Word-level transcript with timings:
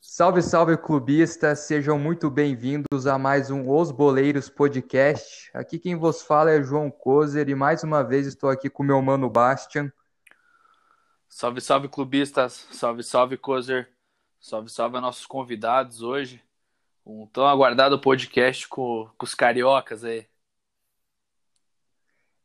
Salve, 0.00 0.42
salve 0.42 0.76
clubistas, 0.76 1.60
sejam 1.60 1.98
muito 1.98 2.30
bem-vindos 2.30 3.06
a 3.06 3.18
mais 3.18 3.50
um 3.50 3.68
Os 3.68 3.90
Boleiros 3.90 4.48
Podcast. 4.48 5.50
Aqui 5.52 5.78
quem 5.78 5.96
vos 5.96 6.22
fala 6.22 6.52
é 6.52 6.62
João 6.62 6.88
Kozer 6.88 7.48
e 7.48 7.54
mais 7.56 7.82
uma 7.82 8.04
vez 8.04 8.28
estou 8.28 8.48
aqui 8.48 8.70
com 8.70 8.84
meu 8.84 9.02
mano 9.02 9.28
Bastian. 9.28 9.92
Salve, 11.28 11.60
salve 11.60 11.88
clubistas, 11.88 12.68
salve, 12.70 13.02
salve 13.02 13.36
Kozer, 13.36 13.90
salve, 14.38 14.70
salve 14.70 14.98
a 14.98 15.00
nossos 15.00 15.26
convidados 15.26 16.00
hoje. 16.00 16.40
Um 17.04 17.26
tão 17.26 17.46
aguardado 17.46 18.00
podcast 18.00 18.68
com, 18.68 19.10
com 19.18 19.26
os 19.26 19.34
cariocas 19.34 20.04
aí. 20.04 20.28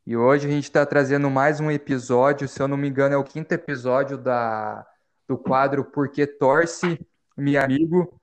E 0.04 0.16
hoje 0.16 0.48
a 0.48 0.50
gente 0.50 0.64
está 0.64 0.84
trazendo 0.84 1.30
mais 1.30 1.60
um 1.60 1.70
episódio, 1.70 2.48
se 2.48 2.60
eu 2.60 2.66
não 2.66 2.76
me 2.76 2.88
engano, 2.88 3.14
é 3.14 3.16
o 3.16 3.22
quinto 3.22 3.52
episódio 3.52 4.18
da, 4.18 4.84
do 5.28 5.38
quadro 5.38 5.84
Porque 5.84 6.26
Torce 6.26 6.98
meu 7.36 7.62
amigo. 7.62 8.20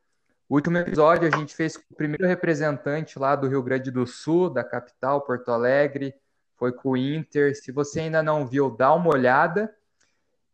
O 0.49 0.55
último 0.55 0.77
episódio 0.77 1.25
a 1.27 1.37
gente 1.37 1.55
fez 1.55 1.77
com 1.77 1.83
o 1.89 1.95
primeiro 1.95 2.27
representante 2.27 3.17
lá 3.17 3.33
do 3.33 3.47
Rio 3.47 3.63
Grande 3.63 3.91
do 3.91 4.05
Sul, 4.05 4.49
da 4.49 4.61
capital, 4.61 5.21
Porto 5.21 5.51
Alegre. 5.51 6.13
Foi 6.57 6.73
com 6.73 6.89
o 6.89 6.97
Inter. 6.97 7.55
Se 7.55 7.71
você 7.71 8.01
ainda 8.01 8.21
não 8.21 8.45
viu, 8.45 8.69
dá 8.69 8.93
uma 8.93 9.09
olhada. 9.09 9.73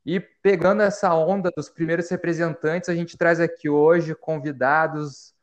E 0.06 0.20
pegando 0.20 0.84
essa 0.84 1.12
onda 1.16 1.50
dos 1.50 1.70
primeiros 1.70 2.08
representantes, 2.08 2.88
a 2.88 2.94
gente 2.94 3.18
traz 3.18 3.40
aqui 3.40 3.68
hoje 3.68 4.14
convidados 4.14 5.34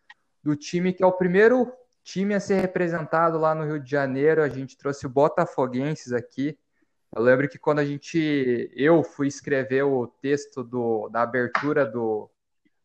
do 0.44 0.54
time 0.54 0.92
que 0.92 1.02
é 1.02 1.06
o 1.06 1.12
primeiro 1.12 1.72
time 2.02 2.34
a 2.34 2.40
ser 2.40 2.60
representado 2.60 3.38
lá 3.38 3.54
no 3.54 3.64
Rio 3.64 3.80
de 3.80 3.90
Janeiro. 3.90 4.42
A 4.42 4.48
gente 4.48 4.76
trouxe 4.76 5.06
o 5.06 5.10
Botafoguenses 5.10 6.12
aqui. 6.12 6.58
Eu 7.14 7.22
lembro 7.22 7.48
que 7.48 7.58
quando 7.58 7.80
a 7.80 7.84
gente, 7.84 8.70
eu 8.74 9.02
fui 9.02 9.26
escrever 9.26 9.82
o 9.82 10.06
texto 10.06 10.64
do, 10.64 11.08
da 11.10 11.22
abertura 11.22 11.84
do, 11.84 12.30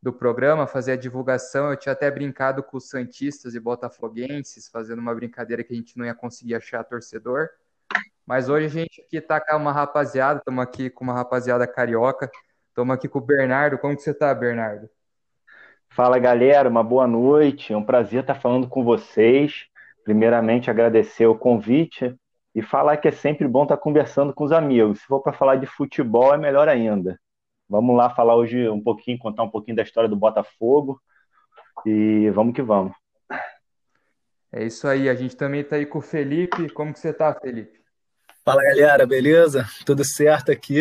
do 0.02 0.12
programa, 0.12 0.66
fazer 0.66 0.92
a 0.92 0.96
divulgação. 0.96 1.70
Eu 1.70 1.76
tinha 1.76 1.92
até 1.92 2.10
brincado 2.10 2.62
com 2.62 2.76
os 2.76 2.88
Santistas 2.88 3.54
e 3.54 3.60
Botafoguenses, 3.60 4.68
fazendo 4.68 4.98
uma 4.98 5.14
brincadeira 5.14 5.64
que 5.64 5.72
a 5.72 5.76
gente 5.76 5.96
não 5.96 6.04
ia 6.04 6.14
conseguir 6.14 6.54
achar 6.54 6.84
torcedor. 6.84 7.48
Mas 8.26 8.50
hoje 8.50 8.66
a 8.66 8.68
gente 8.68 9.00
aqui 9.00 9.20
tá 9.20 9.40
com 9.40 9.56
uma 9.56 9.72
rapaziada, 9.72 10.40
estamos 10.40 10.62
aqui 10.62 10.90
com 10.90 11.04
uma 11.04 11.14
rapaziada 11.14 11.66
carioca, 11.66 12.30
estamos 12.68 12.94
aqui 12.94 13.08
com 13.08 13.18
o 13.18 13.22
Bernardo. 13.22 13.78
Como 13.78 13.96
que 13.96 14.02
você 14.02 14.12
tá, 14.12 14.34
Bernardo? 14.34 14.90
Fala 15.90 16.18
galera, 16.18 16.68
uma 16.68 16.82
boa 16.82 17.06
noite. 17.06 17.72
É 17.72 17.76
um 17.76 17.82
prazer 17.82 18.20
estar 18.20 18.34
falando 18.34 18.68
com 18.68 18.84
vocês. 18.84 19.66
Primeiramente, 20.04 20.70
agradecer 20.70 21.26
o 21.26 21.36
convite 21.36 22.14
e 22.54 22.62
falar 22.62 22.96
que 22.96 23.08
é 23.08 23.12
sempre 23.12 23.46
bom 23.48 23.64
estar 23.64 23.76
conversando 23.76 24.32
com 24.32 24.44
os 24.44 24.52
amigos. 24.52 25.00
Se 25.00 25.06
for 25.06 25.20
para 25.20 25.32
falar 25.32 25.56
de 25.56 25.66
futebol, 25.66 26.32
é 26.32 26.38
melhor 26.38 26.68
ainda. 26.68 27.18
Vamos 27.68 27.96
lá 27.96 28.10
falar 28.10 28.36
hoje 28.36 28.68
um 28.68 28.82
pouquinho, 28.82 29.18
contar 29.18 29.42
um 29.42 29.50
pouquinho 29.50 29.76
da 29.76 29.82
história 29.82 30.08
do 30.08 30.16
Botafogo 30.16 31.00
e 31.84 32.30
vamos 32.30 32.54
que 32.54 32.62
vamos. 32.62 32.92
É 34.50 34.64
isso 34.64 34.88
aí, 34.88 35.08
a 35.08 35.14
gente 35.14 35.36
também 35.36 35.60
está 35.60 35.76
aí 35.76 35.84
com 35.84 35.98
o 35.98 36.02
Felipe. 36.02 36.70
Como 36.70 36.92
que 36.92 36.98
você 36.98 37.10
está, 37.10 37.34
Felipe? 37.34 37.78
Fala 38.48 38.64
galera, 38.64 39.06
beleza? 39.06 39.68
Tudo 39.84 40.02
certo 40.02 40.50
aqui? 40.50 40.80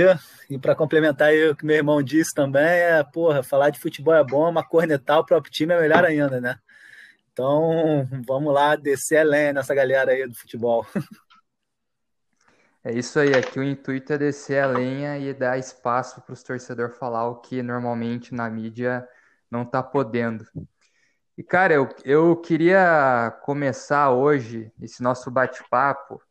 E 0.50 0.58
para 0.58 0.74
complementar 0.74 1.28
aí 1.28 1.50
o 1.50 1.54
que 1.54 1.66
meu 1.66 1.76
irmão 1.76 2.02
disse 2.02 2.34
também, 2.34 2.64
é, 2.64 3.04
porra, 3.04 3.44
falar 3.44 3.72
de 3.72 3.78
futebol 3.82 4.16
é 4.16 4.24
bom, 4.24 4.50
mas 4.54 4.66
cornetar 4.70 5.20
o 5.20 5.26
próprio 5.26 5.52
time 5.52 5.74
é 5.74 5.82
melhor 5.82 6.06
ainda, 6.06 6.40
né? 6.40 6.58
Então, 7.34 8.08
vamos 8.26 8.54
lá 8.54 8.78
descer 8.78 9.18
a 9.18 9.24
lenha 9.24 9.52
nessa 9.52 9.76
galera 9.76 10.14
aí 10.14 10.26
do 10.26 10.34
futebol. 10.34 10.88
É 12.86 12.94
isso 12.94 13.20
aí, 13.20 13.36
aqui 13.36 13.60
o 13.60 13.64
intuito 13.64 14.14
é 14.14 14.18
descer 14.18 14.64
a 14.64 14.68
lenha 14.68 15.18
e 15.18 15.34
dar 15.34 15.58
espaço 15.58 16.22
para 16.22 16.32
os 16.32 16.42
torcedores 16.42 16.98
falar 16.98 17.28
o 17.28 17.42
que 17.42 17.62
normalmente 17.62 18.34
na 18.34 18.50
mídia 18.50 19.06
não 19.52 19.64
está 19.64 19.84
podendo. 19.84 20.46
E, 21.38 21.44
cara, 21.44 21.74
eu, 21.74 21.90
eu 22.06 22.38
queria 22.38 23.38
começar 23.42 24.12
hoje 24.12 24.72
esse 24.82 25.04
nosso 25.04 25.30
bate-papo. 25.30 26.22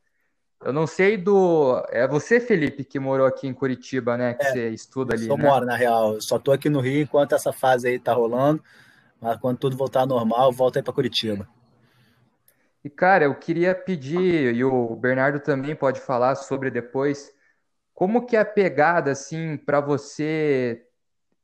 Eu 0.65 0.73
não 0.73 0.87
sei 0.87 1.17
do. 1.17 1.83
É 1.91 2.09
você, 2.09 2.41
Felipe, 2.41 2.85
que 2.85 2.99
morou 2.99 3.27
aqui 3.27 3.47
em 3.47 3.55
Curitiba, 3.55 4.17
né? 4.17 4.35
Que 4.35 4.47
é, 4.47 4.53
você 4.53 4.69
estuda 4.71 5.15
ali. 5.15 5.29
Eu 5.29 5.37
né? 5.37 5.45
moro, 5.45 5.67
na 5.67 5.77
real. 5.77 6.15
Eu 6.15 6.21
só 6.21 6.39
tô 6.39 6.51
aqui 6.53 6.69
no 6.69 6.81
Rio 6.81 7.03
enquanto 7.03 7.35
essa 7.35 7.53
fase 7.53 7.89
aí 7.89 7.99
tá 7.99 8.13
rolando. 8.13 8.63
Mas 9.21 9.39
quando 9.39 9.59
tudo 9.59 9.77
voltar 9.77 10.01
ao 10.01 10.07
normal, 10.07 10.51
eu 10.51 10.53
volto 10.53 10.77
aí 10.77 10.83
para 10.83 10.93
Curitiba. 10.93 11.49
E, 12.85 12.91
cara, 12.91 13.25
eu 13.25 13.35
queria 13.35 13.75
pedir, 13.75 14.55
e 14.55 14.65
o 14.65 14.95
Bernardo 14.95 15.41
também 15.41 15.75
pode 15.75 16.01
falar 16.01 16.37
sobre 16.37 16.71
depois, 16.71 17.33
como 17.93 18.25
que 18.25 18.37
é 18.37 18.41
a 18.41 18.45
pegada, 18.45 19.11
assim, 19.11 19.57
para 19.57 19.81
você 19.81 20.87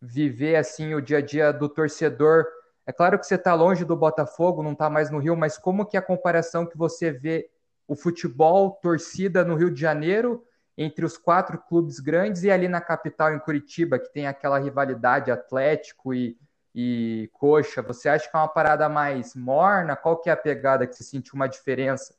viver, 0.01 0.55
assim, 0.57 0.95
o 0.95 1.03
dia 1.03 1.19
a 1.19 1.21
dia 1.21 1.53
do 1.53 1.69
torcedor? 1.69 2.47
É 2.87 2.93
claro 2.93 3.19
que 3.19 3.27
você 3.27 3.35
está 3.35 3.55
longe 3.55 3.85
do 3.85 3.97
Botafogo, 3.97 4.63
não 4.63 4.73
está 4.73 4.89
mais 4.89 5.11
no 5.11 5.19
Rio, 5.19 5.37
mas 5.37 5.59
como 5.59 5.85
que 5.85 5.97
é 5.97 6.01
a 6.01 6.03
comparação 6.03 6.65
que 6.67 6.79
você 6.79 7.11
vê 7.11 7.51
o 7.93 7.97
futebol, 7.97 8.79
torcida 8.83 9.45
no 9.45 9.55
Rio 9.55 9.71
de 9.71 9.81
Janeiro, 9.81 10.45
entre 10.77 11.05
os 11.05 11.17
quatro 11.17 11.59
clubes 11.59 12.01
grandes 12.01 12.43
e 12.43 12.51
ali 12.51 12.69
na 12.69 12.81
capital, 12.81 13.35
em 13.35 13.39
Curitiba, 13.39 13.99
que 13.99 14.13
tem 14.13 14.27
aquela 14.27 14.59
rivalidade 14.59 15.31
Atlético 15.31 16.15
e 16.15 16.37
e 16.75 17.29
coxa, 17.35 17.83
você 17.83 18.09
acha 18.09 18.29
que 18.29 18.37
é 18.37 18.39
uma 18.39 18.49
parada 18.49 18.89
mais 18.89 19.35
morna? 19.35 19.95
Qual 19.95 20.17
que 20.17 20.31
é 20.31 20.33
a 20.33 20.37
pegada 20.37 20.87
que 20.87 20.95
você 20.95 21.05
sentiu 21.05 21.35
uma 21.35 21.47
diferença? 21.47 22.15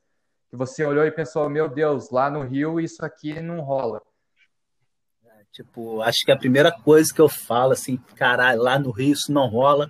Que 0.50 0.56
você 0.56 0.86
olhou 0.86 1.06
e 1.06 1.12
pensou, 1.12 1.50
meu 1.50 1.68
Deus, 1.68 2.12
lá 2.12 2.30
no 2.30 2.44
Rio 2.44 2.80
isso 2.80 3.04
aqui 3.04 3.40
não 3.42 3.62
rola. 3.62 4.02
É, 5.26 5.44
tipo, 5.52 6.02
acho 6.02 6.20
que 6.24 6.32
a 6.32 6.38
primeira 6.38 6.72
coisa 6.72 7.12
que 7.12 7.22
eu 7.22 7.30
falo, 7.30 7.74
assim, 7.74 7.98
caralho, 8.16 8.62
lá 8.62 8.78
no 8.78 8.92
Rio 8.92 9.14
isso 9.14 9.32
não 9.32 9.48
rola, 9.48 9.90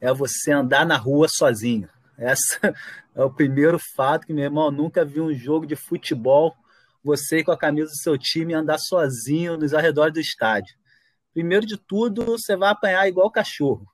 é 0.00 0.12
você 0.12 0.52
andar 0.52 0.84
na 0.84 0.98
rua 0.98 1.26
sozinho. 1.28 1.88
Essa 2.16 2.58
é 3.14 3.22
o 3.22 3.30
primeiro 3.30 3.78
fato 3.78 4.26
que, 4.26 4.32
meu 4.32 4.44
irmão, 4.44 4.70
nunca 4.70 5.04
vi 5.04 5.20
um 5.20 5.34
jogo 5.34 5.66
de 5.66 5.76
futebol, 5.76 6.54
você 7.02 7.42
com 7.42 7.50
a 7.50 7.58
camisa 7.58 7.88
do 7.88 7.96
seu 7.96 8.16
time 8.16 8.54
andar 8.54 8.78
sozinho 8.78 9.56
nos 9.56 9.74
arredores 9.74 10.14
do 10.14 10.20
estádio. 10.20 10.74
Primeiro 11.34 11.66
de 11.66 11.76
tudo, 11.76 12.24
você 12.24 12.56
vai 12.56 12.70
apanhar 12.70 13.08
igual 13.08 13.30
cachorro. 13.30 13.91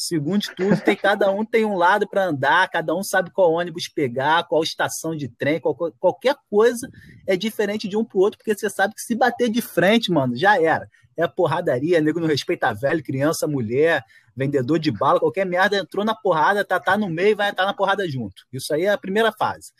Segundo 0.00 0.46
tudo, 0.56 0.80
tem, 0.80 0.96
cada 0.96 1.30
um 1.30 1.44
tem 1.44 1.66
um 1.66 1.76
lado 1.76 2.08
para 2.08 2.24
andar, 2.24 2.70
cada 2.70 2.96
um 2.96 3.02
sabe 3.02 3.30
qual 3.30 3.52
ônibus 3.52 3.86
pegar, 3.86 4.44
qual 4.44 4.62
estação 4.62 5.14
de 5.14 5.28
trem, 5.28 5.60
qual, 5.60 5.74
qualquer 5.74 6.34
coisa 6.48 6.90
é 7.26 7.36
diferente 7.36 7.86
de 7.86 7.98
um 7.98 8.04
pro 8.04 8.20
outro, 8.20 8.38
porque 8.38 8.56
você 8.56 8.70
sabe 8.70 8.94
que 8.94 9.02
se 9.02 9.14
bater 9.14 9.50
de 9.50 9.60
frente, 9.60 10.10
mano, 10.10 10.34
já 10.34 10.58
era. 10.58 10.88
É 11.18 11.28
porradaria, 11.28 12.00
nego 12.00 12.18
não 12.18 12.28
respeita 12.28 12.72
velho, 12.72 13.04
criança, 13.04 13.46
mulher, 13.46 14.02
vendedor 14.34 14.78
de 14.78 14.90
bala, 14.90 15.20
qualquer 15.20 15.44
merda 15.44 15.76
entrou 15.76 16.02
na 16.02 16.14
porrada, 16.14 16.64
tá, 16.64 16.80
tá 16.80 16.96
no 16.96 17.10
meio 17.10 17.36
vai 17.36 17.50
estar 17.50 17.66
na 17.66 17.74
porrada 17.74 18.08
junto. 18.08 18.46
Isso 18.50 18.72
aí 18.72 18.84
é 18.84 18.90
a 18.92 18.96
primeira 18.96 19.30
fase. 19.30 19.70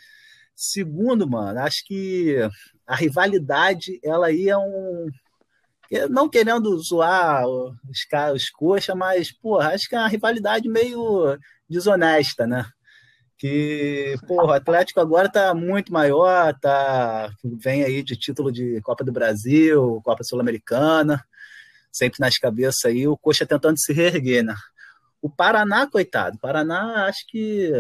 Segundo, 0.55 1.27
mano, 1.27 1.61
acho 1.61 1.83
que 1.87 2.37
a 2.87 2.95
rivalidade, 2.95 3.99
ela 4.05 4.27
aí 4.27 4.51
é 4.51 4.59
um, 4.59 5.09
não 6.09 6.29
querendo 6.29 6.79
zoar 6.79 7.47
os, 7.47 8.07
os 8.35 8.51
coxa, 8.51 8.95
mas, 8.95 9.33
porra, 9.33 9.75
acho 9.75 9.89
que 9.89 9.95
é 9.95 9.99
uma 9.99 10.09
rivalidade 10.09 10.69
meio 10.69 11.37
desonesta, 11.69 12.47
né? 12.47 12.65
Que, 13.37 14.17
porra, 14.29 14.47
o 14.47 14.53
Atlético 14.53 15.01
agora 15.01 15.29
tá 15.29 15.55
muito 15.55 15.93
maior, 15.93 16.55
tá, 16.61 17.33
vem 17.43 17.83
aí 17.83 18.03
de 18.03 18.15
título 18.17 18.53
de 18.53 18.81
Copa 18.83 19.03
do 19.03 19.13
Brasil, 19.13 20.01
Copa 20.05 20.23
Sul-Americana, 20.23 21.25
sempre 21.91 22.21
nas 22.21 22.39
cabeças 22.39 22.85
aí, 22.85 23.09
o 23.09 23.17
Coxa 23.17 23.47
tentando 23.47 23.79
se 23.79 23.93
reerguer, 23.93 24.45
né? 24.45 24.55
O 25.23 25.29
Paraná, 25.29 25.87
coitado, 25.87 26.39
Paraná, 26.39 27.07
acho 27.07 27.27
que. 27.27 27.71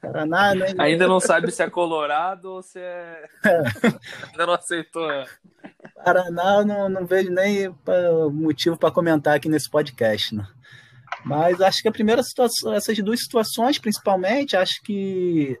Paraná 0.00 0.54
nem... 0.54 0.74
Ainda 0.80 1.06
não 1.06 1.20
sabe 1.20 1.50
se 1.52 1.62
é 1.62 1.68
Colorado 1.68 2.46
ou 2.46 2.62
se 2.62 2.78
é. 2.78 3.24
Ainda 4.32 4.46
não 4.46 4.54
aceitou. 4.54 5.06
Paraná, 6.02 6.64
não, 6.64 6.88
não 6.88 7.06
vejo 7.06 7.30
nem 7.30 7.74
motivo 8.32 8.78
para 8.78 8.90
comentar 8.90 9.36
aqui 9.36 9.48
nesse 9.48 9.68
podcast, 9.68 10.34
né? 10.34 10.46
Mas 11.22 11.60
acho 11.60 11.82
que 11.82 11.88
a 11.88 11.92
primeira 11.92 12.22
situação, 12.22 12.72
essas 12.72 12.96
duas 12.98 13.20
situações, 13.20 13.78
principalmente, 13.78 14.56
acho 14.56 14.82
que. 14.82 15.58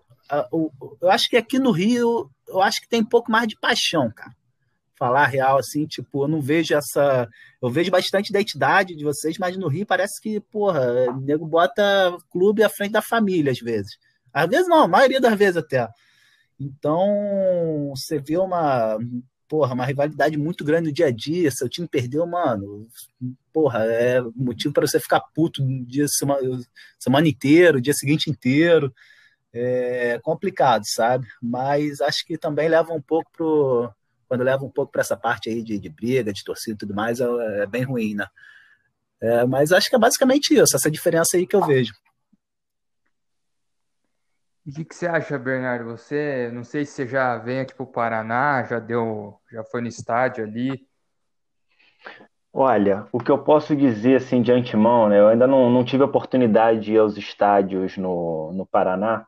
Eu 1.02 1.10
acho 1.10 1.28
que 1.28 1.36
aqui 1.36 1.58
no 1.58 1.70
Rio, 1.70 2.30
eu 2.48 2.62
acho 2.62 2.80
que 2.80 2.88
tem 2.88 3.02
um 3.02 3.08
pouco 3.08 3.30
mais 3.30 3.46
de 3.46 3.58
paixão, 3.60 4.10
cara 4.10 4.32
falar 4.96 5.26
real, 5.26 5.58
assim, 5.58 5.86
tipo, 5.86 6.24
eu 6.24 6.28
não 6.28 6.40
vejo 6.40 6.74
essa. 6.74 7.28
Eu 7.60 7.70
vejo 7.70 7.90
bastante 7.90 8.30
identidade 8.30 8.94
de 8.94 9.04
vocês, 9.04 9.38
mas 9.38 9.56
no 9.56 9.68
Rio 9.68 9.86
parece 9.86 10.20
que, 10.20 10.40
porra, 10.40 11.10
o 11.10 11.20
nego 11.20 11.46
bota 11.46 12.16
clube 12.30 12.62
à 12.62 12.68
frente 12.68 12.92
da 12.92 13.02
família, 13.02 13.52
às 13.52 13.58
vezes. 13.58 13.98
Às 14.32 14.48
vezes 14.48 14.68
não, 14.68 14.84
a 14.84 14.88
maioria 14.88 15.20
das 15.20 15.36
vezes 15.36 15.56
até. 15.56 15.88
Então, 16.58 17.92
você 17.94 18.18
vê 18.18 18.36
uma. 18.36 18.98
Porra, 19.48 19.74
uma 19.74 19.84
rivalidade 19.84 20.36
muito 20.38 20.64
grande 20.64 20.88
no 20.88 20.94
dia 20.94 21.06
a 21.06 21.10
dia. 21.10 21.50
Seu 21.50 21.68
time 21.68 21.86
perdeu, 21.86 22.26
mano. 22.26 22.88
Porra, 23.52 23.84
é 23.84 24.20
motivo 24.34 24.74
para 24.74 24.86
você 24.86 24.98
ficar 24.98 25.20
puto 25.34 25.62
no 25.62 25.84
dia 25.84 26.08
semana, 26.08 26.40
semana 26.98 27.28
inteiro, 27.28 27.80
dia 27.80 27.92
seguinte 27.94 28.30
inteiro. 28.30 28.92
é 29.52 30.18
complicado, 30.22 30.82
sabe? 30.86 31.26
Mas 31.42 32.00
acho 32.00 32.24
que 32.26 32.38
também 32.38 32.68
leva 32.68 32.92
um 32.92 33.02
pouco 33.02 33.30
pro 33.32 33.92
quando 34.34 34.42
leva 34.42 34.64
um 34.64 34.70
pouco 34.70 34.90
para 34.90 35.00
essa 35.00 35.16
parte 35.16 35.48
aí 35.48 35.62
de, 35.62 35.78
de, 35.78 35.88
briga, 35.88 36.32
de 36.32 36.42
torcida 36.42 36.74
e 36.74 36.78
tudo 36.78 36.92
mais, 36.92 37.20
é, 37.20 37.62
é 37.62 37.66
bem 37.66 37.84
ruim, 37.84 38.16
né? 38.16 38.26
É, 39.22 39.46
mas 39.46 39.70
acho 39.70 39.88
que 39.88 39.94
é 39.94 39.98
basicamente 39.98 40.52
isso, 40.52 40.74
essa 40.74 40.90
diferença 40.90 41.36
aí 41.36 41.46
que 41.46 41.54
eu 41.54 41.64
vejo. 41.64 41.92
E 44.66 44.70
o 44.70 44.74
que, 44.74 44.84
que, 44.84 44.94
você 44.94 45.06
acha, 45.06 45.38
Bernardo? 45.38 45.84
Você, 45.84 46.50
não 46.52 46.64
sei 46.64 46.84
se 46.84 46.92
você 46.92 47.06
já 47.06 47.38
vem 47.38 47.60
aqui 47.60 47.72
para 47.72 47.84
o 47.84 47.86
Paraná, 47.86 48.64
já 48.64 48.80
deu, 48.80 49.38
já 49.52 49.62
foi 49.62 49.80
no 49.80 49.86
estádio 49.86 50.42
ali. 50.42 50.84
Olha, 52.52 53.06
o 53.12 53.20
que 53.20 53.30
eu 53.30 53.38
posso 53.38 53.76
dizer 53.76 54.16
assim 54.16 54.42
de 54.42 54.50
antemão, 54.50 55.08
né? 55.08 55.20
Eu 55.20 55.28
ainda 55.28 55.46
não, 55.46 55.70
não 55.70 55.84
tive 55.84 56.02
a 56.02 56.06
oportunidade 56.06 56.80
de 56.80 56.94
ir 56.94 56.98
aos 56.98 57.16
estádios 57.16 57.96
no, 57.96 58.52
no 58.52 58.66
Paraná, 58.66 59.26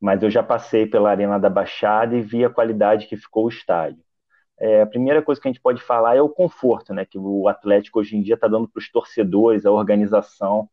mas 0.00 0.24
eu 0.24 0.30
já 0.30 0.42
passei 0.42 0.86
pela 0.86 1.10
Arena 1.10 1.38
da 1.38 1.48
Baixada 1.48 2.16
e 2.16 2.20
vi 2.22 2.44
a 2.44 2.50
qualidade 2.50 3.06
que 3.06 3.16
ficou 3.16 3.44
o 3.44 3.48
estádio. 3.48 4.02
É, 4.60 4.82
a 4.82 4.86
primeira 4.86 5.22
coisa 5.22 5.40
que 5.40 5.48
a 5.48 5.50
gente 5.50 5.62
pode 5.62 5.82
falar 5.82 6.16
é 6.16 6.22
o 6.22 6.28
conforto, 6.28 6.92
né? 6.92 7.06
Que 7.06 7.18
o 7.18 7.48
Atlético 7.48 8.00
hoje 8.00 8.16
em 8.16 8.22
dia 8.22 8.34
está 8.34 8.46
dando 8.46 8.68
para 8.68 8.78
os 8.78 8.90
torcedores, 8.90 9.64
a 9.64 9.70
organização. 9.70 10.68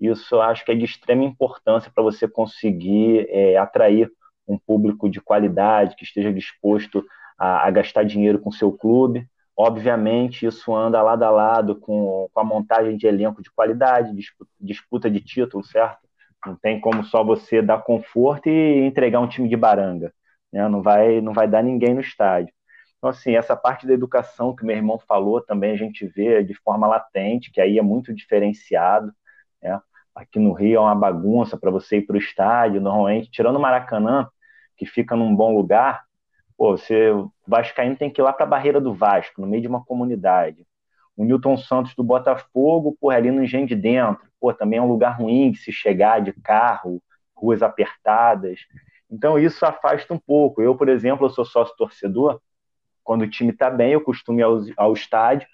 Isso 0.00 0.34
eu 0.34 0.42
acho 0.42 0.64
que 0.64 0.72
é 0.72 0.74
de 0.74 0.84
extrema 0.84 1.24
importância 1.24 1.90
para 1.92 2.02
você 2.02 2.28
conseguir 2.28 3.26
é, 3.30 3.56
atrair 3.56 4.10
um 4.46 4.58
público 4.58 5.08
de 5.08 5.20
qualidade, 5.20 5.94
que 5.96 6.04
esteja 6.04 6.32
disposto 6.32 7.04
a, 7.38 7.66
a, 7.68 7.70
gastar 7.70 8.04
dinheiro 8.04 8.38
com 8.40 8.50
seu 8.50 8.72
clube. 8.72 9.28
Obviamente, 9.56 10.46
isso 10.46 10.74
anda 10.74 11.02
lado 11.02 11.22
a 11.24 11.30
lado 11.30 11.76
com, 11.76 12.28
com 12.32 12.40
a 12.40 12.44
montagem 12.44 12.96
de 12.96 13.06
elenco 13.06 13.42
de 13.42 13.50
qualidade, 13.50 14.14
disputa, 14.14 14.50
disputa 14.60 15.10
de 15.10 15.20
título, 15.20 15.64
certo? 15.64 16.08
Não 16.46 16.56
tem 16.56 16.80
como 16.80 17.04
só 17.04 17.24
você 17.24 17.60
dar 17.60 17.82
conforto 17.82 18.48
e 18.48 18.86
entregar 18.86 19.20
um 19.20 19.28
time 19.28 19.48
de 19.48 19.56
baranga. 19.56 20.12
Né? 20.52 20.66
Não, 20.68 20.82
vai, 20.82 21.20
não 21.20 21.32
vai 21.32 21.48
dar 21.48 21.62
ninguém 21.62 21.94
no 21.94 22.00
estádio. 22.00 22.52
Então, 22.98 23.10
assim, 23.10 23.36
essa 23.36 23.56
parte 23.56 23.86
da 23.86 23.94
educação 23.94 24.54
que 24.54 24.64
meu 24.64 24.76
irmão 24.76 24.98
falou 24.98 25.40
também 25.40 25.72
a 25.72 25.76
gente 25.76 26.06
vê 26.06 26.42
de 26.42 26.54
forma 26.54 26.86
latente, 26.86 27.50
que 27.52 27.60
aí 27.60 27.78
é 27.78 27.82
muito 27.82 28.12
diferenciado. 28.12 29.12
Né? 29.62 29.80
Aqui 30.14 30.38
no 30.38 30.52
Rio 30.52 30.76
é 30.76 30.80
uma 30.80 30.94
bagunça 30.94 31.56
para 31.56 31.70
você 31.70 31.98
ir 31.98 32.02
para 32.06 32.16
o 32.16 32.18
estádio, 32.18 32.80
normalmente, 32.80 33.30
tirando 33.30 33.56
o 33.56 33.60
Maracanã, 33.60 34.28
que 34.76 34.84
fica 34.84 35.14
num 35.14 35.34
bom 35.34 35.54
lugar, 35.54 36.04
pô, 36.56 36.76
você, 36.76 37.10
o 37.10 37.32
Vascaíno 37.46 37.96
tem 37.96 38.10
que 38.10 38.20
ir 38.20 38.24
lá 38.24 38.32
para 38.32 38.44
a 38.44 38.48
Barreira 38.48 38.80
do 38.80 38.92
Vasco, 38.92 39.40
no 39.40 39.46
meio 39.46 39.62
de 39.62 39.68
uma 39.68 39.84
comunidade. 39.84 40.66
O 41.16 41.24
Newton 41.24 41.56
Santos 41.56 41.94
do 41.94 42.02
Botafogo, 42.02 42.96
pô, 43.00 43.12
é 43.12 43.16
ali 43.16 43.30
no 43.30 43.42
Engenho 43.42 43.66
de 43.66 43.76
Dentro, 43.76 44.28
pô, 44.40 44.52
também 44.52 44.78
é 44.78 44.82
um 44.82 44.88
lugar 44.88 45.18
ruim 45.18 45.52
de 45.52 45.58
se 45.58 45.72
chegar 45.72 46.20
de 46.20 46.32
carro, 46.32 47.02
ruas 47.34 47.62
apertadas. 47.62 48.60
Então 49.10 49.38
isso 49.38 49.64
afasta 49.64 50.12
um 50.12 50.18
pouco. 50.18 50.60
Eu, 50.60 50.76
por 50.76 50.88
exemplo, 50.88 51.26
eu 51.26 51.30
sou 51.30 51.44
sócio 51.44 51.76
torcedor, 51.76 52.40
quando 53.08 53.22
o 53.22 53.30
time 53.30 53.52
está 53.52 53.70
bem, 53.70 53.92
eu 53.94 54.02
costumo 54.02 54.38
ir 54.38 54.42
ao, 54.42 54.60
ao 54.76 54.92
estádio, 54.92 55.48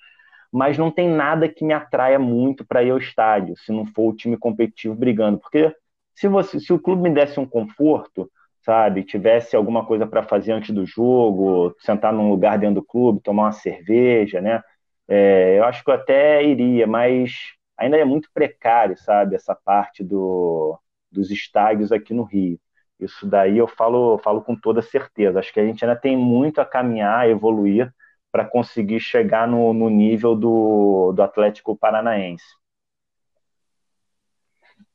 mas 0.52 0.76
não 0.76 0.90
tem 0.90 1.08
nada 1.08 1.48
que 1.48 1.64
me 1.64 1.72
atraia 1.72 2.18
muito 2.18 2.66
para 2.66 2.82
ir 2.82 2.90
ao 2.90 2.98
estádio, 2.98 3.56
se 3.56 3.70
não 3.70 3.86
for 3.86 4.10
o 4.12 4.16
time 4.16 4.36
competitivo 4.36 4.92
brigando. 4.96 5.38
Porque 5.38 5.72
se, 6.16 6.26
você, 6.26 6.58
se 6.58 6.72
o 6.72 6.80
clube 6.80 7.02
me 7.02 7.10
desse 7.14 7.38
um 7.38 7.46
conforto, 7.46 8.28
sabe, 8.64 9.04
tivesse 9.04 9.54
alguma 9.54 9.86
coisa 9.86 10.04
para 10.04 10.24
fazer 10.24 10.50
antes 10.52 10.74
do 10.74 10.84
jogo, 10.84 11.76
sentar 11.80 12.12
num 12.12 12.28
lugar 12.28 12.58
dentro 12.58 12.76
do 12.76 12.84
clube, 12.84 13.20
tomar 13.22 13.44
uma 13.44 13.52
cerveja, 13.52 14.40
né? 14.40 14.60
É, 15.08 15.58
eu 15.58 15.64
acho 15.64 15.84
que 15.84 15.90
eu 15.90 15.94
até 15.94 16.44
iria, 16.44 16.86
mas 16.88 17.32
ainda 17.78 17.96
é 17.96 18.04
muito 18.04 18.28
precário, 18.34 18.96
sabe, 18.98 19.36
essa 19.36 19.54
parte 19.54 20.02
do, 20.02 20.76
dos 21.12 21.30
estádios 21.30 21.92
aqui 21.92 22.12
no 22.14 22.24
Rio. 22.24 22.58
Isso 22.98 23.26
daí 23.26 23.58
eu 23.58 23.66
falo, 23.66 24.18
falo 24.18 24.42
com 24.42 24.54
toda 24.54 24.80
certeza. 24.80 25.38
Acho 25.38 25.52
que 25.52 25.60
a 25.60 25.66
gente 25.66 25.84
ainda 25.84 25.96
tem 25.98 26.16
muito 26.16 26.60
a 26.60 26.64
caminhar, 26.64 27.20
a 27.20 27.28
evoluir 27.28 27.92
para 28.30 28.44
conseguir 28.44 29.00
chegar 29.00 29.46
no, 29.46 29.72
no 29.72 29.88
nível 29.88 30.34
do, 30.34 31.12
do 31.12 31.22
Atlético 31.22 31.76
Paranaense. 31.76 32.44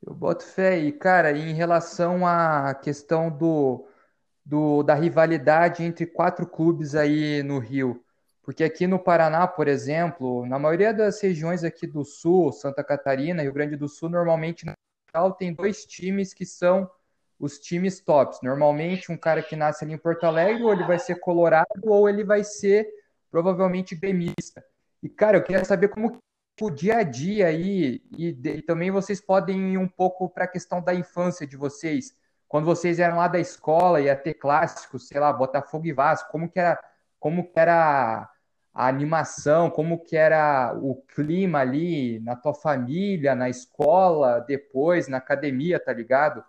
Eu 0.05 0.13
boto 0.13 0.43
fé 0.43 0.69
aí, 0.69 0.91
cara, 0.91 1.31
em 1.31 1.53
relação 1.53 2.25
à 2.25 2.73
questão 2.73 3.29
do, 3.29 3.85
do, 4.45 4.81
da 4.81 4.95
rivalidade 4.95 5.83
entre 5.83 6.05
quatro 6.05 6.47
clubes 6.47 6.95
aí 6.95 7.43
no 7.43 7.59
Rio. 7.59 8.03
Porque 8.41 8.63
aqui 8.63 8.87
no 8.87 8.97
Paraná, 8.97 9.47
por 9.47 9.67
exemplo, 9.67 10.45
na 10.45 10.57
maioria 10.57 10.93
das 10.93 11.21
regiões 11.21 11.63
aqui 11.63 11.85
do 11.85 12.03
Sul, 12.03 12.51
Santa 12.51 12.83
Catarina, 12.83 13.43
Rio 13.43 13.53
Grande 13.53 13.75
do 13.75 13.87
Sul, 13.87 14.09
normalmente 14.09 14.65
tem 15.37 15.53
dois 15.53 15.85
times 15.85 16.33
que 16.33 16.45
são 16.45 16.89
os 17.39 17.59
times 17.59 18.01
tops. 18.01 18.39
Normalmente, 18.43 19.11
um 19.11 19.17
cara 19.17 19.41
que 19.41 19.55
nasce 19.55 19.83
ali 19.83 19.93
em 19.93 19.97
Porto 19.97 20.25
Alegre, 20.25 20.63
ou 20.63 20.73
ele 20.73 20.83
vai 20.83 20.99
ser 20.99 21.15
colorado, 21.19 21.67
ou 21.85 22.09
ele 22.09 22.23
vai 22.23 22.43
ser 22.43 22.87
provavelmente 23.31 23.95
gremista. 23.95 24.63
E, 25.01 25.07
cara, 25.07 25.37
eu 25.37 25.43
queria 25.43 25.63
saber 25.63 25.87
como 25.89 26.17
o 26.61 26.69
dia 26.69 26.97
a 26.97 27.03
dia 27.03 27.47
aí, 27.47 28.03
e, 28.17 28.27
e 28.29 28.61
também 28.63 28.91
vocês 28.91 29.21
podem 29.21 29.73
ir 29.73 29.77
um 29.77 29.87
pouco 29.87 30.29
para 30.29 30.43
a 30.43 30.47
questão 30.47 30.81
da 30.81 30.93
infância 30.93 31.47
de 31.47 31.55
vocês. 31.55 32.13
Quando 32.49 32.65
vocês 32.65 32.99
eram 32.99 33.17
lá 33.17 33.27
da 33.27 33.39
escola, 33.39 34.01
ia 34.01 34.15
ter 34.15 34.33
clássicos, 34.33 35.07
sei 35.07 35.19
lá, 35.19 35.31
Botafogo 35.31 35.85
e 35.85 35.93
Vasco, 35.93 36.31
como 36.31 36.49
que 36.49 36.59
era, 36.59 36.77
como 37.19 37.49
que 37.49 37.59
era 37.59 38.29
a 38.73 38.87
animação, 38.87 39.69
como 39.69 40.03
que 40.03 40.17
era 40.17 40.75
o 40.81 40.95
clima 41.15 41.59
ali 41.59 42.19
na 42.19 42.35
tua 42.35 42.53
família, 42.53 43.35
na 43.35 43.49
escola, 43.49 44.39
depois, 44.41 45.07
na 45.07 45.17
academia, 45.17 45.79
tá 45.79 45.93
ligado? 45.93 46.43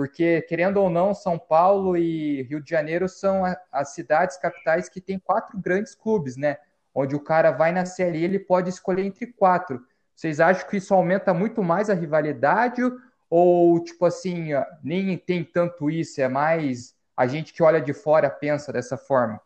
Porque, 0.00 0.40
querendo 0.40 0.78
ou 0.78 0.88
não, 0.88 1.12
São 1.12 1.38
Paulo 1.38 1.94
e 1.94 2.40
Rio 2.44 2.58
de 2.58 2.70
Janeiro 2.70 3.06
são 3.06 3.42
as 3.70 3.90
cidades 3.90 4.38
capitais 4.38 4.88
que 4.88 4.98
têm 4.98 5.18
quatro 5.18 5.58
grandes 5.58 5.94
clubes, 5.94 6.38
né? 6.38 6.56
Onde 6.94 7.14
o 7.14 7.20
cara 7.20 7.50
vai 7.50 7.70
na 7.70 7.84
CLI, 7.84 8.24
ele 8.24 8.38
pode 8.38 8.70
escolher 8.70 9.04
entre 9.04 9.26
quatro. 9.26 9.84
Vocês 10.16 10.40
acham 10.40 10.66
que 10.66 10.78
isso 10.78 10.94
aumenta 10.94 11.34
muito 11.34 11.62
mais 11.62 11.90
a 11.90 11.94
rivalidade? 11.94 12.80
Ou, 13.28 13.78
tipo 13.84 14.06
assim, 14.06 14.52
nem 14.82 15.18
tem 15.18 15.44
tanto 15.44 15.90
isso, 15.90 16.18
é 16.22 16.28
mais 16.28 16.94
a 17.14 17.26
gente 17.26 17.52
que 17.52 17.62
olha 17.62 17.78
de 17.78 17.92
fora 17.92 18.30
pensa 18.30 18.72
dessa 18.72 18.96
forma? 18.96 19.38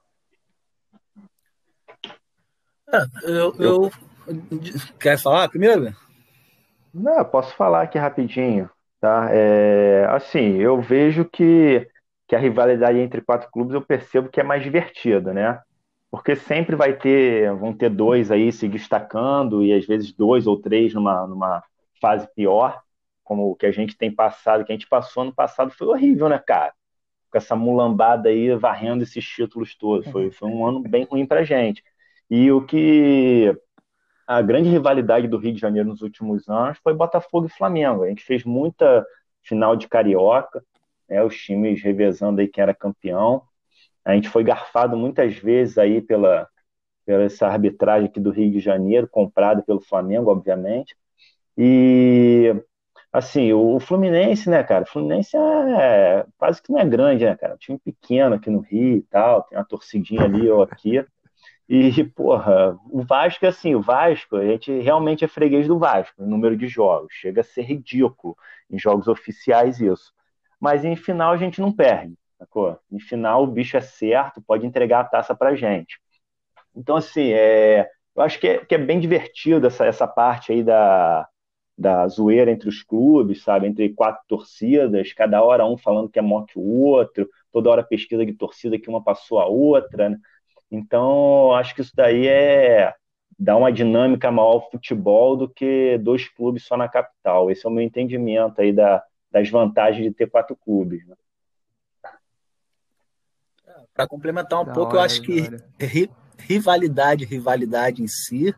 É, 2.92 2.98
eu, 3.24 3.56
eu... 3.58 3.90
Quer 5.00 5.18
falar 5.18 5.48
primeiro? 5.48 5.92
Não, 6.94 7.24
posso 7.24 7.56
falar 7.56 7.82
aqui 7.82 7.98
rapidinho. 7.98 8.70
Tá? 9.04 9.28
É, 9.30 10.06
assim, 10.08 10.56
eu 10.56 10.80
vejo 10.80 11.26
que, 11.26 11.86
que 12.26 12.34
a 12.34 12.38
rivalidade 12.38 12.98
entre 12.98 13.20
quatro 13.20 13.50
clubes 13.50 13.74
eu 13.74 13.82
percebo 13.82 14.30
que 14.30 14.40
é 14.40 14.42
mais 14.42 14.62
divertida, 14.62 15.34
né? 15.34 15.60
Porque 16.10 16.34
sempre 16.34 16.74
vai 16.74 16.94
ter, 16.96 17.54
vão 17.54 17.74
ter 17.76 17.90
dois 17.90 18.30
aí 18.30 18.50
se 18.50 18.66
destacando 18.66 19.62
e 19.62 19.74
às 19.74 19.84
vezes 19.84 20.10
dois 20.14 20.46
ou 20.46 20.58
três 20.58 20.94
numa, 20.94 21.26
numa 21.26 21.62
fase 22.00 22.26
pior, 22.34 22.80
como 23.22 23.50
o 23.50 23.54
que 23.54 23.66
a 23.66 23.72
gente 23.72 23.94
tem 23.94 24.10
passado, 24.10 24.64
que 24.64 24.72
a 24.72 24.74
gente 24.74 24.88
passou 24.88 25.22
no 25.24 25.34
passado 25.34 25.70
foi 25.70 25.86
horrível, 25.88 26.30
né, 26.30 26.38
cara? 26.38 26.72
Com 27.30 27.38
essa 27.38 27.56
mulambada 27.56 28.30
aí 28.30 28.54
varrendo 28.56 29.02
esses 29.02 29.24
títulos 29.26 29.76
todos. 29.76 30.08
Foi, 30.08 30.30
foi 30.30 30.48
um 30.48 30.66
ano 30.66 30.80
bem 30.80 31.04
ruim 31.04 31.26
pra 31.26 31.44
gente. 31.44 31.84
E 32.30 32.50
o 32.50 32.64
que 32.64 33.54
a 34.26 34.42
grande 34.42 34.68
rivalidade 34.68 35.28
do 35.28 35.38
Rio 35.38 35.52
de 35.54 35.60
Janeiro 35.60 35.88
nos 35.88 36.02
últimos 36.02 36.48
anos 36.48 36.78
foi 36.82 36.94
Botafogo 36.94 37.46
e 37.46 37.50
Flamengo. 37.50 38.04
A 38.04 38.08
gente 38.08 38.24
fez 38.24 38.44
muita 38.44 39.04
final 39.42 39.76
de 39.76 39.88
carioca, 39.88 40.64
né, 41.08 41.22
os 41.22 41.36
times 41.36 41.82
revezando 41.82 42.40
aí 42.40 42.48
quem 42.48 42.62
era 42.62 42.74
campeão. 42.74 43.42
A 44.04 44.14
gente 44.14 44.28
foi 44.28 44.44
garfado 44.44 44.96
muitas 44.96 45.36
vezes 45.36 45.78
aí 45.78 46.00
pela, 46.02 46.48
pela 47.06 47.24
essa 47.24 47.46
arbitragem 47.48 48.08
aqui 48.08 48.20
do 48.20 48.30
Rio 48.30 48.50
de 48.52 48.60
Janeiro, 48.60 49.08
comprada 49.08 49.62
pelo 49.62 49.80
Flamengo, 49.80 50.30
obviamente. 50.30 50.96
E 51.56 52.54
assim, 53.12 53.52
o, 53.52 53.78
Fluminense, 53.80 54.50
né, 54.50 54.62
cara? 54.64 54.84
O 54.84 54.88
Fluminense 54.88 55.36
é 55.36 56.26
quase 56.38 56.62
que 56.62 56.72
não 56.72 56.80
é 56.80 56.84
grande, 56.86 57.24
né, 57.24 57.36
cara? 57.36 57.54
Um 57.54 57.58
time 57.58 57.78
pequeno 57.78 58.34
aqui 58.34 58.50
no 58.50 58.60
Rio 58.60 58.96
e 58.98 59.02
tal, 59.02 59.42
tem 59.44 59.58
uma 59.58 59.64
torcidinha 59.64 60.22
ali 60.24 60.50
ou 60.50 60.62
aqui. 60.62 61.04
E, 61.68 62.04
porra, 62.04 62.78
o 62.90 63.02
Vasco, 63.02 63.46
assim, 63.46 63.74
o 63.74 63.80
Vasco, 63.80 64.36
a 64.36 64.44
gente 64.44 64.70
realmente 64.80 65.24
é 65.24 65.28
freguês 65.28 65.66
do 65.66 65.78
Vasco, 65.78 66.20
no 66.20 66.28
número 66.28 66.56
de 66.56 66.66
jogos. 66.68 67.12
Chega 67.14 67.40
a 67.40 67.44
ser 67.44 67.62
ridículo 67.62 68.36
em 68.70 68.78
jogos 68.78 69.08
oficiais 69.08 69.80
isso. 69.80 70.12
Mas 70.60 70.84
em 70.84 70.96
final 70.96 71.32
a 71.32 71.36
gente 71.36 71.60
não 71.60 71.72
perde, 71.72 72.14
sacou? 72.38 72.78
Em 72.92 73.00
final 73.00 73.44
o 73.44 73.46
bicho 73.46 73.76
é 73.76 73.80
certo, 73.80 74.42
pode 74.42 74.66
entregar 74.66 75.00
a 75.00 75.04
taça 75.04 75.34
pra 75.34 75.54
gente. 75.54 75.98
Então, 76.76 76.96
assim, 76.96 77.32
é, 77.32 77.88
eu 78.16 78.22
acho 78.22 78.38
que 78.40 78.48
é, 78.48 78.64
que 78.64 78.74
é 78.74 78.78
bem 78.78 79.00
divertido 79.00 79.66
essa, 79.66 79.86
essa 79.86 80.06
parte 80.06 80.52
aí 80.52 80.62
da, 80.62 81.28
da 81.76 82.06
zoeira 82.08 82.50
entre 82.50 82.68
os 82.68 82.82
clubes, 82.82 83.42
sabe? 83.42 83.66
Entre 83.66 83.88
quatro 83.94 84.22
torcidas, 84.28 85.12
cada 85.12 85.42
hora 85.42 85.66
um 85.66 85.76
falando 85.76 86.08
que 86.10 86.18
é 86.18 86.22
maior 86.22 86.44
que 86.46 86.58
o 86.58 86.62
outro, 86.62 87.28
toda 87.52 87.70
hora 87.70 87.82
pesquisa 87.82 88.24
de 88.24 88.34
torcida 88.34 88.78
que 88.78 88.88
uma 88.88 89.02
passou 89.02 89.40
a 89.40 89.46
outra, 89.46 90.10
né? 90.10 90.18
Então, 90.74 91.52
acho 91.54 91.74
que 91.74 91.80
isso 91.80 91.92
daí 91.94 92.26
é 92.26 92.92
dar 93.38 93.56
uma 93.56 93.72
dinâmica 93.72 94.30
maior 94.30 94.52
ao 94.52 94.70
futebol 94.70 95.36
do 95.36 95.48
que 95.48 95.98
dois 95.98 96.28
clubes 96.28 96.64
só 96.64 96.76
na 96.76 96.88
capital. 96.88 97.50
Esse 97.50 97.66
é 97.66 97.68
o 97.68 97.72
meu 97.72 97.82
entendimento 97.82 98.60
aí 98.60 98.72
da, 98.72 99.02
das 99.30 99.48
vantagens 99.48 100.04
de 100.04 100.12
ter 100.12 100.30
quatro 100.30 100.56
clubes. 100.56 101.06
Né? 101.06 101.14
Para 103.92 104.06
complementar 104.06 104.62
um 104.62 104.64
da 104.64 104.72
pouco, 104.72 104.90
hora, 104.90 104.98
eu 104.98 105.02
acho 105.02 105.22
que 105.22 105.40
ri, 105.80 106.10
rivalidade, 106.38 107.24
rivalidade 107.24 108.02
em 108.02 108.06
si, 108.08 108.54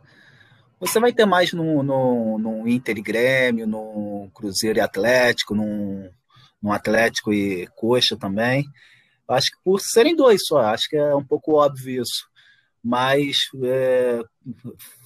você 0.78 1.00
vai 1.00 1.12
ter 1.12 1.24
mais 1.24 1.52
no, 1.52 1.82
no, 1.82 2.38
no 2.38 2.68
Inter 2.68 2.98
e 2.98 3.02
Grêmio, 3.02 3.66
no 3.66 4.30
Cruzeiro 4.34 4.78
e 4.78 4.80
Atlético, 4.80 5.54
no, 5.54 6.10
no 6.62 6.70
Atlético 6.70 7.32
e 7.32 7.66
Coxa 7.68 8.16
também. 8.16 8.64
Acho 9.28 9.50
que 9.50 9.58
por 9.64 9.80
serem 9.80 10.14
dois 10.14 10.46
só, 10.46 10.60
acho 10.60 10.88
que 10.88 10.96
é 10.96 11.14
um 11.14 11.24
pouco 11.24 11.54
óbvio 11.54 12.02
isso. 12.02 12.26
Mas, 12.82 13.36
é, 13.64 14.22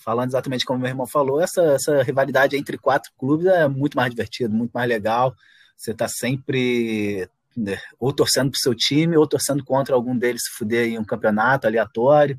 falando 0.04 0.28
exatamente 0.28 0.66
como 0.66 0.80
meu 0.80 0.88
irmão 0.88 1.06
falou, 1.06 1.40
essa, 1.40 1.62
essa 1.62 2.02
rivalidade 2.02 2.56
entre 2.56 2.76
quatro 2.76 3.10
clubes 3.18 3.46
é 3.46 3.66
muito 3.66 3.96
mais 3.96 4.10
divertida, 4.10 4.54
muito 4.54 4.72
mais 4.72 4.86
legal. 4.86 5.34
Você 5.74 5.92
está 5.92 6.06
sempre 6.06 7.26
né, 7.56 7.78
ou 7.98 8.12
torcendo 8.12 8.50
para 8.50 8.58
o 8.58 8.60
seu 8.60 8.74
time, 8.74 9.16
ou 9.16 9.26
torcendo 9.26 9.64
contra 9.64 9.94
algum 9.94 10.16
deles 10.16 10.42
se 10.44 10.50
fuder 10.50 10.88
em 10.88 10.98
um 10.98 11.04
campeonato 11.04 11.66
aleatório. 11.66 12.38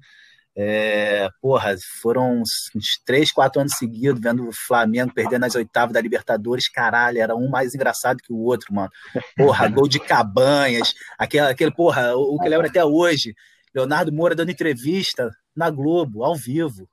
É, 0.55 1.29
porra, 1.41 1.75
foram 2.01 2.41
uns, 2.41 2.69
três, 3.05 3.31
quatro 3.31 3.61
anos 3.61 3.73
seguidos 3.77 4.21
vendo 4.21 4.47
o 4.47 4.51
Flamengo 4.51 5.13
perdendo 5.13 5.45
as 5.45 5.55
oitavas 5.55 5.93
da 5.93 6.01
Libertadores. 6.01 6.67
Caralho, 6.67 7.19
era 7.19 7.35
um 7.35 7.49
mais 7.49 7.73
engraçado 7.73 8.21
que 8.21 8.33
o 8.33 8.37
outro, 8.37 8.73
mano. 8.73 8.89
Porra, 9.37 9.69
gol 9.69 9.87
de 9.87 9.99
cabanhas, 9.99 10.93
aquele, 11.17 11.47
aquele 11.47 11.71
porra, 11.71 12.15
o, 12.15 12.35
o 12.35 12.39
que 12.39 12.49
lembra 12.49 12.67
até 12.67 12.83
hoje. 12.83 13.33
Leonardo 13.73 14.11
Moura 14.11 14.35
dando 14.35 14.51
entrevista 14.51 15.31
na 15.55 15.69
Globo, 15.69 16.23
ao 16.23 16.35
vivo. 16.35 16.89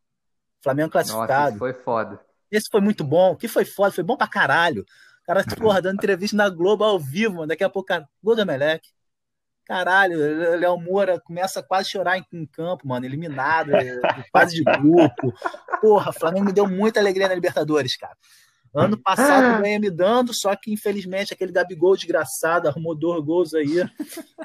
Flamengo 0.63 0.91
classificado. 0.91 1.53
Nossa, 1.53 1.59
foi 1.59 1.73
foda. 1.73 2.21
Esse 2.51 2.69
foi 2.71 2.81
muito 2.81 3.05
bom. 3.05 3.37
que 3.37 3.49
foi 3.49 3.65
foda? 3.65 3.93
Foi 3.93 4.05
bom 4.05 4.17
pra 4.17 4.29
caralho. 4.29 4.83
O 5.23 5.27
cara, 5.27 5.45
porra, 5.57 5.83
dando 5.83 5.97
entrevista 5.97 6.37
na 6.37 6.49
Globo 6.49 6.85
ao 6.85 6.99
vivo, 6.99 7.35
mano. 7.35 7.49
Daqui 7.49 7.65
a 7.65 7.69
pouco, 7.69 7.89
cara, 7.89 8.09
gol 8.23 8.35
do 8.35 8.43
Emelec. 8.43 8.89
Caralho, 9.69 10.19
Léo 10.59 10.81
Moura 10.81 11.21
começa 11.21 11.63
quase 11.63 11.89
a 11.89 11.91
chorar 11.91 12.19
em, 12.19 12.47
campo, 12.47 12.89
mano, 12.89 13.05
eliminado, 13.05 13.77
é, 13.77 14.01
quase 14.33 14.55
de 14.55 14.65
grupo. 14.65 15.31
Porra, 15.79 16.11
Flamengo 16.11 16.47
me 16.47 16.55
deu 16.55 16.67
muita 16.67 16.99
alegria 16.99 17.29
na 17.29 17.35
Libertadores, 17.35 17.95
cara. 17.95 18.17
Ano 18.75 18.97
passado 18.97 19.63
ganha 19.63 19.79
me 19.79 19.91
dando, 19.91 20.33
só 20.35 20.55
que 20.57 20.73
infelizmente 20.73 21.35
aquele 21.35 21.53
Gabigol 21.53 21.97
desgraçado 21.97 22.69
arrumou 22.69 22.95
dois 22.95 23.23
gols 23.25 23.55
aí 23.55 23.85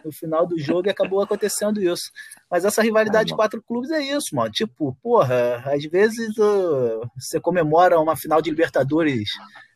no 0.03 0.11
final 0.11 0.45
do 0.45 0.57
jogo 0.59 0.87
e 0.87 0.91
acabou 0.91 1.21
acontecendo 1.21 1.81
isso. 1.81 2.11
Mas 2.49 2.65
essa 2.65 2.81
rivalidade 2.81 3.29
de 3.29 3.35
quatro 3.35 3.61
clubes 3.61 3.91
é 3.91 4.01
isso, 4.01 4.35
mano. 4.35 4.51
Tipo, 4.51 4.97
porra, 5.01 5.63
às 5.65 5.83
vezes 5.85 6.37
uh, 6.37 7.01
você 7.17 7.39
comemora 7.39 7.99
uma 7.99 8.15
final 8.15 8.41
de 8.41 8.49
Libertadores 8.49 9.29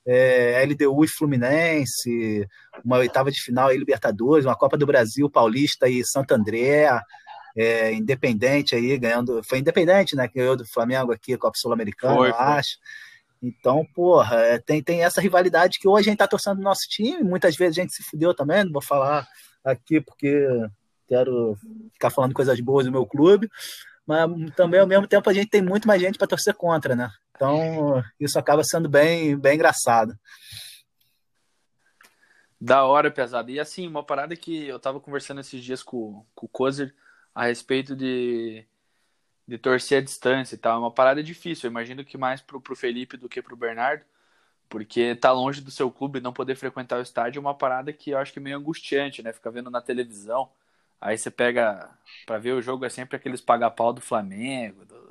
é, 0.08 0.64
LDU 0.66 1.04
e 1.04 1.08
Fluminense, 1.08 2.48
uma 2.84 2.98
oitava 2.98 3.30
de 3.30 3.42
final 3.42 3.74
e 3.74 3.78
Libertadores, 3.78 4.46
uma 4.46 4.56
Copa 4.56 4.78
do 4.78 4.86
Brasil, 4.86 5.30
Paulista 5.30 5.90
e 5.90 6.04
Santo 6.06 6.32
André, 6.32 6.90
é, 7.58 7.92
Independente 7.92 8.74
aí 8.74 8.98
ganhando, 8.98 9.44
foi 9.44 9.60
Independente, 9.60 10.16
né, 10.16 10.28
que 10.28 10.36
ganhou 10.36 10.56
do 10.56 10.66
Flamengo 10.66 11.12
aqui, 11.12 11.38
Copa 11.38 11.58
Sul-Americana, 11.58 12.26
eu 12.26 12.36
acho. 12.36 12.78
Então, 13.44 13.86
porra, 13.94 14.38
é, 14.38 14.58
tem, 14.58 14.82
tem 14.82 15.04
essa 15.04 15.20
rivalidade 15.20 15.78
que 15.78 15.88
hoje 15.88 16.08
a 16.08 16.12
gente 16.12 16.20
tá 16.20 16.28
torcendo 16.28 16.58
no 16.58 16.64
nosso 16.64 16.88
time, 16.88 17.22
muitas 17.22 17.56
vezes 17.58 17.78
a 17.78 17.82
gente 17.82 17.94
se 17.94 18.02
fudeu 18.02 18.34
também, 18.34 18.64
não 18.64 18.72
vou 18.72 18.82
falar 18.82 19.28
aqui 19.64 20.00
porque 20.00 20.48
quero 21.08 21.58
ficar 21.94 22.10
falando 22.10 22.34
coisas 22.34 22.60
boas 22.62 22.86
do 22.86 22.92
meu 22.92 23.06
clube, 23.06 23.50
mas 24.06 24.30
também 24.56 24.80
ao 24.80 24.88
mesmo 24.88 25.06
tempo 25.06 25.30
a 25.30 25.34
gente 25.34 25.50
tem 25.50 25.62
muito 25.62 25.86
mais 25.88 26.02
gente 26.02 26.18
para 26.18 26.28
torcer 26.28 26.54
contra, 26.54 26.96
né? 26.96 27.10
Então, 27.38 28.04
isso 28.20 28.38
acaba 28.40 28.64
sendo 28.64 28.90
bem, 28.90 29.38
bem 29.38 29.54
engraçado. 29.54 30.18
Da 32.60 32.84
hora, 32.84 33.12
pesado. 33.12 33.52
E 33.52 33.60
assim, 33.60 33.88
uma 33.88 34.04
parada 34.04 34.36
que 34.36 34.66
eu 34.66 34.80
tava 34.80 35.00
conversando 35.00 35.40
esses 35.40 35.64
dias 35.64 35.84
com, 35.84 36.26
com 36.34 36.48
o 36.48 36.50
Kozer 36.50 36.96
a 37.36 37.46
respeito 37.46 37.96
de, 37.96 38.66
de 39.48 39.58
torcer 39.60 40.00
a 40.00 40.04
distância 40.04 40.56
e 40.56 40.58
tal. 40.58 40.78
É 40.78 40.80
uma 40.80 40.92
parada 40.92 41.22
difícil. 41.22 41.68
Eu 41.68 41.72
imagino 41.72 42.04
que 42.04 42.18
mais 42.18 42.42
pro, 42.42 42.60
pro 42.60 42.76
Felipe 42.76 43.18
do 43.18 43.30
que 43.30 43.42
pro 43.42 43.56
Bernardo. 43.56 44.04
Porque 44.68 45.16
tá 45.16 45.32
longe 45.32 45.62
do 45.62 45.70
seu 45.72 45.92
clube 45.92 46.20
não 46.20 46.34
poder 46.34 46.56
frequentar 46.56 46.98
o 46.98 47.04
estádio 47.04 47.40
é 47.40 47.42
uma 47.42 47.54
parada 47.56 47.94
que 47.94 48.10
eu 48.10 48.18
acho 48.18 48.34
que 48.34 48.40
é 48.40 48.42
meio 48.42 48.58
angustiante, 48.58 49.22
né? 49.22 49.32
Ficar 49.32 49.52
vendo 49.52 49.70
na 49.70 49.80
televisão. 49.80 50.50
Aí 51.00 51.18
você 51.18 51.30
pega 51.30 51.90
para 52.26 52.40
ver 52.40 52.54
o 52.54 52.62
jogo 52.62 52.84
é 52.84 52.90
sempre 52.90 53.16
aqueles 53.16 53.40
paga-pau 53.40 53.94
do 53.94 54.02
Flamengo, 54.02 54.84
do, 54.86 55.07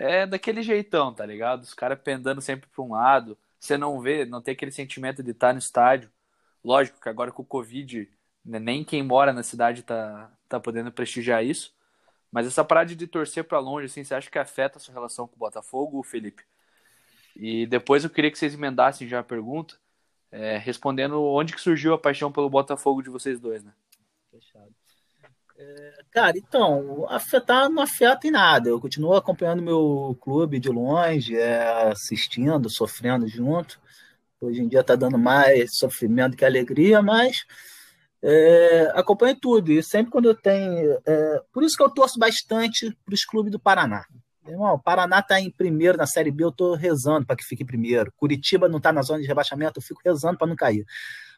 é 0.00 0.26
daquele 0.26 0.62
jeitão, 0.62 1.12
tá 1.12 1.26
ligado? 1.26 1.62
Os 1.62 1.74
caras 1.74 2.00
pendando 2.02 2.40
sempre 2.40 2.68
para 2.70 2.82
um 2.82 2.92
lado. 2.92 3.36
Você 3.58 3.76
não 3.76 4.00
vê, 4.00 4.24
não 4.24 4.40
tem 4.40 4.52
aquele 4.52 4.72
sentimento 4.72 5.22
de 5.22 5.32
estar 5.32 5.52
no 5.52 5.58
estádio. 5.58 6.10
Lógico 6.64 7.00
que 7.00 7.08
agora 7.08 7.30
com 7.30 7.42
o 7.42 7.44
Covid, 7.44 8.08
né, 8.44 8.58
nem 8.58 8.82
quem 8.82 9.02
mora 9.02 9.32
na 9.32 9.42
cidade 9.42 9.82
tá, 9.82 10.32
tá 10.48 10.58
podendo 10.58 10.90
prestigiar 10.90 11.44
isso. 11.44 11.74
Mas 12.32 12.46
essa 12.46 12.64
parada 12.64 12.94
de 12.94 13.06
torcer 13.06 13.44
para 13.44 13.58
longe, 13.58 13.86
assim, 13.86 14.02
você 14.02 14.14
acha 14.14 14.30
que 14.30 14.38
afeta 14.38 14.78
a 14.78 14.80
sua 14.80 14.94
relação 14.94 15.28
com 15.28 15.36
o 15.36 15.38
Botafogo, 15.38 16.02
Felipe? 16.02 16.44
E 17.36 17.66
depois 17.66 18.04
eu 18.04 18.10
queria 18.10 18.30
que 18.30 18.38
vocês 18.38 18.54
emendassem 18.54 19.08
já 19.08 19.20
a 19.20 19.24
pergunta, 19.24 19.76
é, 20.32 20.56
respondendo 20.58 21.22
onde 21.22 21.54
que 21.54 21.60
surgiu 21.60 21.92
a 21.92 21.98
paixão 21.98 22.32
pelo 22.32 22.48
Botafogo 22.48 23.02
de 23.02 23.10
vocês 23.10 23.38
dois, 23.38 23.62
né? 23.64 23.72
Fechado. 25.60 25.90
Cara, 26.10 26.38
então, 26.38 27.06
afetar 27.08 27.68
não 27.68 27.82
afeta 27.82 28.26
em 28.26 28.30
nada. 28.30 28.68
Eu 28.68 28.80
continuo 28.80 29.14
acompanhando 29.14 29.62
meu 29.62 30.16
clube 30.20 30.58
de 30.58 30.68
longe, 30.68 31.36
é, 31.36 31.90
assistindo, 31.90 32.68
sofrendo 32.68 33.28
junto. 33.28 33.80
Hoje 34.40 34.60
em 34.60 34.68
dia 34.68 34.80
está 34.80 34.96
dando 34.96 35.18
mais 35.18 35.76
sofrimento 35.76 36.36
que 36.36 36.44
alegria, 36.44 37.02
mas 37.02 37.44
é, 38.22 38.90
acompanho 38.94 39.36
tudo. 39.38 39.70
E 39.70 39.82
sempre 39.82 40.10
quando 40.10 40.26
eu 40.26 40.34
tenho. 40.34 40.98
É, 41.06 41.42
por 41.52 41.62
isso 41.62 41.76
que 41.76 41.82
eu 41.82 41.90
torço 41.90 42.18
bastante 42.18 42.96
para 43.04 43.14
os 43.14 43.24
clubes 43.24 43.52
do 43.52 43.60
Paraná. 43.60 44.04
Irmão, 44.46 44.74
o 44.74 44.82
Paraná 44.82 45.20
está 45.20 45.40
em 45.40 45.50
primeiro 45.50 45.98
na 45.98 46.06
Série 46.06 46.30
B, 46.30 46.42
eu 46.42 46.48
estou 46.48 46.74
rezando 46.74 47.26
para 47.26 47.36
que 47.36 47.44
fique 47.44 47.62
em 47.62 47.66
primeiro. 47.66 48.12
Curitiba 48.16 48.68
não 48.68 48.78
está 48.78 48.92
na 48.92 49.02
zona 49.02 49.20
de 49.20 49.28
rebaixamento, 49.28 49.78
eu 49.78 49.82
fico 49.82 50.00
rezando 50.04 50.38
para 50.38 50.46
não 50.46 50.56
cair. 50.56 50.84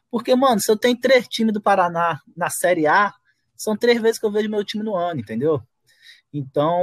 Porque, 0.09 0.33
mano, 0.35 0.59
se 0.59 0.71
eu 0.71 0.77
tenho 0.77 0.97
três 0.99 1.27
times 1.27 1.53
do 1.53 1.61
Paraná 1.61 2.19
na 2.35 2.49
Série 2.49 2.87
A, 2.87 3.13
são 3.63 3.77
três 3.77 4.01
vezes 4.01 4.19
que 4.19 4.25
eu 4.25 4.31
vejo 4.31 4.49
meu 4.49 4.63
time 4.63 4.83
no 4.83 4.95
ano, 4.95 5.19
entendeu? 5.19 5.61
Então, 6.33 6.81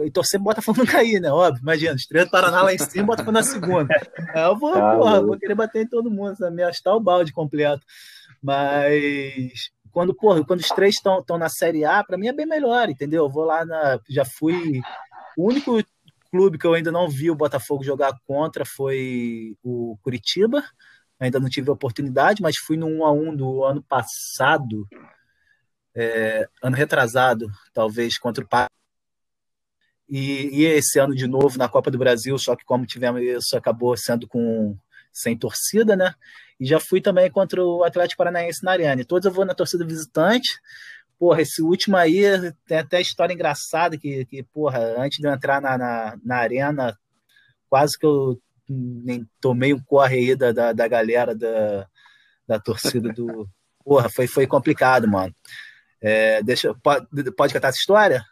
eu 0.00 0.10
torcer 0.12 0.38
Botafogo 0.38 0.78
não 0.78 0.86
cair, 0.86 1.20
né? 1.20 1.30
Óbvio, 1.30 1.60
imagina, 1.60 1.96
Estrela 1.96 2.26
do 2.26 2.30
Paraná 2.30 2.62
lá 2.62 2.72
em 2.72 2.78
cima, 2.78 3.06
Botafogo 3.06 3.32
na 3.32 3.42
segunda. 3.42 3.92
Aí 4.32 4.44
eu 4.44 4.56
vou, 4.56 4.72
tá 4.72 4.96
porra, 4.96 5.20
vou 5.20 5.38
querer 5.38 5.56
bater 5.56 5.82
em 5.82 5.88
todo 5.88 6.10
mundo, 6.10 6.36
me 6.52 6.62
achar 6.62 6.94
o 6.94 7.00
balde 7.00 7.32
completo. 7.32 7.84
Mas 8.40 9.70
quando, 9.90 10.14
porra, 10.14 10.44
quando 10.44 10.60
os 10.60 10.68
três 10.68 10.94
estão 10.94 11.38
na 11.38 11.48
Série 11.48 11.84
A, 11.84 12.04
para 12.04 12.16
mim 12.16 12.28
é 12.28 12.32
bem 12.32 12.46
melhor, 12.46 12.88
entendeu? 12.88 13.24
Eu 13.24 13.30
vou 13.30 13.44
lá 13.44 13.64
na. 13.64 13.98
Já 14.08 14.24
fui. 14.24 14.80
O 15.36 15.48
único 15.48 15.82
clube 16.30 16.58
que 16.58 16.66
eu 16.66 16.74
ainda 16.74 16.92
não 16.92 17.08
vi 17.08 17.30
o 17.30 17.34
Botafogo 17.34 17.82
jogar 17.82 18.14
contra 18.24 18.64
foi 18.64 19.56
o 19.64 19.98
Curitiba. 20.02 20.62
Ainda 21.18 21.40
não 21.40 21.48
tive 21.48 21.70
a 21.70 21.72
oportunidade, 21.72 22.42
mas 22.42 22.58
fui 22.58 22.76
no 22.76 22.86
1 22.86 23.06
a 23.06 23.12
1 23.12 23.36
do 23.36 23.64
ano 23.64 23.82
passado 23.82 24.86
é, 25.96 26.46
ano 26.62 26.76
retrasado, 26.76 27.50
talvez, 27.72 28.18
contra 28.18 28.44
o 28.44 28.46
Paraná. 28.46 28.70
E, 30.08 30.60
e, 30.60 30.64
esse 30.64 31.00
ano 31.00 31.14
de 31.14 31.26
novo 31.26 31.58
na 31.58 31.68
Copa 31.68 31.90
do 31.90 31.98
Brasil, 31.98 32.38
só 32.38 32.54
que 32.54 32.64
como 32.64 32.86
tivemos 32.86 33.22
isso, 33.22 33.56
acabou 33.56 33.96
sendo 33.96 34.28
com 34.28 34.76
sem 35.12 35.36
torcida, 35.36 35.96
né? 35.96 36.14
E 36.60 36.66
já 36.66 36.78
fui 36.78 37.00
também 37.00 37.30
contra 37.30 37.64
o 37.64 37.82
Atlético 37.82 38.18
Paranaense 38.18 38.62
na 38.62 38.72
Arena. 38.72 39.00
E 39.00 39.04
todos 39.04 39.24
eu 39.24 39.32
vou 39.32 39.44
na 39.44 39.54
torcida 39.54 39.84
visitante. 39.84 40.60
Porra, 41.18 41.40
esse 41.40 41.62
último 41.62 41.96
aí 41.96 42.22
tem 42.66 42.78
até 42.78 43.00
história 43.00 43.32
engraçada 43.32 43.96
que, 43.96 44.26
que 44.26 44.42
porra, 44.42 44.78
antes 44.98 45.18
de 45.18 45.26
eu 45.26 45.32
entrar 45.32 45.60
na, 45.62 45.78
na, 45.78 46.18
na 46.22 46.36
arena, 46.36 46.96
quase 47.68 47.98
que 47.98 48.04
eu 48.04 48.38
nem 48.68 49.26
tomei 49.40 49.72
um 49.72 49.80
corre 49.80 50.16
aí 50.16 50.36
da, 50.36 50.52
da, 50.52 50.72
da 50.72 50.88
galera 50.88 51.34
da, 51.34 51.86
da 52.46 52.60
torcida 52.60 53.12
do. 53.12 53.48
Porra, 53.82 54.08
foi, 54.10 54.26
foi 54.26 54.46
complicado, 54.46 55.08
mano. 55.08 55.34
É, 56.00 56.42
deixa, 56.42 56.74
pode, 56.74 57.06
pode 57.32 57.52
contar 57.52 57.68
essa 57.68 57.78
história? 57.78 58.24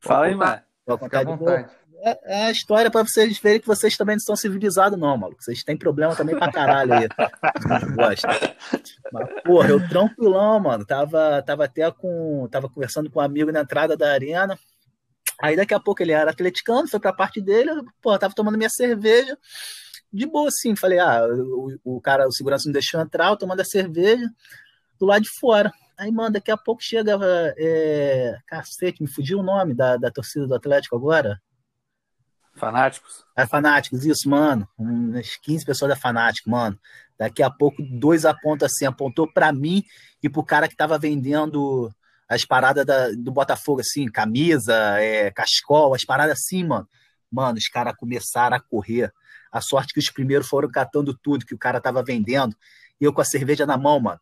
Fala 0.00 0.26
aí, 0.26 0.34
mano. 0.34 0.60
Vou 0.86 0.98
contar 0.98 1.24
de 1.24 1.30
novo. 1.30 1.48
É, 1.48 2.18
é 2.24 2.44
a 2.44 2.50
história 2.50 2.90
para 2.90 3.02
vocês 3.02 3.38
verem 3.38 3.60
que 3.60 3.66
vocês 3.66 3.96
também 3.96 4.14
não 4.14 4.18
estão 4.18 4.36
civilizados, 4.36 4.98
não, 4.98 5.16
maluco. 5.16 5.42
Vocês 5.42 5.64
têm 5.64 5.76
problema 5.76 6.14
também 6.14 6.36
pra 6.38 6.52
caralho 6.52 6.92
aí. 6.92 7.08
gosta. 7.96 8.28
Mas, 9.12 9.42
porra, 9.42 9.70
eu 9.70 9.88
tranquilão, 9.88 10.60
mano. 10.60 10.84
Tava, 10.84 11.42
tava 11.42 11.64
até 11.64 11.90
com. 11.90 12.46
Tava 12.50 12.68
conversando 12.68 13.10
com 13.10 13.18
um 13.18 13.22
amigo 13.22 13.50
na 13.50 13.62
entrada 13.62 13.96
da 13.96 14.12
arena. 14.12 14.56
Aí 15.40 15.56
daqui 15.56 15.74
a 15.74 15.80
pouco 15.80 16.02
ele 16.02 16.12
era 16.12 16.30
atleticano, 16.30 16.88
foi 16.88 16.98
pra 16.98 17.12
parte 17.12 17.42
dele, 17.42 17.70
pô, 18.00 18.18
tava 18.18 18.34
tomando 18.34 18.56
minha 18.56 18.70
cerveja. 18.70 19.36
De 20.12 20.26
boa, 20.26 20.48
assim. 20.48 20.74
Falei, 20.76 20.98
ah, 20.98 21.26
o, 21.26 21.96
o 21.96 22.00
cara, 22.00 22.26
o 22.26 22.32
segurança 22.32 22.64
não 22.66 22.72
deixou 22.72 23.00
entrar, 23.00 23.30
eu 23.30 23.36
tomando 23.36 23.60
a 23.60 23.64
cerveja 23.64 24.26
do 24.98 25.06
lado 25.06 25.22
de 25.22 25.30
fora. 25.38 25.72
Aí, 25.98 26.12
mano, 26.12 26.32
daqui 26.32 26.50
a 26.50 26.56
pouco 26.56 26.82
chega. 26.82 27.18
É... 27.56 28.38
Cacete, 28.46 29.02
me 29.02 29.08
fugiu 29.08 29.38
o 29.38 29.42
nome 29.42 29.74
da, 29.74 29.96
da 29.96 30.10
torcida 30.10 30.46
do 30.46 30.54
Atlético 30.54 30.96
agora. 30.96 31.40
Fanáticos? 32.54 33.24
É 33.36 33.46
Fanáticos, 33.46 34.04
isso, 34.04 34.28
mano. 34.28 34.68
Umas 34.78 35.36
15 35.36 35.64
pessoas 35.64 35.90
da 35.90 35.96
Fanático, 35.96 36.50
mano. 36.50 36.78
Daqui 37.18 37.42
a 37.42 37.50
pouco, 37.50 37.82
dois 37.82 38.24
apontam 38.24 38.66
assim, 38.66 38.84
apontou 38.84 39.30
para 39.30 39.52
mim 39.52 39.82
e 40.22 40.28
pro 40.28 40.42
cara 40.42 40.68
que 40.68 40.76
tava 40.76 40.98
vendendo 40.98 41.90
as 42.28 42.44
paradas 42.44 42.84
da, 42.84 43.10
do 43.10 43.30
Botafogo, 43.30 43.80
assim, 43.80 44.06
camisa, 44.06 44.74
é, 45.00 45.30
cascol, 45.30 45.94
as 45.94 46.04
paradas 46.04 46.38
assim, 46.38 46.64
mano. 46.64 46.88
Mano, 47.30 47.58
os 47.58 47.68
caras 47.68 47.94
começaram 47.96 48.56
a 48.56 48.60
correr. 48.60 49.12
A 49.52 49.60
sorte 49.60 49.92
que 49.92 50.00
os 50.00 50.10
primeiros 50.10 50.48
foram 50.48 50.68
catando 50.68 51.14
tudo 51.14 51.46
que 51.46 51.54
o 51.54 51.58
cara 51.58 51.80
tava 51.80 52.02
vendendo. 52.02 52.54
E 53.00 53.04
eu 53.04 53.12
com 53.12 53.20
a 53.20 53.24
cerveja 53.24 53.66
na 53.66 53.76
mão, 53.76 54.00
mano. 54.00 54.20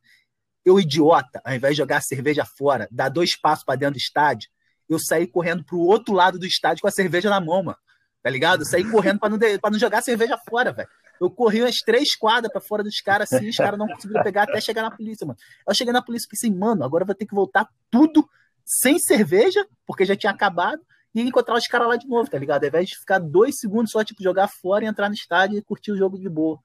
Eu, 0.65 0.81
idiota, 0.81 1.41
ao 1.45 1.55
invés 1.55 1.75
de 1.75 1.79
jogar 1.79 1.99
a 1.99 2.03
cerveja 2.03 2.45
fora, 2.45 2.89
dar 2.91 3.09
dois 3.09 3.37
passos 3.37 3.65
para 3.65 3.77
dentro 3.77 3.95
do 3.95 3.99
estádio, 3.99 4.49
eu 4.89 4.99
saí 4.99 5.27
correndo 5.27 5.65
pro 5.65 5.79
outro 5.79 6.15
lado 6.15 6.39
do 6.39 6.47
estádio 6.47 6.83
com 6.83 6.89
a 6.89 6.91
cerveja 6.91 7.31
na 7.31 7.41
mão, 7.41 7.63
mano. 7.63 7.79
Tá 8.23 8.31
ligado? 8.31 8.63
Eu 8.63 8.67
saí 8.67 8.91
correndo 8.91 9.19
para 9.19 9.29
não, 9.29 9.39
não 9.71 9.79
jogar 9.79 9.99
a 9.99 10.03
cerveja 10.03 10.39
fora, 10.49 10.73
velho. 10.73 10.89
Eu 11.21 11.31
corri 11.31 11.61
umas 11.63 11.77
três 11.81 12.17
quadras 12.17 12.51
para 12.51 12.61
fora 12.61 12.83
dos 12.83 13.01
caras 13.01 13.33
assim, 13.33 13.49
os 13.49 13.57
caras 13.57 13.79
não 13.79 13.87
conseguiram 13.87 14.23
pegar 14.23 14.45
até 14.45 14.61
chegar 14.61 14.83
na 14.83 14.91
polícia, 14.91 15.27
mano. 15.27 15.39
Eu 15.67 15.75
cheguei 15.75 15.93
na 15.93 16.03
polícia 16.03 16.27
e 16.27 16.31
pensei, 16.31 16.51
mano, 16.51 16.85
agora 16.85 17.03
eu 17.03 17.07
vou 17.07 17.15
ter 17.15 17.27
que 17.27 17.35
voltar 17.35 17.69
tudo 17.91 18.29
sem 18.65 18.99
cerveja, 18.99 19.65
porque 19.87 20.05
já 20.05 20.17
tinha 20.17 20.33
acabado, 20.33 20.81
e 21.15 21.21
encontrar 21.21 21.55
os 21.55 21.67
caras 21.67 21.87
lá 21.87 21.97
de 21.97 22.09
novo, 22.09 22.29
tá 22.29 22.39
ligado? 22.39 22.65
Ao 22.65 22.69
invés 22.69 22.89
de 22.89 22.99
ficar 22.99 23.19
dois 23.19 23.59
segundos 23.59 23.93
só, 23.93 24.03
tipo, 24.03 24.23
jogar 24.23 24.49
fora 24.49 24.85
e 24.85 24.89
entrar 24.89 25.09
no 25.09 25.15
estádio 25.15 25.57
e 25.57 25.63
curtir 25.63 25.93
o 25.93 25.97
jogo 25.97 26.19
de 26.19 26.29
boa. 26.29 26.59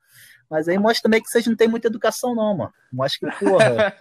Mas 0.49 0.67
aí 0.67 0.77
mostra 0.77 1.03
também 1.03 1.21
que 1.21 1.29
vocês 1.29 1.45
não 1.45 1.55
têm 1.55 1.67
muita 1.67 1.87
educação, 1.87 2.33
não, 2.33 2.57
mano. 2.57 2.73
Mostra 2.91 3.29
que, 3.29 3.45
porra, 3.45 3.93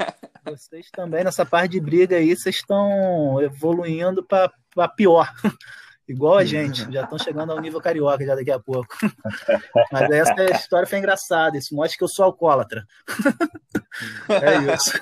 vocês 0.45 0.91
também, 0.91 1.23
nessa 1.23 1.45
parte 1.45 1.73
de 1.73 1.81
briga 1.81 2.17
aí, 2.17 2.35
vocês 2.35 2.57
estão 2.57 3.41
evoluindo 3.43 4.25
para 4.25 4.89
pior. 4.97 5.31
Igual 6.09 6.39
a 6.39 6.45
gente, 6.45 6.91
já 6.91 7.03
estão 7.03 7.19
chegando 7.19 7.53
ao 7.53 7.61
nível 7.61 7.83
carioca 7.83 8.25
já 8.25 8.35
daqui 8.35 8.51
a 8.51 8.59
pouco. 8.59 8.89
Mas 9.93 10.11
essa 10.11 10.45
história 10.53 10.89
foi 10.89 10.99
engraçada, 10.99 11.59
isso 11.59 11.75
mostra 11.75 11.99
que 11.99 12.05
eu 12.05 12.09
sou 12.09 12.25
alcoólatra. 12.25 12.87
É 14.31 14.75
isso. 14.75 14.99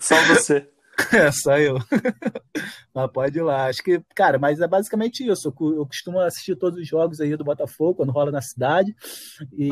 Só 0.00 0.16
você. 0.24 0.71
É, 1.12 1.30
só 1.30 1.58
eu. 1.58 1.78
Mas 2.94 3.10
pode 3.12 3.38
ir 3.38 3.42
lá. 3.42 3.66
Acho 3.66 3.82
que, 3.82 4.00
cara, 4.14 4.38
mas 4.38 4.60
é 4.60 4.68
basicamente 4.68 5.26
isso. 5.26 5.48
Eu, 5.48 5.86
costumo 5.86 6.20
assistir 6.20 6.56
todos 6.56 6.78
os 6.78 6.86
jogos 6.86 7.20
aí 7.20 7.34
do 7.36 7.44
Botafogo 7.44 7.96
quando 7.96 8.12
rola 8.12 8.30
na 8.30 8.42
cidade. 8.42 8.94
E, 9.56 9.68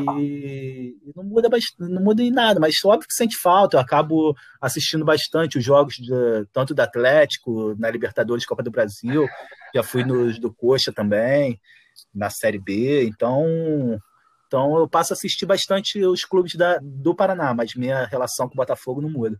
e 1.03 1.11
não 1.15 1.23
muda 1.23 1.47
não 1.79 2.01
muda 2.01 2.23
em 2.23 2.31
nada, 2.31 2.59
mas 2.59 2.83
óbvio 2.83 3.07
que 3.07 3.13
sente 3.13 3.37
falta. 3.37 3.77
Eu 3.77 3.81
acabo 3.81 4.35
assistindo 4.59 5.05
bastante 5.05 5.57
os 5.57 5.63
jogos 5.63 5.95
de, 5.95 6.11
tanto 6.51 6.73
do 6.73 6.79
Atlético, 6.79 7.75
na 7.77 7.89
Libertadores 7.91 8.45
Copa 8.45 8.63
do 8.63 8.71
Brasil. 8.71 9.27
Já 9.73 9.83
fui 9.83 10.03
nos 10.03 10.39
do 10.39 10.51
Coxa 10.51 10.91
também, 10.91 11.59
na 12.13 12.29
Série 12.29 12.59
B. 12.59 13.05
Então, 13.05 13.45
então 14.47 14.77
eu 14.77 14.87
passo 14.87 15.13
a 15.13 15.15
assistir 15.15 15.45
bastante 15.45 16.03
os 16.03 16.25
clubes 16.25 16.55
da, 16.55 16.79
do 16.81 17.15
Paraná, 17.15 17.53
mas 17.53 17.75
minha 17.75 18.05
relação 18.05 18.47
com 18.47 18.53
o 18.53 18.57
Botafogo 18.57 19.01
não 19.01 19.09
muda. 19.09 19.39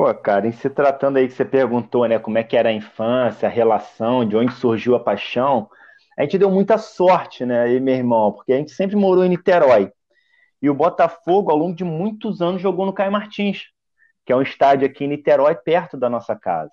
Pô, 0.00 0.14
cara, 0.14 0.46
em 0.46 0.52
se 0.52 0.70
tratando 0.70 1.18
aí 1.18 1.28
que 1.28 1.34
você 1.34 1.44
perguntou, 1.44 2.08
né, 2.08 2.18
como 2.18 2.38
é 2.38 2.42
que 2.42 2.56
era 2.56 2.70
a 2.70 2.72
infância, 2.72 3.46
a 3.46 3.52
relação, 3.52 4.26
de 4.26 4.34
onde 4.34 4.50
surgiu 4.54 4.94
a 4.94 4.98
paixão, 4.98 5.68
a 6.18 6.22
gente 6.22 6.38
deu 6.38 6.50
muita 6.50 6.78
sorte, 6.78 7.44
né, 7.44 7.64
aí, 7.64 7.78
meu 7.78 7.94
irmão, 7.94 8.32
porque 8.32 8.54
a 8.54 8.56
gente 8.56 8.70
sempre 8.70 8.96
morou 8.96 9.26
em 9.26 9.28
Niterói. 9.28 9.92
E 10.62 10.70
o 10.70 10.74
Botafogo, 10.74 11.50
ao 11.50 11.56
longo 11.58 11.76
de 11.76 11.84
muitos 11.84 12.40
anos, 12.40 12.62
jogou 12.62 12.86
no 12.86 12.94
Caio 12.94 13.12
Martins, 13.12 13.64
que 14.24 14.32
é 14.32 14.36
um 14.36 14.40
estádio 14.40 14.86
aqui 14.86 15.04
em 15.04 15.08
Niterói, 15.08 15.54
perto 15.54 15.98
da 15.98 16.08
nossa 16.08 16.34
casa. 16.34 16.72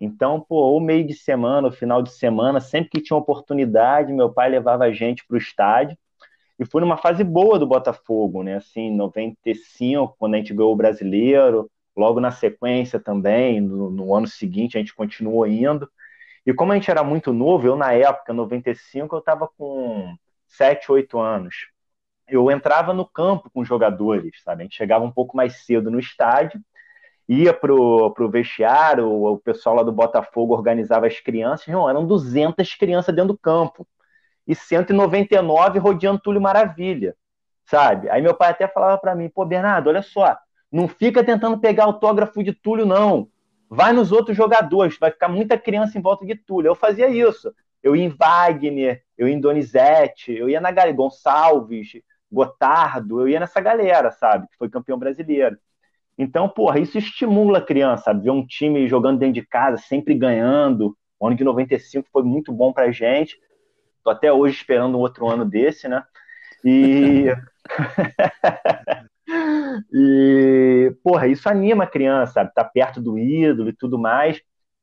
Então, 0.00 0.40
pô, 0.40 0.76
o 0.76 0.80
meio 0.80 1.06
de 1.06 1.14
semana, 1.14 1.68
o 1.68 1.72
final 1.72 2.02
de 2.02 2.10
semana, 2.10 2.58
sempre 2.58 2.90
que 2.90 3.00
tinha 3.00 3.16
oportunidade, 3.16 4.12
meu 4.12 4.32
pai 4.32 4.50
levava 4.50 4.82
a 4.82 4.92
gente 4.92 5.24
para 5.24 5.36
o 5.36 5.38
estádio. 5.38 5.96
E 6.58 6.64
foi 6.64 6.80
numa 6.80 6.96
fase 6.96 7.22
boa 7.22 7.56
do 7.56 7.68
Botafogo, 7.68 8.42
né? 8.42 8.56
Assim, 8.56 8.90
95, 8.90 10.16
quando 10.18 10.34
a 10.34 10.38
gente 10.38 10.52
ganhou 10.52 10.72
o 10.72 10.76
brasileiro, 10.76 11.70
Logo 11.96 12.20
na 12.20 12.30
sequência 12.30 12.98
também, 12.98 13.60
no, 13.60 13.90
no, 13.90 14.14
ano 14.14 14.26
seguinte, 14.26 14.76
a 14.76 14.80
gente 14.80 14.94
continuou 14.94 15.46
indo. 15.46 15.88
E 16.46 16.52
como 16.52 16.72
a 16.72 16.74
gente 16.74 16.90
era 16.90 17.04
muito 17.04 17.32
novo, 17.32 17.66
eu 17.66 17.76
na 17.76 17.92
época, 17.92 18.32
95, 18.32 19.14
eu 19.14 19.20
estava 19.20 19.48
com 19.56 20.14
7, 20.48 20.90
8 20.92 21.18
anos. 21.18 21.68
Eu 22.28 22.50
entrava 22.50 22.92
no 22.92 23.06
campo 23.06 23.50
com 23.50 23.60
os 23.60 23.68
jogadores, 23.68 24.42
sabe? 24.42 24.62
A 24.62 24.64
gente 24.64 24.76
chegava 24.76 25.04
um 25.04 25.12
pouco 25.12 25.36
mais 25.36 25.64
cedo 25.64 25.90
no 25.90 25.98
estádio, 25.98 26.60
ia 27.28 27.52
pro, 27.54 28.12
pro 28.12 28.30
vestiário, 28.30 29.08
o, 29.10 29.38
pessoal 29.38 29.76
lá 29.76 29.82
do 29.82 29.92
Botafogo 29.92 30.54
organizava 30.54 31.06
as 31.06 31.20
crianças, 31.20 31.68
não, 31.68 31.88
eram 31.88 32.06
200 32.06 32.74
crianças 32.74 33.14
dentro 33.14 33.34
do 33.34 33.38
campo. 33.38 33.86
E 34.46 34.54
199 34.54 35.78
rodeando 35.78 36.20
Túlio 36.20 36.40
Maravilha, 36.40 37.16
sabe? 37.64 38.10
Aí 38.10 38.20
meu 38.22 38.34
pai 38.34 38.50
até 38.50 38.68
falava 38.68 38.98
para 38.98 39.14
mim, 39.14 39.28
pô, 39.28 39.44
Bernardo, 39.44 39.88
olha 39.88 40.02
só, 40.02 40.36
não 40.74 40.88
fica 40.88 41.22
tentando 41.22 41.56
pegar 41.58 41.84
autógrafo 41.84 42.42
de 42.42 42.52
Túlio, 42.52 42.84
não. 42.84 43.28
Vai 43.70 43.92
nos 43.92 44.10
outros 44.10 44.36
jogadores, 44.36 44.98
vai 44.98 45.10
ficar 45.10 45.28
muita 45.28 45.56
criança 45.56 45.96
em 45.96 46.02
volta 46.02 46.26
de 46.26 46.34
Túlio. 46.34 46.68
Eu 46.68 46.74
fazia 46.74 47.08
isso. 47.08 47.54
Eu 47.80 47.94
ia 47.94 48.04
em 48.04 48.08
Wagner, 48.08 49.02
eu 49.16 49.28
ia 49.28 49.34
em 49.34 49.40
Donizete, 49.40 50.32
eu 50.32 50.50
ia 50.50 50.60
na 50.60 50.72
galera 50.72 50.96
Gonçalves, 50.96 51.92
Gotardo, 52.30 53.20
eu 53.20 53.28
ia 53.28 53.38
nessa 53.38 53.60
galera, 53.60 54.10
sabe? 54.10 54.48
Que 54.48 54.56
foi 54.56 54.68
campeão 54.68 54.98
brasileiro. 54.98 55.56
Então, 56.18 56.48
porra, 56.48 56.80
isso 56.80 56.98
estimula 56.98 57.58
a 57.58 57.64
criança, 57.64 58.04
sabe? 58.04 58.24
Ver 58.24 58.30
um 58.30 58.44
time 58.44 58.88
jogando 58.88 59.20
dentro 59.20 59.34
de 59.34 59.46
casa, 59.46 59.76
sempre 59.76 60.14
ganhando. 60.14 60.96
O 61.20 61.26
ano 61.28 61.36
de 61.36 61.44
95 61.44 62.08
foi 62.12 62.24
muito 62.24 62.52
bom 62.52 62.72
pra 62.72 62.90
gente. 62.90 63.38
Tô 64.02 64.10
até 64.10 64.32
hoje 64.32 64.56
esperando 64.56 64.98
um 64.98 65.00
outro 65.00 65.28
ano 65.28 65.44
desse, 65.44 65.86
né? 65.86 66.02
E. 66.64 67.26
E, 69.92 70.94
porra, 71.02 71.26
isso 71.26 71.48
anima 71.48 71.84
a 71.84 71.86
criança, 71.86 72.34
sabe? 72.34 72.52
Tá 72.54 72.64
perto 72.64 73.00
do 73.00 73.18
ídolo 73.18 73.70
e 73.70 73.72
tudo 73.72 73.98
mais. 73.98 74.40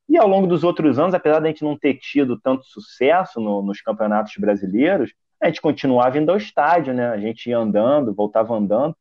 E 0.10 0.18
ao 0.18 0.28
longo 0.28 0.48
dos 0.48 0.64
outros 0.64 1.00
anos, 1.00 1.14
apesar 1.14 1.40
de 1.40 1.46
a 1.48 1.50
gente 1.50 1.64
não 1.64 1.78
ter 1.78 1.96
tido 1.96 2.40
tanto 2.40 2.66
sucesso 2.66 3.40
no, 3.40 3.62
nos 3.62 3.82
campeonatos 3.82 4.34
brasileiros, 4.38 5.14
a 5.42 5.48
gente 5.48 5.62
continuava 5.62 6.18
indo 6.18 6.32
ao 6.32 6.38
estádio, 6.38 6.94
né? 6.94 7.08
A 7.10 7.18
gente 7.18 7.50
ia 7.50 7.58
andando, 7.58 8.14
voltava 8.14 8.54
andando, 8.56 8.96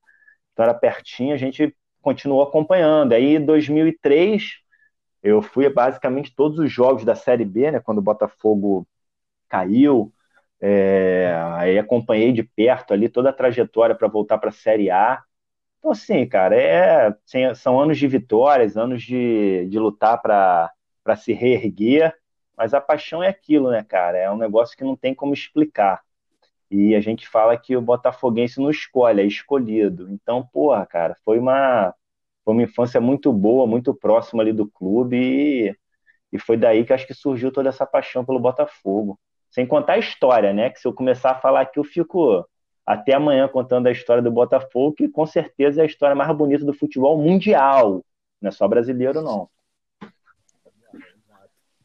então 0.52 0.64
era 0.64 0.74
pertinho, 0.74 1.34
a 1.34 1.36
gente 1.36 1.74
continuou 2.02 2.42
acompanhando. 2.42 3.12
Aí, 3.12 3.36
em 3.36 3.44
2003, 3.44 4.58
eu 5.22 5.42
fui 5.42 5.68
basicamente 5.68 6.34
todos 6.34 6.58
os 6.58 6.72
jogos 6.72 7.04
da 7.04 7.14
Série 7.14 7.44
B, 7.44 7.70
né? 7.72 7.80
Quando 7.80 7.98
o 7.98 8.02
Botafogo 8.02 8.86
caiu, 9.48 10.12
é, 10.60 11.32
aí 11.56 11.78
acompanhei 11.78 12.32
de 12.32 12.42
perto 12.42 12.92
ali 12.92 13.08
toda 13.08 13.30
a 13.30 13.32
trajetória 13.32 13.94
para 13.94 14.08
voltar 14.08 14.38
para 14.38 14.50
a 14.50 14.52
Série 14.52 14.90
A. 14.90 15.22
Então, 15.78 15.92
assim, 15.92 16.26
cara, 16.28 16.56
é, 16.56 17.14
são 17.54 17.80
anos 17.80 17.98
de 17.98 18.06
vitórias, 18.08 18.76
anos 18.76 19.02
de, 19.02 19.66
de 19.68 19.78
lutar 19.78 20.20
para 20.22 20.70
se 21.16 21.32
reerguer, 21.32 22.14
mas 22.56 22.74
a 22.74 22.80
paixão 22.80 23.22
é 23.22 23.28
aquilo, 23.28 23.70
né, 23.70 23.82
cara? 23.84 24.18
É 24.18 24.30
um 24.30 24.36
negócio 24.38 24.76
que 24.76 24.84
não 24.84 24.96
tem 24.96 25.14
como 25.14 25.34
explicar. 25.34 26.02
E 26.70 26.94
a 26.94 27.00
gente 27.00 27.28
fala 27.28 27.56
que 27.58 27.76
o 27.76 27.82
botafoguense 27.82 28.60
não 28.60 28.70
escolhe, 28.70 29.20
é 29.22 29.26
escolhido. 29.26 30.08
Então, 30.10 30.46
porra, 30.52 30.86
cara, 30.86 31.16
foi 31.24 31.38
uma, 31.38 31.94
foi 32.44 32.54
uma 32.54 32.62
infância 32.62 33.00
muito 33.00 33.32
boa, 33.32 33.66
muito 33.66 33.94
próxima 33.94 34.42
ali 34.42 34.52
do 34.52 34.68
clube 34.70 35.16
e, 35.16 35.76
e 36.32 36.38
foi 36.38 36.56
daí 36.56 36.84
que 36.84 36.92
acho 36.92 37.06
que 37.06 37.14
surgiu 37.14 37.52
toda 37.52 37.68
essa 37.70 37.86
paixão 37.86 38.24
pelo 38.24 38.40
Botafogo. 38.40 39.18
Sem 39.50 39.66
contar 39.66 39.94
a 39.94 39.98
história, 39.98 40.52
né? 40.52 40.70
Que 40.70 40.80
se 40.80 40.86
eu 40.86 40.92
começar 40.92 41.32
a 41.32 41.40
falar 41.40 41.62
aqui, 41.62 41.78
eu 41.78 41.84
fico 41.84 42.46
até 42.86 43.14
amanhã 43.14 43.48
contando 43.48 43.86
a 43.86 43.92
história 43.92 44.22
do 44.22 44.30
Botafogo, 44.30 44.94
que 44.94 45.08
com 45.08 45.26
certeza 45.26 45.80
é 45.80 45.84
a 45.84 45.86
história 45.86 46.14
mais 46.14 46.34
bonita 46.36 46.64
do 46.64 46.72
futebol 46.72 47.16
mundial. 47.18 48.04
Não 48.40 48.48
é 48.48 48.50
só 48.50 48.66
brasileiro, 48.66 49.20
não. 49.22 49.48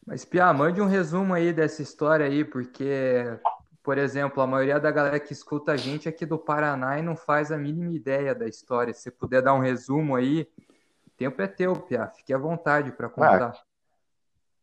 Mas, 0.06 0.24
Pia, 0.24 0.52
mande 0.52 0.80
um 0.80 0.86
resumo 0.86 1.34
aí 1.34 1.52
dessa 1.52 1.82
história 1.82 2.24
aí, 2.24 2.44
porque, 2.44 3.24
por 3.82 3.98
exemplo, 3.98 4.40
a 4.40 4.46
maioria 4.46 4.78
da 4.78 4.90
galera 4.90 5.18
que 5.18 5.32
escuta 5.32 5.72
a 5.72 5.76
gente 5.76 6.08
aqui 6.08 6.24
do 6.24 6.38
Paraná 6.38 6.98
e 6.98 7.02
não 7.02 7.16
faz 7.16 7.50
a 7.50 7.58
mínima 7.58 7.92
ideia 7.92 8.32
da 8.32 8.46
história. 8.46 8.94
Se 8.94 9.10
puder 9.10 9.42
dar 9.42 9.54
um 9.54 9.58
resumo 9.58 10.14
aí, 10.14 10.48
o 11.06 11.10
tempo 11.16 11.42
é 11.42 11.48
teu, 11.48 11.74
Pia. 11.74 12.06
Fique 12.06 12.32
à 12.32 12.38
vontade 12.38 12.92
para 12.92 13.08
contar. 13.08 13.48
Ah, 13.48 13.60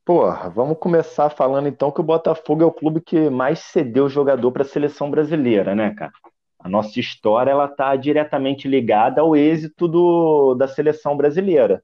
porra, 0.06 0.50
vamos 0.50 0.78
começar 0.80 1.30
falando 1.30 1.68
então 1.68 1.92
que 1.92 2.02
o 2.02 2.04
Botafogo 2.04 2.64
é 2.64 2.66
o 2.66 2.72
clube 2.72 3.02
que 3.02 3.30
mais 3.30 3.60
cedeu 3.60 4.10
jogador 4.10 4.52
para 4.52 4.64
a 4.64 4.66
seleção 4.66 5.10
brasileira, 5.10 5.74
né, 5.76 5.94
cara? 5.94 6.12
a 6.64 6.70
nossa 6.70 6.98
história 6.98 7.52
ela 7.52 7.66
está 7.66 7.94
diretamente 7.98 8.70
ligada 8.70 9.20
ao 9.20 9.36
êxito 9.36 9.86
do, 9.86 10.56
da 10.56 10.66
seleção 10.66 11.18
brasileira. 11.18 11.84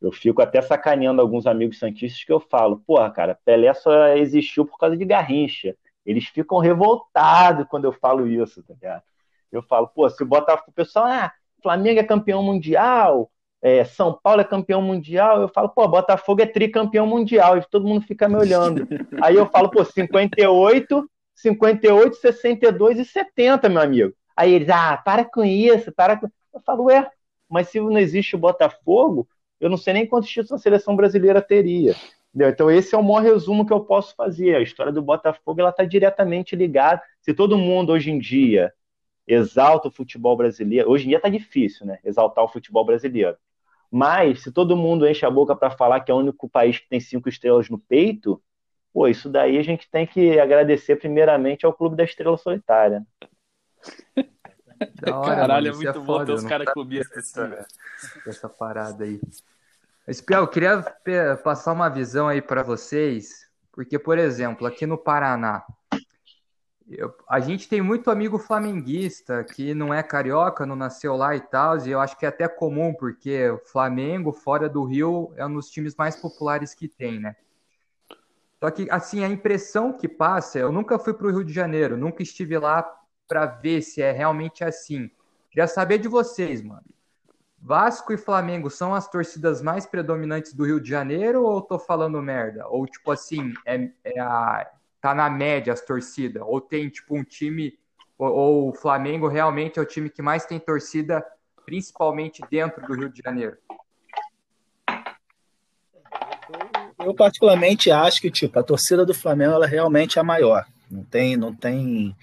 Eu 0.00 0.10
fico 0.10 0.40
até 0.40 0.62
sacaneando 0.62 1.20
alguns 1.20 1.46
amigos 1.46 1.78
santistas 1.78 2.24
que 2.24 2.32
eu 2.32 2.40
falo, 2.40 2.82
porra, 2.86 3.10
cara, 3.10 3.38
Pelé 3.44 3.72
só 3.74 4.08
existiu 4.16 4.64
por 4.64 4.78
causa 4.78 4.96
de 4.96 5.04
Garrincha. 5.04 5.76
Eles 6.04 6.26
ficam 6.28 6.58
revoltados 6.58 7.66
quando 7.68 7.84
eu 7.84 7.92
falo 7.92 8.26
isso, 8.26 8.62
tá 8.62 8.72
ligado? 8.72 9.02
Eu 9.52 9.62
falo, 9.62 9.88
pô, 9.88 10.08
se 10.08 10.22
o 10.22 10.26
Botafogo, 10.26 10.70
o 10.70 10.74
pessoal, 10.74 11.04
ah, 11.06 11.32
Flamengo 11.62 12.00
é 12.00 12.04
campeão 12.04 12.42
mundial, 12.42 13.30
é, 13.62 13.84
São 13.84 14.18
Paulo 14.22 14.40
é 14.40 14.44
campeão 14.44 14.82
mundial, 14.82 15.40
eu 15.40 15.48
falo, 15.48 15.68
pô, 15.68 15.86
Botafogo 15.88 16.42
é 16.42 16.46
tricampeão 16.46 17.06
mundial, 17.06 17.56
e 17.56 17.62
todo 17.70 17.86
mundo 17.86 18.06
fica 18.06 18.28
me 18.28 18.36
olhando. 18.36 18.86
Aí 19.22 19.34
eu 19.36 19.46
falo, 19.46 19.70
pô, 19.70 19.84
58, 19.84 21.10
58, 21.34 22.16
62 22.16 22.98
e 22.98 23.04
70, 23.04 23.68
meu 23.68 23.82
amigo. 23.82 24.12
Aí 24.36 24.52
eles, 24.52 24.68
ah, 24.68 24.96
para 24.96 25.24
com 25.24 25.44
isso, 25.44 25.90
para 25.92 26.16
com. 26.16 26.28
Eu 26.52 26.60
falo, 26.60 26.84
ué, 26.84 27.08
mas 27.48 27.68
se 27.68 27.80
não 27.80 27.98
existe 27.98 28.36
o 28.36 28.38
Botafogo, 28.38 29.26
eu 29.60 29.70
não 29.70 29.76
sei 29.76 29.94
nem 29.94 30.06
quantos 30.06 30.28
títulos 30.28 30.52
a 30.52 30.58
seleção 30.58 30.94
brasileira 30.94 31.40
teria. 31.40 31.94
Entendeu? 32.28 32.50
Então, 32.50 32.70
esse 32.70 32.94
é 32.94 32.98
o 32.98 33.02
maior 33.02 33.22
resumo 33.22 33.64
que 33.64 33.72
eu 33.72 33.80
posso 33.80 34.14
fazer. 34.14 34.54
A 34.54 34.60
história 34.60 34.92
do 34.92 35.00
Botafogo 35.00 35.66
está 35.66 35.84
diretamente 35.84 36.54
ligada. 36.54 37.00
Se 37.22 37.32
todo 37.32 37.56
mundo 37.56 37.92
hoje 37.92 38.10
em 38.10 38.18
dia 38.18 38.72
exalta 39.26 39.88
o 39.88 39.90
futebol 39.90 40.36
brasileiro, 40.36 40.90
hoje 40.90 41.04
em 41.04 41.08
dia 41.08 41.16
está 41.16 41.28
difícil, 41.28 41.86
né? 41.86 41.98
Exaltar 42.04 42.44
o 42.44 42.48
futebol 42.48 42.84
brasileiro. 42.84 43.36
Mas, 43.90 44.42
se 44.42 44.52
todo 44.52 44.76
mundo 44.76 45.06
enche 45.06 45.24
a 45.24 45.30
boca 45.30 45.54
para 45.54 45.70
falar 45.70 46.00
que 46.00 46.10
é 46.10 46.14
o 46.14 46.18
único 46.18 46.48
país 46.48 46.78
que 46.78 46.88
tem 46.88 47.00
cinco 47.00 47.28
estrelas 47.28 47.68
no 47.70 47.78
peito, 47.78 48.42
pô, 48.92 49.08
isso 49.08 49.28
daí 49.28 49.58
a 49.58 49.62
gente 49.62 49.88
tem 49.90 50.06
que 50.06 50.38
agradecer 50.38 50.96
primeiramente 50.96 51.64
ao 51.64 51.72
Clube 51.72 51.96
da 51.96 52.04
Estrela 52.04 52.36
Solitária. 52.36 53.04
Da 55.00 55.18
hora, 55.18 55.36
Caralho, 55.36 55.66
mano, 55.66 55.82
é 55.82 55.84
muito 55.84 55.98
é 55.98 56.04
bom 56.04 56.24
ter 56.24 56.32
os 56.32 56.44
caras 56.44 56.68
clubistas 56.70 57.36
assim, 57.36 57.54
Essa 58.26 58.48
parada 58.48 59.04
aí. 59.04 59.20
Mas, 60.06 60.20
Piau, 60.20 60.42
eu 60.42 60.48
queria 60.48 60.84
passar 61.42 61.72
uma 61.72 61.88
visão 61.88 62.28
aí 62.28 62.42
para 62.42 62.62
vocês, 62.62 63.48
porque, 63.72 63.98
por 63.98 64.18
exemplo, 64.18 64.66
aqui 64.66 64.86
no 64.86 64.98
Paraná, 64.98 65.64
eu, 66.88 67.14
a 67.28 67.40
gente 67.40 67.68
tem 67.68 67.80
muito 67.80 68.10
amigo 68.10 68.38
flamenguista 68.38 69.42
que 69.42 69.74
não 69.74 69.92
é 69.92 70.02
carioca, 70.02 70.64
não 70.64 70.76
nasceu 70.76 71.16
lá 71.16 71.34
e 71.34 71.40
tal, 71.40 71.78
e 71.78 71.90
eu 71.90 72.00
acho 72.00 72.16
que 72.16 72.24
é 72.24 72.28
até 72.28 72.46
comum, 72.46 72.94
porque 72.94 73.50
o 73.50 73.58
Flamengo, 73.58 74.32
fora 74.32 74.68
do 74.68 74.84
Rio, 74.84 75.32
é 75.36 75.44
um 75.44 75.54
dos 75.54 75.68
times 75.68 75.96
mais 75.96 76.16
populares 76.16 76.74
que 76.74 76.86
tem, 76.86 77.18
né? 77.18 77.34
Só 78.60 78.70
que, 78.70 78.88
assim, 78.90 79.22
a 79.24 79.28
impressão 79.28 79.92
que 79.92 80.08
passa, 80.08 80.58
eu 80.58 80.72
nunca 80.72 80.98
fui 80.98 81.12
para 81.12 81.26
o 81.26 81.30
Rio 81.30 81.44
de 81.44 81.52
Janeiro, 81.52 81.96
nunca 81.96 82.22
estive 82.22 82.58
lá 82.58 82.82
para 83.28 83.46
ver 83.46 83.82
se 83.82 84.00
é 84.00 84.12
realmente 84.12 84.64
assim. 84.64 85.10
Queria 85.50 85.66
saber 85.66 85.98
de 85.98 86.08
vocês, 86.08 86.62
mano. 86.62 86.84
Vasco 87.58 88.12
e 88.12 88.16
Flamengo 88.16 88.70
são 88.70 88.94
as 88.94 89.10
torcidas 89.10 89.60
mais 89.60 89.84
predominantes 89.84 90.54
do 90.54 90.64
Rio 90.64 90.80
de 90.80 90.88
Janeiro 90.88 91.42
ou 91.42 91.60
tô 91.60 91.78
falando 91.78 92.22
merda? 92.22 92.66
Ou, 92.68 92.86
tipo 92.86 93.10
assim, 93.10 93.52
é, 93.64 93.90
é 94.04 94.20
a, 94.20 94.70
tá 95.00 95.14
na 95.14 95.28
média 95.30 95.72
as 95.72 95.80
torcidas? 95.80 96.42
Ou 96.44 96.60
tem, 96.60 96.88
tipo, 96.88 97.16
um 97.16 97.24
time. 97.24 97.78
Ou, 98.18 98.32
ou 98.32 98.68
o 98.70 98.74
Flamengo 98.74 99.28
realmente 99.28 99.78
é 99.78 99.82
o 99.82 99.86
time 99.86 100.08
que 100.10 100.22
mais 100.22 100.46
tem 100.46 100.58
torcida, 100.58 101.24
principalmente 101.64 102.42
dentro 102.50 102.86
do 102.86 102.94
Rio 102.94 103.08
de 103.08 103.22
Janeiro? 103.22 103.56
Eu, 106.98 107.14
particularmente, 107.14 107.90
acho 107.90 108.20
que, 108.20 108.30
tipo, 108.30 108.58
a 108.58 108.62
torcida 108.62 109.04
do 109.04 109.14
Flamengo 109.14 109.52
ela 109.52 109.66
realmente 109.66 110.18
é 110.18 110.20
a 110.20 110.24
maior. 110.24 110.64
Não 110.90 111.04
tem, 111.04 111.36
não 111.36 111.54
tem 111.54 112.16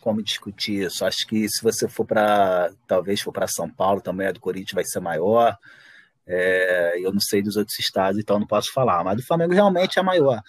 como 0.00 0.22
discutir 0.22 0.84
isso. 0.84 1.04
Acho 1.04 1.26
que 1.26 1.48
se 1.48 1.62
você 1.62 1.88
for 1.88 2.04
para, 2.04 2.72
talvez 2.86 3.20
for 3.20 3.32
para 3.32 3.46
São 3.46 3.70
Paulo 3.70 4.00
também, 4.00 4.26
a 4.26 4.32
do 4.32 4.40
Corinthians 4.40 4.74
vai 4.74 4.84
ser 4.84 5.00
maior. 5.00 5.56
É, 6.26 6.94
eu 6.98 7.12
não 7.12 7.20
sei 7.20 7.42
dos 7.42 7.56
outros 7.56 7.78
estados, 7.78 8.18
então 8.18 8.38
não 8.38 8.46
posso 8.46 8.72
falar. 8.72 9.02
Mas 9.02 9.16
do 9.16 9.26
Flamengo 9.26 9.54
realmente 9.54 9.98
é 9.98 10.02
maior. 10.02 10.40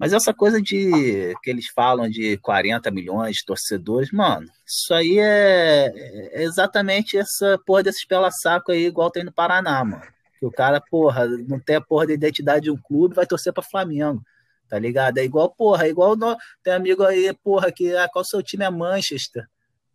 Mas 0.00 0.14
essa 0.14 0.32
coisa 0.32 0.62
de 0.62 1.34
que 1.42 1.50
eles 1.50 1.66
falam 1.68 2.08
de 2.08 2.38
40 2.38 2.90
milhões 2.90 3.36
de 3.36 3.44
torcedores, 3.44 4.10
mano, 4.10 4.48
isso 4.66 4.94
aí 4.94 5.18
é, 5.18 5.92
é 6.32 6.42
exatamente 6.42 7.18
essa 7.18 7.58
porra 7.66 7.82
desse 7.82 8.06
pela-saco 8.06 8.72
aí, 8.72 8.86
igual 8.86 9.10
tem 9.10 9.22
no 9.22 9.32
Paraná, 9.32 9.84
mano. 9.84 10.02
Que 10.38 10.46
o 10.46 10.50
cara, 10.50 10.80
porra, 10.80 11.26
não 11.46 11.60
tem 11.60 11.76
a 11.76 11.82
porra 11.82 12.06
da 12.06 12.14
identidade 12.14 12.64
de 12.64 12.70
um 12.70 12.78
clube, 12.78 13.14
vai 13.14 13.26
torcer 13.26 13.52
para 13.52 13.62
Flamengo 13.62 14.22
tá 14.70 14.78
ligado? 14.78 15.18
É 15.18 15.24
igual, 15.24 15.50
porra, 15.50 15.84
é 15.84 15.90
igual 15.90 16.16
no, 16.16 16.36
tem 16.62 16.72
amigo 16.72 17.02
aí, 17.02 17.34
porra, 17.42 17.72
que 17.72 17.94
ah, 17.96 18.08
qual 18.08 18.24
seu 18.24 18.40
time 18.40 18.64
é 18.64 18.70
Manchester. 18.70 19.44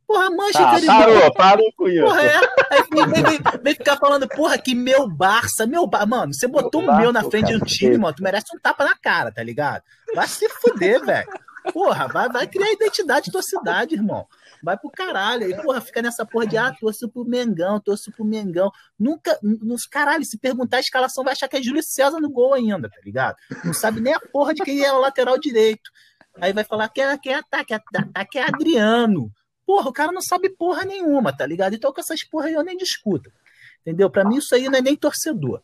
Porra, 0.08 0.30
Manchester. 0.30 0.90
Ah, 0.90 1.00
parou, 1.00 1.34
parou 1.34 1.74
com 1.76 1.88
isso. 1.88 2.04
Porra, 2.04 2.22
é. 2.22 2.38
Aí 2.72 2.84
vem, 2.92 3.24
vem, 3.24 3.40
vem, 3.64 3.76
ficar 3.76 3.98
falando, 3.98 4.28
porra, 4.28 4.58
que 4.58 4.76
meu 4.76 5.08
Barça, 5.08 5.66
meu 5.66 5.88
Barça. 5.88 6.06
Mano, 6.06 6.34
você 6.34 6.48
botou 6.48 6.82
o 6.82 6.98
meu 6.98 7.12
na 7.12 7.24
frente 7.24 7.46
cara, 7.46 7.58
de 7.58 7.64
um 7.64 7.66
time, 7.66 7.98
mano, 7.98 8.16
tu 8.16 8.24
merece 8.24 8.46
um 8.56 8.60
tapa 8.60 8.84
na 8.86 8.96
cara, 8.96 9.32
tá 9.32 9.42
ligado? 9.42 9.84
Vai 10.14 10.28
se 10.28 10.48
fuder, 10.50 11.04
velho. 11.04 11.28
Porra, 11.74 12.08
vai, 12.08 12.30
vai 12.30 12.48
criar 12.48 12.72
identidade 12.72 13.26
de 13.26 13.32
tua 13.32 13.42
cidade, 13.42 13.96
irmão. 13.96 14.28
Vai 14.62 14.78
pro 14.78 14.90
caralho. 14.90 15.46
Aí, 15.46 15.56
porra, 15.62 15.82
fica 15.82 16.02
nessa 16.02 16.26
porra 16.26 16.46
de, 16.46 16.58
ah, 16.58 16.72
torço 16.80 17.10
pro 17.10 17.26
Mengão, 17.26 17.80
torço 17.80 18.12
pro 18.12 18.24
Mengão. 18.24 18.72
Nunca, 19.00 19.38
nos 19.42 19.86
caralho, 19.86 20.24
se 20.24 20.38
perguntar 20.38 20.78
a 20.78 20.82
escalação, 20.82 21.24
vai 21.24 21.34
achar 21.34 21.48
que 21.48 21.58
é 21.58 21.64
Júlio 21.64 21.82
César 21.84 22.20
no 22.20 22.30
gol 22.30 22.54
ainda, 22.54 22.90
tá 22.90 23.00
ligado? 23.04 23.36
Não 23.64 23.74
sabe 23.74 24.00
nem 24.00 24.14
a 24.14 24.20
porra 24.20 24.54
de 24.54 24.64
quem 24.64 24.84
é 24.84 24.94
o 24.94 25.00
lateral 25.00 25.40
direito. 25.40 25.90
Aí 26.40 26.54
vai 26.54 26.64
falar 26.64 26.90
que 26.90 27.02
é, 27.02 27.18
que 27.18 27.30
é 27.30 27.36
ataque, 27.36 27.74
ataque 27.74 28.38
é 28.38 28.44
Adriano. 28.44 29.32
Porra, 29.66 29.90
o 29.90 29.94
cara 29.94 30.12
não 30.12 30.22
sabe 30.22 30.50
porra 30.50 30.86
nenhuma, 30.86 31.36
tá 31.36 31.46
ligado? 31.46 31.76
Então 31.76 31.92
com 31.92 32.00
essas 32.00 32.24
porra 32.24 32.48
aí 32.48 32.54
eu 32.54 32.64
nem 32.64 32.78
discuto. 32.78 33.32
Entendeu? 33.82 34.10
Para 34.10 34.26
mim 34.26 34.38
isso 34.38 34.54
aí 34.56 34.66
não 34.70 34.78
é 34.78 34.82
nem 34.82 34.96
torcedor. 34.96 35.62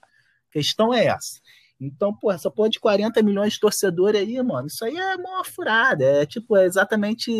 A 0.49 0.53
questão 0.53 0.93
é 0.93 1.05
essa. 1.05 1.39
Então, 1.83 2.13
pô, 2.13 2.31
essa 2.31 2.51
porra 2.51 2.69
de 2.69 2.79
40 2.79 3.23
milhões 3.23 3.53
de 3.53 3.59
torcedores 3.59 4.21
aí, 4.21 4.39
mano, 4.43 4.67
isso 4.67 4.85
aí 4.85 4.95
é 4.95 5.15
uma 5.15 5.43
furada. 5.43 6.05
É 6.05 6.25
tipo, 6.27 6.55
é 6.55 6.65
exatamente, 6.65 7.31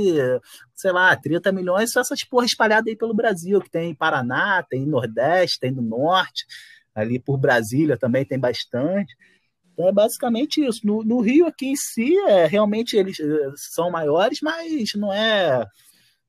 sei 0.74 0.92
lá, 0.92 1.16
30 1.16 1.52
milhões 1.52 1.92
são 1.92 2.02
essas 2.02 2.24
porra 2.24 2.48
espalhadas 2.48 2.88
aí 2.88 2.96
pelo 2.96 3.14
Brasil, 3.14 3.62
que 3.62 3.70
tem 3.70 3.92
em 3.92 3.96
Paraná, 3.96 4.66
tem 4.68 4.82
em 4.82 4.88
Nordeste, 4.88 5.60
tem 5.60 5.70
no 5.70 5.84
Norte, 5.84 6.48
ali 6.96 7.20
por 7.20 7.38
Brasília 7.38 7.98
também 7.98 8.26
tem 8.26 8.40
bastante. 8.40 9.16
Então 9.74 9.88
é 9.88 9.92
basicamente 9.92 10.66
isso. 10.66 10.86
No, 10.88 11.04
no 11.04 11.22
Rio 11.22 11.46
aqui 11.46 11.68
em 11.68 11.76
si, 11.76 12.18
é, 12.28 12.48
realmente 12.48 12.98
eles 12.98 13.20
eh, 13.20 13.52
são 13.56 13.92
maiores, 13.92 14.40
mas 14.42 14.94
não 14.96 15.14
é 15.14 15.66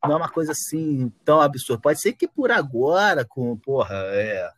não 0.05 0.13
é 0.13 0.17
uma 0.17 0.29
coisa 0.29 0.53
assim 0.53 1.13
tão 1.25 1.41
absurda. 1.41 1.81
Pode 1.81 2.01
ser 2.01 2.13
que 2.13 2.27
por 2.27 2.51
agora, 2.51 3.25
com, 3.25 3.57
porra, 3.57 3.95
é, 3.95 4.51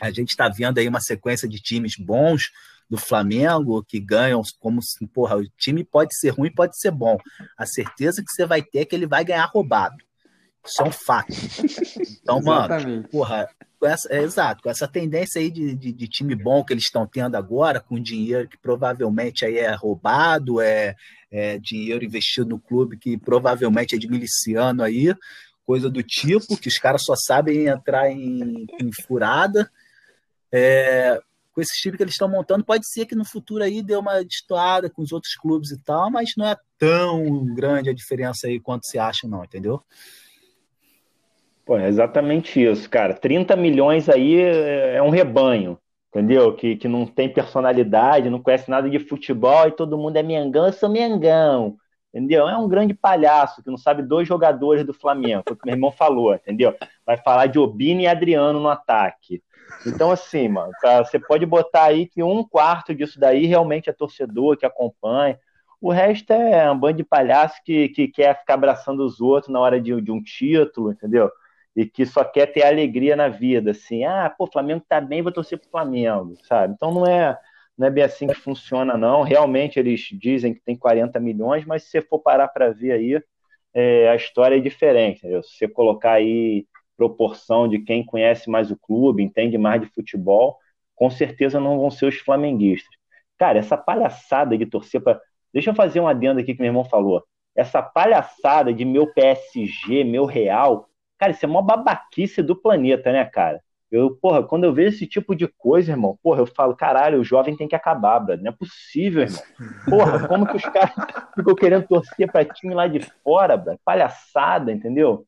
a 0.00 0.10
gente 0.10 0.30
está 0.30 0.48
vendo 0.48 0.78
aí 0.78 0.88
uma 0.88 1.00
sequência 1.00 1.48
de 1.48 1.60
times 1.60 1.96
bons, 1.96 2.50
do 2.88 2.96
Flamengo 2.96 3.82
que 3.82 3.98
ganham 3.98 4.40
como 4.60 4.80
porra, 5.12 5.36
o 5.36 5.48
time 5.58 5.84
pode 5.84 6.16
ser 6.16 6.30
ruim, 6.30 6.52
pode 6.52 6.78
ser 6.78 6.90
bom. 6.90 7.18
A 7.58 7.66
certeza 7.66 8.22
que 8.22 8.30
você 8.30 8.46
vai 8.46 8.62
ter 8.62 8.80
é 8.80 8.84
que 8.84 8.94
ele 8.94 9.06
vai 9.06 9.24
ganhar 9.24 9.46
roubado. 9.46 9.96
Isso 10.64 10.82
é 10.82 10.84
um 10.84 10.92
fato. 10.92 11.32
Então, 12.22 12.40
mano, 12.42 13.04
porra, 13.08 13.48
com 13.86 13.88
essa, 13.88 14.08
é, 14.12 14.22
exato, 14.22 14.62
com 14.62 14.68
essa 14.68 14.88
tendência 14.88 15.40
aí 15.40 15.48
de, 15.48 15.74
de, 15.76 15.92
de 15.92 16.08
time 16.08 16.34
bom 16.34 16.64
que 16.64 16.72
eles 16.72 16.84
estão 16.84 17.06
tendo 17.06 17.36
agora, 17.36 17.80
com 17.80 18.00
dinheiro 18.00 18.48
que 18.48 18.58
provavelmente 18.58 19.44
aí 19.44 19.58
é 19.58 19.72
roubado, 19.74 20.60
é, 20.60 20.96
é 21.30 21.56
dinheiro 21.58 22.04
investido 22.04 22.48
no 22.48 22.58
clube 22.58 22.98
que 22.98 23.16
provavelmente 23.16 23.94
é 23.94 23.98
de 23.98 24.08
miliciano 24.08 24.82
aí, 24.82 25.14
coisa 25.64 25.88
do 25.88 26.02
tipo, 26.02 26.56
que 26.56 26.68
os 26.68 26.78
caras 26.78 27.04
só 27.04 27.14
sabem 27.16 27.66
entrar 27.66 28.10
em, 28.10 28.66
em 28.80 28.90
furada. 29.06 29.70
É, 30.50 31.20
com 31.52 31.60
esses 31.60 31.76
times 31.78 31.96
que 31.96 32.02
eles 32.02 32.14
estão 32.14 32.28
montando, 32.28 32.64
pode 32.64 32.86
ser 32.88 33.06
que 33.06 33.14
no 33.14 33.24
futuro 33.24 33.62
aí 33.62 33.82
dê 33.82 33.96
uma 33.96 34.22
destoada 34.22 34.90
com 34.90 35.00
os 35.00 35.12
outros 35.12 35.34
clubes 35.36 35.70
e 35.70 35.78
tal, 35.78 36.10
mas 36.10 36.30
não 36.36 36.46
é 36.46 36.56
tão 36.78 37.46
grande 37.54 37.88
a 37.88 37.94
diferença 37.94 38.46
aí 38.46 38.60
quanto 38.60 38.86
se 38.86 38.98
acha, 38.98 39.26
não, 39.26 39.44
entendeu? 39.44 39.82
Pô, 41.66 41.76
é 41.76 41.88
exatamente 41.88 42.62
isso, 42.62 42.88
cara. 42.88 43.12
30 43.12 43.56
milhões 43.56 44.08
aí 44.08 44.40
é 44.40 45.02
um 45.02 45.10
rebanho, 45.10 45.76
entendeu? 46.10 46.54
Que, 46.54 46.76
que 46.76 46.86
não 46.86 47.04
tem 47.04 47.28
personalidade, 47.28 48.30
não 48.30 48.40
conhece 48.40 48.70
nada 48.70 48.88
de 48.88 49.00
futebol 49.00 49.66
e 49.66 49.72
todo 49.72 49.98
mundo 49.98 50.16
é 50.16 50.22
Mengão, 50.22 50.66
eu 50.66 50.72
sou 50.72 50.88
Mengão, 50.88 51.76
entendeu? 52.14 52.48
É 52.48 52.56
um 52.56 52.68
grande 52.68 52.94
palhaço 52.94 53.64
que 53.64 53.70
não 53.70 53.76
sabe 53.76 54.04
dois 54.04 54.28
jogadores 54.28 54.86
do 54.86 54.94
Flamengo, 54.94 55.42
foi 55.44 55.56
o 55.56 55.58
que 55.58 55.66
meu 55.66 55.74
irmão 55.74 55.90
falou, 55.90 56.32
entendeu? 56.32 56.72
Vai 57.04 57.16
falar 57.16 57.46
de 57.46 57.58
Obini 57.58 58.04
e 58.04 58.06
Adriano 58.06 58.60
no 58.60 58.68
ataque. 58.68 59.42
Então, 59.84 60.12
assim, 60.12 60.48
mano, 60.48 60.70
tá, 60.80 61.04
você 61.04 61.18
pode 61.18 61.44
botar 61.44 61.86
aí 61.86 62.06
que 62.06 62.22
um 62.22 62.44
quarto 62.44 62.94
disso 62.94 63.18
daí 63.18 63.44
realmente 63.44 63.90
é 63.90 63.92
torcedor 63.92 64.56
que 64.56 64.64
acompanha. 64.64 65.36
O 65.80 65.90
resto 65.90 66.32
é 66.32 66.70
um 66.70 66.78
bando 66.78 66.98
de 66.98 67.04
palhaço 67.04 67.60
que, 67.64 67.88
que 67.88 68.06
quer 68.06 68.38
ficar 68.38 68.54
abraçando 68.54 69.04
os 69.04 69.20
outros 69.20 69.52
na 69.52 69.58
hora 69.58 69.80
de, 69.80 70.00
de 70.00 70.12
um 70.12 70.22
título, 70.22 70.92
entendeu? 70.92 71.28
E 71.76 71.86
que 71.86 72.06
só 72.06 72.24
quer 72.24 72.46
ter 72.46 72.64
alegria 72.64 73.14
na 73.14 73.28
vida, 73.28 73.72
assim, 73.72 74.04
ah, 74.04 74.32
pô, 74.36 74.46
Flamengo 74.46 74.82
tá 74.88 75.00
bem, 75.00 75.22
vou 75.22 75.32
torcer 75.32 75.58
pro 75.58 75.70
Flamengo, 75.70 76.34
sabe? 76.44 76.74
Então 76.74 76.92
não 76.92 77.06
é, 77.06 77.38
não 77.76 77.86
é 77.86 77.90
bem 77.90 78.02
assim 78.02 78.26
que 78.26 78.34
funciona, 78.34 78.96
não. 78.96 79.22
Realmente 79.22 79.78
eles 79.78 80.00
dizem 80.12 80.54
que 80.54 80.60
tem 80.60 80.76
40 80.76 81.20
milhões, 81.20 81.66
mas 81.66 81.82
se 81.84 81.90
você 81.90 82.02
for 82.02 82.18
parar 82.20 82.48
para 82.48 82.70
ver 82.72 82.92
aí, 82.92 83.22
é, 83.74 84.08
a 84.08 84.16
história 84.16 84.56
é 84.56 84.60
diferente, 84.60 85.18
entendeu? 85.18 85.42
Se 85.42 85.58
você 85.58 85.68
colocar 85.68 86.12
aí 86.12 86.66
proporção 86.96 87.68
de 87.68 87.78
quem 87.80 88.04
conhece 88.04 88.48
mais 88.48 88.70
o 88.70 88.76
clube, 88.76 89.22
entende 89.22 89.58
mais 89.58 89.80
de 89.82 89.88
futebol, 89.88 90.58
com 90.94 91.10
certeza 91.10 91.60
não 91.60 91.78
vão 91.78 91.90
ser 91.90 92.06
os 92.06 92.16
flamenguistas. 92.18 92.96
Cara, 93.38 93.58
essa 93.58 93.76
palhaçada 93.76 94.56
de 94.56 94.66
torcer 94.66 95.00
para. 95.02 95.20
Deixa 95.52 95.70
eu 95.70 95.74
fazer 95.74 96.00
um 96.00 96.08
adendo 96.08 96.40
aqui 96.40 96.54
que 96.54 96.60
meu 96.60 96.70
irmão 96.70 96.84
falou. 96.84 97.22
Essa 97.54 97.82
palhaçada 97.82 98.72
de 98.72 98.84
meu 98.84 99.12
PSG, 99.12 100.04
meu 100.04 100.24
Real. 100.24 100.88
Cara, 101.18 101.32
isso 101.32 101.44
é 101.44 101.48
uma 101.48 101.62
babaquice 101.62 102.42
do 102.42 102.54
planeta, 102.56 103.12
né, 103.12 103.24
cara? 103.24 103.62
Eu, 103.90 104.16
porra, 104.16 104.42
quando 104.42 104.64
eu 104.64 104.72
vejo 104.72 104.96
esse 104.96 105.06
tipo 105.06 105.34
de 105.34 105.46
coisa, 105.46 105.92
irmão, 105.92 106.18
porra, 106.22 106.40
eu 106.40 106.46
falo, 106.46 106.74
caralho, 106.76 107.20
o 107.20 107.24
jovem 107.24 107.56
tem 107.56 107.68
que 107.68 107.76
acabar, 107.76 108.18
brother. 108.18 108.44
Não 108.44 108.50
é 108.50 108.54
possível, 108.54 109.22
irmão. 109.22 109.42
Porra, 109.88 110.26
como 110.28 110.46
que 110.46 110.56
os 110.56 110.64
caras 110.64 110.90
ficam 111.34 111.54
querendo 111.54 111.86
torcer 111.86 112.30
pra 112.30 112.44
time 112.44 112.74
lá 112.74 112.88
de 112.88 113.00
fora, 113.22 113.56
brother? 113.56 113.80
Palhaçada, 113.84 114.72
entendeu? 114.72 115.24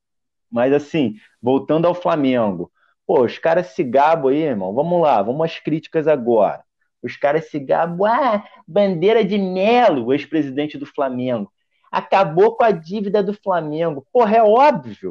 Mas 0.50 0.72
assim, 0.72 1.14
voltando 1.40 1.86
ao 1.86 1.94
Flamengo, 1.94 2.70
Pô, 3.08 3.24
os 3.24 3.38
caras 3.38 3.68
se 3.68 3.82
gabam 3.82 4.30
aí, 4.30 4.42
irmão. 4.42 4.74
Vamos 4.74 5.00
lá, 5.00 5.22
vamos 5.22 5.42
às 5.42 5.58
críticas 5.58 6.06
agora. 6.06 6.62
Os 7.02 7.16
caras 7.16 7.48
se 7.48 7.58
gabam, 7.58 8.04
ah, 8.04 8.44
bandeira 8.66 9.24
de 9.24 9.38
Melo, 9.38 10.04
o 10.04 10.12
ex-presidente 10.12 10.76
do 10.76 10.84
Flamengo. 10.84 11.50
Acabou 11.90 12.54
com 12.54 12.64
a 12.64 12.70
dívida 12.70 13.22
do 13.22 13.32
Flamengo. 13.32 14.06
Porra, 14.12 14.36
é 14.36 14.42
óbvio. 14.42 15.08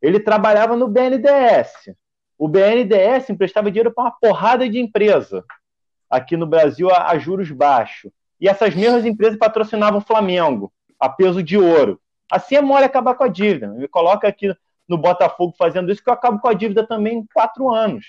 Ele 0.00 0.20
trabalhava 0.20 0.76
no 0.76 0.88
BNDES. 0.88 1.94
O 2.38 2.48
BNDES 2.48 3.30
emprestava 3.30 3.70
dinheiro 3.70 3.92
para 3.92 4.04
uma 4.04 4.10
porrada 4.10 4.68
de 4.68 4.78
empresa 4.78 5.44
aqui 6.08 6.36
no 6.36 6.46
Brasil 6.46 6.90
a, 6.90 7.10
a 7.10 7.18
juros 7.18 7.50
baixos. 7.50 8.10
E 8.40 8.48
essas 8.48 8.74
mesmas 8.74 9.04
empresas 9.04 9.38
patrocinavam 9.38 9.98
o 9.98 10.04
Flamengo 10.04 10.72
a 11.00 11.08
peso 11.08 11.42
de 11.42 11.56
ouro. 11.56 12.00
Assim 12.30 12.56
é 12.56 12.60
mole 12.60 12.84
acabar 12.84 13.14
com 13.14 13.24
a 13.24 13.28
dívida. 13.28 13.68
Me 13.68 13.88
coloca 13.88 14.28
aqui 14.28 14.54
no 14.88 14.98
Botafogo 14.98 15.54
fazendo 15.58 15.90
isso 15.90 16.02
que 16.02 16.08
eu 16.08 16.14
acabo 16.14 16.38
com 16.40 16.48
a 16.48 16.54
dívida 16.54 16.86
também 16.86 17.18
em 17.18 17.26
quatro 17.32 17.70
anos. 17.70 18.06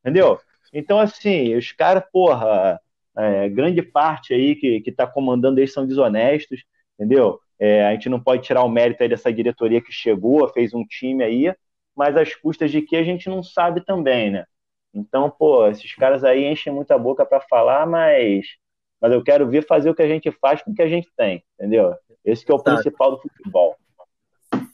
Entendeu? 0.00 0.40
Então, 0.72 0.98
assim, 0.98 1.54
os 1.54 1.72
caras, 1.72 2.02
porra, 2.12 2.80
é, 3.16 3.48
grande 3.48 3.82
parte 3.82 4.34
aí 4.34 4.54
que, 4.54 4.80
que 4.80 4.92
tá 4.92 5.06
comandando 5.06 5.58
eles 5.58 5.72
são 5.72 5.86
desonestos, 5.86 6.64
entendeu? 6.94 7.40
É, 7.58 7.86
a 7.86 7.92
gente 7.92 8.08
não 8.08 8.20
pode 8.20 8.42
tirar 8.42 8.62
o 8.62 8.68
mérito 8.68 9.02
aí 9.02 9.08
dessa 9.08 9.32
diretoria 9.32 9.80
que 9.80 9.92
chegou, 9.92 10.48
fez 10.48 10.72
um 10.72 10.84
time 10.84 11.24
aí, 11.24 11.54
mas 11.96 12.16
as 12.16 12.34
custas 12.34 12.70
de 12.70 12.82
que 12.82 12.96
a 12.96 13.02
gente 13.02 13.28
não 13.28 13.42
sabe 13.42 13.84
também, 13.84 14.30
né? 14.30 14.44
Então, 14.94 15.28
pô, 15.30 15.66
esses 15.66 15.94
caras 15.94 16.24
aí 16.24 16.44
enchem 16.44 16.72
muita 16.72 16.96
boca 16.96 17.26
para 17.26 17.40
falar, 17.40 17.86
mas, 17.86 18.46
mas 19.00 19.12
eu 19.12 19.22
quero 19.22 19.48
ver 19.48 19.66
fazer 19.66 19.90
o 19.90 19.94
que 19.94 20.02
a 20.02 20.08
gente 20.08 20.30
faz 20.30 20.62
com 20.62 20.70
o 20.70 20.74
que 20.74 20.82
a 20.82 20.88
gente 20.88 21.08
tem, 21.16 21.42
entendeu? 21.54 21.94
Esse 22.24 22.44
que 22.44 22.52
é 22.52 22.54
o 22.54 22.58
tá. 22.58 22.74
principal 22.74 23.12
do 23.12 23.18
futebol. 23.18 23.76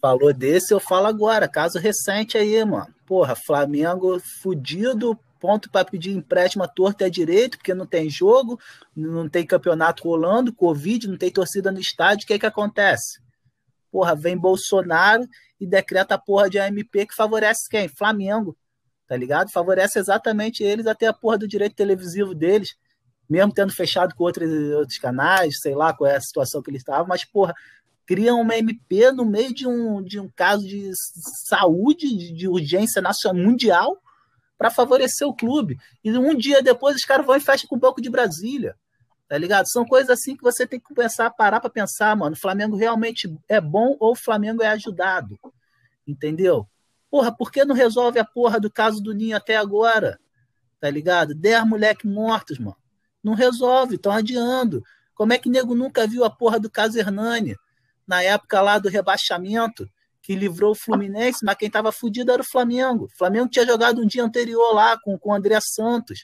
Falou 0.01 0.33
desse, 0.33 0.73
eu 0.73 0.79
falo 0.79 1.07
agora. 1.07 1.49
Caso 1.49 1.79
recente 1.79 2.37
aí, 2.37 2.63
mano. 2.65 2.95
Porra, 3.07 3.35
Flamengo 3.35 4.19
fudido, 4.43 5.19
ponto 5.45 5.71
para 5.71 5.85
pedir 5.85 6.13
empréstimo 6.13 6.65
à 6.65 6.69
torta 6.69 7.07
é 7.07 7.11
direito, 7.11 7.59
porque 7.59 7.75
não 7.75 7.85
tem 7.85 8.09
jogo, 8.09 8.59
não 8.97 9.29
tem 9.29 9.45
campeonato 9.45 10.05
rolando, 10.05 10.55
Covid, 10.55 11.07
não 11.07 11.19
tem 11.19 11.31
torcida 11.31 11.71
no 11.71 11.79
estádio. 11.79 12.25
O 12.25 12.27
que 12.27 12.39
que 12.39 12.47
acontece? 12.47 13.21
Porra, 13.93 14.15
vem 14.15 14.39
Bolsonaro 14.39 15.29
e 15.61 15.67
decreta 15.67 16.15
a 16.15 16.19
porra 16.19 16.49
de 16.49 16.59
AMP 16.59 17.07
que 17.07 17.15
favorece 17.15 17.69
quem? 17.69 17.89
Flamengo 17.89 18.57
tá 19.07 19.19
ligado? 19.19 19.53
Favorece 19.53 19.99
exatamente 19.99 20.63
eles 20.63 20.87
até 20.87 21.07
a 21.07 21.13
porra 21.13 21.37
do 21.37 21.47
direito 21.47 21.77
televisivo 21.77 22.35
deles, 22.35 22.75
mesmo 23.29 23.53
tendo 23.53 23.71
fechado 23.71 24.15
com 24.15 24.25
outros, 24.25 24.51
outros 24.73 24.99
canais, 24.99 25.61
sei 25.61 25.75
lá 25.75 25.93
qual 25.93 26.11
é 26.11 26.17
a 26.17 26.21
situação 26.21 26.63
que 26.63 26.71
eles 26.71 26.81
estavam, 26.81 27.07
mas, 27.07 27.25
porra, 27.25 27.55
criam 28.07 28.41
uma 28.41 28.57
MP 28.57 29.13
no 29.13 29.25
meio 29.25 29.53
de 29.53 29.67
um, 29.67 30.03
de 30.03 30.19
um 30.19 30.31
caso 30.35 30.67
de 30.67 30.91
saúde, 31.47 32.09
de, 32.17 32.33
de 32.33 32.49
urgência 32.49 33.01
nacional 33.01 33.43
mundial, 33.43 34.01
para 34.65 34.71
favorecer 34.71 35.29
o 35.29 35.35
clube. 35.35 35.79
E 36.03 36.11
um 36.17 36.35
dia 36.35 36.63
depois 36.63 36.97
os 36.97 37.05
caras 37.05 37.27
vão 37.27 37.37
e 37.37 37.41
fecham 37.41 37.69
com 37.69 37.77
o 37.77 37.79
Banco 37.79 38.01
de 38.01 38.09
Brasília. 38.09 38.75
Tá 39.29 39.37
ligado? 39.37 39.67
São 39.69 39.85
coisas 39.85 40.09
assim 40.09 40.35
que 40.35 40.43
você 40.43 40.67
tem 40.67 40.81
que 40.81 40.87
começar 40.87 41.27
a 41.27 41.31
parar 41.31 41.61
para 41.61 41.69
pensar, 41.69 42.17
mano. 42.17 42.35
O 42.35 42.39
Flamengo 42.39 42.75
realmente 42.75 43.31
é 43.47 43.61
bom 43.61 43.95
ou 44.01 44.13
o 44.13 44.17
Flamengo 44.17 44.63
é 44.63 44.69
ajudado? 44.69 45.39
Entendeu? 46.07 46.67
Porra, 47.11 47.31
por 47.31 47.53
que 47.53 47.63
não 47.63 47.75
resolve 47.75 48.19
a 48.19 48.25
porra 48.25 48.59
do 48.59 48.71
caso 48.71 49.03
do 49.03 49.13
Ninho 49.13 49.37
até 49.37 49.55
agora? 49.55 50.19
Tá 50.81 50.89
ligado? 50.89 51.35
Dez 51.35 51.63
moleques 51.67 52.11
mortos, 52.11 52.59
mano. 52.59 52.79
Não 53.23 53.35
resolve, 53.35 53.97
estão 53.97 54.13
adiando. 54.13 54.83
Como 55.15 55.35
é 55.35 55.39
que 55.39 55.51
nego 55.51 55.75
nunca 55.75 56.07
viu 56.07 56.25
a 56.25 56.31
porra 56.31 56.59
do 56.59 56.71
caso 56.71 56.99
Hernani? 56.99 57.55
Na 58.07 58.23
época 58.23 58.63
lá 58.63 58.79
do 58.79 58.89
rebaixamento, 58.89 59.87
que 60.25 60.35
livrou 60.35 60.73
o 60.73 60.75
Fluminense, 60.75 61.45
mas 61.45 61.55
quem 61.57 61.71
tava 61.71 61.93
fudido 61.93 62.33
era 62.33 62.41
o 62.41 62.47
Flamengo. 62.47 63.05
O 63.05 63.17
Flamengo 63.19 63.47
tinha 63.47 63.67
jogado 63.67 64.01
um 64.01 64.07
dia 64.07 64.25
anterior 64.25 64.73
lá 64.75 64.99
com, 64.99 65.19
com 65.19 65.31
o 65.31 65.35
André 65.35 65.59
Santos. 65.61 66.21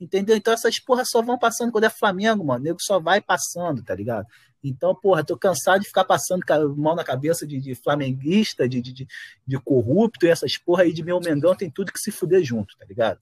Entendeu? 0.00 0.36
Então 0.36 0.52
essas 0.52 0.80
porras 0.80 1.08
só 1.08 1.22
vão 1.22 1.38
passando 1.38 1.70
quando 1.70 1.84
é 1.84 1.88
Flamengo, 1.88 2.44
mano. 2.44 2.60
O 2.60 2.64
nego 2.64 2.78
só 2.80 2.98
vai 2.98 3.20
passando, 3.20 3.84
tá 3.84 3.94
ligado? 3.94 4.26
Então, 4.68 4.94
porra, 4.94 5.24
tô 5.24 5.36
cansado 5.36 5.80
de 5.80 5.86
ficar 5.86 6.04
passando 6.04 6.44
mão 6.76 6.94
na 6.94 7.04
cabeça 7.04 7.46
de, 7.46 7.60
de 7.60 7.74
flamenguista, 7.74 8.68
de, 8.68 8.80
de, 8.80 9.06
de, 9.46 9.58
corrupto 9.60 10.26
e 10.26 10.28
essas 10.28 10.56
porra 10.56 10.82
aí 10.82 10.92
de 10.92 11.02
meu 11.02 11.20
Mengão 11.20 11.54
tem 11.54 11.70
tudo 11.70 11.92
que 11.92 12.00
se 12.00 12.10
fuder 12.10 12.42
junto, 12.42 12.76
tá 12.76 12.84
ligado? 12.84 13.20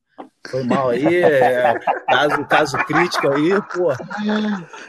Foi 0.48 0.62
mal 0.62 0.90
aí, 0.90 1.16
é, 1.16 1.78
caso, 2.06 2.44
caso 2.46 2.76
crítico 2.84 3.28
aí, 3.28 3.50
porra. 3.74 3.96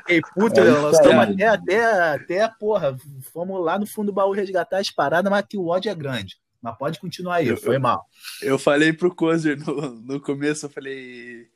Ei, 0.07 0.21
puta, 0.33 0.61
é 0.61 0.69
nós 0.69 0.97
estamos 0.97 1.23
até, 1.23 1.47
até, 1.47 2.13
até, 2.13 2.47
porra, 2.59 2.95
fomos 3.33 3.63
lá 3.63 3.79
no 3.79 3.87
fundo 3.87 4.07
do 4.07 4.13
baú 4.13 4.31
resgatar 4.31 4.79
as 4.79 4.91
paradas, 4.91 5.29
mas 5.31 5.45
que 5.47 5.57
o 5.57 5.67
ódio 5.67 5.89
é 5.89 5.95
grande. 5.95 6.37
Mas 6.61 6.77
pode 6.77 6.99
continuar 6.99 7.35
aí, 7.35 7.55
foi 7.55 7.77
mal. 7.77 8.05
Eu 8.41 8.57
falei 8.57 8.91
pro 8.91 9.13
Kozer 9.13 9.57
no, 9.57 9.89
no 10.01 10.19
começo, 10.19 10.65
eu 10.65 10.69
falei, 10.69 11.47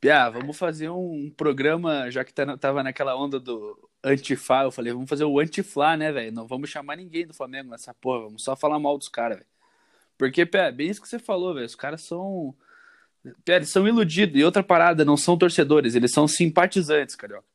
Piá, 0.00 0.28
vamos 0.30 0.58
fazer 0.58 0.88
um 0.88 1.32
programa, 1.36 2.10
já 2.10 2.24
que 2.24 2.32
tá, 2.32 2.56
tava 2.56 2.82
naquela 2.82 3.16
onda 3.16 3.38
do 3.38 3.76
Antifá, 4.04 4.64
eu 4.64 4.72
falei, 4.72 4.92
vamos 4.92 5.08
fazer 5.08 5.24
o 5.24 5.38
Antiflá, 5.38 5.96
né, 5.96 6.10
velho? 6.10 6.32
Não 6.32 6.46
vamos 6.46 6.70
chamar 6.70 6.96
ninguém 6.96 7.26
do 7.26 7.34
Flamengo 7.34 7.70
nessa 7.70 7.94
porra, 7.94 8.24
vamos 8.24 8.42
só 8.42 8.56
falar 8.56 8.78
mal 8.78 8.98
dos 8.98 9.08
caras, 9.08 9.38
velho. 9.38 9.52
Porque, 10.18 10.44
pé, 10.46 10.70
bem 10.70 10.88
isso 10.88 11.00
que 11.00 11.08
você 11.08 11.18
falou, 11.18 11.54
velho. 11.54 11.66
Os 11.66 11.74
caras 11.74 12.02
são. 12.02 12.54
Pé, 13.44 13.56
eles 13.56 13.70
são 13.70 13.86
iludidos. 13.86 14.38
E 14.38 14.44
outra 14.44 14.62
parada, 14.62 15.04
não 15.04 15.16
são 15.16 15.36
torcedores, 15.36 15.94
eles 15.94 16.12
são 16.12 16.28
simpatizantes, 16.28 17.16
carioca. 17.16 17.46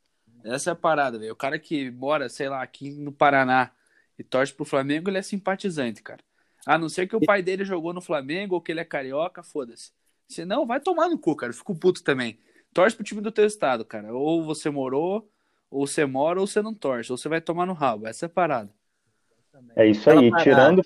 Essa 0.43 0.71
é 0.71 0.73
a 0.73 0.75
parada, 0.75 1.19
velho. 1.19 1.33
O 1.33 1.35
cara 1.35 1.59
que 1.59 1.91
mora, 1.91 2.29
sei 2.29 2.49
lá, 2.49 2.61
aqui 2.61 2.91
no 2.91 3.11
Paraná 3.11 3.71
e 4.17 4.23
torce 4.23 4.53
pro 4.53 4.65
Flamengo, 4.65 5.09
ele 5.09 5.17
é 5.17 5.21
simpatizante, 5.21 6.01
cara. 6.01 6.21
A 6.65 6.77
não 6.77 6.89
ser 6.89 7.07
que 7.07 7.15
o 7.15 7.21
pai 7.21 7.41
dele 7.41 7.63
jogou 7.63 7.93
no 7.93 8.01
Flamengo 8.01 8.55
ou 8.55 8.61
que 8.61 8.71
ele 8.71 8.79
é 8.79 8.85
carioca, 8.85 9.43
foda-se. 9.43 9.91
Se 10.27 10.43
não, 10.43 10.65
vai 10.65 10.79
tomar 10.79 11.07
no 11.07 11.17
cu, 11.17 11.35
cara. 11.35 11.51
Eu 11.51 11.57
fico 11.57 11.75
puto 11.75 12.03
também. 12.03 12.37
Torce 12.73 12.95
pro 12.95 13.05
time 13.05 13.21
do 13.21 13.31
teu 13.31 13.45
estado, 13.45 13.85
cara. 13.85 14.13
Ou 14.13 14.43
você 14.43 14.69
morou, 14.69 15.29
ou 15.69 15.85
você 15.85 16.05
mora, 16.05 16.39
ou 16.39 16.47
você 16.47 16.61
não 16.61 16.73
torce. 16.73 17.11
Ou 17.11 17.17
você 17.17 17.29
vai 17.29 17.41
tomar 17.41 17.65
no 17.65 17.73
rabo. 17.73 18.07
Essa 18.07 18.25
é 18.25 18.27
a 18.27 18.29
parada. 18.29 18.69
É 19.75 19.85
isso 19.85 20.09
aí. 20.09 20.31
Tirando, 20.43 20.81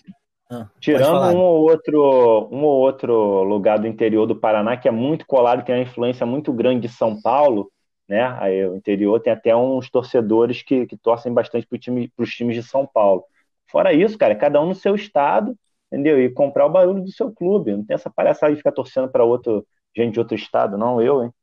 ah, 0.49 0.67
tirando 0.79 1.35
um 1.35 1.39
ou, 1.39 1.69
outro, 1.69 2.49
um 2.51 2.63
ou 2.63 2.79
outro 2.81 3.43
lugar 3.43 3.79
do 3.79 3.87
interior 3.87 4.25
do 4.25 4.35
Paraná 4.35 4.77
que 4.77 4.87
é 4.87 4.91
muito 4.91 5.25
colado, 5.25 5.63
tem 5.63 5.75
uma 5.75 5.81
influência 5.81 6.25
muito 6.25 6.53
grande 6.53 6.87
de 6.87 6.93
São 6.93 7.21
Paulo, 7.21 7.71
né? 8.07 8.23
Aí 8.39 8.65
o 8.65 8.75
interior 8.75 9.19
tem 9.19 9.33
até 9.33 9.55
uns 9.55 9.89
torcedores 9.89 10.61
que, 10.61 10.85
que 10.85 10.97
torcem 10.97 11.33
bastante 11.33 11.67
para 11.67 11.77
time, 11.77 12.11
os 12.17 12.33
times 12.33 12.55
de 12.55 12.63
São 12.63 12.85
Paulo. 12.85 13.23
Fora 13.67 13.93
isso, 13.93 14.17
cara, 14.17 14.35
cada 14.35 14.61
um 14.61 14.67
no 14.67 14.75
seu 14.75 14.95
estado 14.95 15.55
entendeu? 15.91 16.21
E 16.21 16.29
comprar 16.29 16.65
o 16.65 16.69
barulho 16.69 17.03
do 17.03 17.11
seu 17.11 17.31
clube. 17.31 17.75
Não 17.75 17.83
tem 17.83 17.95
essa 17.95 18.09
palhaçada 18.09 18.53
de 18.53 18.57
ficar 18.57 18.71
torcendo 18.71 19.09
para 19.09 19.25
outro 19.25 19.67
gente 19.93 20.13
de 20.13 20.19
outro 20.19 20.35
estado, 20.35 20.77
não, 20.77 21.01
eu, 21.01 21.21
hein? 21.21 21.33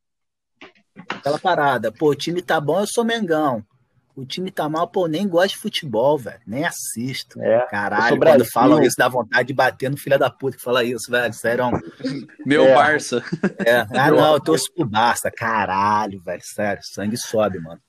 Aquela 1.09 1.39
parada, 1.39 1.93
pô, 1.93 2.11
o 2.11 2.15
time 2.15 2.43
tá 2.43 2.61
bom, 2.61 2.81
eu 2.81 2.87
sou 2.87 3.05
Mengão. 3.05 3.65
O 4.17 4.27
time 4.27 4.51
tá 4.51 4.69
mal, 4.69 4.89
pô, 4.89 5.07
nem 5.07 5.29
gosto 5.29 5.51
de 5.51 5.59
futebol, 5.59 6.19
velho. 6.19 6.41
Nem 6.45 6.65
assisto. 6.65 7.41
É, 7.41 7.61
Caralho, 7.71 8.19
quando 8.19 8.45
falam 8.45 8.83
isso, 8.83 8.97
dá 8.99 9.09
vontade 9.09 9.47
de 9.47 9.55
bater 9.55 9.89
no 9.89 9.97
filho 9.97 10.19
da 10.19 10.29
puta 10.29 10.57
que 10.57 10.63
fala 10.63 10.83
isso, 10.83 11.09
velho. 11.09 11.33
Sério. 11.33 11.67
Meu 12.45 12.65
é. 12.65 12.75
Barça. 12.75 13.23
É. 13.65 13.87
Ah, 13.97 14.11
não, 14.11 14.33
eu 14.33 14.41
torço 14.41 14.73
pro 14.75 14.85
Barça. 14.85 15.31
Caralho, 15.31 16.21
velho. 16.21 16.43
Sério, 16.43 16.83
sangue 16.83 17.17
sobe, 17.17 17.61
mano. 17.61 17.81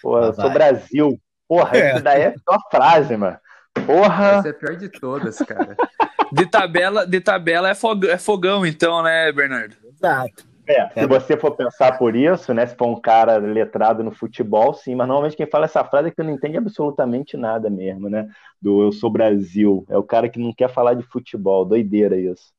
Pô, 0.00 0.20
eu 0.20 0.32
sou 0.32 0.50
Brasil. 0.50 1.20
Porra, 1.48 1.76
é. 1.76 1.94
isso 1.94 2.04
daí 2.04 2.22
é 2.22 2.34
só 2.48 2.58
frase, 2.70 3.16
mano. 3.16 3.38
Porra! 3.84 4.38
Essa 4.38 4.48
é 4.48 4.50
a 4.52 4.54
pior 4.54 4.76
de 4.76 4.88
todas, 4.88 5.38
cara. 5.38 5.76
de 6.32 6.46
tabela, 6.46 7.06
de 7.06 7.20
tabela 7.20 7.68
é, 7.68 7.74
fogão, 7.74 8.10
é 8.10 8.18
fogão, 8.18 8.64
então, 8.64 9.02
né, 9.02 9.32
Bernardo? 9.32 9.76
Exato. 9.84 10.51
É, 10.72 10.88
se 11.00 11.06
você 11.06 11.36
for 11.36 11.52
pensar 11.52 11.98
por 11.98 12.16
isso, 12.16 12.52
né? 12.54 12.66
Se 12.66 12.74
for 12.76 12.86
um 12.86 13.00
cara 13.00 13.36
letrado 13.36 14.02
no 14.02 14.10
futebol, 14.10 14.74
sim, 14.74 14.94
mas 14.94 15.06
normalmente 15.06 15.36
quem 15.36 15.46
fala 15.46 15.66
essa 15.66 15.84
frase 15.84 16.08
é 16.08 16.10
que 16.10 16.22
não 16.22 16.30
entende 16.30 16.56
absolutamente 16.56 17.36
nada 17.36 17.68
mesmo, 17.68 18.08
né? 18.08 18.28
Do 18.60 18.82
eu 18.82 18.92
sou 18.92 19.10
Brasil. 19.10 19.84
É 19.88 19.96
o 19.96 20.02
cara 20.02 20.28
que 20.28 20.38
não 20.38 20.54
quer 20.54 20.68
falar 20.68 20.94
de 20.94 21.02
futebol. 21.02 21.64
Doideira 21.64 22.16
isso. 22.16 22.52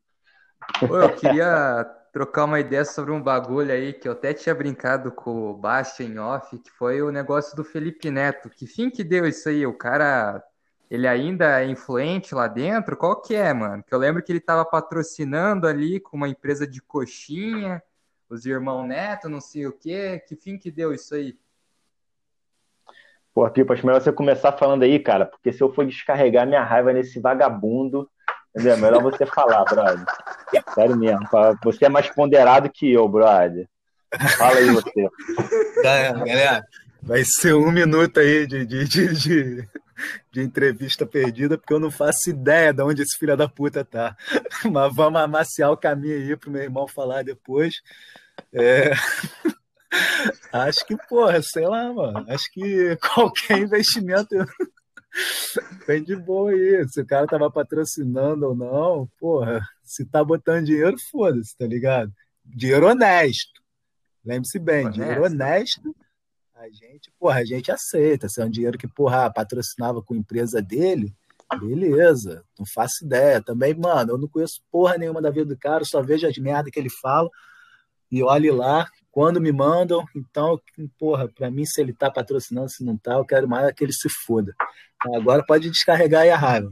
Pô, 0.79 0.97
eu 0.97 1.15
queria 1.15 1.85
trocar 2.13 2.45
uma 2.45 2.59
ideia 2.59 2.85
sobre 2.85 3.11
um 3.11 3.21
bagulho 3.21 3.71
aí 3.71 3.91
que 3.91 4.07
eu 4.07 4.11
até 4.11 4.33
tinha 4.33 4.53
brincado 4.53 5.11
com 5.11 5.49
o 5.49 5.53
Bastian 5.53 6.23
off, 6.23 6.57
que 6.59 6.69
foi 6.71 7.01
o 7.01 7.11
negócio 7.11 7.55
do 7.55 7.63
Felipe 7.63 8.11
Neto. 8.11 8.49
Que 8.49 8.67
fim 8.67 8.89
que 8.89 9.03
deu 9.03 9.25
isso 9.25 9.49
aí? 9.49 9.65
O 9.65 9.73
cara 9.73 10.43
ele 10.93 11.07
ainda 11.07 11.59
é 11.59 11.65
influente 11.65 12.35
lá 12.35 12.47
dentro? 12.47 12.95
Qual 12.95 13.19
que 13.19 13.33
é, 13.33 13.51
mano? 13.51 13.83
Que 13.83 13.95
eu 13.95 13.97
lembro 13.97 14.21
que 14.21 14.31
ele 14.31 14.39
tava 14.39 14.63
patrocinando 14.63 15.65
ali 15.65 15.99
com 15.99 16.15
uma 16.15 16.29
empresa 16.29 16.67
de 16.67 16.79
coxinha, 16.79 17.81
os 18.33 18.45
irmãos 18.45 18.87
Neto, 18.87 19.29
não 19.29 19.39
sei 19.39 19.67
o 19.67 19.71
quê. 19.71 20.21
Que 20.27 20.35
fim 20.35 20.57
que 20.57 20.71
deu 20.71 20.93
isso 20.93 21.13
aí? 21.15 21.37
Pô, 23.33 23.49
Pipa, 23.49 23.73
acho 23.73 23.85
melhor 23.85 24.01
você 24.01 24.11
começar 24.11 24.51
falando 24.51 24.83
aí, 24.83 24.99
cara, 24.99 25.25
porque 25.25 25.51
se 25.51 25.61
eu 25.61 25.73
for 25.73 25.85
descarregar 25.85 26.45
minha 26.45 26.63
raiva 26.63 26.93
nesse 26.93 27.19
vagabundo, 27.19 28.07
entendeu? 28.49 28.73
É 28.73 28.77
melhor 28.77 29.01
você 29.01 29.25
falar, 29.25 29.63
brother. 29.65 30.05
Sério 30.75 30.95
mesmo, 30.95 31.27
você 31.63 31.85
é 31.85 31.89
mais 31.89 32.09
ponderado 32.09 32.69
que 32.69 32.91
eu, 32.91 33.07
brother. 33.07 33.67
Fala 34.37 34.57
aí 34.57 34.69
você. 34.69 35.09
Galera, 35.81 36.63
vai 37.01 37.23
ser 37.25 37.55
um 37.55 37.71
minuto 37.71 38.19
aí 38.19 38.45
de, 38.45 38.65
de, 38.65 38.87
de, 38.87 39.13
de 39.13 39.69
de 40.31 40.41
entrevista 40.41 41.05
perdida, 41.05 41.57
porque 41.57 41.73
eu 41.73 41.79
não 41.79 41.91
faço 41.91 42.29
ideia 42.29 42.73
de 42.73 42.81
onde 42.81 43.01
esse 43.01 43.17
filho 43.17 43.37
da 43.37 43.47
puta 43.47 43.83
tá. 43.85 44.15
Mas 44.71 44.93
vamos 44.93 45.21
amaciar 45.21 45.71
o 45.71 45.77
caminho 45.77 46.15
aí 46.15 46.35
pro 46.35 46.51
meu 46.51 46.63
irmão 46.63 46.87
falar 46.87 47.23
depois. 47.23 47.75
É... 48.53 48.91
Acho 50.51 50.85
que, 50.85 50.95
porra, 51.07 51.41
sei 51.41 51.67
lá, 51.67 51.91
mano. 51.91 52.25
Acho 52.29 52.51
que 52.51 52.97
qualquer 53.13 53.59
investimento 53.59 54.35
vem 55.87 56.03
de 56.03 56.15
boa 56.15 56.51
aí. 56.51 56.87
Se 56.89 57.01
o 57.01 57.05
cara 57.05 57.27
tava 57.27 57.51
patrocinando 57.51 58.47
ou 58.47 58.55
não, 58.55 59.09
porra, 59.19 59.61
se 59.83 60.05
tá 60.05 60.23
botando 60.23 60.65
dinheiro, 60.65 60.95
foda-se, 61.11 61.55
tá 61.57 61.65
ligado? 61.65 62.11
Dinheiro 62.43 62.87
honesto. 62.87 63.61
Lembre-se 64.25 64.59
bem, 64.59 64.85
honesto. 64.85 64.99
dinheiro 64.99 65.23
honesto 65.23 65.95
a 66.63 66.69
gente, 66.69 67.11
porra, 67.19 67.39
a 67.39 67.45
gente 67.45 67.71
aceita. 67.71 68.29
Se 68.29 68.41
é 68.41 68.45
um 68.45 68.49
dinheiro 68.49 68.77
que, 68.77 68.87
porra, 68.87 69.29
patrocinava 69.29 70.01
com 70.01 70.13
a 70.13 70.17
empresa 70.17 70.61
dele, 70.61 71.13
beleza, 71.59 72.41
não 72.57 72.65
faço 72.65 73.05
ideia. 73.05 73.41
Também, 73.41 73.73
mano, 73.73 74.13
eu 74.13 74.17
não 74.17 74.29
conheço 74.29 74.61
porra 74.71 74.97
nenhuma 74.97 75.21
da 75.21 75.29
vida 75.29 75.45
do 75.45 75.57
cara, 75.57 75.83
só 75.83 76.01
vejo 76.01 76.25
as 76.25 76.37
merdas 76.37 76.71
que 76.71 76.79
ele 76.79 76.89
fala 76.89 77.29
e 78.13 78.21
olhe 78.21 78.51
lá 78.51 78.85
quando 79.11 79.41
me 79.41 79.51
mandam. 79.51 80.05
Então, 80.15 80.61
porra, 80.99 81.27
pra 81.27 81.49
mim, 81.49 81.65
se 81.65 81.81
ele 81.81 81.93
tá 81.93 82.11
patrocinando, 82.11 82.69
se 82.69 82.85
não 82.85 82.95
tá, 82.95 83.13
eu 83.13 83.25
quero 83.25 83.47
mais 83.47 83.67
é 83.67 83.73
que 83.73 83.83
ele 83.83 83.91
se 83.91 84.07
foda. 84.07 84.53
Agora 85.15 85.43
pode 85.43 85.69
descarregar 85.71 86.21
aí 86.21 86.29
a 86.29 86.37
raiva. 86.37 86.71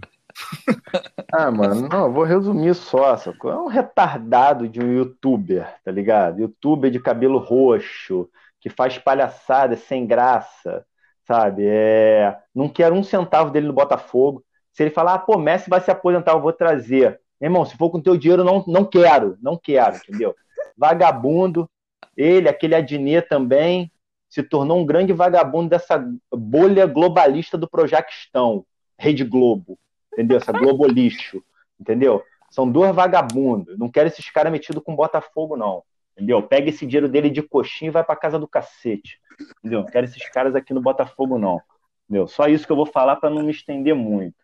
Ah, 1.33 1.49
mano, 1.49 1.89
não, 1.89 2.13
vou 2.13 2.23
resumir 2.23 2.75
só. 2.75 3.15
É 3.15 3.55
um 3.55 3.67
retardado 3.67 4.69
de 4.69 4.79
um 4.79 4.93
youtuber, 4.93 5.67
tá 5.83 5.91
ligado? 5.91 6.39
Youtuber 6.39 6.91
de 6.91 6.99
cabelo 6.99 7.39
roxo, 7.39 8.29
que 8.59 8.69
faz 8.69 8.97
palhaçada 8.97 9.75
sem 9.75 10.05
graça, 10.05 10.85
sabe? 11.27 11.63
É, 11.65 12.37
não 12.53 12.69
quero 12.69 12.95
um 12.95 13.03
centavo 13.03 13.49
dele 13.49 13.67
no 13.67 13.73
Botafogo. 13.73 14.45
Se 14.71 14.83
ele 14.83 14.91
falar, 14.91 15.15
ah, 15.15 15.19
pô, 15.19 15.37
Messi 15.37 15.69
vai 15.69 15.81
se 15.81 15.89
aposentar, 15.89 16.33
eu 16.33 16.41
vou 16.41 16.53
trazer. 16.53 17.19
Meu 17.41 17.49
irmão, 17.49 17.65
se 17.65 17.75
for 17.75 17.89
com 17.89 17.99
teu 17.99 18.15
dinheiro, 18.15 18.43
não, 18.43 18.63
não 18.67 18.85
quero, 18.85 19.37
não 19.41 19.57
quero, 19.57 19.97
entendeu? 19.97 20.35
Vagabundo, 20.77 21.69
ele, 22.15 22.49
aquele 22.49 22.75
Adnet 22.75 23.27
também, 23.27 23.91
se 24.29 24.41
tornou 24.41 24.79
um 24.79 24.85
grande 24.85 25.11
vagabundo 25.11 25.69
dessa 25.69 26.03
bolha 26.31 26.85
globalista 26.85 27.57
do 27.57 27.69
Projaquistão, 27.69 28.65
Rede 28.97 29.23
Globo, 29.23 29.77
entendeu? 30.13 30.37
Essa 30.37 30.51
Globo 30.51 30.87
lixo, 30.87 31.43
entendeu? 31.79 32.23
São 32.49 32.69
dois 32.69 32.93
vagabundos. 32.93 33.77
Não 33.77 33.89
quero 33.89 34.07
esses 34.07 34.29
caras 34.29 34.51
metidos 34.51 34.83
com 34.83 34.95
Botafogo, 34.95 35.55
não. 35.55 35.83
Entendeu? 36.15 36.43
Pega 36.43 36.69
esse 36.69 36.85
dinheiro 36.85 37.07
dele 37.07 37.29
de 37.29 37.41
coxinha 37.41 37.89
e 37.89 37.91
vai 37.91 38.03
pra 38.03 38.15
casa 38.15 38.37
do 38.37 38.47
cacete. 38.47 39.19
Entendeu? 39.59 39.79
Não 39.79 39.87
quero 39.87 40.05
esses 40.05 40.29
caras 40.29 40.53
aqui 40.53 40.73
no 40.73 40.81
Botafogo, 40.81 41.39
não. 41.39 41.61
Entendeu? 42.05 42.27
Só 42.27 42.47
isso 42.47 42.65
que 42.65 42.71
eu 42.71 42.75
vou 42.75 42.85
falar 42.85 43.15
para 43.15 43.29
não 43.29 43.43
me 43.43 43.51
estender 43.51 43.95
muito. 43.95 44.35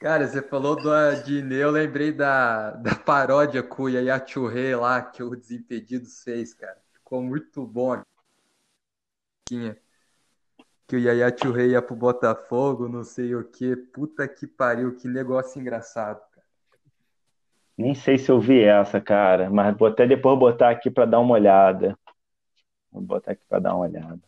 Cara, 0.00 0.26
você 0.26 0.42
falou 0.42 0.76
do 0.76 0.90
Adnet, 0.90 1.60
eu 1.60 1.70
lembrei 1.70 2.12
da, 2.12 2.72
da 2.72 2.94
paródia 2.94 3.62
com 3.62 3.84
o 3.84 3.88
Yaya 3.88 4.22
lá, 4.78 5.02
que 5.02 5.22
o 5.22 5.34
Desimpedidos 5.34 6.22
fez, 6.22 6.52
cara. 6.52 6.76
Ficou 6.92 7.22
muito 7.22 7.66
bom. 7.66 8.02
Que 10.86 10.96
o 10.96 10.98
Yaya 10.98 11.34
Churré 11.36 11.68
ia 11.68 11.82
pro 11.82 11.94
Botafogo, 11.94 12.88
não 12.88 13.04
sei 13.04 13.34
o 13.34 13.44
que. 13.44 13.76
Puta 13.76 14.26
que 14.28 14.46
pariu, 14.46 14.96
que 14.96 15.08
negócio 15.08 15.60
engraçado. 15.60 16.20
Nem 17.76 17.94
sei 17.94 18.16
se 18.16 18.30
eu 18.30 18.40
vi 18.40 18.62
essa, 18.62 19.00
cara, 19.00 19.50
mas 19.50 19.76
vou 19.76 19.88
até 19.88 20.06
depois 20.06 20.38
botar 20.38 20.70
aqui 20.70 20.90
para 20.90 21.04
dar 21.04 21.20
uma 21.20 21.34
olhada. 21.34 21.96
Vou 22.90 23.02
botar 23.02 23.32
aqui 23.32 23.44
para 23.46 23.58
dar 23.58 23.74
uma 23.74 23.84
olhada. 23.84 24.20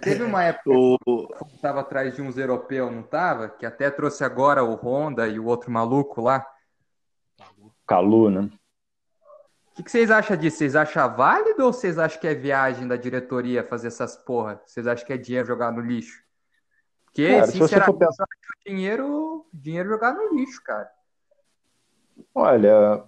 Teve 0.00 0.24
uma 0.24 0.42
época 0.42 0.70
o... 0.70 0.98
que 1.46 1.54
estava 1.54 1.80
atrás 1.80 2.14
de 2.14 2.22
uns 2.22 2.36
europeus, 2.36 2.90
não 2.90 3.00
estava? 3.00 3.48
Que 3.48 3.64
até 3.64 3.90
trouxe 3.90 4.24
agora 4.24 4.64
o 4.64 4.74
Honda 4.74 5.28
e 5.28 5.38
o 5.38 5.46
outro 5.46 5.70
maluco 5.70 6.20
lá. 6.20 6.44
Calu, 7.86 8.30
né? 8.30 8.50
O 9.72 9.76
que, 9.76 9.82
que, 9.84 9.90
vocês 9.90 10.10
acham 10.10 10.36
disso? 10.36 10.58
Vocês 10.58 10.74
acham 10.74 11.14
válido 11.14 11.64
ou 11.64 11.72
vocês 11.72 11.98
acham 11.98 12.20
que 12.20 12.26
é 12.26 12.34
viagem 12.34 12.88
da 12.88 12.96
diretoria 12.96 13.62
fazer 13.62 13.88
essas 13.88 14.16
porra? 14.16 14.60
Vocês 14.64 14.86
acham 14.86 15.06
que 15.06 15.12
é 15.12 15.18
dinheiro 15.18 15.46
jogar 15.46 15.70
no 15.70 15.80
lixo? 15.80 16.22
Porque, 17.04 17.28
cara, 17.28 17.46
sinceramente, 17.46 17.98
pensar... 17.98 18.26
dinheiro, 18.66 19.46
dinheiro 19.52 19.88
jogar 19.88 20.14
no 20.14 20.34
lixo, 20.34 20.62
cara. 20.64 20.90
Olha, 22.34 23.04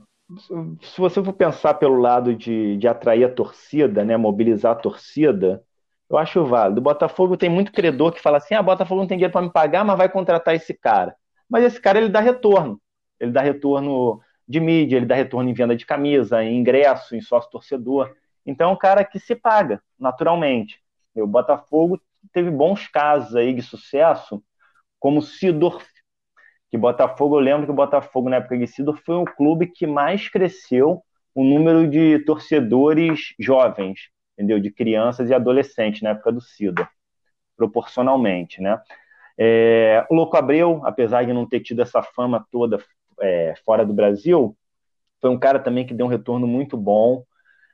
se 0.83 0.99
você 1.01 1.25
for 1.25 1.33
pensar 1.33 1.75
pelo 1.75 1.99
lado 1.99 2.35
de, 2.35 2.77
de 2.77 2.87
atrair 2.87 3.25
a 3.25 3.33
torcida, 3.33 4.05
né, 4.05 4.17
mobilizar 4.17 4.73
a 4.73 4.81
torcida, 4.81 5.65
eu 6.11 6.17
acho 6.17 6.45
válido. 6.45 6.81
O 6.81 6.83
Botafogo 6.85 7.37
tem 7.37 7.51
muito 7.51 7.73
credor 7.73 8.13
que 8.13 8.21
fala 8.21 8.39
assim: 8.39 8.55
ah, 8.55 8.63
Botafogo 8.63 9.01
não 9.01 9.09
tem 9.09 9.19
dinheiro 9.19 9.33
para 9.33 9.43
me 9.43 9.53
pagar, 9.53 9.85
mas 9.85 9.99
vai 9.99 10.09
contratar 10.09 10.55
esse 10.55 10.75
cara. 10.75 11.15
Mas 11.49 11.65
esse 11.65 11.81
cara 11.81 11.99
ele 11.99 12.09
dá 12.09 12.21
retorno. 12.21 12.81
Ele 13.21 13.33
dá 13.33 13.41
retorno 13.41 14.21
de 14.47 14.61
mídia, 14.61 14.97
ele 14.97 15.07
dá 15.07 15.15
retorno 15.15 15.51
em 15.51 15.55
venda 15.55 15.77
de 15.77 15.85
camisa, 15.85 16.43
em 16.43 16.59
ingresso, 16.59 17.17
em 17.17 17.21
sócio 17.21 17.51
torcedor. 17.51 18.15
Então 18.47 18.71
é 18.71 18.73
um 18.73 18.77
cara 18.77 19.05
que 19.05 19.19
se 19.19 19.35
paga 19.35 19.83
naturalmente. 19.99 20.81
O 21.15 21.27
Botafogo 21.27 22.01
teve 22.33 22.51
bons 22.51 22.87
casos 22.89 23.35
aí 23.35 23.53
de 23.53 23.63
sucesso, 23.63 24.43
como 24.99 25.21
Sidor 25.21 25.83
que 26.71 26.77
Botafogo, 26.77 27.37
eu 27.37 27.41
lembro 27.41 27.67
que 27.67 27.73
o 27.73 27.75
Botafogo, 27.75 28.29
na 28.29 28.37
época 28.37 28.59
de 28.59 28.67
Sidor, 28.67 28.99
foi 29.05 29.17
o 29.17 29.25
clube 29.25 29.67
que 29.67 29.87
mais 29.87 30.29
cresceu 30.29 31.03
o 31.35 31.43
número 31.43 31.89
de 31.89 32.19
torcedores 32.21 33.35
jovens, 33.39 34.11
entendeu? 34.39 34.61
De 34.61 34.71
crianças 34.71 35.29
e 35.29 35.35
adolescentes 35.35 36.01
na 36.01 36.11
época 36.11 36.31
do 36.31 36.41
Sidor, 36.41 36.89
proporcionalmente, 37.57 38.63
né? 38.63 38.81
É, 39.37 40.07
o 40.09 40.15
Louco 40.15 40.37
Abreu, 40.37 40.81
apesar 40.85 41.25
de 41.25 41.33
não 41.33 41.47
ter 41.47 41.61
tido 41.61 41.83
essa 41.83 42.03
fama 42.03 42.47
toda 42.53 42.79
é, 43.21 43.55
fora 43.65 43.85
do 43.85 43.93
Brasil, 43.93 44.57
foi 45.21 45.31
um 45.31 45.39
cara 45.39 45.59
também 45.59 45.85
que 45.85 45.93
deu 45.93 46.07
um 46.07 46.09
retorno 46.09 46.47
muito 46.47 46.77
bom. 46.77 47.25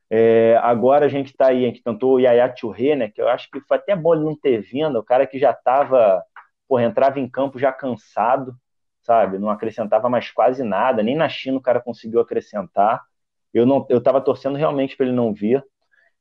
É, 0.09 0.59
agora 0.62 1.05
a 1.05 1.09
gente 1.09 1.29
está 1.29 1.48
aí, 1.48 1.64
a 1.64 1.68
gente 1.68 1.83
tentou 1.83 2.14
o 2.14 2.20
Yaya 2.20 2.55
Churré, 2.57 2.96
né? 2.96 3.11
Que 3.11 3.20
eu 3.20 3.29
acho 3.29 3.50
que 3.50 3.61
foi 3.61 3.77
até 3.77 3.94
bom 3.94 4.14
ele 4.14 4.24
não 4.24 4.37
ter 4.37 4.62
vindo, 4.62 4.98
o 4.98 5.05
cara 5.05 5.27
que 5.27 5.38
já 5.38 5.50
estava, 5.50 6.22
porra, 6.66 6.85
entrava 6.85 7.20
em 7.20 7.29
campo 7.29 7.59
já 7.59 7.72
cansado, 7.72 8.57
sabe? 9.03 9.38
Não 9.38 9.50
acrescentava 9.50 10.09
mais 10.09 10.31
quase 10.31 10.62
nada, 10.62 11.03
nem 11.03 11.14
na 11.14 11.29
China 11.29 11.59
o 11.59 11.62
cara 11.62 11.81
conseguiu 11.81 12.20
acrescentar. 12.20 13.03
Eu 13.53 13.66
não, 13.66 13.87
eu 13.88 13.98
estava 13.98 14.20
torcendo 14.20 14.57
realmente 14.57 14.96
para 14.96 15.07
ele 15.07 15.14
não 15.14 15.33
vir. 15.33 15.62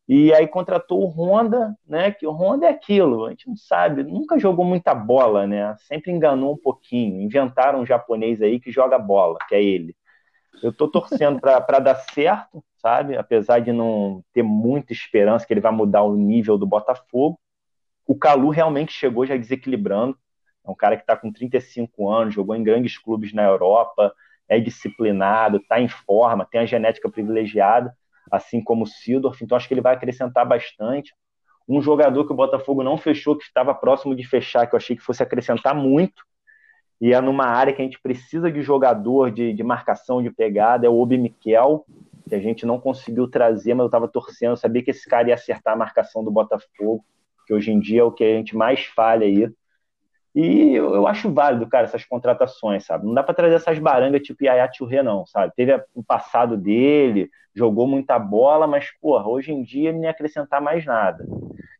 E 0.08 0.34
aí 0.34 0.48
contratou 0.48 1.02
o 1.02 1.08
Honda, 1.08 1.76
né? 1.88 2.12
Que 2.12 2.28
o 2.28 2.32
Honda 2.32 2.66
é 2.66 2.70
aquilo, 2.70 3.26
a 3.26 3.30
gente 3.30 3.48
não 3.48 3.56
sabe, 3.56 4.04
nunca 4.04 4.38
jogou 4.38 4.66
muita 4.66 4.94
bola, 4.94 5.48
né? 5.48 5.76
Sempre 5.88 6.12
enganou 6.12 6.54
um 6.54 6.58
pouquinho. 6.58 7.22
Inventaram 7.22 7.80
um 7.82 7.86
japonês 7.86 8.42
aí 8.42 8.60
que 8.60 8.72
joga 8.72 9.00
bola, 9.00 9.38
que 9.48 9.56
é 9.56 9.63
ele. 9.63 9.96
Eu 10.62 10.72
estou 10.72 10.89
torcendo 10.89 11.39
para 11.39 11.80
dar 11.80 11.96
certo, 11.96 12.63
sabe? 12.78 13.18
Apesar 13.18 13.60
de 13.60 13.72
não 13.72 14.24
ter 14.34 14.44
muita 14.44 14.92
esperança 14.94 15.46
que 15.46 15.54
ele 15.54 15.62
vai 15.62 15.72
mudar 15.72 16.04
o 16.04 16.16
nível 16.16 16.58
do 16.58 16.66
Botafogo. 16.66 17.39
O 18.06 18.16
Calu 18.16 18.50
realmente 18.50 18.92
chegou 18.92 19.26
já 19.26 19.38
desequilibrando. 19.38 20.18
É 20.66 20.72
um 20.72 20.76
cara 20.76 20.96
que 20.96 21.04
está 21.04 21.16
com 21.16 21.32
35 21.32 22.10
anos, 22.10 22.34
jogou 22.34 22.56
em 22.56 22.63
grandes 22.63 22.98
clubes 22.98 23.34
na 23.34 23.44
Europa, 23.44 24.13
é 24.48 24.60
disciplinado, 24.60 25.58
está 25.58 25.80
em 25.80 25.88
forma, 25.88 26.46
tem 26.46 26.62
a 26.62 26.66
genética 26.66 27.10
privilegiada, 27.10 27.96
assim 28.34 28.63
como 28.63 28.84
o 28.84 28.88
Sidorf, 28.88 29.43
então 29.43 29.56
acho 29.56 29.67
que 29.67 29.76
ele 29.76 29.82
vai 29.82 29.93
acrescentar 29.93 30.43
bastante. 30.43 31.13
Um 31.69 31.82
jogador 31.82 32.26
que 32.26 32.34
o 32.34 32.36
Botafogo 32.36 32.82
não 32.82 32.98
fechou, 32.98 33.38
que 33.38 33.43
estava 33.43 33.76
próximo 33.76 34.15
de 34.15 34.28
fechar, 34.28 34.65
que 34.65 34.74
eu 34.74 34.78
achei 34.78 34.96
que 34.96 35.04
fosse 35.04 35.22
acrescentar 35.22 35.76
muito, 35.76 36.24
e 37.00 37.13
é 37.13 37.22
numa 37.22 37.46
área 37.46 37.72
que 37.72 37.82
a 37.82 37.86
gente 37.86 38.02
precisa 38.02 38.52
de 38.52 38.62
jogador 38.63 39.30
de, 39.30 39.54
de 39.54 39.63
marcação, 39.63 40.22
de 40.22 40.32
pegada, 40.32 40.88
é 40.88 40.89
o 40.89 41.00
Obi 41.00 41.15
Miquel, 41.15 41.86
que 42.28 42.34
a 42.34 42.39
gente 42.39 42.65
não 42.65 42.80
conseguiu 42.80 43.28
trazer, 43.28 43.76
mas 43.76 43.84
eu 43.84 43.88
estava 43.88 44.08
torcendo, 44.08 44.52
eu 44.52 44.58
sabia 44.58 44.84
que 44.84 44.89
esse 44.89 45.08
cara 45.08 45.28
ia 45.28 45.36
acertar 45.36 45.76
a 45.76 45.78
marcação 45.78 46.24
do 46.24 46.32
Botafogo, 46.32 47.06
que 47.46 47.54
hoje 47.54 47.72
em 47.72 47.80
dia 47.80 48.02
é 48.02 48.04
o 48.04 48.12
que 48.12 48.24
a 48.24 48.36
gente 48.36 48.56
mais 48.56 48.86
falha 48.86 49.28
aí. 49.28 49.48
E 50.36 50.74
eu, 50.74 50.96
eu, 50.96 51.08
acho 51.08 51.32
válido, 51.32 51.67
cara, 51.67 51.86
essas 51.86 52.04
contratações, 52.06 52.86
sabe? 52.86 53.05
Não 53.05 53.14
dá 53.14 53.22
para 53.22 53.36
trazer 53.36 53.55
essas 53.55 53.78
barangas 53.78 54.22
tipo 54.22 54.43
Yaya 54.43 54.68
Touré, 54.68 55.03
não, 55.03 55.26
sabe? 55.28 55.53
Teve 55.55 55.80
o 55.93 56.03
passado 56.03 56.58
dele, 56.58 57.30
jogou 57.53 57.86
muita 57.86 58.18
bola, 58.18 58.66
mas, 58.66 58.89
porra, 58.99 59.28
hoje 59.28 59.51
em 59.51 59.62
dia 59.62 59.89
ele 59.89 59.99
nem 59.99 60.10
acrescentar 60.10 60.60
mais 60.60 60.84
nada. 60.86 61.24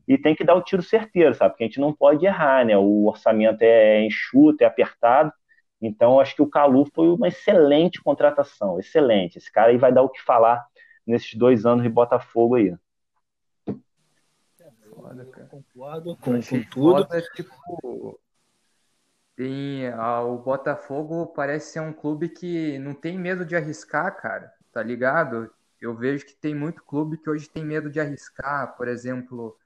E 0.08 0.18
tem 0.18 0.36
que 0.36 0.44
dar 0.44 0.54
o 0.54 0.62
tiro 0.62 0.84
certeiro, 0.84 1.34
sabe? 1.34 1.52
Porque 1.52 1.64
a 1.64 1.68
gente 1.68 1.80
não 1.80 1.92
pode 1.92 2.26
errar, 2.26 2.64
né? 2.64 2.78
O 2.78 3.06
orçamento 3.08 3.62
é 3.62 4.06
enxuto, 4.06 4.62
é 4.62 4.68
apertado. 4.68 5.34
Então, 5.82 6.20
acho 6.20 6.36
que 6.36 6.42
o 6.42 6.50
Calu 6.50 6.86
foi 6.94 7.10
uma 7.10 7.28
excelente 7.28 8.02
contratação, 8.04 8.80
excelente. 8.80 9.38
Esse 9.38 9.52
cara 9.52 9.72
aí 9.72 9.78
vai 9.78 9.92
dar 9.92 10.04
o 10.04 10.10
que 10.10 10.22
falar 10.22 10.64
nesses 11.08 11.34
dois 11.34 11.66
anos 11.66 11.84
de 11.84 11.90
Botafogo 11.90 12.56
aí. 12.56 12.76
Foda, 14.96 15.26
cara. 15.26 15.48
Concordo 15.48 16.16
com, 16.18 16.42
com 16.42 16.64
tudo. 16.70 17.04
Foda, 17.04 17.22
tipo, 17.36 18.20
tem, 19.36 19.88
ah, 19.88 20.22
o 20.22 20.38
Botafogo 20.38 21.28
parece 21.28 21.74
ser 21.74 21.80
um 21.80 21.94
clube 21.94 22.30
que 22.30 22.78
não 22.80 22.94
tem 22.94 23.18
medo 23.18 23.46
de 23.46 23.56
arriscar, 23.56 24.16
cara, 24.18 24.54
tá 24.72 24.82
ligado? 24.84 25.52
Eu 25.82 25.96
vejo 25.96 26.26
que 26.26 26.36
tem 26.36 26.56
muito 26.56 26.84
clube 26.84 27.18
que 27.18 27.30
hoje 27.30 27.50
tem 27.50 27.66
medo 27.66 27.90
de 27.90 28.00
arriscar, 28.00 28.76
por 28.78 28.88
exemplo, 28.88 29.58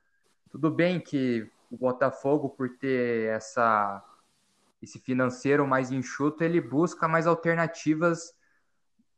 tudo 0.50 0.72
bem 0.72 1.00
que 1.00 1.50
o 1.70 1.78
Botafogo, 1.78 2.50
por 2.50 2.70
ter 2.78 3.30
essa, 3.30 4.04
esse 4.82 5.00
financeiro 5.00 5.68
mais 5.68 5.92
enxuto, 5.92 6.44
ele 6.44 6.62
busca 6.62 7.08
mais 7.08 7.28
alternativas 7.28 8.34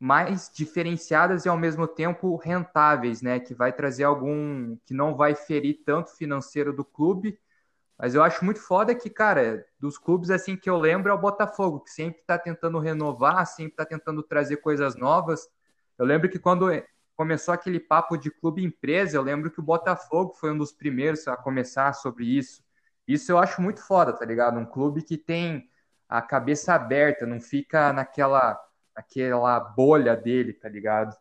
mais 0.00 0.50
diferenciadas 0.52 1.44
e 1.44 1.48
ao 1.50 1.58
mesmo 1.58 1.86
tempo 1.86 2.34
rentáveis, 2.36 3.20
né? 3.20 3.38
Que 3.38 3.54
vai 3.54 3.70
trazer 3.70 4.04
algum 4.04 4.76
que 4.86 4.94
não 4.94 5.14
vai 5.14 5.34
ferir 5.34 5.82
tanto 5.84 6.08
o 6.08 6.16
financeiro 6.16 6.72
do 6.72 6.82
clube. 6.82 7.38
Mas 8.00 8.14
eu 8.14 8.22
acho 8.22 8.42
muito 8.42 8.60
foda 8.60 8.94
que, 8.94 9.10
cara, 9.10 9.66
dos 9.78 9.98
clubes 9.98 10.30
assim 10.30 10.56
que 10.56 10.70
eu 10.70 10.78
lembro 10.78 11.10
é 11.10 11.14
o 11.14 11.18
Botafogo, 11.20 11.80
que 11.80 11.90
sempre 11.90 12.20
está 12.20 12.38
tentando 12.38 12.78
renovar, 12.78 13.46
sempre 13.46 13.72
está 13.72 13.84
tentando 13.84 14.22
trazer 14.22 14.56
coisas 14.56 14.96
novas. 14.96 15.46
Eu 15.98 16.06
lembro 16.06 16.30
que 16.30 16.38
quando 16.38 16.70
começou 17.14 17.52
aquele 17.52 17.78
papo 17.78 18.16
de 18.16 18.30
clube 18.30 18.64
empresa, 18.64 19.18
eu 19.18 19.22
lembro 19.22 19.50
que 19.50 19.60
o 19.60 19.62
Botafogo 19.62 20.32
foi 20.32 20.50
um 20.50 20.56
dos 20.56 20.72
primeiros 20.72 21.28
a 21.28 21.36
começar 21.36 21.92
sobre 21.92 22.24
isso. 22.24 22.64
Isso 23.06 23.30
eu 23.30 23.38
acho 23.38 23.60
muito 23.60 23.86
foda, 23.86 24.14
tá 24.14 24.24
ligado? 24.24 24.58
Um 24.58 24.64
clube 24.64 25.02
que 25.02 25.18
tem 25.18 25.68
a 26.08 26.22
cabeça 26.22 26.72
aberta, 26.72 27.26
não 27.26 27.38
fica 27.38 27.92
naquela 27.92 28.58
aquela 28.94 29.60
bolha 29.60 30.16
dele, 30.16 30.54
tá 30.54 30.70
ligado? 30.70 31.14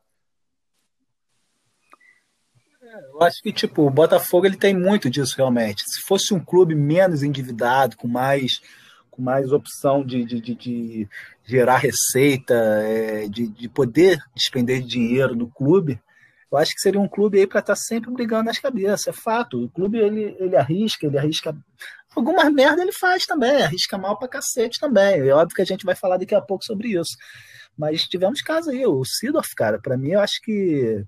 É, 2.89 2.99
eu 3.13 3.21
acho 3.21 3.41
que 3.43 3.53
tipo 3.53 3.85
o 3.85 3.89
Botafogo 3.91 4.47
ele 4.47 4.57
tem 4.57 4.73
muito 4.73 5.09
disso 5.09 5.35
realmente. 5.37 5.83
Se 5.85 6.01
fosse 6.01 6.33
um 6.33 6.39
clube 6.39 6.73
menos 6.73 7.21
endividado, 7.21 7.95
com 7.95 8.07
mais 8.07 8.61
com 9.11 9.21
mais 9.21 9.51
opção 9.51 10.03
de, 10.03 10.23
de, 10.23 10.41
de, 10.41 10.55
de 10.55 11.09
gerar 11.45 11.77
receita, 11.77 12.53
é, 12.55 13.27
de, 13.27 13.47
de 13.47 13.69
poder 13.69 14.17
despender 14.35 14.81
dinheiro 14.81 15.35
no 15.35 15.47
clube, 15.47 16.01
eu 16.51 16.57
acho 16.57 16.73
que 16.73 16.81
seria 16.81 16.99
um 16.99 17.07
clube 17.07 17.37
aí 17.37 17.45
para 17.45 17.59
estar 17.59 17.75
tá 17.75 17.79
sempre 17.79 18.11
brigando 18.11 18.45
nas 18.45 18.57
cabeças. 18.57 19.07
É 19.07 19.11
fato. 19.13 19.65
O 19.65 19.69
clube 19.69 19.99
ele, 19.99 20.35
ele 20.39 20.55
arrisca, 20.55 21.05
ele 21.05 21.17
arrisca. 21.17 21.55
Algumas 22.15 22.51
merda 22.51 22.81
ele 22.81 22.91
faz 22.91 23.25
também, 23.25 23.61
arrisca 23.61 23.99
mal 23.99 24.17
pra 24.17 24.27
cacete 24.27 24.79
também. 24.79 25.19
É 25.19 25.31
óbvio 25.31 25.55
que 25.55 25.61
a 25.61 25.65
gente 25.65 25.85
vai 25.85 25.95
falar 25.95 26.17
daqui 26.17 26.33
a 26.33 26.41
pouco 26.41 26.65
sobre 26.65 26.89
isso. 26.99 27.15
Mas 27.77 28.07
tivemos 28.07 28.41
casos 28.41 28.69
aí. 28.69 28.83
O 28.85 29.05
Sidorf, 29.05 29.53
cara, 29.55 29.79
para 29.79 29.95
mim, 29.95 30.11
eu 30.11 30.19
acho 30.21 30.41
que 30.41 31.05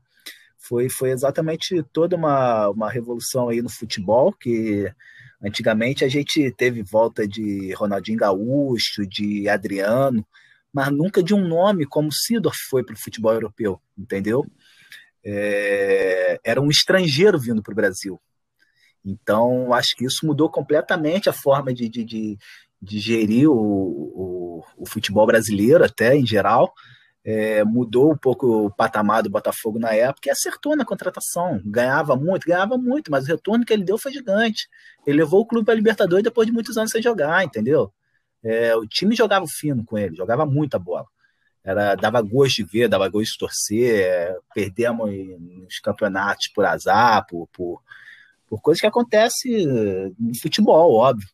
foi, 0.62 0.90
foi 0.90 1.10
exatamente 1.12 1.84
toda 1.92 2.16
uma, 2.16 2.70
uma 2.70 2.90
revolução 2.90 3.50
aí 3.50 3.62
no 3.62 3.70
futebol, 3.70 4.32
que 4.32 4.92
antigamente 5.44 6.06
a 6.06 6.08
gente 6.08 6.52
teve 6.52 6.84
volta 6.84 7.28
de 7.28 7.74
Ronaldinho 7.74 8.20
Gaúcho, 8.20 9.06
de 9.08 9.50
Adriano, 9.50 10.26
mas 10.72 10.90
nunca 10.92 11.22
de 11.22 11.34
um 11.34 11.46
nome 11.46 11.86
como 11.86 12.12
Sidorf 12.12 12.58
foi 12.70 12.84
para 12.84 12.94
o 12.94 13.00
futebol 13.00 13.34
europeu, 13.34 13.82
entendeu? 13.98 14.46
É, 15.26 16.40
era 16.44 16.62
um 16.62 16.70
estrangeiro 16.70 17.40
vindo 17.40 17.62
para 17.62 17.74
o 17.74 17.76
Brasil. 17.76 18.20
Então, 19.04 19.74
acho 19.74 19.96
que 19.96 20.06
isso 20.06 20.26
mudou 20.26 20.50
completamente 20.50 21.28
a 21.28 21.34
forma 21.34 21.74
de, 21.74 21.90
de, 21.90 22.04
de, 22.04 22.38
de 22.80 23.00
gerir 23.00 23.50
o, 23.50 23.56
o, 23.56 24.64
o, 24.78 24.88
futebol 24.88 25.26
brasileiro, 25.26 25.84
até 25.84 26.16
em 26.16 26.26
geral. 26.26 26.72
É, 27.24 27.64
mudou 27.64 28.12
um 28.12 28.18
pouco 28.18 28.66
o 28.66 28.72
patamar 28.72 29.22
do 29.22 29.30
Botafogo 29.30 29.78
na 29.78 29.94
época 29.94 30.28
e 30.28 30.32
acertou 30.32 30.76
na 30.76 30.84
contratação. 30.84 31.62
Ganhava 31.64 32.16
muito, 32.16 32.48
ganhava 32.48 32.78
muito, 32.78 33.12
mas 33.12 33.26
o 33.26 33.28
retorno 33.28 33.64
que 33.64 33.74
ele 33.74 33.84
deu 33.84 33.98
foi 33.98 34.12
gigante. 34.12 34.68
Ele 35.06 35.18
levou 35.20 35.42
o 35.42 35.46
clube 35.46 35.66
para 35.66 35.74
a 35.74 35.78
Libertadores 35.78 36.24
depois 36.24 36.48
de 36.48 36.54
muitos 36.54 36.78
anos 36.78 36.92
sem 36.92 37.02
jogar, 37.02 37.44
entendeu? 37.44 37.94
É, 38.44 38.76
o 38.76 38.88
time 38.88 39.16
jogava 39.16 39.46
fino 39.48 39.86
com 39.86 39.98
ele, 39.98 40.16
jogava 40.16 40.46
muita 40.46 40.80
bola. 40.80 41.06
Era, 41.64 41.94
dava 41.96 42.22
gosto 42.22 42.58
de 42.58 42.64
ver, 42.64 42.88
dava 42.90 43.08
gosto 43.08 43.34
de 43.34 43.38
torcer. 43.38 44.02
É, 44.04 44.38
perdemos 44.54 45.12
nos 45.40 45.80
campeonatos 45.80 46.48
por 46.48 46.66
azar, 46.66 47.26
por, 47.28 47.48
por, 47.54 47.82
por 48.48 48.62
coisas 48.62 48.82
que 48.82 48.88
acontecem 48.88 49.68
no 50.20 50.36
futebol, 50.42 50.96
óbvio 50.96 51.28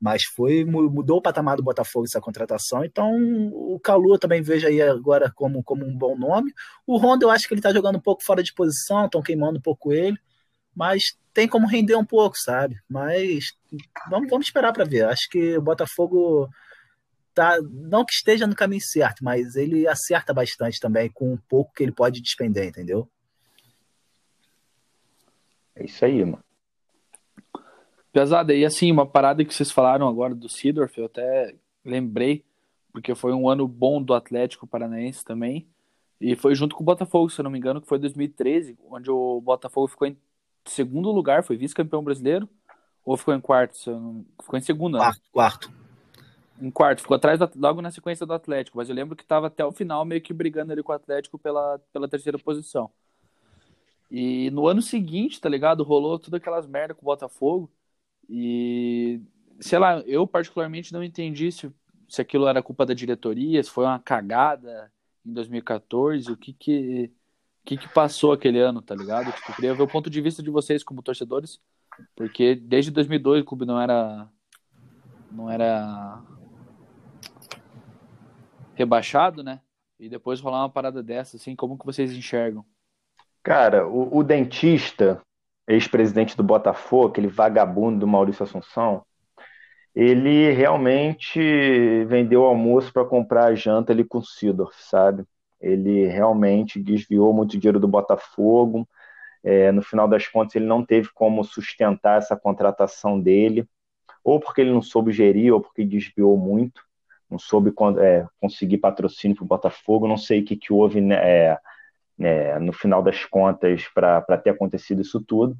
mas 0.00 0.24
foi 0.24 0.64
mudou 0.64 1.18
o 1.18 1.22
patamar 1.22 1.56
do 1.56 1.62
Botafogo 1.62 2.06
essa 2.06 2.20
contratação. 2.20 2.84
Então, 2.84 3.12
o 3.52 3.80
Calu 3.80 4.18
também 4.18 4.42
vejo 4.42 4.66
aí 4.66 4.80
agora 4.80 5.32
como, 5.34 5.62
como 5.62 5.84
um 5.84 5.96
bom 5.96 6.16
nome. 6.16 6.52
O 6.86 6.98
Honda, 6.98 7.24
eu 7.24 7.30
acho 7.30 7.48
que 7.48 7.54
ele 7.54 7.60
está 7.60 7.72
jogando 7.72 7.96
um 7.96 8.00
pouco 8.00 8.22
fora 8.22 8.42
de 8.42 8.52
posição, 8.52 9.06
estão 9.06 9.22
queimando 9.22 9.58
um 9.58 9.62
pouco 9.62 9.92
ele, 9.92 10.18
mas 10.74 11.16
tem 11.32 11.48
como 11.48 11.66
render 11.66 11.96
um 11.96 12.04
pouco, 12.04 12.36
sabe? 12.38 12.78
Mas 12.88 13.52
vamos, 14.10 14.28
vamos 14.28 14.46
esperar 14.46 14.72
para 14.72 14.84
ver. 14.84 15.04
Acho 15.06 15.28
que 15.30 15.56
o 15.56 15.62
Botafogo 15.62 16.48
tá, 17.34 17.58
não 17.62 18.04
que 18.04 18.12
esteja 18.12 18.46
no 18.46 18.54
caminho 18.54 18.82
certo, 18.82 19.24
mas 19.24 19.56
ele 19.56 19.86
acerta 19.86 20.32
bastante 20.32 20.80
também 20.80 21.10
com 21.10 21.32
um 21.32 21.38
pouco 21.48 21.72
que 21.74 21.82
ele 21.82 21.92
pode 21.92 22.20
despender, 22.20 22.66
entendeu? 22.68 23.10
É 25.74 25.84
isso 25.84 26.04
aí, 26.04 26.24
mano. 26.24 26.45
Pesada, 28.16 28.54
e 28.54 28.64
assim, 28.64 28.90
uma 28.90 29.04
parada 29.04 29.44
que 29.44 29.52
vocês 29.52 29.70
falaram 29.70 30.08
agora 30.08 30.34
do 30.34 30.48
Sidorf, 30.48 30.96
eu 30.96 31.04
até 31.04 31.54
lembrei, 31.84 32.42
porque 32.90 33.14
foi 33.14 33.34
um 33.34 33.46
ano 33.46 33.68
bom 33.68 34.02
do 34.02 34.14
Atlético 34.14 34.66
Paranaense 34.66 35.22
também, 35.22 35.68
e 36.18 36.34
foi 36.34 36.54
junto 36.54 36.74
com 36.74 36.82
o 36.82 36.86
Botafogo, 36.86 37.28
se 37.28 37.38
eu 37.38 37.42
não 37.42 37.50
me 37.50 37.58
engano, 37.58 37.78
que 37.78 37.86
foi 37.86 37.98
2013, 37.98 38.78
onde 38.90 39.10
o 39.10 39.38
Botafogo 39.42 39.86
ficou 39.86 40.08
em 40.08 40.16
segundo 40.64 41.12
lugar, 41.12 41.44
foi 41.44 41.58
vice-campeão 41.58 42.02
brasileiro, 42.02 42.48
ou 43.04 43.18
ficou 43.18 43.34
em 43.34 43.40
quarto? 43.40 43.90
Não... 43.90 44.24
Ficou 44.40 44.58
em 44.58 44.62
segundo, 44.62 44.96
quarto, 44.96 45.18
né? 45.18 45.22
Quarto. 45.30 45.72
Em 46.58 46.70
quarto, 46.70 47.02
ficou 47.02 47.16
atrás, 47.16 47.38
da... 47.38 47.50
logo 47.54 47.82
na 47.82 47.90
sequência 47.90 48.24
do 48.24 48.32
Atlético, 48.32 48.78
mas 48.78 48.88
eu 48.88 48.94
lembro 48.94 49.14
que 49.14 49.24
estava 49.24 49.48
até 49.48 49.62
o 49.62 49.72
final 49.72 50.06
meio 50.06 50.22
que 50.22 50.32
brigando 50.32 50.72
ali 50.72 50.82
com 50.82 50.90
o 50.90 50.94
Atlético 50.94 51.38
pela, 51.38 51.78
pela 51.92 52.08
terceira 52.08 52.38
posição. 52.38 52.90
E 54.10 54.50
no 54.52 54.66
ano 54.66 54.80
seguinte, 54.80 55.38
tá 55.38 55.50
ligado? 55.50 55.84
Rolou 55.84 56.18
todas 56.18 56.40
aquelas 56.40 56.66
merda 56.66 56.94
com 56.94 57.02
o 57.02 57.04
Botafogo. 57.04 57.70
E, 58.28 59.20
sei 59.60 59.78
lá, 59.78 60.00
eu 60.00 60.26
particularmente 60.26 60.92
não 60.92 61.02
entendi 61.02 61.50
se, 61.52 61.70
se 62.08 62.20
aquilo 62.20 62.46
era 62.46 62.62
culpa 62.62 62.84
da 62.84 62.94
diretoria, 62.94 63.62
se 63.62 63.70
foi 63.70 63.84
uma 63.84 63.98
cagada 63.98 64.92
em 65.24 65.32
2014, 65.32 66.30
o 66.30 66.36
que 66.36 66.52
que, 66.52 67.12
que, 67.64 67.76
que 67.76 67.88
passou 67.88 68.32
aquele 68.32 68.60
ano, 68.60 68.82
tá 68.82 68.94
ligado? 68.94 69.32
Tipo, 69.32 69.50
eu 69.50 69.54
queria 69.54 69.74
ver 69.74 69.82
o 69.82 69.88
ponto 69.88 70.08
de 70.08 70.20
vista 70.20 70.42
de 70.42 70.50
vocês 70.50 70.82
como 70.82 71.02
torcedores, 71.02 71.60
porque 72.14 72.54
desde 72.54 72.90
2002 72.90 73.42
o 73.42 73.44
clube 73.44 73.64
não 73.64 73.80
era 73.80 74.28
não 75.30 75.50
era 75.50 76.22
rebaixado, 78.74 79.42
né? 79.42 79.60
E 79.98 80.08
depois 80.08 80.40
rolar 80.40 80.60
uma 80.60 80.70
parada 80.70 81.02
dessa, 81.02 81.36
assim, 81.36 81.56
como 81.56 81.78
que 81.78 81.86
vocês 81.86 82.12
enxergam? 82.12 82.64
Cara, 83.42 83.86
o, 83.86 84.18
o 84.18 84.22
dentista, 84.22 85.20
ex-presidente 85.66 86.36
do 86.36 86.42
Botafogo, 86.42 87.08
aquele 87.08 87.28
vagabundo 87.28 88.00
do 88.00 88.06
Maurício 88.06 88.44
Assunção, 88.44 89.04
ele 89.94 90.52
realmente 90.52 92.04
vendeu 92.04 92.42
o 92.42 92.44
almoço 92.44 92.92
para 92.92 93.04
comprar 93.04 93.46
a 93.46 93.54
janta 93.54 93.92
ali 93.92 94.04
com 94.04 94.18
o 94.18 94.24
Sidorf, 94.24 94.76
sabe? 94.78 95.24
Ele 95.58 96.06
realmente 96.06 96.78
desviou 96.78 97.32
muito 97.32 97.58
dinheiro 97.58 97.80
do 97.80 97.88
Botafogo. 97.88 98.86
É, 99.42 99.72
no 99.72 99.80
final 99.82 100.06
das 100.06 100.28
contas, 100.28 100.56
ele 100.56 100.66
não 100.66 100.84
teve 100.84 101.08
como 101.14 101.42
sustentar 101.42 102.18
essa 102.18 102.36
contratação 102.36 103.18
dele, 103.18 103.66
ou 104.22 104.38
porque 104.38 104.60
ele 104.60 104.72
não 104.72 104.82
soube 104.82 105.12
gerir, 105.12 105.54
ou 105.54 105.60
porque 105.62 105.84
desviou 105.84 106.36
muito, 106.36 106.82
não 107.30 107.38
soube 107.38 107.72
é, 108.00 108.26
conseguir 108.40 108.78
patrocínio 108.78 109.36
para 109.36 109.44
o 109.44 109.48
Botafogo. 109.48 110.06
Não 110.06 110.18
sei 110.18 110.40
o 110.40 110.44
que, 110.44 110.56
que 110.56 110.72
houve 110.72 111.00
né, 111.00 111.16
é, 111.16 111.58
é, 112.20 112.58
no 112.58 112.72
final 112.72 113.02
das 113.02 113.24
contas 113.24 113.86
para 113.94 114.38
ter 114.38 114.50
acontecido 114.50 115.02
isso 115.02 115.20
tudo. 115.22 115.56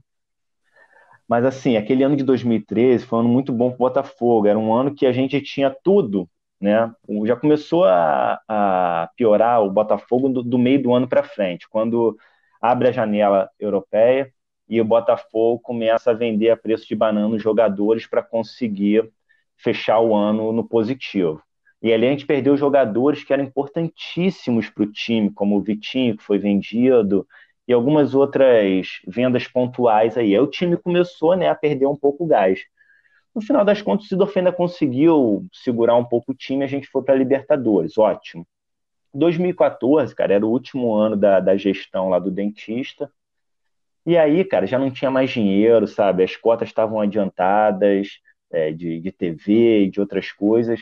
Mas 1.29 1.45
assim, 1.45 1.77
aquele 1.77 2.05
ano 2.05 2.17
de 2.17 2.25
2013 2.25 3.05
foi 3.05 3.19
um 3.19 3.21
ano 3.23 3.29
muito 3.29 3.53
bom 3.53 3.69
para 3.71 3.77
o 3.77 3.79
Botafogo. 3.79 4.47
Era 4.47 4.59
um 4.59 4.73
ano 4.75 4.95
que 4.95 5.07
a 5.07 5.13
gente 5.13 5.41
tinha 5.41 5.75
tudo, 5.83 6.29
né? 6.61 6.93
Já 7.25 7.37
começou 7.37 7.85
a, 7.85 8.41
a 8.49 9.11
piorar 9.17 9.63
o 9.63 9.71
Botafogo 9.71 10.29
do, 10.29 10.43
do 10.43 10.59
meio 10.59 10.83
do 10.83 10.95
ano 10.95 11.09
para 11.09 11.23
frente, 11.25 11.69
quando 11.69 12.17
abre 12.61 12.89
a 12.89 12.93
janela 12.93 13.51
europeia 13.59 14.33
e 14.69 14.81
o 14.81 14.85
Botafogo 14.85 15.61
começa 15.61 16.11
a 16.11 16.15
vender 16.15 16.51
a 16.51 16.57
preço 16.57 16.87
de 16.89 16.95
banana 16.97 17.35
os 17.35 17.43
jogadores 17.43 18.07
para 18.07 18.23
conseguir 18.23 19.11
fechar 19.57 20.01
o 20.01 20.15
ano 20.15 20.53
no 20.53 20.67
positivo. 20.69 21.43
E 21.83 21.93
ali 21.93 22.07
a 22.07 22.11
gente 22.11 22.27
perdeu 22.27 22.57
jogadores 22.57 23.23
que 23.23 23.33
eram 23.33 23.45
importantíssimos 23.45 24.71
para 24.71 24.85
o 24.85 24.91
time, 24.91 25.31
como 25.31 25.57
o 25.57 25.63
Vitinho, 25.63 26.17
que 26.17 26.23
foi 26.23 26.39
vendido, 26.39 27.27
e 27.69 27.73
algumas 27.73 28.15
outras 28.15 28.89
vendas 29.07 29.47
pontuais 29.47 30.17
aí. 30.17 30.35
Aí 30.35 30.41
o 30.41 30.47
time 30.47 30.77
começou 30.77 31.37
né, 31.37 31.49
a 31.49 31.55
perder 31.55 31.87
um 31.87 31.97
pouco 31.97 32.25
o 32.25 32.27
gás. 32.27 32.61
No 33.35 33.43
final 33.43 33.65
das 33.65 33.83
contas, 33.83 34.07
o 34.07 34.09
Sidorf 34.09 34.39
ainda 34.39 34.53
conseguiu 34.53 35.47
segurar 35.53 35.97
um 35.97 36.05
pouco 36.05 36.33
o 36.33 36.35
time, 36.35 36.65
a 36.65 36.67
gente 36.67 36.89
foi 36.89 37.03
para 37.03 37.15
a 37.15 37.19
Libertadores, 37.19 37.99
ótimo. 37.99 38.47
2014, 39.13 40.15
cara, 40.15 40.35
era 40.35 40.47
o 40.47 40.51
último 40.51 40.95
ano 40.95 41.17
da, 41.17 41.41
da 41.41 41.57
gestão 41.57 42.09
lá 42.09 42.19
do 42.19 42.31
dentista. 42.31 43.11
E 44.05 44.17
aí, 44.17 44.45
cara, 44.45 44.67
já 44.67 44.79
não 44.79 44.91
tinha 44.91 45.11
mais 45.11 45.31
dinheiro, 45.31 45.87
sabe? 45.87 46.23
As 46.23 46.37
cotas 46.37 46.69
estavam 46.69 47.01
adiantadas 47.01 48.21
é, 48.51 48.73
de, 48.73 49.01
de 49.01 49.13
TV 49.13 49.91
de 49.91 50.01
outras 50.01 50.31
coisas. 50.33 50.81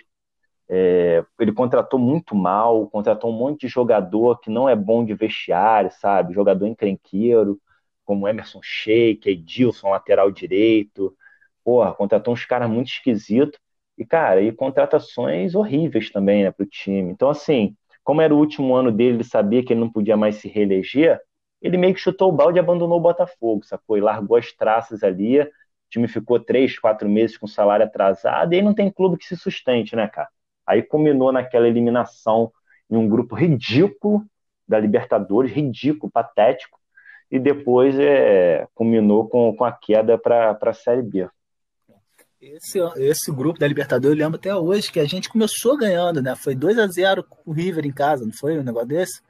É, 0.69 1.25
ele 1.39 1.53
contratou 1.53 1.99
muito 1.99 2.35
mal, 2.35 2.89
contratou 2.89 3.31
um 3.31 3.39
monte 3.39 3.63
de 3.63 3.69
jogador 3.69 4.41
que 4.41 4.51
não 4.51 4.69
é 4.69 4.75
bom 4.77 5.05
de 5.05 5.15
vestiário, 5.15 5.91
sabe? 5.93 6.35
Jogador 6.35 6.67
encrenqueiro, 6.67 7.61
como 8.05 8.27
Emerson 8.29 8.61
Sheik, 8.63 9.29
Edilson, 9.29 9.91
lateral 9.91 10.31
direito. 10.31 11.17
porra, 11.65 11.95
contratou 11.95 12.35
uns 12.35 12.45
caras 12.45 12.69
muito 12.71 12.89
esquisitos. 12.89 13.59
E, 13.97 14.05
cara, 14.05 14.43
e 14.43 14.53
contratações 14.53 15.55
horríveis 15.55 16.11
também, 16.11 16.43
né, 16.45 16.51
pro 16.51 16.67
time. 16.67 17.11
Então, 17.13 17.31
assim, 17.31 17.77
como 18.03 18.21
era 18.21 18.35
o 18.35 18.39
último 18.39 18.75
ano 18.75 18.91
dele, 18.91 19.17
ele 19.19 19.25
sabia 19.25 19.65
que 19.65 19.73
ele 19.73 19.81
não 19.81 19.91
podia 19.91 20.17
mais 20.17 20.37
se 20.37 20.49
reeleger, 20.49 21.21
ele 21.63 21.77
meio 21.79 21.95
que 21.95 22.01
chutou 22.01 22.29
o 22.31 22.33
balde 22.33 22.59
e 22.59 22.61
abandonou 22.61 22.99
o 22.99 23.01
Botafogo, 23.01 23.65
sacou? 23.65 23.97
E 23.97 24.01
largou 24.01 24.37
as 24.37 24.53
traças 24.53 25.03
ali. 25.03 25.41
O 25.41 25.49
time 25.91 26.09
ficou 26.09 26.39
três, 26.41 26.79
quatro 26.79 27.09
meses 27.09 27.37
com 27.39 27.47
salário 27.47 27.87
atrasado, 27.87 28.53
e 28.53 28.57
aí 28.57 28.63
não 28.63 28.75
tem 28.75 28.91
clube 28.91 29.17
que 29.17 29.25
se 29.27 29.37
sustente, 29.37 29.95
né, 29.97 30.09
cara? 30.09 30.29
Aí 30.67 30.83
culminou 30.83 31.33
naquela 31.33 31.69
eliminação 31.69 32.53
em 32.91 32.97
um 32.97 33.09
grupo 33.09 33.35
ridículo 33.35 34.25
da 34.67 34.79
Libertadores, 34.79 35.53
ridículo, 35.53 36.11
patético, 36.11 36.79
e 37.31 37.39
depois 37.39 37.99
é, 37.99 38.67
culminou 38.75 39.29
com, 39.29 39.55
com 39.57 39.65
a 39.65 39.73
queda 39.73 40.17
para 40.17 40.57
a 40.61 40.73
Série 40.73 41.03
B. 41.03 41.29
Esse, 42.41 42.79
esse 42.97 43.33
grupo 43.33 43.59
da 43.59 43.67
Libertadores, 43.67 44.19
eu 44.19 44.25
lembro 44.25 44.39
até 44.39 44.55
hoje 44.55 44.93
que 44.93 45.01
a 45.01 45.05
gente 45.07 45.31
começou 45.31 45.79
ganhando, 45.79 46.21
né? 46.21 46.37
Foi 46.37 46.55
2 46.55 46.79
a 46.79 46.87
0 46.87 47.25
com 47.25 47.51
o 47.51 47.55
River 47.55 47.87
em 47.87 47.93
casa, 47.93 48.25
não 48.25 48.33
foi 48.33 48.59
um 48.59 48.63
negócio 48.63 48.89
desse? 48.89 49.23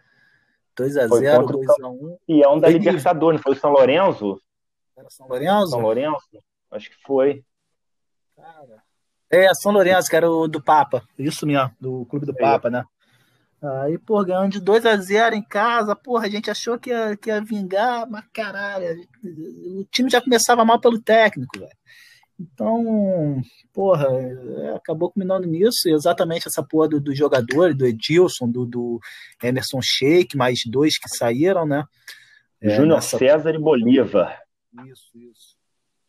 2 0.77 0.97
a 0.97 1.07
0 1.07 1.47
2 1.47 1.69
a 1.81 1.89
1 1.89 2.19
E 2.29 2.43
é 2.43 2.49
um 2.49 2.59
da 2.59 2.69
Libertadores, 2.69 3.39
não 3.39 3.43
foi 3.43 3.53
o 3.53 3.57
São 3.57 3.71
Lourenço? 3.71 4.41
Era 4.97 5.09
São 5.11 5.29
Lourenço? 5.29 5.69
São 5.69 5.81
Lourenço? 5.81 6.29
Acho 6.71 6.91
que 6.91 6.97
foi. 7.07 7.45
Cara. 8.37 8.83
É, 9.35 9.55
São 9.55 9.73
Lourenço, 9.73 10.09
que 10.09 10.17
era 10.17 10.31
o 10.31 10.47
do 10.47 10.63
Papa. 10.63 11.03
Isso 11.19 11.47
mesmo, 11.47 11.71
do 11.81 12.07
Clube 12.07 12.27
do 12.27 12.33
é. 12.33 12.41
Papa, 12.41 12.71
né? 12.71 12.85
Aí, 13.81 13.97
pô, 13.99 14.23
ganhando 14.23 14.53
de 14.53 14.61
2 14.61 14.85
a 14.85 14.95
0 14.97 15.35
em 15.35 15.43
casa, 15.43 15.97
porra, 15.97 16.27
a 16.27 16.31
gente 16.31 16.51
achou 16.51 16.79
que 16.79 16.91
ia, 16.91 17.17
que 17.17 17.31
ia 17.31 17.41
vingar, 17.41 18.07
mas 18.09 18.25
caralho, 18.31 18.87
o 19.25 19.85
time 19.91 20.11
já 20.11 20.21
começava 20.21 20.65
mal 20.67 20.79
pelo 20.79 21.01
técnico, 21.01 21.59
velho. 21.59 21.73
Então, 22.39 23.41
porra, 23.73 24.09
é, 24.09 24.75
acabou 24.75 25.11
combinando 25.11 25.47
nisso, 25.47 25.89
exatamente 25.89 26.47
essa 26.47 26.63
porra 26.63 26.89
do, 26.89 27.01
do 27.01 27.15
jogador, 27.15 27.73
do 27.73 27.87
Edilson, 27.87 28.51
do, 28.51 28.67
do 28.67 29.01
Emerson 29.43 29.81
Sheik, 29.81 30.37
mais 30.37 30.61
dois 30.67 30.99
que 30.99 31.09
saíram, 31.09 31.65
né? 31.65 31.85
É, 32.61 32.71
Júnior 32.71 32.97
nessa... 32.97 33.17
César 33.17 33.55
e 33.55 33.59
Bolívar. 33.59 34.43
Isso, 34.87 35.11
isso. 35.15 35.55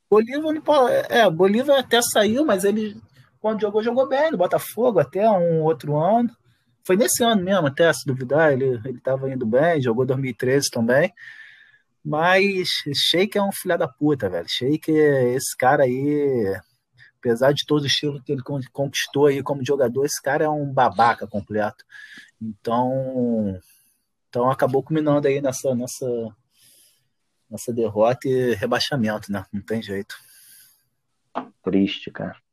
Bolívar, 0.09 0.91
é, 1.09 1.29
Bolívar 1.29 1.79
até 1.79 2.01
saiu, 2.01 2.43
mas 2.43 2.63
ele, 2.63 2.97
quando 3.45 3.61
jogou, 3.61 3.83
jogou 3.83 4.07
bem 4.07 4.31
no 4.31 4.39
Botafogo, 4.39 4.97
até 4.97 5.29
um 5.29 5.61
outro 5.61 5.95
ano. 5.95 6.35
Foi 6.83 6.97
nesse 6.97 7.23
ano 7.23 7.43
mesmo, 7.43 7.67
até 7.67 7.93
se 7.93 8.03
duvidar, 8.03 8.51
ele 8.51 8.79
estava 8.89 9.29
indo 9.29 9.45
bem, 9.45 9.79
jogou 9.79 10.03
2013 10.03 10.71
também. 10.71 11.13
Mas 12.03 12.67
Sheik 12.95 13.37
é 13.37 13.43
um 13.43 13.51
filho 13.51 13.77
da 13.77 13.87
puta, 13.87 14.27
velho. 14.31 14.47
Sheik, 14.49 14.91
esse 14.91 15.55
cara 15.55 15.83
aí, 15.83 16.59
apesar 17.19 17.51
de 17.51 17.67
todo 17.67 17.83
o 17.83 17.85
estilo 17.85 18.19
que 18.23 18.31
ele 18.31 18.41
conquistou 18.73 19.27
aí 19.27 19.43
como 19.43 19.63
jogador, 19.63 20.05
esse 20.05 20.19
cara 20.19 20.45
é 20.45 20.49
um 20.49 20.73
babaca 20.73 21.27
completo. 21.27 21.85
Então, 22.41 23.59
então 24.27 24.49
acabou 24.49 24.81
culminando 24.81 25.27
aí 25.27 25.39
nessa, 25.39 25.75
nessa, 25.75 26.35
nessa 27.47 27.71
derrota 27.71 28.27
e 28.27 28.55
rebaixamento, 28.55 29.31
né? 29.31 29.45
Não 29.53 29.61
tem 29.61 29.83
jeito. 29.83 30.15
Triste, 31.61 32.09
cara. 32.09 32.43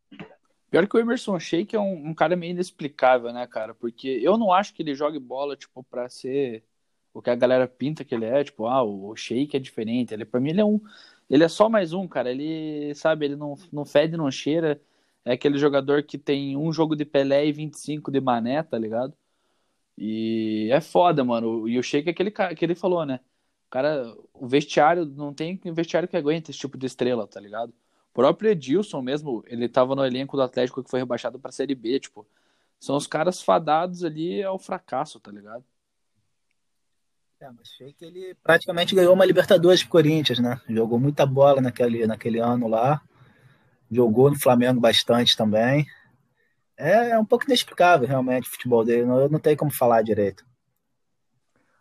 Pior 0.73 0.89
que 0.89 0.97
o 0.97 1.01
Emerson 1.01 1.39
Sheik 1.39 1.77
é 1.77 1.79
um, 1.79 2.09
um, 2.09 2.15
cara 2.15 2.35
meio 2.35 2.53
inexplicável, 2.53 3.31
né, 3.31 3.47
cara? 3.47 3.75
Porque 3.75 4.09
eu 4.23 4.39
não 4.39 4.51
acho 4.51 4.73
que 4.73 4.83
ele 4.83 4.95
jogue 4.95 5.19
bola, 5.19 5.55
tipo, 5.55 5.85
pra 5.85 6.09
ser 6.09 6.65
o 7.13 7.21
que 7.21 7.29
a 7.29 7.35
galera 7.35 7.69
pinta 7.69 8.05
que 8.07 8.15
ele 8.15 8.25
é, 8.25 8.43
tipo, 8.43 8.67
ah, 8.67 8.83
o 8.83 9.15
Sheik 9.15 9.55
é 9.55 9.61
diferente. 9.61 10.15
Ele, 10.15 10.25
pra 10.25 10.41
mim, 10.41 10.51
ele 10.51 10.63
é 10.63 10.65
um. 10.65 10.81
Ele 11.29 11.45
é 11.45 11.49
só 11.49 11.69
mais 11.69 11.93
um, 11.93 12.09
cara. 12.09 12.31
Ele, 12.31 12.95
sabe, 12.95 13.27
ele 13.27 13.37
não, 13.37 13.55
não 13.71 13.85
fede, 13.85 14.17
não 14.17 14.31
cheira. 14.31 14.81
É 15.27 15.33
aquele 15.33 15.59
jogador 15.59 16.03
que 16.05 16.19
tem 16.19 16.57
um 16.57 16.73
jogo 16.73 16.97
de 16.97 17.05
Pelé 17.05 17.47
e 17.47 17.53
25 17.53 18.11
de 18.11 18.21
Mané, 18.21 18.63
tá 18.63 18.79
ligado? 18.79 19.15
E 19.99 20.71
é 20.73 20.81
foda, 20.81 21.25
mano. 21.25 21.69
E 21.69 21.79
o 21.79 21.83
Sheik 21.83 22.09
é 22.09 22.13
aquele 22.13 22.31
cara 22.31 22.55
que 22.55 22.65
ele 22.65 22.75
falou, 22.75 23.05
né? 23.07 23.21
O 23.69 23.71
cara, 23.71 24.17
o 24.35 24.49
vestiário, 24.49 25.05
não 25.07 25.35
tem 25.35 25.61
vestiário 25.75 26.09
que 26.09 26.17
aguenta 26.17 26.51
esse 26.51 26.61
tipo 26.61 26.79
de 26.79 26.87
estrela, 26.87 27.27
tá 27.27 27.41
ligado? 27.41 27.75
O 28.13 28.15
próprio 28.15 28.51
Edilson 28.51 29.01
mesmo, 29.01 29.43
ele 29.47 29.67
tava 29.71 29.97
no 29.97 30.05
elenco 30.05 30.37
do 30.37 30.43
Atlético 30.43 30.85
que 30.85 30.91
foi 30.91 31.01
rebaixado 31.01 31.39
pra 31.39 31.51
Série 31.51 31.75
B, 31.75 31.99
tipo. 31.99 32.27
São 32.79 32.95
os 32.97 33.07
caras 33.07 33.41
fadados 33.41 34.05
ali 34.05 34.43
ao 34.43 34.59
fracasso, 34.59 35.19
tá 35.19 35.31
ligado? 35.31 35.65
É, 37.41 37.49
mas 37.49 37.71
achei 37.73 37.93
que 37.95 38.05
ele 38.05 38.35
praticamente 38.43 38.95
ganhou 38.95 39.15
uma 39.15 39.25
Libertadores 39.25 39.83
pro 39.83 39.93
Corinthians, 39.93 40.41
né? 40.41 40.61
Jogou 40.69 40.99
muita 41.01 41.25
bola 41.25 41.61
naquele, 41.63 42.07
naquele 42.07 42.39
ano 42.39 42.69
lá. 42.69 43.01
Jogou 43.91 44.31
no 44.31 44.39
Flamengo 44.39 44.79
bastante 44.79 45.37
também. 45.37 45.87
É, 46.77 47.11
é 47.11 47.19
um 47.19 47.25
pouco 47.25 47.47
inexplicável, 47.47 48.07
realmente, 48.07 48.47
o 48.47 48.51
futebol 48.51 48.85
dele. 48.85 49.07
Não, 49.07 49.29
não 49.29 49.39
tem 49.41 49.57
como 49.57 49.73
falar 49.73 50.03
direito. 50.03 50.45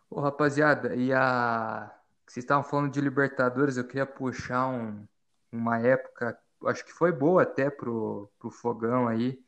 Ô, 0.08 0.20
rapaziada, 0.20 0.94
e 0.94 1.12
a. 1.12 1.92
Vocês 2.26 2.44
estavam 2.44 2.64
falando 2.64 2.90
de 2.90 3.00
Libertadores, 3.00 3.76
eu 3.76 3.86
queria 3.86 4.06
puxar 4.06 4.68
um, 4.68 5.06
uma 5.52 5.78
época, 5.80 6.38
acho 6.66 6.84
que 6.84 6.92
foi 6.92 7.12
boa 7.12 7.42
até 7.42 7.70
pro, 7.70 8.30
pro 8.38 8.50
Fogão 8.50 9.08
aí, 9.08 9.38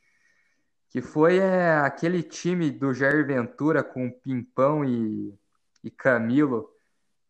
que 0.91 1.03
foi 1.03 1.39
é, 1.39 1.79
aquele 1.79 2.23
time 2.23 2.71
do 2.71 2.95
Jair 2.95 3.27
Ventura 3.27 3.83
com 3.83 4.11
Pimpão 4.11 4.85
e 4.85 5.37
e 5.85 5.91
Camilo. 5.91 6.71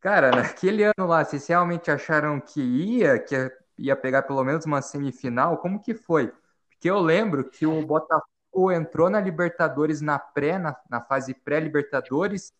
Cara, 0.01 0.31
naquele 0.55 0.85
ano 0.85 1.07
lá, 1.09 1.25
vocês 1.25 1.47
realmente 1.47 1.91
acharam 1.91 2.41
que 2.41 2.62
ia, 2.62 3.18
que 3.18 3.35
ia 3.77 3.97
pegar 3.97 4.22
pelo 4.22 4.45
menos 4.45 4.64
uma 4.64 4.81
semifinal? 4.81 5.59
Como 5.59 5.81
que 5.83 5.95
foi? 5.95 6.33
Porque 6.70 6.89
eu 6.89 7.01
lembro 7.01 7.51
que 7.51 7.66
o 7.66 7.85
Botafogo 7.85 8.70
entrou 8.72 9.11
na 9.11 9.20
Libertadores 9.20 10.01
na 10.01 10.18
pré, 10.18 10.59
na, 10.59 10.77
na 10.89 11.01
fase 11.01 11.35
pré-Libertadores, 11.35 12.53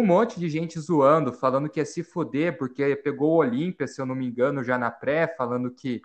um 0.00 0.06
monte 0.06 0.40
de 0.40 0.48
gente 0.48 0.78
zoando, 0.80 1.32
falando 1.32 1.68
que 1.68 1.80
ia 1.80 1.86
se 1.86 2.02
fuder, 2.02 2.58
porque 2.58 2.96
pegou 2.96 3.32
o 3.32 3.36
Olímpia, 3.36 3.86
se 3.86 4.00
eu 4.00 4.06
não 4.06 4.14
me 4.14 4.26
engano, 4.26 4.64
já 4.64 4.76
na 4.76 4.90
pré, 4.90 5.28
falando 5.36 5.70
que 5.70 6.02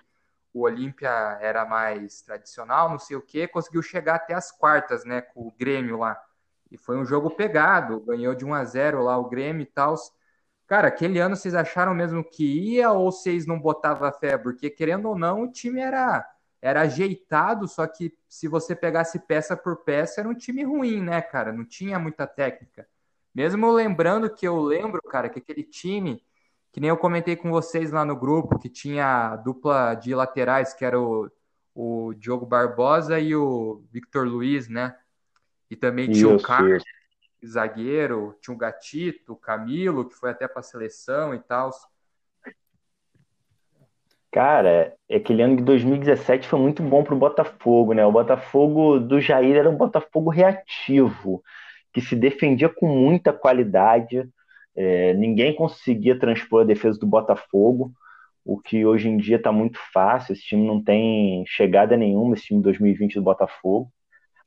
o 0.53 0.61
Olímpia 0.61 1.09
era 1.41 1.65
mais 1.65 2.21
tradicional, 2.21 2.89
não 2.89 2.99
sei 2.99 3.15
o 3.17 3.21
quê, 3.21 3.47
conseguiu 3.47 3.81
chegar 3.81 4.15
até 4.15 4.33
as 4.33 4.51
quartas, 4.51 5.05
né, 5.05 5.21
com 5.21 5.47
o 5.47 5.51
Grêmio 5.57 5.97
lá. 5.97 6.21
E 6.71 6.77
foi 6.77 6.97
um 6.97 7.05
jogo 7.05 7.31
pegado, 7.31 7.99
ganhou 8.01 8.35
de 8.35 8.45
1 8.45 8.53
a 8.53 8.63
0 8.63 9.03
lá 9.03 9.17
o 9.17 9.29
Grêmio 9.29 9.63
e 9.63 9.65
tal. 9.65 9.95
Cara, 10.67 10.87
aquele 10.87 11.19
ano 11.19 11.35
vocês 11.35 11.55
acharam 11.55 11.93
mesmo 11.95 12.23
que 12.23 12.45
ia 12.75 12.91
ou 12.91 13.11
vocês 13.11 13.45
não 13.47 13.59
botavam 13.59 14.11
fé? 14.13 14.37
Porque, 14.37 14.69
querendo 14.69 15.09
ou 15.09 15.17
não, 15.17 15.43
o 15.43 15.51
time 15.51 15.79
era, 15.81 16.27
era 16.61 16.81
ajeitado, 16.81 17.67
só 17.67 17.87
que 17.87 18.15
se 18.27 18.47
você 18.47 18.75
pegasse 18.75 19.17
peça 19.19 19.57
por 19.57 19.77
peça, 19.77 20.21
era 20.21 20.29
um 20.29 20.35
time 20.35 20.63
ruim, 20.63 21.01
né, 21.01 21.21
cara? 21.21 21.51
Não 21.51 21.65
tinha 21.65 21.97
muita 21.97 22.27
técnica. 22.27 22.87
Mesmo 23.33 23.71
lembrando 23.71 24.29
que 24.29 24.47
eu 24.47 24.59
lembro, 24.59 25.01
cara, 25.03 25.29
que 25.29 25.39
aquele 25.39 25.63
time, 25.63 26.23
que 26.71 26.79
nem 26.79 26.89
eu 26.89 26.97
comentei 26.97 27.35
com 27.35 27.49
vocês 27.51 27.91
lá 27.91 28.03
no 28.03 28.15
grupo, 28.15 28.59
que 28.59 28.69
tinha 28.69 29.35
dupla 29.37 29.95
de 29.95 30.13
laterais, 30.15 30.73
que 30.73 30.83
era 30.83 30.99
o, 30.99 31.29
o 31.73 32.13
Diogo 32.15 32.45
Barbosa 32.45 33.19
e 33.19 33.35
o 33.35 33.83
Victor 33.91 34.27
Luiz, 34.27 34.67
né? 34.67 34.97
E 35.69 35.75
também 35.75 36.09
tinha 36.09 36.27
o 36.27 36.41
Carlos, 36.41 36.83
zagueiro, 37.45 38.35
tinha 38.41 38.53
o 38.53 38.57
Gatito, 38.57 39.33
o 39.33 39.37
Camilo, 39.37 40.09
que 40.09 40.15
foi 40.15 40.31
até 40.31 40.47
para 40.47 40.59
a 40.59 40.63
seleção 40.63 41.33
e 41.33 41.39
tal. 41.39 41.71
Cara, 44.31 44.95
aquele 45.11 45.41
ano 45.41 45.55
de 45.55 45.63
2017 45.63 46.47
foi 46.47 46.59
muito 46.59 46.83
bom 46.83 47.03
para 47.03 47.15
o 47.15 47.17
Botafogo, 47.17 47.93
né? 47.93 48.05
O 48.05 48.11
Botafogo 48.11 48.99
do 48.99 49.19
Jair 49.19 49.55
era 49.55 49.69
um 49.69 49.75
Botafogo 49.75 50.29
reativo, 50.29 51.43
que 51.99 52.07
se 52.07 52.15
defendia 52.15 52.69
com 52.69 52.87
muita 52.87 53.33
qualidade. 53.33 54.27
É, 54.75 55.13
ninguém 55.13 55.53
conseguia 55.53 56.17
transpor 56.17 56.61
a 56.61 56.65
defesa 56.65 56.99
do 56.99 57.07
Botafogo, 57.07 57.91
o 58.45 58.59
que 58.59 58.85
hoje 58.85 59.09
em 59.09 59.17
dia 59.17 59.35
está 59.35 59.51
muito 59.51 59.79
fácil. 59.93 60.33
Esse 60.33 60.43
time 60.43 60.65
não 60.65 60.81
tem 60.81 61.43
chegada 61.45 61.97
nenhuma, 61.97 62.35
esse 62.35 62.45
time 62.45 62.61
2020 62.61 63.15
do 63.15 63.21
Botafogo 63.21 63.91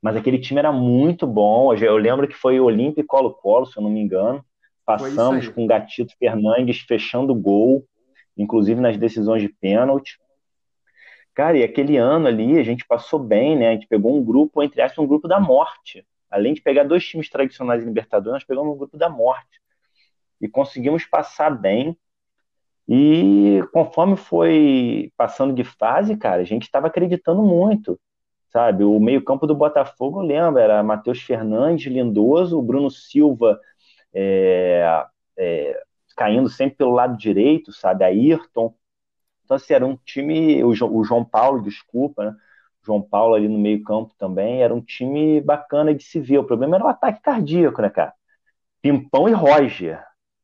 mas 0.03 0.17
aquele 0.17 0.37
time 0.37 0.59
era 0.59 0.69
muito 0.69 1.25
bom. 1.25 1.73
Eu 1.73 1.95
lembro 1.95 2.27
que 2.27 2.35
foi 2.35 2.59
Olímpia 2.59 2.99
e 2.99 3.05
Colo-Colo, 3.05 3.65
se 3.65 3.77
eu 3.77 3.81
não 3.81 3.89
me 3.89 4.01
engano. 4.01 4.43
Passamos 4.85 5.47
com 5.47 5.65
Gatito 5.65 6.13
Fernandes 6.19 6.81
fechando 6.81 7.31
o 7.31 7.39
gol, 7.39 7.85
inclusive 8.37 8.81
nas 8.81 8.97
decisões 8.97 9.41
de 9.41 9.47
pênalti. 9.47 10.19
Cara, 11.33 11.57
e 11.57 11.63
aquele 11.63 11.95
ano 11.95 12.27
ali 12.27 12.59
a 12.59 12.63
gente 12.63 12.85
passou 12.85 13.17
bem, 13.17 13.57
né? 13.57 13.69
A 13.69 13.71
gente 13.71 13.87
pegou 13.87 14.13
um 14.13 14.21
grupo, 14.21 14.61
entre 14.61 14.81
aspas, 14.81 15.01
um 15.01 15.07
grupo 15.07 15.25
da 15.25 15.39
morte. 15.39 16.05
Além 16.33 16.53
de 16.53 16.61
pegar 16.61 16.83
dois 16.83 17.05
times 17.05 17.29
tradicionais 17.29 17.83
em 17.83 17.87
Libertadores, 17.87 18.33
nós 18.33 18.43
pegamos 18.43 18.73
um 18.73 18.77
grupo 18.77 18.97
da 18.97 19.09
morte. 19.09 19.61
E 20.41 20.47
conseguimos 20.47 21.05
passar 21.05 21.49
bem. 21.51 21.97
E 22.87 23.63
conforme 23.71 24.17
foi 24.17 25.11
passando 25.15 25.53
de 25.53 25.63
fase, 25.63 26.17
cara, 26.17 26.41
a 26.41 26.45
gente 26.45 26.63
estava 26.63 26.87
acreditando 26.87 27.41
muito 27.43 27.99
sabe? 28.53 28.83
O 28.83 28.99
meio-campo 28.99 29.47
do 29.47 29.55
Botafogo, 29.55 30.21
lembra, 30.21 30.61
era 30.61 30.83
Matheus 30.83 31.21
Fernandes, 31.23 31.91
Lindoso, 31.91 32.59
o 32.59 32.61
Bruno 32.61 32.89
Silva 32.91 33.59
é, 34.13 35.05
é, 35.37 35.83
caindo 36.15 36.47
sempre 36.49 36.77
pelo 36.77 36.91
lado 36.91 37.17
direito, 37.17 37.73
sabe? 37.73 38.05
Ayrton. 38.05 38.75
Então, 39.43 39.57
assim, 39.57 39.73
era 39.73 39.85
um 39.85 39.97
time. 40.05 40.63
O 40.63 40.73
João 40.73 41.25
Paulo, 41.25 41.63
desculpa, 41.63 42.25
né? 42.25 42.35
João 42.85 43.01
Paulo 43.01 43.35
ali 43.35 43.47
no 43.47 43.57
meio-campo 43.57 44.13
também, 44.17 44.61
era 44.61 44.73
um 44.73 44.81
time 44.81 45.39
bacana 45.41 45.93
de 45.93 46.03
se 46.03 46.19
ver. 46.19 46.39
O 46.39 46.43
problema 46.43 46.75
era 46.75 46.85
o 46.85 46.89
ataque 46.89 47.21
cardíaco, 47.21 47.81
né, 47.81 47.89
cara? 47.89 48.13
Pimpão 48.81 49.29
e 49.29 49.31
Roger. 49.31 50.03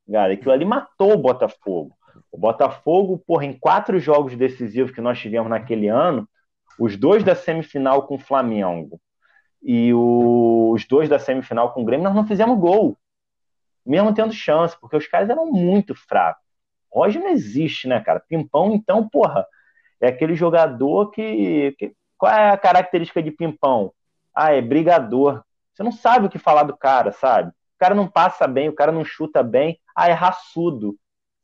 Cara, 0.10 0.34
aquilo 0.34 0.52
ali 0.52 0.66
matou 0.66 1.14
o 1.14 1.18
Botafogo. 1.18 1.96
O 2.32 2.38
Botafogo, 2.38 3.22
porra, 3.26 3.46
em 3.46 3.54
quatro 3.54 4.00
jogos 4.00 4.36
decisivos 4.36 4.92
que 4.92 5.02
nós 5.02 5.20
tivemos 5.20 5.50
naquele 5.50 5.88
ano, 5.88 6.28
os 6.80 6.96
dois 6.96 7.24
da 7.24 7.36
semifinal 7.36 8.08
com 8.08 8.16
o 8.16 8.20
Flamengo 8.20 9.00
e 9.62 9.94
o, 9.94 10.72
os 10.74 10.86
dois 10.88 11.10
da 11.10 11.20
semifinal 11.20 11.74
com 11.74 11.82
o 11.82 11.86
Grêmio, 11.86 12.06
nós 12.06 12.16
não 12.16 12.26
fizemos 12.26 12.58
gol. 12.58 12.98
Mesmo 13.86 14.14
tendo 14.14 14.32
chance, 14.32 14.80
porque 14.80 14.96
os 14.96 15.08
caras 15.08 15.30
eram 15.30 15.52
muito 15.52 15.94
fracos. 15.94 16.44
Roger 16.92 17.22
não 17.22 17.30
existe, 17.30 17.88
né, 17.88 18.00
cara? 18.00 18.20
Pimpão, 18.20 18.74
então, 18.74 19.08
porra, 19.08 19.46
é 20.02 20.08
aquele 20.08 20.36
jogador 20.36 21.12
que, 21.12 21.76
que. 21.78 21.94
Qual 22.20 22.32
é 22.32 22.52
a 22.52 22.58
característica 22.58 23.24
de 23.24 23.32
Pimpão? 23.32 23.94
Ah, 24.36 24.54
é 24.54 24.62
brigador. 24.62 25.42
Você 25.74 25.82
não 25.84 25.92
sabe 25.92 26.26
o 26.28 26.30
que 26.30 26.38
falar 26.38 26.64
do 26.64 26.76
cara, 26.76 27.14
sabe? 27.14 27.50
O 27.50 27.80
cara 27.80 27.96
não 27.96 28.10
passa 28.10 28.46
bem, 28.46 28.68
o 28.68 28.76
cara 28.76 28.92
não 28.92 29.06
chuta 29.06 29.42
bem. 29.42 29.80
Ah, 29.96 30.10
é 30.10 30.12
raçudo. 30.12 30.98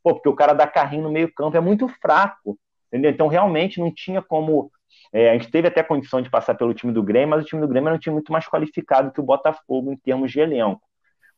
Pô, 0.03 0.13
porque 0.13 0.28
o 0.28 0.36
cara 0.36 0.53
dá 0.53 0.67
carrinho 0.67 1.03
no 1.03 1.11
meio-campo 1.11 1.55
é 1.55 1.61
muito 1.61 1.88
fraco. 1.88 2.59
Entendeu? 2.89 3.09
Então, 3.09 3.28
realmente, 3.28 3.80
não 3.80 3.89
tinha 3.91 4.21
como. 4.21 4.69
É, 5.13 5.30
a 5.30 5.34
gente 5.34 5.49
teve 5.49 5.69
até 5.69 5.82
condição 5.82 6.21
de 6.21 6.30
passar 6.30 6.55
pelo 6.55 6.73
time 6.73 6.91
do 6.91 7.01
Grêmio, 7.01 7.30
mas 7.30 7.43
o 7.43 7.47
time 7.47 7.61
do 7.61 7.67
Grêmio 7.67 7.88
era 7.88 7.95
um 7.95 7.99
time 7.99 8.13
muito 8.13 8.32
mais 8.32 8.47
qualificado 8.47 9.11
que 9.11 9.19
o 9.21 9.23
Botafogo 9.23 9.91
em 9.91 9.97
termos 9.97 10.32
de 10.32 10.41
elenco. 10.41 10.82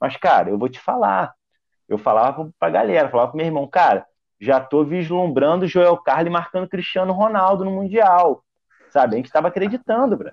Mas, 0.02 0.18
cara, 0.18 0.50
eu 0.50 0.58
vou 0.58 0.68
te 0.68 0.80
falar. 0.80 1.34
Eu 1.88 1.98
falava 1.98 2.50
pra 2.60 2.70
galera, 2.70 3.10
falava 3.10 3.30
pro 3.30 3.38
meu 3.38 3.46
irmão, 3.46 3.68
cara, 3.68 4.06
já 4.40 4.60
tô 4.60 4.84
vislumbrando 4.84 5.68
Joel 5.68 5.98
Carli 5.98 6.30
marcando 6.30 6.68
Cristiano 6.68 7.14
Ronaldo 7.14 7.64
no 7.64 7.72
Mundial. 7.72 8.44
Sabe? 8.90 9.16
A 9.16 9.18
gente 9.18 9.32
tava 9.32 9.48
acreditando, 9.48 10.18
bro. 10.18 10.32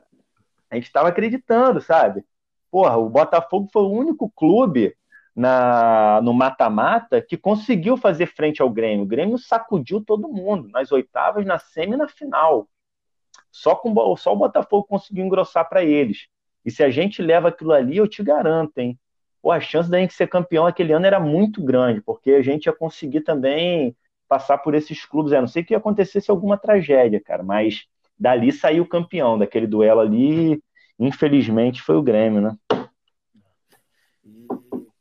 A 0.71 0.75
gente 0.77 0.91
tava 0.91 1.09
acreditando, 1.09 1.81
sabe? 1.81 2.25
Porra, 2.71 2.97
o 2.97 3.09
Botafogo 3.09 3.69
foi 3.73 3.83
o 3.83 3.91
único 3.91 4.31
clube 4.31 4.97
na, 5.35 6.21
no 6.23 6.33
mata-mata 6.33 7.21
que 7.21 7.37
conseguiu 7.37 7.97
fazer 7.97 8.27
frente 8.27 8.63
ao 8.63 8.71
Grêmio. 8.71 9.05
O 9.05 9.09
Grêmio 9.09 9.39
sacudiu 9.39 10.05
todo 10.05 10.29
mundo 10.29 10.69
nas 10.69 10.93
oitavas, 10.93 11.45
na 11.45 11.59
semi 11.59 11.97
na 11.97 12.09
final. 12.09 12.69
Só, 13.51 13.75
com, 13.75 14.17
só 14.17 14.33
o 14.33 14.37
Botafogo 14.37 14.85
conseguiu 14.85 15.25
engrossar 15.25 15.69
para 15.69 15.85
eles. 15.85 16.27
E 16.65 16.71
se 16.71 16.83
a 16.83 16.91
gente 16.91 17.23
leva 17.23 17.49
aquilo 17.49 17.73
ali, 17.73 17.97
eu 17.97 18.09
te 18.09 18.23
garanto, 18.23 18.79
hein? 18.79 18.99
Pô, 19.43 19.51
a 19.51 19.61
chance 19.61 19.91
da 19.91 19.99
gente 19.99 20.15
ser 20.15 20.27
campeão 20.27 20.67
aquele 20.67 20.93
ano 20.93 21.07
era 21.07 21.21
muito 21.21 21.63
grande, 21.63 22.01
porque 22.01 22.33
a 22.33 22.43
gente 22.43 22.67
ia 22.67 22.73
conseguir 22.73 23.21
também 23.21 23.95
passar 24.27 24.59
por 24.59 24.75
esses 24.75 25.05
clubes. 25.05 25.33
Eu 25.33 25.43
não 25.43 25.49
sei 25.49 25.63
o 25.63 25.67
que 25.67 25.75
ia 25.75 25.79
acontecer 25.79 26.23
alguma 26.29 26.57
tragédia, 26.57 27.21
cara, 27.21 27.43
mas 27.43 27.87
dali 28.19 28.53
saiu 28.53 28.87
campeão, 28.87 29.39
daquele 29.39 29.67
duelo 29.67 30.01
ali, 30.01 30.63
infelizmente 30.99 31.83
foi 31.83 31.97
o 31.97 32.03
Grêmio, 32.03 32.41
né? 32.41 32.57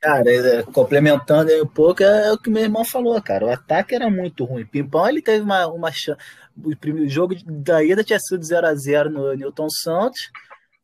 Cara, 0.03 0.29
é, 0.29 0.63
complementando 0.63 1.49
aí 1.49 1.61
um 1.61 1.67
pouco, 1.67 2.03
é 2.03 2.33
o 2.33 2.37
que 2.37 2.49
meu 2.49 2.63
irmão 2.63 2.83
falou, 2.83 3.21
cara. 3.21 3.45
O 3.45 3.49
ataque 3.49 3.95
era 3.95 4.09
muito 4.09 4.43
ruim. 4.43 4.65
Pimpão, 4.65 5.07
ele 5.07 5.21
teve 5.21 5.41
uma, 5.41 5.65
uma 5.67 5.93
chance. 5.93 6.19
O 6.61 6.75
primeiro 6.75 7.09
jogo 7.09 7.33
da 7.45 7.81
ida 7.81 8.03
tinha 8.03 8.19
sido 8.19 8.43
0 8.43 8.67
a 8.67 8.75
0 8.75 9.09
no 9.09 9.33
Newton 9.33 9.69
Santos. 9.69 10.29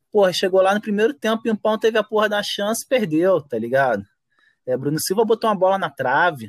Porra, 0.10 0.32
chegou 0.32 0.62
lá 0.62 0.74
no 0.74 0.80
primeiro 0.80 1.14
tempo, 1.14 1.44
Pimpão 1.44 1.78
teve 1.78 1.98
a 1.98 2.04
porra 2.04 2.30
da 2.30 2.42
chance, 2.42 2.88
perdeu, 2.88 3.42
tá 3.42 3.60
ligado? 3.60 4.06
É, 4.66 4.78
Bruno 4.78 4.98
Silva 5.00 5.26
botou 5.26 5.50
uma 5.50 5.56
bola 5.56 5.78
na 5.78 5.90
trave. 5.90 6.48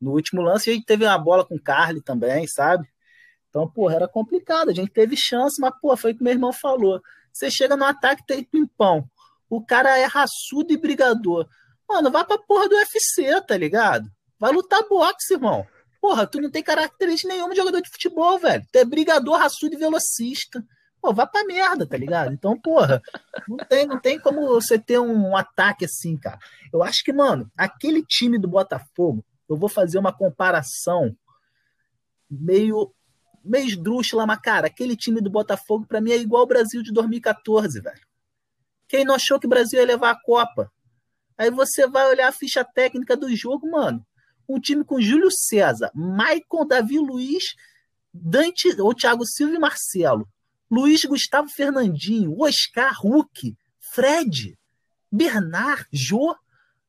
No 0.00 0.12
último 0.12 0.42
lance, 0.42 0.70
a 0.70 0.72
gente 0.72 0.86
teve 0.86 1.04
uma 1.04 1.18
bola 1.18 1.44
com 1.44 1.58
Carly 1.58 2.00
também, 2.00 2.46
sabe? 2.46 2.86
Então, 3.50 3.68
porra, 3.68 3.96
era 3.96 4.08
complicado. 4.08 4.70
A 4.70 4.74
gente 4.74 4.90
teve 4.92 5.16
chance, 5.16 5.60
mas, 5.60 5.72
porra, 5.80 5.96
foi 5.96 6.12
o 6.12 6.16
que 6.16 6.22
meu 6.22 6.32
irmão 6.32 6.52
falou. 6.52 7.00
Você 7.32 7.50
chega 7.50 7.76
no 7.76 7.84
ataque, 7.84 8.24
tem 8.26 8.42
Pimpão. 8.42 9.08
O 9.48 9.64
cara 9.64 9.98
é 9.98 10.04
raçudo 10.04 10.72
e 10.72 10.76
brigador. 10.76 11.46
Mano, 11.88 12.10
vai 12.10 12.24
pra 12.24 12.38
porra 12.38 12.68
do 12.68 12.76
UFC, 12.76 13.40
tá 13.46 13.56
ligado? 13.56 14.08
Vai 14.38 14.52
lutar 14.52 14.88
boxe, 14.88 15.34
irmão. 15.34 15.66
Porra, 16.00 16.26
tu 16.26 16.40
não 16.40 16.50
tem 16.50 16.62
característica 16.62 17.32
nenhuma 17.32 17.50
de 17.50 17.56
jogador 17.56 17.82
de 17.82 17.90
futebol, 17.90 18.38
velho. 18.38 18.64
Tu 18.72 18.76
é 18.76 18.84
brigador, 18.84 19.36
raçudo 19.36 19.74
e 19.74 19.78
velocista. 19.78 20.64
Pô, 21.02 21.12
vai 21.12 21.26
pra 21.26 21.44
merda, 21.44 21.86
tá 21.86 21.96
ligado? 21.96 22.32
Então, 22.32 22.58
porra, 22.58 23.02
não 23.48 23.56
tem, 23.56 23.86
não 23.86 23.98
tem 23.98 24.18
como 24.18 24.46
você 24.46 24.78
ter 24.78 24.98
um 25.00 25.36
ataque 25.36 25.84
assim, 25.84 26.16
cara. 26.16 26.38
Eu 26.72 26.82
acho 26.82 27.02
que, 27.02 27.12
mano, 27.12 27.50
aquele 27.56 28.04
time 28.04 28.38
do 28.38 28.46
Botafogo, 28.46 29.24
eu 29.48 29.56
vou 29.56 29.68
fazer 29.68 29.98
uma 29.98 30.12
comparação 30.12 31.16
meio 32.30 32.94
meio 33.44 33.66
esdrúxula, 33.66 34.26
mas, 34.26 34.40
cara, 34.40 34.66
aquele 34.66 34.96
time 34.96 35.20
do 35.20 35.30
Botafogo, 35.30 35.86
para 35.86 36.00
mim, 36.00 36.12
é 36.12 36.16
igual 36.16 36.42
o 36.42 36.46
Brasil 36.46 36.82
de 36.82 36.92
2014, 36.92 37.80
velho. 37.80 38.00
Quem 38.88 39.04
não 39.04 39.14
achou 39.14 39.38
que 39.38 39.46
o 39.46 39.50
Brasil 39.50 39.78
ia 39.78 39.86
levar 39.86 40.10
a 40.10 40.20
Copa? 40.20 40.70
Aí 41.38 41.50
você 41.50 41.86
vai 41.86 42.08
olhar 42.08 42.28
a 42.28 42.32
ficha 42.32 42.64
técnica 42.64 43.16
do 43.16 43.34
jogo, 43.34 43.70
mano. 43.70 44.04
Um 44.48 44.60
time 44.60 44.84
com 44.84 45.00
Júlio 45.00 45.30
César, 45.30 45.90
Maicon, 45.94 46.66
Davi 46.66 46.98
Luiz, 46.98 47.54
Dante, 48.12 48.68
ou 48.80 48.94
Thiago 48.94 49.24
Silva 49.24 49.54
e 49.54 49.58
Marcelo. 49.58 50.28
Luiz 50.70 51.04
Gustavo 51.04 51.48
Fernandinho, 51.48 52.36
Oscar, 52.40 52.94
Hulk, 53.00 53.56
Fred, 53.78 54.58
Bernard, 55.10 55.86
Jô. 55.92 56.36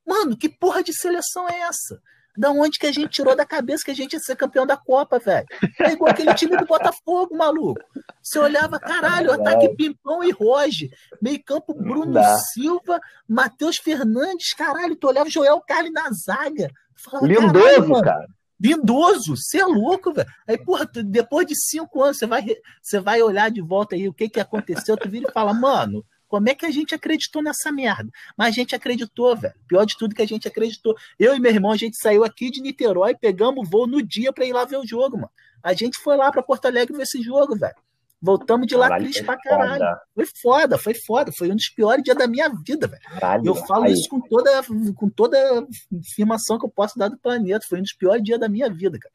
Mano, 0.05 0.35
que 0.35 0.49
porra 0.49 0.83
de 0.83 0.93
seleção 0.93 1.47
é 1.47 1.61
essa? 1.61 2.01
Da 2.37 2.51
onde 2.51 2.79
que 2.79 2.87
a 2.87 2.91
gente 2.91 3.09
tirou 3.09 3.35
da 3.35 3.45
cabeça 3.45 3.83
que 3.83 3.91
a 3.91 3.95
gente 3.95 4.13
ia 4.13 4.19
ser 4.19 4.35
campeão 4.35 4.65
da 4.65 4.77
Copa, 4.77 5.19
velho? 5.19 5.45
É 5.79 5.91
igual 5.91 6.11
aquele 6.11 6.33
time 6.33 6.55
do 6.57 6.65
Botafogo, 6.65 7.35
maluco. 7.35 7.81
Você 8.21 8.39
olhava, 8.39 8.79
caralho, 8.79 9.31
ataque 9.31 9.75
Pimpão 9.75 10.23
e 10.23 10.31
Roge. 10.31 10.89
Meio 11.21 11.43
campo 11.43 11.73
Bruno 11.73 12.19
Silva, 12.53 12.99
Matheus 13.27 13.77
Fernandes, 13.77 14.53
caralho. 14.53 14.95
Tu 14.95 15.07
olhava 15.07 15.29
Joel 15.29 15.61
Carli 15.61 15.91
na 15.91 16.09
zaga. 16.11 16.69
Falava, 16.95 17.27
Lindoso, 17.27 18.01
cara. 18.01 18.27
Lindoso, 18.59 19.35
você 19.35 19.59
é 19.59 19.65
louco, 19.65 20.13
velho. 20.13 20.27
Aí, 20.47 20.57
porra, 20.57 20.85
tu, 20.85 21.03
depois 21.03 21.47
de 21.47 21.55
cinco 21.55 22.03
anos, 22.03 22.17
você 22.17 22.27
vai, 22.27 22.45
você 22.81 22.99
vai 22.99 23.21
olhar 23.21 23.49
de 23.49 23.59
volta 23.59 23.95
aí 23.95 24.07
o 24.07 24.13
que, 24.13 24.29
que 24.29 24.39
aconteceu, 24.39 24.95
tu 24.95 25.09
vira 25.09 25.27
e 25.27 25.33
fala, 25.33 25.51
mano, 25.51 26.05
como 26.31 26.47
é 26.47 26.55
que 26.55 26.65
a 26.65 26.71
gente 26.71 26.95
acreditou 26.95 27.43
nessa 27.43 27.73
merda? 27.73 28.09
Mas 28.37 28.47
a 28.47 28.51
gente 28.51 28.73
acreditou, 28.73 29.35
velho. 29.35 29.53
Pior 29.67 29.83
de 29.83 29.97
tudo 29.97 30.15
que 30.15 30.21
a 30.21 30.25
gente 30.25 30.47
acreditou. 30.47 30.95
Eu 31.19 31.35
e 31.35 31.41
meu 31.41 31.51
irmão, 31.51 31.73
a 31.73 31.75
gente 31.75 31.97
saiu 32.01 32.23
aqui 32.23 32.49
de 32.49 32.61
Niterói, 32.61 33.13
pegamos 33.15 33.69
voo 33.69 33.85
no 33.85 34.01
dia 34.01 34.31
para 34.31 34.45
ir 34.45 34.53
lá 34.53 34.63
ver 34.63 34.77
o 34.77 34.87
jogo, 34.87 35.17
mano. 35.17 35.29
A 35.61 35.73
gente 35.73 35.97
foi 35.97 36.15
lá 36.15 36.31
para 36.31 36.41
Porto 36.41 36.67
Alegre 36.67 36.95
ver 36.95 37.03
esse 37.03 37.21
jogo, 37.21 37.57
velho. 37.57 37.75
Voltamos 38.21 38.65
de 38.65 38.77
lá 38.77 38.87
caralho, 38.87 39.03
triste 39.03 39.25
pra 39.25 39.37
caralho. 39.37 39.79
Foda. 39.79 40.01
Foi 40.15 40.25
foda, 40.41 40.77
foi 40.77 40.93
foda. 40.93 41.31
Foi 41.37 41.51
um 41.51 41.55
dos 41.55 41.67
piores 41.67 42.01
dias 42.01 42.15
da 42.15 42.27
minha 42.27 42.47
vida, 42.65 42.87
velho. 42.87 43.01
Eu 43.45 43.55
falo 43.55 43.83
aí. 43.83 43.91
isso 43.91 44.07
com 44.07 44.21
toda, 44.21 44.63
com 44.95 45.09
toda 45.09 45.67
afirmação 45.99 46.57
que 46.57 46.65
eu 46.65 46.69
posso 46.69 46.97
dar 46.97 47.09
do 47.09 47.17
planeta. 47.17 47.65
Foi 47.67 47.79
um 47.79 47.83
dos 47.83 47.93
piores 47.93 48.23
dias 48.23 48.39
da 48.39 48.47
minha 48.47 48.69
vida, 48.69 48.97
cara. 48.97 49.13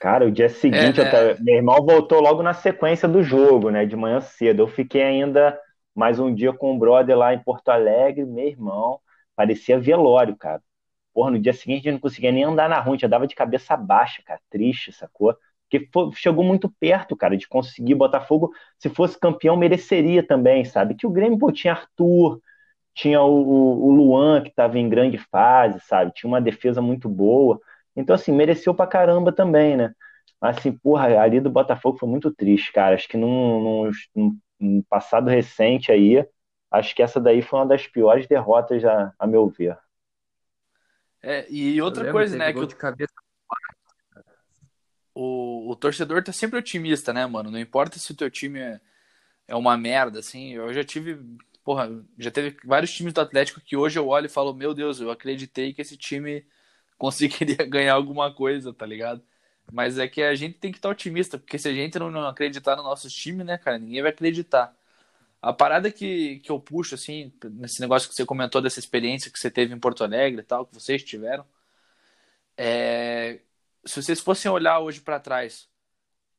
Cara, 0.00 0.26
o 0.26 0.30
dia 0.30 0.48
seguinte, 0.48 0.98
é, 0.98 1.10
tava... 1.10 1.36
meu 1.40 1.56
irmão 1.56 1.76
voltou 1.84 2.20
logo 2.22 2.42
na 2.42 2.54
sequência 2.54 3.06
do 3.06 3.22
jogo, 3.22 3.68
né? 3.70 3.84
De 3.84 3.94
manhã 3.94 4.18
cedo. 4.20 4.62
Eu 4.62 4.66
fiquei 4.66 5.02
ainda 5.02 5.56
mais 5.94 6.18
um 6.18 6.34
dia 6.34 6.54
com 6.54 6.74
o 6.74 6.78
brother 6.78 7.16
lá 7.18 7.34
em 7.34 7.38
Porto 7.38 7.68
Alegre, 7.68 8.24
meu 8.24 8.46
irmão. 8.46 8.98
Parecia 9.36 9.78
velório, 9.78 10.34
cara. 10.34 10.62
Porra, 11.12 11.32
no 11.32 11.38
dia 11.38 11.52
seguinte 11.52 11.80
a 11.80 11.82
gente 11.82 11.92
não 11.92 12.00
conseguia 12.00 12.32
nem 12.32 12.44
andar 12.44 12.66
na 12.66 12.80
rua, 12.80 12.94
a 12.94 12.96
gente 12.96 13.04
andava 13.04 13.26
de 13.26 13.34
cabeça 13.34 13.76
baixa, 13.76 14.22
cara. 14.24 14.40
Triste, 14.48 14.90
sacou? 14.90 15.36
Porque 15.68 15.86
foi, 15.92 16.10
chegou 16.14 16.42
muito 16.42 16.70
perto, 16.80 17.14
cara, 17.14 17.36
de 17.36 17.46
conseguir 17.46 17.94
Botafogo. 17.94 18.50
Se 18.78 18.88
fosse 18.88 19.20
campeão, 19.20 19.54
mereceria 19.54 20.26
também, 20.26 20.64
sabe? 20.64 20.94
Que 20.94 21.06
o 21.06 21.10
Grêmio 21.10 21.38
pô, 21.38 21.52
tinha 21.52 21.74
Arthur, 21.74 22.40
tinha 22.94 23.20
o, 23.22 23.86
o 23.86 23.90
Luan, 23.92 24.42
que 24.42 24.48
estava 24.48 24.78
em 24.78 24.88
grande 24.88 25.18
fase, 25.18 25.78
sabe? 25.80 26.12
Tinha 26.14 26.28
uma 26.28 26.40
defesa 26.40 26.80
muito 26.80 27.06
boa. 27.06 27.60
Então, 28.00 28.14
assim, 28.14 28.32
mereceu 28.32 28.74
pra 28.74 28.86
caramba 28.86 29.32
também, 29.32 29.76
né? 29.76 29.94
Mas, 30.40 30.58
assim, 30.58 30.72
porra, 30.72 31.20
ali 31.20 31.40
do 31.40 31.50
Botafogo 31.50 31.98
foi 31.98 32.08
muito 32.08 32.32
triste, 32.32 32.72
cara. 32.72 32.94
Acho 32.94 33.08
que 33.08 33.16
num, 33.16 33.90
num, 34.14 34.38
num 34.58 34.82
passado 34.82 35.28
recente 35.28 35.92
aí, 35.92 36.24
acho 36.70 36.94
que 36.94 37.02
essa 37.02 37.20
daí 37.20 37.42
foi 37.42 37.58
uma 37.58 37.66
das 37.66 37.86
piores 37.86 38.26
derrotas, 38.26 38.84
a, 38.84 39.12
a 39.18 39.26
meu 39.26 39.48
ver. 39.48 39.78
É, 41.22 41.46
e 41.50 41.80
outra 41.82 42.10
coisa, 42.10 42.36
né? 42.36 42.52
Que 42.52 42.58
eu... 42.58 42.68
cabeça 42.68 43.12
o, 45.14 45.70
o 45.70 45.76
torcedor 45.76 46.22
tá 46.22 46.32
sempre 46.32 46.58
otimista, 46.58 47.12
né, 47.12 47.26
mano? 47.26 47.50
Não 47.50 47.58
importa 47.58 47.98
se 47.98 48.10
o 48.10 48.16
teu 48.16 48.30
time 48.30 48.58
é, 48.58 48.80
é 49.48 49.54
uma 49.54 49.76
merda, 49.76 50.20
assim. 50.20 50.54
Eu 50.54 50.72
já 50.72 50.82
tive, 50.82 51.20
porra, 51.62 51.90
já 52.18 52.30
teve 52.30 52.56
vários 52.64 52.92
times 52.92 53.12
do 53.12 53.20
Atlético 53.20 53.60
que 53.60 53.76
hoje 53.76 53.98
eu 53.98 54.08
olho 54.08 54.26
e 54.26 54.30
falo, 54.30 54.54
meu 54.54 54.72
Deus, 54.72 55.00
eu 55.00 55.10
acreditei 55.10 55.74
que 55.74 55.82
esse 55.82 55.96
time 55.96 56.46
conseguiria 57.00 57.56
ganhar 57.66 57.94
alguma 57.94 58.32
coisa, 58.32 58.72
tá 58.72 58.86
ligado? 58.86 59.22
Mas 59.72 59.98
é 59.98 60.06
que 60.08 60.22
a 60.22 60.34
gente 60.34 60.58
tem 60.58 60.70
que 60.72 60.78
estar 60.78 60.88
tá 60.90 60.92
otimista, 60.92 61.38
porque 61.38 61.58
se 61.58 61.68
a 61.68 61.72
gente 61.74 61.98
não, 61.98 62.26
acreditar 62.28 62.76
no 62.76 62.82
nosso 62.82 63.08
time, 63.08 63.44
né, 63.44 63.58
cara, 63.58 63.78
ninguém 63.78 64.02
vai 64.02 64.10
acreditar. 64.12 64.76
A 65.42 65.52
parada 65.52 65.90
que, 65.90 66.40
que 66.40 66.50
eu 66.52 66.60
puxo, 66.60 66.94
assim, 66.94 67.32
nesse 67.44 67.80
negócio 67.80 68.08
que 68.08 68.14
você 68.14 68.26
comentou 68.26 68.60
dessa 68.60 68.78
experiência 68.78 69.30
que 69.30 69.38
você 69.38 69.50
teve 69.50 69.74
em 69.74 69.78
Porto 69.78 70.04
Alegre 70.04 70.42
e 70.42 70.44
tal, 70.44 70.66
que 70.66 70.74
vocês 70.74 71.02
tiveram, 71.02 71.46
é 72.56 73.40
se 73.84 74.02
vocês 74.02 74.20
fossem 74.20 74.50
olhar 74.50 74.78
hoje 74.80 75.00
para 75.00 75.20
trás, 75.20 75.68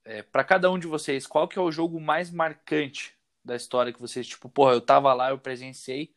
é, 0.06 0.22
para 0.22 0.44
cada 0.44 0.70
um 0.72 0.78
de 0.78 0.88
vocês, 0.88 1.26
qual 1.28 1.48
que 1.48 1.58
é 1.58 1.62
o 1.62 1.72
jogo 1.72 2.00
mais 2.00 2.32
marcante 2.32 3.16
da 3.44 3.56
história 3.56 3.94
que 3.94 4.02
vocês, 4.02 4.28
tipo, 4.28 4.50
porra, 4.50 4.74
eu 4.74 4.82
tava 4.82 5.14
lá, 5.14 5.32
eu 5.32 5.40
presenciei 5.40 6.14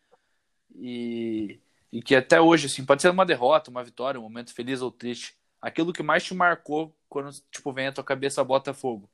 e, 0.75 1.59
e 1.95 2.03
que 2.03 2.17
até 2.17 2.41
hoje, 2.41 2.67
assim, 2.67 2.85
pode 2.85 3.01
ser 3.01 3.11
uma 3.11 3.25
derrota, 3.25 3.71
uma 3.71 3.85
vitória, 3.85 4.19
um 4.19 4.25
momento 4.25 4.53
feliz 4.53 4.83
ou 4.83 4.91
triste, 4.91 5.37
aquilo 5.63 5.93
que 5.93 6.03
mais 6.03 6.25
te 6.25 6.35
marcou 6.35 6.93
quando, 7.09 7.31
tipo, 7.53 7.73
vem 7.73 7.87
a 7.87 7.93
tua 7.93 8.03
cabeça 8.03 8.43
Botafogo. 8.43 9.09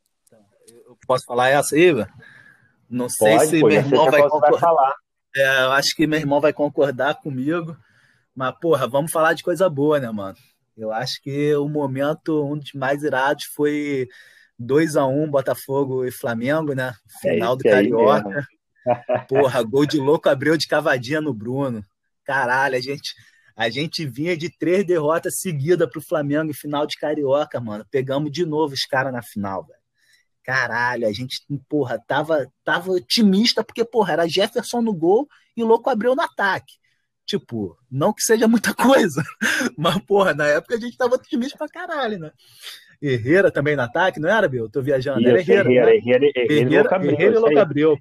Eu 0.66 0.96
posso 1.06 1.26
falar 1.26 1.50
essa 1.50 1.76
aí, 1.76 1.92
velho? 1.92 2.08
Não 2.88 3.06
sei 3.06 3.36
pode, 3.36 3.50
se 3.50 3.60
pô, 3.60 3.66
meu 3.66 3.76
irmão 3.76 4.10
vai 4.10 4.26
concordar. 4.26 4.94
É, 5.36 5.64
eu 5.64 5.72
acho 5.72 5.94
que 5.94 6.06
meu 6.06 6.18
irmão 6.18 6.40
vai 6.40 6.54
concordar 6.54 7.16
comigo, 7.16 7.76
mas, 8.34 8.58
porra, 8.58 8.88
vamos 8.88 9.12
falar 9.12 9.34
de 9.34 9.42
coisa 9.42 9.68
boa, 9.68 10.00
né, 10.00 10.10
mano? 10.10 10.38
Eu 10.74 10.90
acho 10.90 11.20
que 11.20 11.54
o 11.56 11.68
momento, 11.68 12.50
um 12.50 12.56
dos 12.56 12.72
mais 12.72 13.02
irados 13.02 13.44
foi 13.44 14.08
2 14.58 14.96
a 14.96 15.04
1 15.04 15.30
Botafogo 15.30 16.06
e 16.06 16.10
Flamengo, 16.10 16.72
né? 16.72 16.94
É 17.22 17.34
Final 17.34 17.52
é 17.52 17.56
do 17.58 17.62
Carioca. 17.62 18.48
Porra, 19.28 19.62
gol 19.62 19.84
de 19.84 19.98
louco 19.98 20.30
abriu 20.30 20.56
de 20.56 20.66
cavadinha 20.66 21.20
no 21.20 21.34
Bruno. 21.34 21.84
Caralho, 22.30 22.76
a 22.76 22.80
gente, 22.80 23.12
a 23.56 23.68
gente 23.68 24.06
vinha 24.06 24.36
de 24.36 24.56
três 24.56 24.86
derrotas 24.86 25.40
seguidas 25.40 25.90
pro 25.90 26.00
Flamengo 26.00 26.52
em 26.52 26.54
final 26.54 26.86
de 26.86 26.96
Carioca, 26.96 27.60
mano. 27.60 27.84
Pegamos 27.90 28.30
de 28.30 28.46
novo 28.46 28.72
os 28.72 28.84
caras 28.84 29.12
na 29.12 29.20
final, 29.20 29.66
velho. 29.66 29.80
Caralho, 30.44 31.08
a 31.08 31.12
gente, 31.12 31.40
porra, 31.68 32.00
tava, 32.06 32.46
tava 32.62 32.92
otimista, 32.92 33.64
porque, 33.64 33.84
porra, 33.84 34.12
era 34.12 34.28
Jefferson 34.28 34.80
no 34.80 34.94
gol 34.94 35.26
e 35.56 35.64
o 35.64 35.66
louco 35.66 35.90
abriu 35.90 36.14
no 36.14 36.22
ataque. 36.22 36.74
Tipo, 37.26 37.76
não 37.90 38.12
que 38.12 38.22
seja 38.22 38.46
muita 38.46 38.72
coisa, 38.78 39.24
mas, 39.76 39.98
porra, 40.04 40.32
na 40.32 40.46
época 40.46 40.76
a 40.76 40.80
gente 40.80 40.96
tava 40.96 41.16
otimista 41.16 41.58
pra 41.58 41.66
caralho, 41.66 42.16
né? 42.16 42.30
Herrera 43.02 43.50
também 43.50 43.74
no 43.74 43.82
ataque, 43.82 44.20
não 44.20 44.30
era, 44.30 44.48
Bill? 44.48 44.70
Tô 44.70 44.80
viajando. 44.80 45.26
Era 45.26 45.40
Herrera, 45.40 45.68
Herrera, 45.68 45.86
né? 45.86 45.96
Herrera, 45.96 46.24
Herrera, 46.36 47.06
Herrera, 47.06 47.34
e 47.34 47.38
Locabril. 47.40 47.98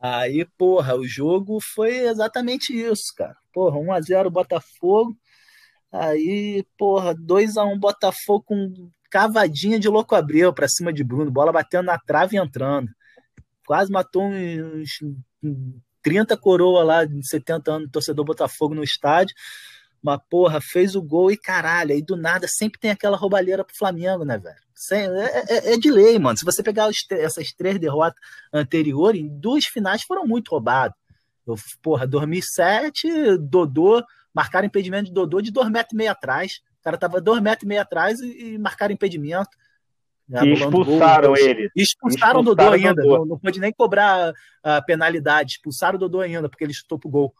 Aí, 0.00 0.44
porra, 0.56 0.94
o 0.94 1.04
jogo 1.04 1.58
foi 1.60 1.96
exatamente 1.96 2.72
isso, 2.72 3.12
cara. 3.16 3.36
Porra, 3.52 3.78
1x0 3.78 4.30
Botafogo. 4.30 5.16
Aí, 5.92 6.64
porra, 6.76 7.14
2x1 7.14 7.78
Botafogo 7.78 8.44
com 8.44 8.90
cavadinha 9.10 9.78
de 9.78 9.88
louco 9.88 10.14
abreu 10.14 10.52
pra 10.52 10.68
cima 10.68 10.92
de 10.92 11.02
Bruno. 11.02 11.30
Bola 11.30 11.50
batendo 11.52 11.86
na 11.86 11.98
trave 11.98 12.36
e 12.36 12.40
entrando. 12.40 12.90
Quase 13.66 13.90
matou 13.90 14.24
uns 14.24 14.98
30 16.02 16.36
coroa 16.36 16.84
lá, 16.84 17.04
de 17.04 17.26
70 17.26 17.72
anos, 17.72 17.90
torcedor 17.90 18.24
Botafogo 18.24 18.74
no 18.74 18.84
estádio. 18.84 19.34
Mas, 20.02 20.20
porra, 20.30 20.60
fez 20.60 20.94
o 20.94 21.02
gol 21.02 21.30
e 21.30 21.36
caralho. 21.36 21.92
Aí 21.92 22.02
do 22.02 22.16
nada 22.16 22.46
sempre 22.48 22.78
tem 22.78 22.90
aquela 22.90 23.16
roubalheira 23.16 23.64
pro 23.64 23.76
Flamengo, 23.76 24.24
né, 24.24 24.38
velho? 24.38 24.56
É, 24.92 25.54
é, 25.54 25.74
é, 25.74 25.76
de 25.76 25.90
lei, 25.90 26.18
mano. 26.18 26.38
Se 26.38 26.44
você 26.44 26.62
pegar 26.62 26.88
os, 26.88 27.04
essas 27.10 27.52
três 27.52 27.78
derrotas 27.78 28.18
anteriores, 28.52 29.26
duas 29.28 29.64
finais 29.64 30.02
foram 30.02 30.26
muito 30.26 30.50
roubadas. 30.50 30.96
Eu, 31.46 31.56
porra, 31.82 32.06
2007, 32.06 33.38
Dodô, 33.38 34.04
marcaram 34.32 34.66
impedimento 34.66 35.06
de 35.06 35.12
Dodô 35.12 35.40
de 35.40 35.52
2,5 35.52 35.70
metros 35.70 35.92
e 35.92 35.96
meio 35.96 36.10
atrás. 36.12 36.60
O 36.80 36.84
cara 36.84 36.96
tava 36.96 37.20
2,5 37.20 37.40
metros 37.42 37.62
e 37.64 37.66
meio 37.66 37.80
atrás 37.80 38.20
e, 38.20 38.54
e 38.54 38.58
marcaram 38.58 38.94
impedimento. 38.94 39.50
Né, 40.28 40.44
e 40.44 40.52
expulsaram 40.52 41.28
gol, 41.28 41.36
ele. 41.38 41.70
Expulsaram, 41.74 42.40
o 42.40 42.42
Dodô 42.42 42.70
ainda. 42.70 42.94
Dodô. 42.94 43.18
Não, 43.18 43.26
não 43.26 43.38
pode 43.38 43.58
nem 43.58 43.72
cobrar 43.72 44.32
a 44.62 44.82
penalidade. 44.82 45.52
Expulsaram 45.52 45.96
o 45.96 45.98
Dodô 45.98 46.20
ainda, 46.20 46.48
porque 46.48 46.64
ele 46.64 46.74
chutou 46.74 46.98
pro 46.98 47.08
gol. 47.08 47.34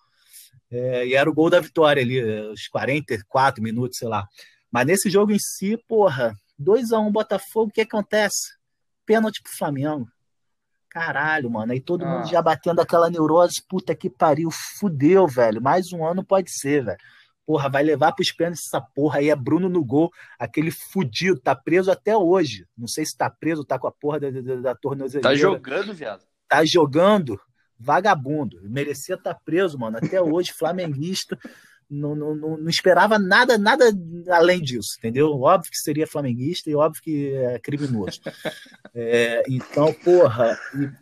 É, 0.71 1.07
e 1.07 1.15
era 1.15 1.29
o 1.29 1.35
gol 1.35 1.51
da 1.51 1.61
vitória 1.61 2.03
ali, 2.03 2.23
os 2.51 2.69
44 2.69 3.63
minutos, 3.63 3.99
sei 3.99 4.09
lá. 4.09 4.27
Mas 4.71 4.87
nesse 4.87 5.11
jogo 5.11 5.33
em 5.33 5.39
si, 5.39 5.77
porra, 5.89 6.35
2x1 6.61 7.07
um, 7.07 7.11
Botafogo, 7.11 7.71
o 7.71 7.73
que 7.73 7.81
acontece? 7.81 8.53
Pênalti 9.07 9.43
pro 9.43 9.57
Flamengo. 9.57 10.07
Caralho, 10.91 11.51
mano. 11.51 11.73
Aí 11.73 11.81
todo 11.81 12.05
ah. 12.05 12.09
mundo 12.09 12.29
já 12.29 12.43
batendo 12.43 12.81
aquela 12.81 13.11
neurose, 13.11 13.63
puta 13.69 13.95
que 13.95 14.11
pariu, 14.11 14.51
fudeu, 14.51 15.27
velho. 15.27 15.63
Mais 15.63 15.93
um 15.93 16.05
ano 16.05 16.25
pode 16.25 16.51
ser, 16.51 16.85
velho. 16.85 16.99
Porra, 17.47 17.71
vai 17.71 17.83
levar 17.83 18.13
pros 18.13 18.31
pênaltis 18.31 18.67
essa 18.67 18.81
porra 18.81 19.21
aí. 19.21 19.31
É 19.31 19.37
Bruno 19.37 19.69
no 19.69 19.83
gol, 19.83 20.11
aquele 20.39 20.71
fudido, 20.71 21.41
tá 21.41 21.55
preso 21.55 21.91
até 21.91 22.17
hoje. 22.17 22.67
Não 22.77 22.87
sei 22.87 23.07
se 23.07 23.17
tá 23.17 23.31
preso, 23.31 23.65
tá 23.65 23.79
com 23.79 23.87
a 23.87 23.93
porra 23.93 24.21
da, 24.21 24.31
da, 24.31 24.57
da 24.57 24.75
tornozeleira. 24.75 25.31
Tá 25.31 25.35
jogando, 25.35 25.95
viado. 25.95 26.23
Tá 26.47 26.65
jogando, 26.65 27.41
vagabundo. 27.79 28.61
Merecia 28.63 29.15
estar 29.15 29.35
tá 29.35 29.41
preso, 29.45 29.79
mano. 29.79 29.99
Até 29.99 30.21
hoje, 30.21 30.53
flamenguista 30.53 31.39
não, 31.91 32.15
não, 32.15 32.35
não, 32.35 32.69
esperava 32.69 33.19
nada, 33.19 33.57
nada 33.57 33.85
além 34.31 34.61
disso, 34.61 34.97
entendeu? 34.99 35.41
Óbvio 35.41 35.71
que 35.71 35.79
seria 35.79 36.07
flamenguista 36.07 36.69
e 36.69 36.75
óbvio 36.75 37.03
que 37.03 37.35
é 37.35 37.59
criminoso. 37.59 38.21
É, 38.95 39.45
então, 39.49 39.93
porra, 39.93 40.59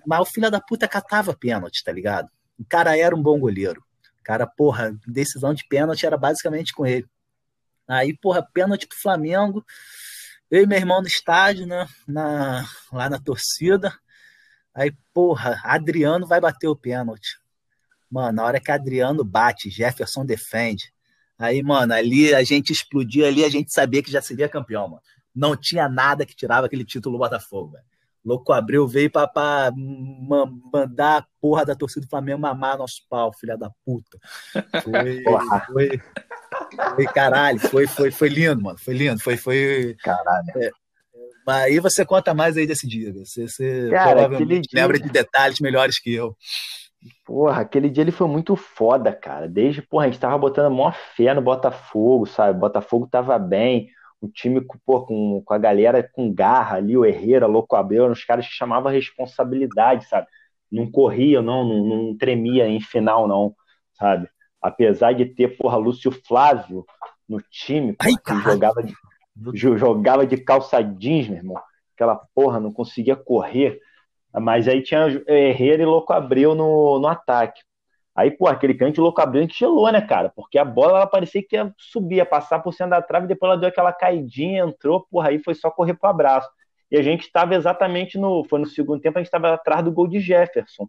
mas 0.07 0.21
o 0.21 0.31
filho 0.31 0.51
da 0.51 0.61
puta 0.61 0.87
catava 0.87 1.35
pênalti, 1.35 1.83
tá 1.83 1.91
ligado? 1.91 2.29
O 2.59 2.65
cara 2.65 2.97
era 2.97 3.17
um 3.17 3.23
bom 3.23 3.39
goleiro. 3.39 3.83
O 4.21 4.23
cara, 4.23 4.47
porra, 4.47 4.95
decisão 5.07 5.55
de 5.55 5.67
pênalti 5.67 6.05
era 6.05 6.17
basicamente 6.17 6.75
com 6.75 6.85
ele. 6.85 7.07
Aí, 7.89 8.15
porra, 8.15 8.47
pênalti 8.53 8.87
pro 8.87 8.99
Flamengo. 8.99 9.65
Eu 10.51 10.63
e 10.63 10.67
meu 10.67 10.77
irmão 10.77 11.01
no 11.01 11.07
estádio, 11.07 11.67
né? 11.67 11.89
Na, 12.07 12.67
lá 12.93 13.09
na 13.09 13.19
torcida. 13.19 13.93
Aí, 14.77 14.93
porra, 15.15 15.59
Adriano 15.65 16.27
vai 16.27 16.39
bater 16.39 16.69
o 16.69 16.77
pênalti. 16.77 17.41
Mano, 18.11 18.37
na 18.37 18.45
hora 18.45 18.61
que 18.61 18.71
Adriano 18.71 19.25
bate, 19.25 19.71
Jefferson 19.71 20.25
defende. 20.27 20.93
Aí, 21.39 21.63
mano, 21.63 21.95
ali 21.95 22.35
a 22.35 22.45
gente 22.45 22.75
explodia 22.75 23.27
ali, 23.27 23.43
a 23.43 23.49
gente 23.49 23.73
sabia 23.73 24.03
que 24.03 24.11
já 24.11 24.21
seria 24.21 24.51
campeão, 24.51 24.87
mano. 24.87 25.03
Não 25.35 25.57
tinha 25.57 25.89
nada 25.89 26.27
que 26.27 26.37
tirava 26.37 26.67
aquele 26.67 26.85
título 26.85 27.17
do 27.17 27.19
Botafogo, 27.19 27.73
velho. 27.73 27.85
Louco 28.23 28.53
Abreu 28.53 28.87
veio 28.87 29.11
pra, 29.11 29.27
pra 29.27 29.73
mandar 29.75 31.19
a 31.19 31.27
porra 31.41 31.65
da 31.65 31.75
torcida 31.75 32.05
do 32.05 32.11
Flamengo 32.11 32.41
mamar 32.41 32.77
nosso 32.77 33.03
pau, 33.09 33.33
filha 33.33 33.57
da 33.57 33.71
puta. 33.85 34.19
Foi, 34.83 35.23
foi, 35.73 36.03
foi, 36.97 37.05
caralho, 37.07 37.61
foi, 37.61 37.87
foi, 37.87 38.11
foi 38.11 38.29
lindo, 38.29 38.63
mano. 38.63 38.79
Foi 38.79 38.95
lindo, 38.95 39.23
foi, 39.23 39.37
foi. 39.37 39.97
Caralho. 40.03 40.51
É, 40.57 40.71
mas 41.47 41.65
aí 41.65 41.79
você 41.79 42.05
conta 42.05 42.35
mais 42.35 42.57
aí 42.57 42.67
desse 42.67 42.89
dia. 42.89 43.13
Você, 43.13 43.47
você 43.47 43.89
Cara, 43.91 44.17
provavelmente 44.17 44.69
lembra 44.75 44.99
de 44.99 45.09
detalhes 45.09 45.61
melhores 45.61 46.01
que 46.01 46.13
eu. 46.13 46.37
Porra, 47.25 47.61
aquele 47.61 47.89
dia 47.89 48.03
ele 48.03 48.11
foi 48.11 48.27
muito 48.27 48.57
foda, 48.57 49.13
cara. 49.13 49.49
Desde, 49.49 49.81
porra, 49.81 50.05
a 50.05 50.09
gente 50.09 50.19
tava 50.19 50.37
botando 50.37 50.75
maior 50.75 50.97
fé 51.15 51.33
no 51.33 51.41
Botafogo, 51.41 52.27
sabe? 52.27 52.57
O 52.57 52.61
Botafogo 52.61 53.07
tava 53.07 53.39
bem, 53.39 53.89
o 54.21 54.29
time 54.29 54.61
pô, 54.85 55.07
com, 55.07 55.41
com 55.45 55.55
a 55.55 55.59
galera 55.59 56.03
com 56.03 56.33
garra 56.33 56.79
ali, 56.79 56.97
o 56.97 57.05
Herrera, 57.05 57.47
Louco 57.47 57.77
Abreu, 57.77 58.11
os 58.11 58.25
caras 58.25 58.47
que 58.47 58.53
chamavam 58.53 58.89
a 58.89 58.93
responsabilidade, 58.93 60.09
sabe? 60.09 60.27
Não 60.71 60.91
corria, 60.91 61.41
não, 61.41 61.65
não, 61.65 61.85
não 61.85 62.17
tremia 62.17 62.67
em 62.67 62.81
final, 62.81 63.29
não, 63.29 63.55
sabe? 63.95 64.29
Apesar 64.61 65.13
de 65.13 65.27
ter, 65.27 65.57
porra, 65.57 65.77
Lúcio 65.77 66.11
Flávio 66.11 66.85
no 67.29 67.41
time, 67.41 67.93
porra, 67.93 68.11
Ai, 68.11 68.17
que 68.17 68.43
jogava 68.43 68.83
de, 68.83 68.93
jogava 69.55 70.27
de 70.27 70.37
calça 70.37 70.83
jeans, 70.83 71.29
meu 71.29 71.39
irmão. 71.39 71.63
Aquela 71.95 72.17
porra, 72.35 72.61
não 72.61 72.73
conseguia 72.73 73.17
correr. 73.17 73.81
Mas 74.33 74.69
aí 74.69 74.83
tinha 74.83 75.07
Herrera 75.27 75.83
e 75.83 75.87
Louco 75.87 76.13
Abreu 76.13 76.55
no, 76.55 76.99
no 76.99 77.09
ataque. 77.09 77.63
Aí, 78.15 78.31
pô, 78.31 78.49
aquele 78.49 78.75
canto 78.75 79.03
Louco 79.03 79.21
Abreu 79.21 79.47
gelou, 79.49 79.91
né, 79.93 80.01
cara? 80.01 80.31
Porque 80.35 80.59
a 80.59 80.65
bola 80.65 80.99
ela 80.99 81.07
parecia 81.07 81.43
que 81.47 81.57
ia 81.57 81.73
subir, 81.77 82.17
ia 82.17 82.27
passar 82.27 82.61
por 82.61 82.73
cima 82.73 82.89
da 82.89 83.03
trave, 83.03 83.27
depois 83.27 83.51
ela 83.51 83.61
deu 83.61 83.69
aquela 83.69 83.93
caidinha, 83.93 84.65
entrou, 84.65 85.07
porra, 85.11 85.29
aí 85.29 85.39
foi 85.39 85.55
só 85.55 85.71
correr 85.71 85.95
pro 85.95 86.09
abraço. 86.09 86.49
E 86.91 86.97
a 86.97 87.03
gente 87.03 87.23
estava 87.23 87.55
exatamente 87.55 88.17
no. 88.19 88.45
Foi 88.45 88.59
no 88.61 88.67
segundo 88.67 89.01
tempo, 89.01 89.19
a 89.19 89.21
gente 89.21 89.27
estava 89.27 89.53
atrás 89.53 89.85
do 89.85 89.93
gol 89.93 90.07
de 90.07 90.21
Jefferson. 90.21 90.89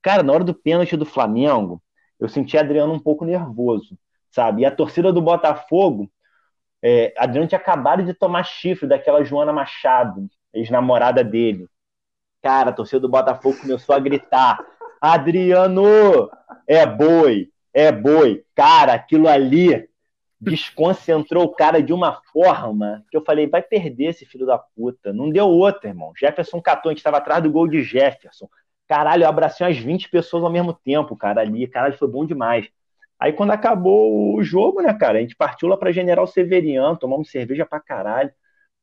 Cara, 0.00 0.22
na 0.22 0.32
hora 0.32 0.44
do 0.44 0.54
pênalti 0.54 0.96
do 0.96 1.04
Flamengo, 1.04 1.82
eu 2.18 2.28
senti 2.28 2.56
Adriano 2.56 2.92
um 2.92 2.98
pouco 2.98 3.24
nervoso, 3.24 3.98
sabe? 4.30 4.62
E 4.62 4.64
a 4.64 4.70
torcida 4.70 5.12
do 5.12 5.20
Botafogo, 5.20 6.10
é, 6.88 7.12
Adriano 7.18 7.48
tinha 7.48 7.58
acabado 7.58 8.04
de 8.04 8.14
tomar 8.14 8.44
chifre 8.44 8.86
daquela 8.86 9.24
Joana 9.24 9.52
Machado, 9.52 10.28
ex-namorada 10.54 11.24
dele. 11.24 11.66
Cara, 12.40 12.70
a 12.70 12.72
torcida 12.72 13.00
do 13.00 13.08
Botafogo 13.08 13.58
começou 13.60 13.92
a 13.92 13.98
gritar: 13.98 14.64
Adriano, 15.00 16.30
é 16.64 16.86
boi, 16.86 17.48
é 17.74 17.90
boi. 17.90 18.44
Cara, 18.54 18.92
aquilo 18.92 19.26
ali 19.26 19.88
desconcentrou 20.40 21.46
o 21.46 21.54
cara 21.56 21.82
de 21.82 21.92
uma 21.92 22.20
forma 22.32 23.02
que 23.10 23.16
eu 23.16 23.24
falei: 23.24 23.48
vai 23.48 23.62
perder 23.62 24.10
esse 24.10 24.24
filho 24.24 24.46
da 24.46 24.56
puta. 24.56 25.12
Não 25.12 25.28
deu 25.28 25.48
outra, 25.48 25.88
irmão. 25.88 26.12
Jefferson 26.16 26.62
catou, 26.62 26.90
a 26.90 26.92
gente 26.92 26.98
estava 26.98 27.16
atrás 27.16 27.42
do 27.42 27.50
gol 27.50 27.66
de 27.66 27.82
Jefferson. 27.82 28.48
Caralho, 28.86 29.24
eu 29.24 29.28
abracei 29.28 29.66
umas 29.66 29.76
20 29.76 30.08
pessoas 30.08 30.44
ao 30.44 30.52
mesmo 30.52 30.72
tempo, 30.72 31.16
cara, 31.16 31.40
ali. 31.40 31.66
Caralho, 31.66 31.98
foi 31.98 32.06
bom 32.06 32.24
demais. 32.24 32.68
Aí 33.18 33.32
quando 33.32 33.50
acabou 33.52 34.36
o 34.36 34.42
jogo, 34.42 34.82
né, 34.82 34.92
cara, 34.94 35.18
a 35.18 35.20
gente 35.20 35.36
partiu 35.36 35.68
lá 35.68 35.76
pra 35.76 35.92
General 35.92 36.26
Severiano, 36.26 36.98
tomamos 36.98 37.30
cerveja 37.30 37.64
pra 37.66 37.80
caralho. 37.80 38.32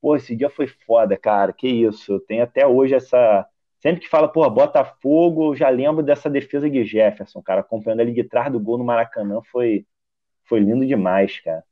Pô, 0.01 0.15
esse 0.15 0.35
dia 0.35 0.49
foi 0.49 0.67
foda, 0.67 1.17
cara. 1.17 1.53
Que 1.53 1.67
isso. 1.67 2.13
Eu 2.13 2.19
tenho 2.19 2.43
até 2.43 2.67
hoje 2.67 2.95
essa 2.95 3.47
Sempre 3.83 3.99
que 3.99 4.07
fala, 4.07 4.31
pô, 4.31 4.49
Botafogo, 4.49 5.51
eu 5.51 5.55
já 5.57 5.67
lembro 5.67 6.01
dessa 6.01 6.29
defesa 6.29 6.69
de 6.69 6.85
Jefferson, 6.85 7.41
cara, 7.41 7.59
acompanhando 7.59 7.99
ali 7.99 8.13
de 8.13 8.23
trás 8.23 8.49
do 8.49 8.57
gol 8.57 8.77
no 8.77 8.85
Maracanã, 8.85 9.41
foi, 9.51 9.85
foi 10.45 10.61
lindo 10.61 10.85
demais, 10.87 11.41
cara. 11.41 11.65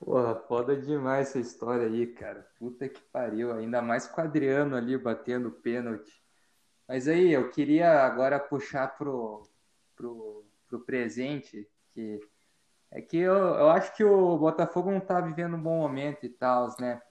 Porra, 0.00 0.34
foda 0.34 0.74
demais 0.74 1.28
essa 1.28 1.38
história 1.38 1.86
aí, 1.86 2.06
cara. 2.06 2.48
Puta 2.58 2.88
que 2.88 3.02
pariu. 3.12 3.52
Ainda 3.52 3.82
mais 3.82 4.06
com 4.06 4.18
o 4.18 4.24
Adriano 4.24 4.74
ali 4.76 4.96
batendo 4.96 5.50
pênalti. 5.50 6.10
Mas 6.88 7.06
aí, 7.06 7.30
eu 7.30 7.50
queria 7.50 7.92
agora 8.06 8.40
puxar 8.40 8.96
pro, 8.96 9.42
pro, 9.94 10.42
pro 10.68 10.80
presente, 10.80 11.68
que 11.92 12.20
é 12.90 13.00
que 13.02 13.16
eu, 13.16 13.34
eu 13.34 13.70
acho 13.70 13.94
que 13.96 14.04
o 14.04 14.38
Botafogo 14.38 14.90
não 14.90 15.00
tá 15.00 15.20
vivendo 15.20 15.56
um 15.56 15.62
bom 15.62 15.78
momento 15.78 16.24
e 16.24 16.28
tal, 16.28 16.68
né? 16.78 17.02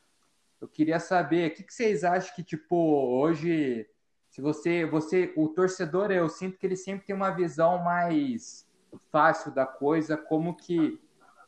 Eu 0.61 0.67
queria 0.67 0.97
saber, 0.97 1.51
o 1.51 1.53
que, 1.53 1.61
que 1.61 1.73
vocês 1.73 2.05
acham 2.05 2.33
que, 2.33 2.41
tipo, 2.41 2.75
hoje, 2.75 3.85
se 4.29 4.41
você, 4.41 4.85
você, 4.85 5.33
o 5.35 5.49
torcedor, 5.49 6.09
eu 6.09 6.29
sinto 6.29 6.57
que 6.57 6.65
ele 6.65 6.77
sempre 6.77 7.05
tem 7.05 7.13
uma 7.13 7.31
visão 7.31 7.83
mais 7.83 8.65
fácil 9.11 9.51
da 9.51 9.65
coisa, 9.65 10.15
como 10.15 10.55
que 10.55 10.97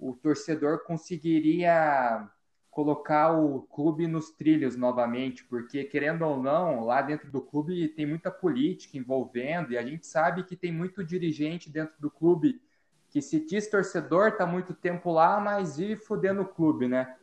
o 0.01 0.13
torcedor 0.13 0.83
conseguiria 0.83 2.29
colocar 2.75 3.31
o 3.31 3.61
clube 3.61 4.05
nos 4.05 4.31
trilhos 4.31 4.75
novamente, 4.75 5.45
porque 5.45 5.85
querendo 5.85 6.23
ou 6.23 6.43
não, 6.43 6.83
lá 6.83 7.01
dentro 7.01 7.31
do 7.31 7.41
clube 7.41 7.87
tem 7.87 8.05
muita 8.05 8.29
política 8.29 8.97
envolvendo 8.97 9.71
e 9.71 9.77
a 9.77 9.81
gente 9.81 10.05
sabe 10.05 10.43
que 10.43 10.57
tem 10.57 10.73
muito 10.73 11.01
dirigente 11.01 11.69
dentro 11.69 11.95
do 11.97 12.11
clube 12.11 12.61
que 13.09 13.21
se 13.21 13.39
diz 13.39 13.69
torcedor, 13.69 14.35
tá 14.35 14.45
muito 14.45 14.73
tempo 14.73 15.09
lá, 15.09 15.39
mas 15.39 15.77
vive 15.77 15.95
fudendo 15.95 16.41
o 16.41 16.45
clube, 16.45 16.85
né? 16.85 17.15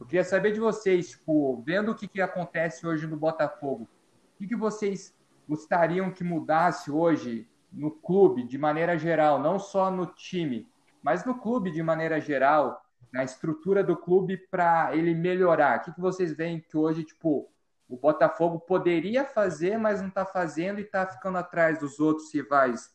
Eu 0.00 0.06
queria 0.06 0.24
saber 0.24 0.52
de 0.52 0.58
vocês, 0.58 1.10
tipo, 1.10 1.62
vendo 1.66 1.92
o 1.92 1.94
que, 1.94 2.08
que 2.08 2.22
acontece 2.22 2.86
hoje 2.86 3.06
no 3.06 3.18
Botafogo, 3.18 3.84
o 3.84 4.38
que, 4.38 4.46
que 4.46 4.56
vocês 4.56 5.14
gostariam 5.46 6.10
que 6.10 6.24
mudasse 6.24 6.90
hoje 6.90 7.46
no 7.70 7.90
clube, 7.90 8.42
de 8.42 8.56
maneira 8.56 8.96
geral, 8.96 9.38
não 9.38 9.58
só 9.58 9.90
no 9.90 10.06
time, 10.06 10.66
mas 11.02 11.26
no 11.26 11.34
clube 11.34 11.70
de 11.70 11.82
maneira 11.82 12.18
geral, 12.18 12.83
na 13.14 13.22
estrutura 13.22 13.84
do 13.84 13.96
clube 13.96 14.36
para 14.50 14.90
ele 14.92 15.14
melhorar? 15.14 15.78
O 15.78 15.82
que, 15.82 15.92
que 15.92 16.00
vocês 16.00 16.36
veem 16.36 16.58
que 16.58 16.76
hoje, 16.76 17.04
tipo, 17.04 17.48
o 17.88 17.96
Botafogo 17.96 18.58
poderia 18.58 19.24
fazer, 19.24 19.78
mas 19.78 20.00
não 20.00 20.08
está 20.08 20.26
fazendo 20.26 20.80
e 20.80 20.82
está 20.82 21.06
ficando 21.06 21.38
atrás 21.38 21.78
dos 21.78 22.00
outros 22.00 22.34
rivais? 22.34 22.90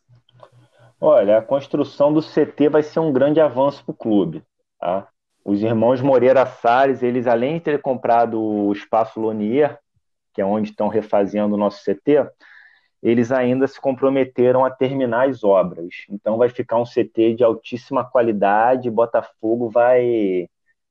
Olha, 1.00 1.38
a 1.38 1.42
construção 1.42 2.12
do 2.12 2.22
CT 2.22 2.68
vai 2.68 2.84
ser 2.84 3.00
um 3.00 3.14
grande 3.14 3.40
avanço 3.40 3.82
para 3.86 3.94
o 3.94 3.96
clube. 3.96 4.44
Tá? 4.78 5.08
Os 5.46 5.64
irmãos 5.64 6.02
Moreira 6.02 6.46
Salles, 6.46 7.02
eles 7.02 7.26
além 7.26 7.54
de 7.54 7.62
ter 7.62 7.82
comprado 7.82 8.42
o 8.42 8.74
Espaço 8.74 9.22
Lonier, 9.22 9.80
que 10.34 10.42
é 10.42 10.46
onde 10.46 10.72
estão 10.72 10.90
refazendo 10.90 11.56
o 11.56 11.58
nosso 11.58 11.82
CT, 11.82 12.30
eles 13.02 13.32
ainda 13.32 13.68
se 13.68 13.80
comprometeram 13.80 14.66
a 14.66 14.70
terminar 14.72 15.30
as 15.30 15.44
obras. 15.44 16.06
Então 16.10 16.38
vai 16.38 16.50
ficar 16.50 16.78
um 16.78 16.86
CT 16.86 17.36
de 17.36 17.44
altíssima 17.44 18.04
qualidade, 18.04 18.90
Botafogo 18.92 19.70
vai 19.70 20.48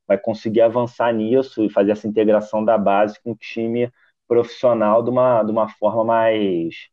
vai 0.07 0.17
conseguir 0.17 0.61
avançar 0.61 1.13
nisso 1.13 1.63
e 1.63 1.69
fazer 1.69 1.91
essa 1.91 2.07
integração 2.07 2.65
da 2.65 2.79
base 2.79 3.21
com 3.21 3.33
o 3.33 3.35
time 3.35 3.91
profissional 4.27 5.03
de 5.03 5.11
uma, 5.11 5.43
de 5.43 5.51
uma 5.51 5.69
forma 5.69 6.03
mais, 6.03 6.89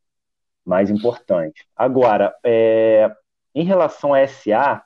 mais 0.64 0.90
importante. 0.90 1.66
Agora, 1.74 2.34
é, 2.44 3.10
em 3.54 3.64
relação 3.64 4.12
a 4.12 4.26
SA, 4.26 4.84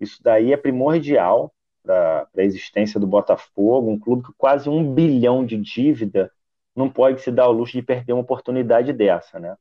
isso 0.00 0.22
daí 0.22 0.52
é 0.52 0.56
primordial 0.56 1.52
para 1.82 2.28
a 2.36 2.42
existência 2.42 3.00
do 3.00 3.08
Botafogo, 3.08 3.90
um 3.90 3.98
clube 3.98 4.22
com 4.22 4.32
quase 4.38 4.68
um 4.68 4.94
bilhão 4.94 5.44
de 5.44 5.56
dívida 5.56 6.30
não 6.78 6.88
pode 6.88 7.20
se 7.20 7.30
dar 7.30 7.44
ao 7.44 7.52
luxo 7.52 7.72
de 7.72 7.82
perder 7.82 8.12
uma 8.12 8.22
oportunidade 8.22 8.92
dessa, 8.92 9.38
né? 9.38 9.56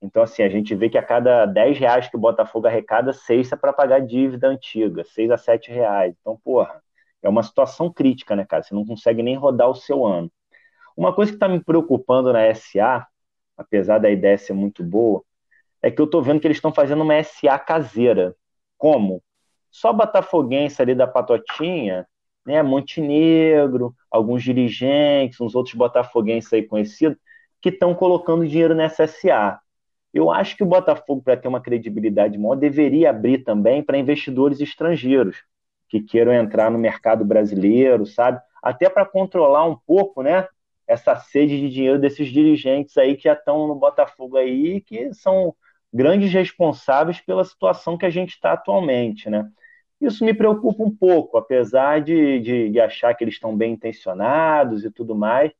Então, 0.00 0.22
assim, 0.22 0.42
a 0.42 0.48
gente 0.48 0.74
vê 0.74 0.88
que 0.88 0.98
a 0.98 1.02
cada 1.02 1.46
10 1.46 1.78
reais 1.78 2.08
que 2.08 2.16
o 2.16 2.20
Botafogo 2.20 2.66
arrecada, 2.66 3.12
6 3.12 3.52
é 3.52 3.56
para 3.56 3.72
pagar 3.72 4.00
dívida 4.00 4.48
antiga, 4.48 5.02
6 5.04 5.30
a 5.30 5.36
7 5.36 5.70
reais. 5.70 6.14
Então, 6.20 6.38
porra, 6.44 6.82
é 7.22 7.28
uma 7.28 7.42
situação 7.42 7.92
crítica, 7.92 8.36
né, 8.36 8.44
cara? 8.44 8.62
Você 8.62 8.74
não 8.74 8.84
consegue 8.84 9.22
nem 9.22 9.34
rodar 9.34 9.68
o 9.68 9.74
seu 9.74 10.04
ano. 10.06 10.30
Uma 10.96 11.12
coisa 11.14 11.32
que 11.32 11.36
está 11.36 11.48
me 11.48 11.62
preocupando 11.62 12.32
na 12.32 12.54
SA, 12.54 13.06
apesar 13.56 13.98
da 13.98 14.10
ideia 14.10 14.38
ser 14.38 14.52
muito 14.52 14.84
boa, 14.84 15.24
é 15.82 15.90
que 15.90 16.00
eu 16.00 16.04
estou 16.04 16.22
vendo 16.22 16.40
que 16.40 16.46
eles 16.46 16.58
estão 16.58 16.72
fazendo 16.72 17.02
uma 17.02 17.22
SA 17.22 17.58
caseira. 17.58 18.36
Como? 18.78 19.22
Só 19.70 19.92
botafoguense 19.92 20.80
ali 20.80 20.94
da 20.94 21.06
Patotinha 21.06 22.06
né, 22.46 22.62
Montenegro, 22.62 23.94
alguns 24.10 24.42
dirigentes, 24.42 25.40
uns 25.40 25.54
outros 25.54 25.74
botafoguenses 25.74 26.52
aí 26.52 26.62
conhecidos, 26.62 27.18
que 27.60 27.70
estão 27.70 27.94
colocando 27.94 28.46
dinheiro 28.46 28.74
nessa 28.74 29.06
SA. 29.06 29.58
Eu 30.12 30.30
acho 30.30 30.56
que 30.56 30.62
o 30.62 30.66
Botafogo, 30.66 31.22
para 31.22 31.36
ter 31.36 31.48
uma 31.48 31.60
credibilidade 31.60 32.38
maior, 32.38 32.54
deveria 32.54 33.10
abrir 33.10 33.38
também 33.38 33.82
para 33.82 33.98
investidores 33.98 34.60
estrangeiros 34.60 35.42
que 35.88 36.00
queiram 36.00 36.32
entrar 36.32 36.70
no 36.70 36.78
mercado 36.78 37.24
brasileiro, 37.24 38.06
sabe? 38.06 38.40
Até 38.62 38.88
para 38.88 39.04
controlar 39.04 39.64
um 39.64 39.76
pouco, 39.86 40.22
né? 40.22 40.46
Essa 40.86 41.16
sede 41.16 41.58
de 41.58 41.70
dinheiro 41.70 41.98
desses 41.98 42.28
dirigentes 42.28 42.96
aí 42.96 43.16
que 43.16 43.24
já 43.24 43.32
estão 43.32 43.66
no 43.66 43.74
Botafogo 43.74 44.36
aí, 44.36 44.80
que 44.80 45.12
são 45.14 45.54
grandes 45.92 46.32
responsáveis 46.32 47.20
pela 47.20 47.44
situação 47.44 47.96
que 47.96 48.04
a 48.04 48.10
gente 48.10 48.30
está 48.30 48.52
atualmente, 48.52 49.30
né? 49.30 49.48
Isso 50.00 50.24
me 50.24 50.34
preocupa 50.34 50.82
um 50.82 50.94
pouco, 50.94 51.36
apesar 51.36 52.00
de, 52.00 52.40
de, 52.40 52.70
de 52.70 52.80
achar 52.80 53.14
que 53.14 53.24
eles 53.24 53.34
estão 53.34 53.56
bem 53.56 53.72
intencionados 53.72 54.84
e 54.84 54.90
tudo 54.90 55.14
mais. 55.14 55.52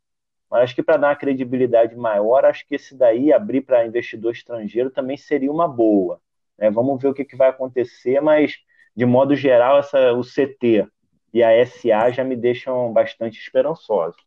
Mas 0.51 0.62
acho 0.64 0.74
que 0.74 0.82
para 0.82 0.97
dar 0.97 1.09
uma 1.09 1.16
credibilidade 1.16 1.97
maior, 1.97 2.45
acho 2.45 2.66
que 2.66 2.74
esse 2.74 2.97
daí, 2.97 3.32
abrir 3.32 3.62
para 3.62 3.87
investidor 3.87 4.32
estrangeiro, 4.32 4.91
também 4.91 5.16
seria 5.16 5.51
uma 5.51 5.66
boa. 5.66 6.20
Né? 6.59 6.70
Vamos 6.70 7.01
ver 7.01 7.09
o 7.09 7.14
que, 7.14 7.24
que 7.24 7.37
vai 7.37 7.49
acontecer, 7.49 8.20
mas 8.20 8.59
de 8.95 9.05
modo 9.05 9.35
geral, 9.35 9.78
essa, 9.78 10.12
o 10.12 10.22
CT 10.22 10.87
e 11.32 11.43
a 11.43 11.66
SA 11.66 12.11
já 12.12 12.22
me 12.22 12.37
deixam 12.37 12.93
bastante 12.93 13.41
esperançosos. 13.41 14.20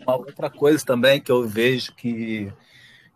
Uma 0.00 0.16
outra 0.16 0.50
coisa 0.50 0.84
também 0.84 1.20
que 1.20 1.32
eu 1.32 1.46
vejo 1.46 1.94
que, 1.94 2.52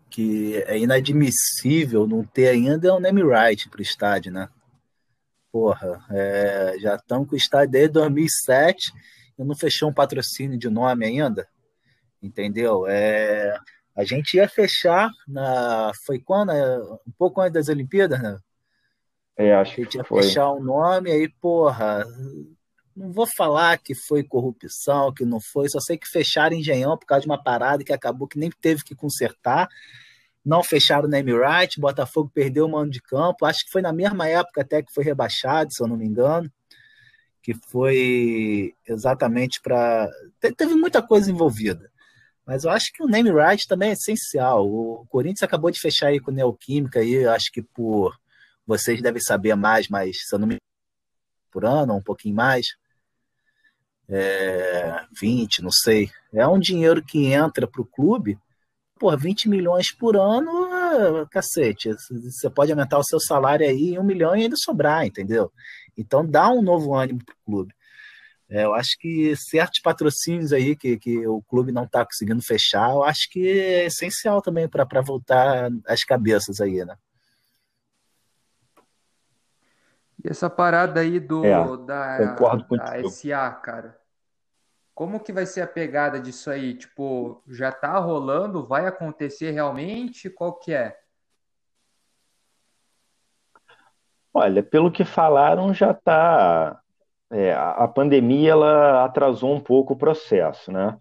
que 0.09 0.55
é 0.65 0.77
inadmissível 0.77 2.07
não 2.07 2.23
ter 2.23 2.47
ainda 2.47 2.87
é 2.87 2.91
o 2.91 2.99
name 2.99 3.21
right 3.21 3.69
para 3.69 3.79
o 3.79 3.83
estádio, 3.83 4.31
né? 4.31 4.49
Porra, 5.55 6.05
é, 6.11 6.75
já 6.79 6.95
estão 6.95 7.25
com 7.25 7.33
o 7.33 7.37
estádio 7.37 7.71
desde 7.71 7.93
2007 7.93 8.91
e 9.39 9.43
não 9.45 9.55
fechou 9.55 9.89
um 9.89 9.93
patrocínio 9.93 10.59
de 10.59 10.69
nome 10.69 11.05
ainda, 11.05 11.47
entendeu? 12.21 12.85
É, 12.85 13.57
a 13.95 14.03
gente 14.03 14.35
ia 14.35 14.49
fechar 14.49 15.09
na, 15.25 15.93
foi 16.05 16.19
quando? 16.19 16.51
É, 16.51 16.77
um 17.07 17.11
pouco 17.17 17.39
antes 17.39 17.53
das 17.53 17.69
Olimpíadas, 17.69 18.21
né? 18.21 18.37
É, 19.37 19.55
acho 19.55 19.75
que 19.75 19.81
a 19.81 19.83
gente 19.85 19.95
ia 19.95 20.03
foi. 20.03 20.23
fechar 20.23 20.51
um 20.51 20.61
nome, 20.61 21.09
aí, 21.09 21.29
porra, 21.39 22.05
não 22.93 23.13
vou 23.13 23.25
falar 23.25 23.77
que 23.77 23.95
foi 23.95 24.25
corrupção, 24.25 25.13
que 25.13 25.23
não 25.23 25.39
foi, 25.39 25.69
só 25.69 25.79
sei 25.79 25.97
que 25.97 26.09
fecharam 26.09 26.57
Engenhão 26.57 26.97
por 26.97 27.05
causa 27.05 27.21
de 27.21 27.27
uma 27.27 27.41
parada 27.41 27.81
que 27.81 27.93
acabou 27.93 28.27
que 28.27 28.37
nem 28.37 28.49
teve 28.59 28.83
que 28.83 28.93
consertar 28.93 29.69
não 30.45 30.63
fecharam 30.63 31.07
o 31.07 31.11
name 31.11 31.33
right, 31.33 31.79
Botafogo 31.79 32.29
perdeu 32.33 32.65
o 32.65 32.71
mano 32.71 32.91
de 32.91 33.01
campo, 33.01 33.45
acho 33.45 33.65
que 33.65 33.71
foi 33.71 33.81
na 33.81 33.91
mesma 33.91 34.27
época 34.27 34.61
até 34.61 34.83
que 34.83 34.93
foi 34.93 35.03
rebaixado, 35.03 35.73
se 35.73 35.81
eu 35.81 35.87
não 35.87 35.97
me 35.97 36.05
engano, 36.05 36.51
que 37.41 37.53
foi 37.69 38.75
exatamente 38.87 39.59
para... 39.61 40.09
Teve 40.39 40.75
muita 40.75 41.01
coisa 41.01 41.31
envolvida, 41.31 41.91
mas 42.45 42.63
eu 42.63 42.69
acho 42.69 42.91
que 42.93 43.03
o 43.03 43.07
name 43.07 43.31
right 43.31 43.67
também 43.67 43.89
é 43.89 43.93
essencial. 43.93 44.67
O 44.67 45.05
Corinthians 45.09 45.43
acabou 45.43 45.71
de 45.71 45.79
fechar 45.79 46.07
aí 46.07 46.19
com 46.19 46.31
Neoquímica, 46.31 46.99
aí, 46.99 47.25
acho 47.25 47.51
que 47.51 47.61
por... 47.61 48.15
Vocês 48.67 49.01
devem 49.01 49.21
saber 49.21 49.55
mais, 49.55 49.87
mas 49.87 50.17
se 50.27 50.33
eu 50.33 50.39
não 50.39 50.47
me 50.47 50.57
por 51.51 51.63
ano, 51.63 51.95
um 51.95 52.01
pouquinho 52.01 52.35
mais, 52.35 52.75
é, 54.09 55.05
20, 55.17 55.61
não 55.61 55.71
sei. 55.71 56.11
É 56.33 56.45
um 56.47 56.59
dinheiro 56.59 57.01
que 57.01 57.27
entra 57.27 57.65
para 57.65 57.81
o 57.81 57.85
clube 57.85 58.37
Pô, 58.97 59.15
20 59.15 59.49
milhões 59.49 59.93
por 59.93 60.15
ano, 60.15 61.27
cacete, 61.29 61.89
você 62.09 62.49
pode 62.49 62.71
aumentar 62.71 62.97
o 62.97 63.03
seu 63.03 63.19
salário 63.19 63.67
aí 63.67 63.93
em 63.93 63.99
um 63.99 64.03
milhão 64.03 64.35
e 64.35 64.43
ainda 64.43 64.55
sobrar, 64.55 65.05
entendeu? 65.05 65.51
Então 65.97 66.25
dá 66.25 66.49
um 66.49 66.61
novo 66.61 66.95
ânimo 66.95 67.19
para 67.23 67.33
o 67.33 67.45
clube. 67.45 67.75
É, 68.49 68.63
eu 68.63 68.73
acho 68.73 68.97
que 68.99 69.35
certos 69.35 69.81
patrocínios 69.81 70.53
aí 70.53 70.75
que, 70.75 70.97
que 70.97 71.27
o 71.27 71.41
clube 71.41 71.71
não 71.71 71.83
está 71.83 72.05
conseguindo 72.05 72.41
fechar, 72.41 72.91
eu 72.91 73.03
acho 73.03 73.29
que 73.31 73.59
é 73.59 73.85
essencial 73.85 74.41
também 74.41 74.69
para 74.69 75.01
voltar 75.01 75.69
as 75.87 76.03
cabeças 76.03 76.61
aí, 76.61 76.85
né? 76.85 76.95
E 80.23 80.29
essa 80.29 80.49
parada 80.49 81.01
aí 81.01 81.19
do 81.19 81.43
é, 81.43 81.77
da, 81.85 82.17
da 82.35 83.09
SA, 83.09 83.51
cara. 83.61 84.04
Como 84.95 85.19
que 85.19 85.33
vai 85.33 85.45
ser 85.45 85.59
a 85.59 85.67
pegada 85.67 86.21
disso 86.21 86.49
aí? 86.49 86.73
Tipo, 86.73 87.43
já 87.49 87.69
tá 87.69 87.99
rolando? 87.99 88.65
Vai 88.65 88.87
acontecer 88.87 89.51
realmente? 89.51 90.29
Qual 90.29 90.53
que 90.53 90.73
é? 90.73 90.97
Olha, 94.33 94.63
pelo 94.63 94.89
que 94.89 95.03
falaram, 95.03 95.73
já 95.73 95.93
tá. 95.93 96.79
É, 97.29 97.53
a 97.53 97.85
pandemia 97.87 98.51
ela 98.51 99.03
atrasou 99.03 99.53
um 99.53 99.59
pouco 99.59 99.93
o 99.93 99.97
processo, 99.97 100.71
né? 100.71 100.97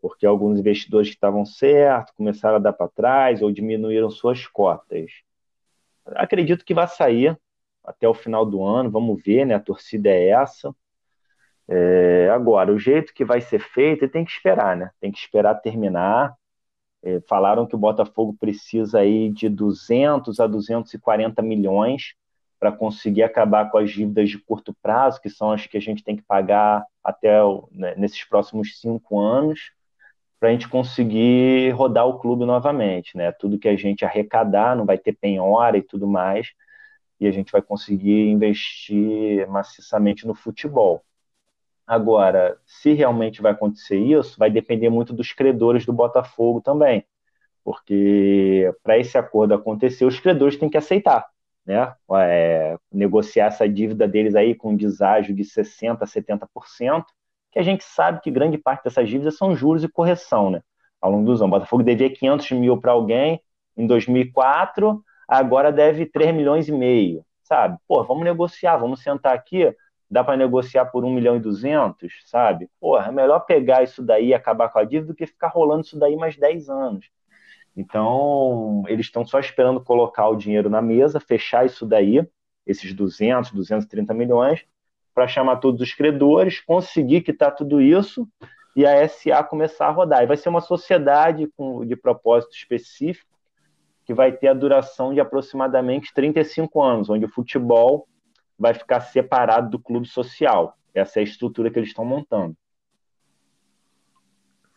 Porque 0.00 0.24
alguns 0.24 0.60
investidores 0.60 1.08
que 1.08 1.14
estavam 1.14 1.44
certos 1.44 2.14
começaram 2.14 2.56
a 2.56 2.60
dar 2.60 2.72
para 2.72 2.88
trás 2.88 3.42
ou 3.42 3.50
diminuíram 3.50 4.10
suas 4.10 4.46
cotas. 4.46 5.10
Acredito 6.06 6.64
que 6.64 6.74
vai 6.74 6.86
sair 6.86 7.36
até 7.84 8.08
o 8.08 8.14
final 8.14 8.46
do 8.46 8.62
ano, 8.62 8.90
vamos 8.90 9.20
ver, 9.20 9.44
né? 9.46 9.54
A 9.54 9.60
torcida 9.60 10.10
é 10.10 10.28
essa. 10.28 10.72
É, 11.74 12.28
agora, 12.28 12.70
o 12.70 12.78
jeito 12.78 13.14
que 13.14 13.24
vai 13.24 13.40
ser 13.40 13.58
feito, 13.58 14.06
tem 14.06 14.24
que 14.26 14.30
esperar, 14.30 14.76
né? 14.76 14.90
Tem 15.00 15.10
que 15.10 15.18
esperar 15.18 15.54
terminar. 15.54 16.34
É, 17.02 17.20
falaram 17.28 17.66
que 17.66 17.74
o 17.74 17.78
Botafogo 17.78 18.36
precisa 18.38 19.00
aí 19.00 19.30
de 19.30 19.48
200 19.48 20.38
a 20.38 20.46
240 20.46 21.40
milhões 21.42 22.14
para 22.60 22.72
conseguir 22.72 23.22
acabar 23.22 23.70
com 23.70 23.78
as 23.78 23.90
dívidas 23.90 24.28
de 24.30 24.38
curto 24.38 24.76
prazo, 24.82 25.20
que 25.20 25.30
são 25.30 25.50
as 25.50 25.66
que 25.66 25.78
a 25.78 25.80
gente 25.80 26.04
tem 26.04 26.14
que 26.14 26.22
pagar 26.22 26.84
até 27.02 27.38
né, 27.72 27.94
nesses 27.96 28.22
próximos 28.24 28.78
cinco 28.78 29.18
anos, 29.18 29.72
para 30.38 30.50
a 30.50 30.52
gente 30.52 30.68
conseguir 30.68 31.70
rodar 31.70 32.06
o 32.06 32.18
clube 32.18 32.44
novamente, 32.44 33.16
né? 33.16 33.32
Tudo 33.32 33.58
que 33.58 33.68
a 33.68 33.76
gente 33.76 34.04
arrecadar, 34.04 34.76
não 34.76 34.84
vai 34.86 34.98
ter 34.98 35.14
penhora 35.14 35.78
e 35.78 35.82
tudo 35.82 36.06
mais, 36.06 36.52
e 37.20 37.26
a 37.26 37.32
gente 37.32 37.52
vai 37.52 37.62
conseguir 37.62 38.28
investir 38.28 39.48
maciçamente 39.48 40.26
no 40.26 40.34
futebol. 40.34 41.02
Agora, 41.86 42.58
se 42.66 42.92
realmente 42.94 43.42
vai 43.42 43.52
acontecer 43.52 43.98
isso, 43.98 44.38
vai 44.38 44.50
depender 44.50 44.88
muito 44.88 45.12
dos 45.12 45.32
credores 45.32 45.84
do 45.86 45.92
Botafogo 45.92 46.60
também, 46.60 47.04
porque 47.64 48.72
para 48.82 48.98
esse 48.98 49.18
acordo 49.18 49.54
acontecer, 49.54 50.04
os 50.04 50.20
credores 50.20 50.56
têm 50.56 50.70
que 50.70 50.78
aceitar 50.78 51.26
né? 51.66 51.94
É, 52.16 52.76
negociar 52.92 53.46
essa 53.46 53.68
dívida 53.68 54.06
deles 54.06 54.34
aí 54.34 54.54
com 54.54 54.70
um 54.70 54.76
deságio 54.76 55.34
de 55.34 55.44
60%, 55.44 56.06
70%, 56.06 57.04
que 57.50 57.58
a 57.58 57.62
gente 57.62 57.84
sabe 57.84 58.20
que 58.20 58.30
grande 58.30 58.58
parte 58.58 58.84
dessas 58.84 59.08
dívidas 59.08 59.36
são 59.36 59.54
juros 59.54 59.84
e 59.84 59.88
correção, 59.88 60.50
né? 60.50 60.62
Ao 61.00 61.10
longo 61.10 61.24
dos 61.26 61.40
anos. 61.40 61.54
O 61.54 61.58
Botafogo 61.58 61.82
devia 61.82 62.12
500 62.12 62.50
mil 62.52 62.80
para 62.80 62.92
alguém 62.92 63.40
em 63.76 63.86
2004, 63.86 65.02
agora 65.28 65.72
deve 65.72 66.06
3 66.06 66.34
milhões 66.34 66.68
e 66.68 66.72
meio, 66.72 67.24
sabe? 67.42 67.78
Pô, 67.88 68.02
vamos 68.04 68.24
negociar, 68.24 68.76
vamos 68.76 69.02
sentar 69.02 69.34
aqui, 69.34 69.74
dá 70.12 70.22
para 70.22 70.36
negociar 70.36 70.84
por 70.84 71.06
1 71.06 71.10
milhão 71.10 71.36
e 71.36 71.40
200, 71.40 72.12
sabe? 72.26 72.68
Pô, 72.78 72.98
é 72.98 73.10
melhor 73.10 73.40
pegar 73.40 73.82
isso 73.82 74.02
daí 74.02 74.26
e 74.26 74.34
acabar 74.34 74.68
com 74.68 74.78
a 74.78 74.84
dívida 74.84 75.06
do 75.06 75.16
que 75.16 75.26
ficar 75.26 75.48
rolando 75.48 75.86
isso 75.86 75.98
daí 75.98 76.14
mais 76.16 76.36
10 76.36 76.68
anos. 76.68 77.06
Então, 77.74 78.84
eles 78.88 79.06
estão 79.06 79.24
só 79.24 79.40
esperando 79.40 79.80
colocar 79.80 80.28
o 80.28 80.36
dinheiro 80.36 80.68
na 80.68 80.82
mesa, 80.82 81.18
fechar 81.18 81.64
isso 81.64 81.86
daí, 81.86 82.28
esses 82.66 82.92
200, 82.92 83.52
230 83.52 84.12
milhões, 84.12 84.62
para 85.14 85.26
chamar 85.26 85.56
todos 85.56 85.80
os 85.80 85.94
credores, 85.94 86.60
conseguir 86.60 87.22
quitar 87.22 87.54
tudo 87.54 87.80
isso 87.80 88.28
e 88.76 88.84
a 88.84 89.08
SA 89.08 89.42
começar 89.42 89.86
a 89.86 89.92
rodar. 89.92 90.22
E 90.22 90.26
vai 90.26 90.36
ser 90.36 90.50
uma 90.50 90.60
sociedade 90.60 91.50
com, 91.56 91.86
de 91.86 91.96
propósito 91.96 92.54
específico 92.54 93.30
que 94.04 94.12
vai 94.12 94.30
ter 94.30 94.48
a 94.48 94.54
duração 94.54 95.14
de 95.14 95.20
aproximadamente 95.20 96.12
35 96.12 96.82
anos, 96.82 97.08
onde 97.08 97.24
o 97.24 97.30
futebol 97.30 98.06
vai 98.58 98.74
ficar 98.74 99.00
separado 99.00 99.70
do 99.70 99.78
clube 99.78 100.06
social. 100.06 100.76
Essa 100.94 101.18
é 101.18 101.20
a 101.20 101.24
estrutura 101.24 101.70
que 101.70 101.78
eles 101.78 101.90
estão 101.90 102.04
montando. 102.04 102.56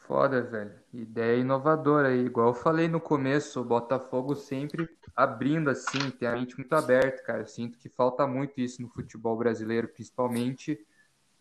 Foda, 0.08 0.42
velho. 0.44 0.72
Ideia 0.94 1.38
inovadora 1.40 2.10
aí. 2.10 2.26
Igual 2.26 2.50
eu 2.50 2.54
falei 2.54 2.88
no 2.88 3.02
começo, 3.02 3.60
o 3.60 3.66
Botafogo 3.66 4.36
sempre 4.36 4.88
abrindo 5.16 5.70
assim, 5.70 6.12
tem 6.12 6.28
a 6.28 6.34
mente 6.34 6.56
muito 6.58 6.74
aberta, 6.74 7.24
cara. 7.24 7.40
Eu 7.40 7.48
sinto 7.48 7.80
que 7.80 7.90
falta 7.90 8.28
muito 8.28 8.62
isso 8.62 8.82
no 8.82 8.88
futebol 8.88 9.36
brasileiro, 9.36 9.88
principalmente 9.88 10.80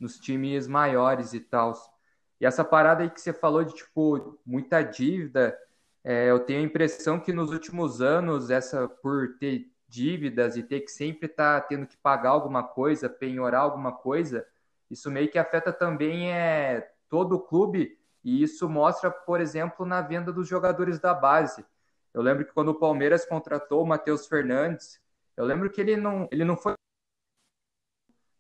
nos 0.01 0.19
times 0.19 0.67
maiores 0.67 1.35
e 1.35 1.41
tal. 1.41 1.75
E 2.41 2.47
essa 2.47 2.65
parada 2.65 3.03
aí 3.03 3.11
que 3.11 3.21
você 3.21 3.33
falou 3.33 3.63
de, 3.63 3.75
tipo, 3.75 4.39
muita 4.47 4.83
dívida, 4.83 5.57
é, 6.03 6.31
eu 6.31 6.41
tenho 6.41 6.61
a 6.61 6.65
impressão 6.65 7.21
que 7.21 7.33
nos 7.33 7.51
últimos 7.51 8.01
anos, 8.01 8.51
essa 8.51 8.89
por 8.89 9.37
ter 9.39 9.71
dívidas 9.95 10.57
e 10.57 10.63
ter 10.63 10.81
que 10.81 10.91
sempre 10.91 11.27
estar 11.27 11.61
tá 11.61 11.67
tendo 11.67 11.87
que 11.87 11.97
pagar 11.97 12.31
alguma 12.31 12.65
coisa, 12.65 13.09
penhorar 13.09 13.61
alguma 13.61 13.93
coisa, 13.93 14.47
isso 14.91 15.11
meio 15.11 15.31
que 15.31 15.39
afeta 15.39 15.73
também 15.73 16.33
é, 16.33 16.93
todo 17.09 17.37
o 17.37 17.41
clube 17.41 17.97
e 18.25 18.43
isso 18.43 18.69
mostra, 18.69 19.11
por 19.11 19.41
exemplo, 19.41 19.87
na 19.87 20.01
venda 20.01 20.33
dos 20.33 20.49
jogadores 20.49 20.99
da 20.99 21.15
base. 21.15 21.65
Eu 22.13 22.23
lembro 22.23 22.45
que 22.45 22.53
quando 22.53 22.71
o 22.71 22.79
Palmeiras 22.79 23.25
contratou 23.25 23.83
o 23.83 23.87
Matheus 23.87 24.27
Fernandes, 24.27 25.01
eu 25.37 25.45
lembro 25.45 25.71
que 25.71 25.81
ele 25.81 25.97
não, 25.97 26.29
ele 26.33 26.45
não 26.45 26.57
foi. 26.57 26.75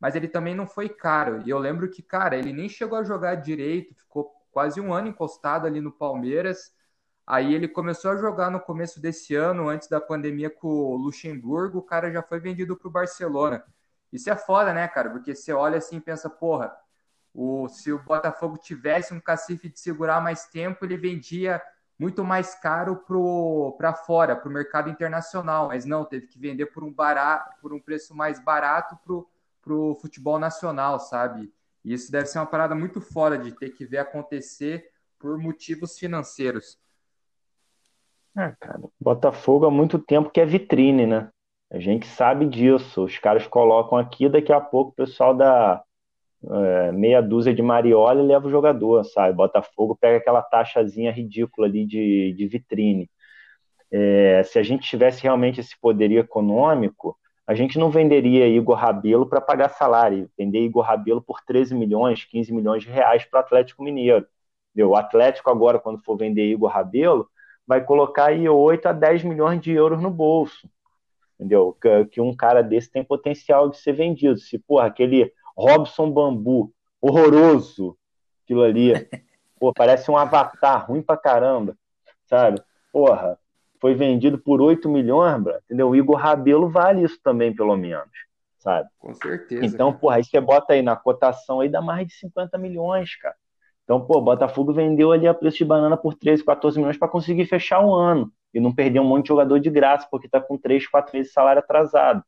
Mas 0.00 0.16
ele 0.16 0.28
também 0.28 0.54
não 0.54 0.66
foi 0.66 0.88
caro. 0.88 1.42
E 1.46 1.50
eu 1.50 1.58
lembro 1.58 1.88
que, 1.90 2.02
cara, 2.02 2.36
ele 2.36 2.52
nem 2.52 2.68
chegou 2.68 2.98
a 2.98 3.04
jogar 3.04 3.36
direito, 3.36 3.94
ficou 3.94 4.34
quase 4.50 4.80
um 4.80 4.92
ano 4.92 5.08
encostado 5.08 5.66
ali 5.66 5.80
no 5.80 5.92
Palmeiras. 5.92 6.73
Aí 7.26 7.54
ele 7.54 7.66
começou 7.66 8.10
a 8.10 8.16
jogar 8.16 8.50
no 8.50 8.60
começo 8.60 9.00
desse 9.00 9.34
ano, 9.34 9.68
antes 9.68 9.88
da 9.88 10.00
pandemia 10.00 10.50
com 10.50 10.68
o 10.68 10.96
Luxemburgo, 10.96 11.78
o 11.78 11.82
cara 11.82 12.10
já 12.12 12.22
foi 12.22 12.38
vendido 12.38 12.76
para 12.76 12.88
o 12.88 12.90
Barcelona. 12.90 13.64
Isso 14.12 14.30
é 14.30 14.36
foda, 14.36 14.72
né, 14.74 14.86
cara? 14.88 15.10
Porque 15.10 15.34
você 15.34 15.52
olha 15.52 15.78
assim 15.78 15.96
e 15.96 16.00
pensa, 16.00 16.28
porra, 16.28 16.76
o, 17.32 17.68
se 17.68 17.92
o 17.92 17.98
Botafogo 17.98 18.58
tivesse 18.58 19.12
um 19.12 19.20
cacife 19.20 19.68
de 19.68 19.80
segurar 19.80 20.20
mais 20.20 20.46
tempo, 20.46 20.84
ele 20.84 20.96
vendia 20.96 21.60
muito 21.98 22.24
mais 22.24 22.54
caro 22.54 23.04
para 23.76 23.94
fora, 23.94 24.36
para 24.36 24.48
o 24.48 24.52
mercado 24.52 24.90
internacional, 24.90 25.68
mas 25.68 25.84
não, 25.84 26.04
teve 26.04 26.26
que 26.26 26.38
vender 26.38 26.66
por 26.66 26.84
um, 26.84 26.92
barato, 26.92 27.60
por 27.60 27.72
um 27.72 27.80
preço 27.80 28.14
mais 28.14 28.38
barato 28.38 28.98
para 29.62 29.74
o 29.74 29.94
futebol 30.00 30.38
nacional, 30.38 31.00
sabe? 31.00 31.52
E 31.84 31.92
isso 31.92 32.10
deve 32.10 32.26
ser 32.26 32.38
uma 32.38 32.46
parada 32.46 32.74
muito 32.74 33.00
fora 33.00 33.38
de 33.38 33.52
ter 33.52 33.70
que 33.70 33.84
ver 33.84 33.98
acontecer 33.98 34.90
por 35.18 35.38
motivos 35.38 35.98
financeiros. 35.98 36.78
É, 38.36 38.52
cara, 38.60 38.80
Botafogo 39.00 39.66
há 39.66 39.70
muito 39.70 39.98
tempo 39.98 40.30
que 40.30 40.40
é 40.40 40.46
vitrine, 40.46 41.06
né? 41.06 41.30
A 41.70 41.78
gente 41.78 42.06
sabe 42.06 42.46
disso. 42.46 43.04
Os 43.04 43.18
caras 43.18 43.46
colocam 43.46 43.96
aqui, 43.98 44.28
daqui 44.28 44.52
a 44.52 44.60
pouco 44.60 44.90
o 44.90 44.94
pessoal 44.94 45.34
da 45.34 45.82
é, 46.50 46.92
meia 46.92 47.20
dúzia 47.22 47.54
de 47.54 47.62
Mariola 47.62 48.20
e 48.22 48.26
leva 48.26 48.46
o 48.46 48.50
jogador, 48.50 49.04
sabe? 49.04 49.34
Botafogo 49.36 49.96
pega 50.00 50.18
aquela 50.18 50.42
taxazinha 50.42 51.12
ridícula 51.12 51.66
ali 51.66 51.86
de, 51.86 52.34
de 52.36 52.46
vitrine. 52.48 53.10
É, 53.90 54.42
se 54.44 54.58
a 54.58 54.62
gente 54.62 54.88
tivesse 54.88 55.22
realmente 55.22 55.60
esse 55.60 55.78
poderio 55.80 56.18
econômico, 56.20 57.16
a 57.46 57.54
gente 57.54 57.78
não 57.78 57.90
venderia 57.90 58.48
Igor 58.48 58.76
Rabelo 58.76 59.26
para 59.26 59.40
pagar 59.40 59.68
salário, 59.70 60.30
vender 60.36 60.60
Igor 60.60 60.82
Rabelo 60.84 61.22
por 61.22 61.40
13 61.46 61.74
milhões, 61.74 62.24
15 62.24 62.52
milhões 62.52 62.82
de 62.82 62.90
reais 62.90 63.24
para 63.24 63.38
o 63.38 63.40
Atlético 63.42 63.82
Mineiro. 63.84 64.26
Entendeu? 64.70 64.90
O 64.90 64.96
Atlético 64.96 65.50
agora, 65.50 65.78
quando 65.78 66.02
for 66.02 66.16
vender 66.16 66.50
Igor 66.50 66.70
Rabelo, 66.70 67.28
vai 67.66 67.84
colocar 67.84 68.26
aí 68.26 68.48
8 68.48 68.86
a 68.86 68.92
10 68.92 69.24
milhões 69.24 69.60
de 69.60 69.72
euros 69.72 70.00
no 70.00 70.10
bolso. 70.10 70.68
Entendeu? 71.34 71.76
Que, 71.80 72.04
que 72.06 72.20
um 72.20 72.34
cara 72.34 72.62
desse 72.62 72.90
tem 72.90 73.04
potencial 73.04 73.68
de 73.68 73.78
ser 73.78 73.92
vendido. 73.92 74.38
Se, 74.38 74.58
porra, 74.58 74.86
aquele 74.86 75.32
Robson 75.56 76.10
Bambu, 76.10 76.72
horroroso 77.00 77.96
aquilo 78.44 78.62
ali. 78.62 78.92
Pô, 79.58 79.72
parece 79.72 80.10
um 80.10 80.16
avatar, 80.16 80.86
ruim 80.86 81.02
pra 81.02 81.16
caramba, 81.16 81.76
sabe? 82.26 82.62
Porra, 82.92 83.38
foi 83.80 83.94
vendido 83.94 84.38
por 84.38 84.60
8 84.60 84.88
milhões, 84.88 85.42
bro, 85.42 85.56
entendeu? 85.64 85.88
O 85.88 85.96
Igor 85.96 86.16
Rabelo 86.16 86.68
vale 86.68 87.02
isso 87.02 87.18
também, 87.22 87.54
pelo 87.54 87.76
menos, 87.76 88.10
sabe? 88.58 88.88
Com 88.98 89.14
certeza. 89.14 89.64
Então, 89.64 89.90
cara. 89.90 90.00
porra, 90.00 90.16
aí 90.16 90.24
você 90.24 90.40
bota 90.40 90.74
aí 90.74 90.82
na 90.82 90.96
cotação 90.96 91.60
aí, 91.60 91.68
dá 91.68 91.80
mais 91.80 92.06
de 92.06 92.14
50 92.14 92.58
milhões, 92.58 93.16
cara. 93.16 93.36
Então, 93.84 94.00
pô, 94.00 94.20
Botafogo 94.20 94.72
vendeu 94.72 95.12
ali 95.12 95.28
a 95.28 95.34
preço 95.34 95.58
de 95.58 95.64
banana 95.64 95.96
por 95.96 96.14
13, 96.14 96.42
14 96.44 96.78
milhões 96.78 96.96
para 96.96 97.08
conseguir 97.08 97.46
fechar 97.46 97.84
um 97.84 97.92
ano 97.92 98.32
e 98.52 98.60
não 98.60 98.74
perder 98.74 99.00
um 99.00 99.04
monte 99.04 99.24
de 99.24 99.28
jogador 99.28 99.58
de 99.60 99.70
graça, 99.70 100.08
porque 100.10 100.28
tá 100.28 100.40
com 100.40 100.56
3, 100.56 100.86
4 100.88 101.12
vezes 101.12 101.32
salário 101.32 101.60
atrasado. 101.60 102.22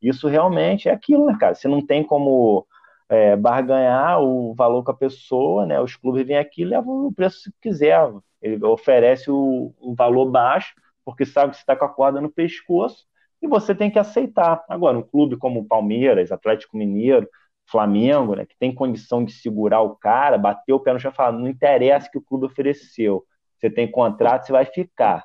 Isso 0.00 0.26
realmente 0.26 0.88
é 0.88 0.92
aquilo, 0.92 1.26
né, 1.26 1.36
cara? 1.38 1.54
Você 1.54 1.68
não 1.68 1.84
tem 1.84 2.02
como 2.02 2.66
é, 3.08 3.36
barganhar 3.36 4.22
o 4.22 4.54
valor 4.54 4.82
com 4.82 4.90
a 4.90 4.96
pessoa, 4.96 5.66
né? 5.66 5.80
Os 5.80 5.96
clubes 5.96 6.26
vêm 6.26 6.38
aqui 6.38 6.62
e 6.62 6.64
levam 6.64 7.06
o 7.06 7.12
preço 7.12 7.50
que 7.60 7.68
quiser. 7.68 7.98
Ele 8.40 8.64
oferece 8.64 9.30
o, 9.30 9.72
o 9.80 9.94
valor 9.94 10.30
baixo, 10.30 10.74
porque 11.04 11.26
sabe 11.26 11.50
que 11.50 11.56
você 11.58 11.62
está 11.62 11.76
com 11.76 11.84
a 11.84 11.88
corda 11.88 12.20
no 12.20 12.30
pescoço, 12.30 13.06
e 13.40 13.46
você 13.46 13.74
tem 13.74 13.90
que 13.90 13.98
aceitar. 13.98 14.64
Agora, 14.68 14.96
um 14.96 15.02
clube 15.02 15.36
como 15.36 15.66
Palmeiras, 15.66 16.32
Atlético 16.32 16.76
Mineiro, 16.76 17.28
Flamengo, 17.66 18.34
né, 18.34 18.44
que 18.44 18.56
tem 18.58 18.74
condição 18.74 19.24
de 19.24 19.32
segurar 19.32 19.80
o 19.80 19.96
cara, 19.96 20.36
bater 20.36 20.72
o 20.72 20.80
pé 20.80 20.92
no 20.92 21.00
chão 21.00 21.10
e 21.10 21.14
falar, 21.14 21.32
não 21.32 21.48
interessa 21.48 22.10
que 22.10 22.18
o 22.18 22.22
clube 22.22 22.46
ofereceu, 22.46 23.26
você 23.58 23.70
tem 23.70 23.90
contrato, 23.90 24.46
você 24.46 24.52
vai 24.52 24.64
ficar. 24.64 25.24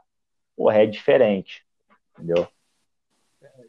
Porra, 0.55 0.83
é 0.83 0.85
diferente, 0.85 1.65
entendeu? 2.13 2.47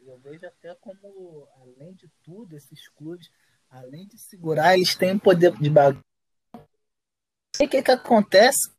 Eu 0.05 0.17
vejo 0.19 0.45
até 0.45 0.75
como, 0.75 1.47
além 1.61 1.93
de 1.93 2.09
tudo, 2.23 2.55
esses 2.55 2.87
clubes 2.89 3.29
além 3.69 4.07
de 4.07 4.17
segurar, 4.17 4.75
eles 4.75 4.95
têm 4.95 5.13
um 5.13 5.19
poder 5.19 5.55
de 5.57 5.69
bagulho. 5.69 6.03
E 7.59 7.65
o 7.65 7.69
que, 7.69 7.81
que 7.81 7.91
acontece? 7.91 8.71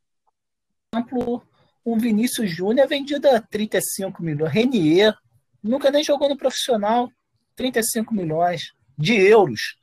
Por 0.91 0.99
exemplo, 0.99 1.43
o 1.85 1.99
Vinícius 1.99 2.51
Júnior 2.51 2.85
é 2.85 2.89
vendido 2.89 3.29
a 3.29 3.41
35 3.41 4.23
milhões. 4.23 4.53
Renier 4.53 5.17
nunca 5.63 5.91
nem 5.91 6.03
jogou 6.03 6.29
no 6.29 6.37
profissional. 6.37 7.11
35 7.55 8.15
milhões 8.15 8.73
de 9.01 9.15
euros. 9.15 9.77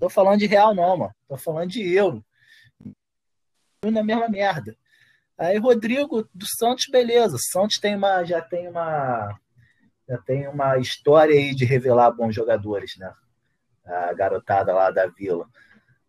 Tô 0.00 0.08
falando 0.08 0.38
de 0.38 0.46
real, 0.46 0.74
não, 0.74 0.96
mano. 0.96 1.14
Tô 1.28 1.36
falando 1.36 1.70
de 1.70 1.94
euro. 1.94 2.24
Na 3.84 4.02
mesma 4.02 4.28
merda. 4.28 4.76
Aí 5.36 5.58
Rodrigo 5.58 6.28
do 6.34 6.46
Santos, 6.58 6.86
beleza. 6.90 7.36
Santos 7.38 7.78
tem 7.78 7.96
uma, 7.96 8.24
já 8.24 8.40
tem 8.40 8.68
uma, 8.68 9.38
já 10.08 10.18
tem 10.18 10.48
uma 10.48 10.78
história 10.78 11.34
aí 11.34 11.54
de 11.54 11.64
revelar 11.64 12.12
bons 12.12 12.34
jogadores, 12.34 12.96
né? 12.96 13.12
a 13.84 14.12
garotada 14.12 14.72
lá 14.72 14.90
da 14.90 15.06
vila. 15.06 15.46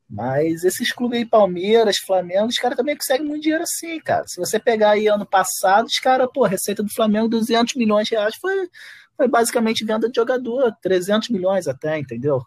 Mas 0.09 0.64
esses 0.64 0.91
clubes 0.91 1.20
aí, 1.20 1.26
Palmeiras, 1.26 1.97
Flamengo, 1.97 2.47
os 2.47 2.57
caras 2.57 2.78
também 2.78 2.95
conseguem 2.95 3.26
muito 3.26 3.41
dinheiro 3.41 3.64
assim, 3.64 3.99
cara. 3.99 4.28
Se 4.28 4.39
você 4.39 4.59
pegar 4.59 4.91
aí 4.91 5.07
ano 5.07 5.26
passado, 5.26 5.88
os 5.88 5.99
caras, 5.99 6.30
pô, 6.32 6.43
receita 6.43 6.84
do 6.84 6.93
Flamengo, 6.93 7.28
200 7.28 7.74
milhões 7.76 8.07
de 8.07 8.16
reais, 8.16 8.36
foi, 8.36 8.70
foi 9.18 9.28
basicamente 9.28 9.86
venda 9.86 10.07
de 10.07 10.16
jogador, 10.16 10.76
300 10.82 11.30
milhões 11.30 11.68
até, 11.68 11.97
entendeu? 11.97 12.45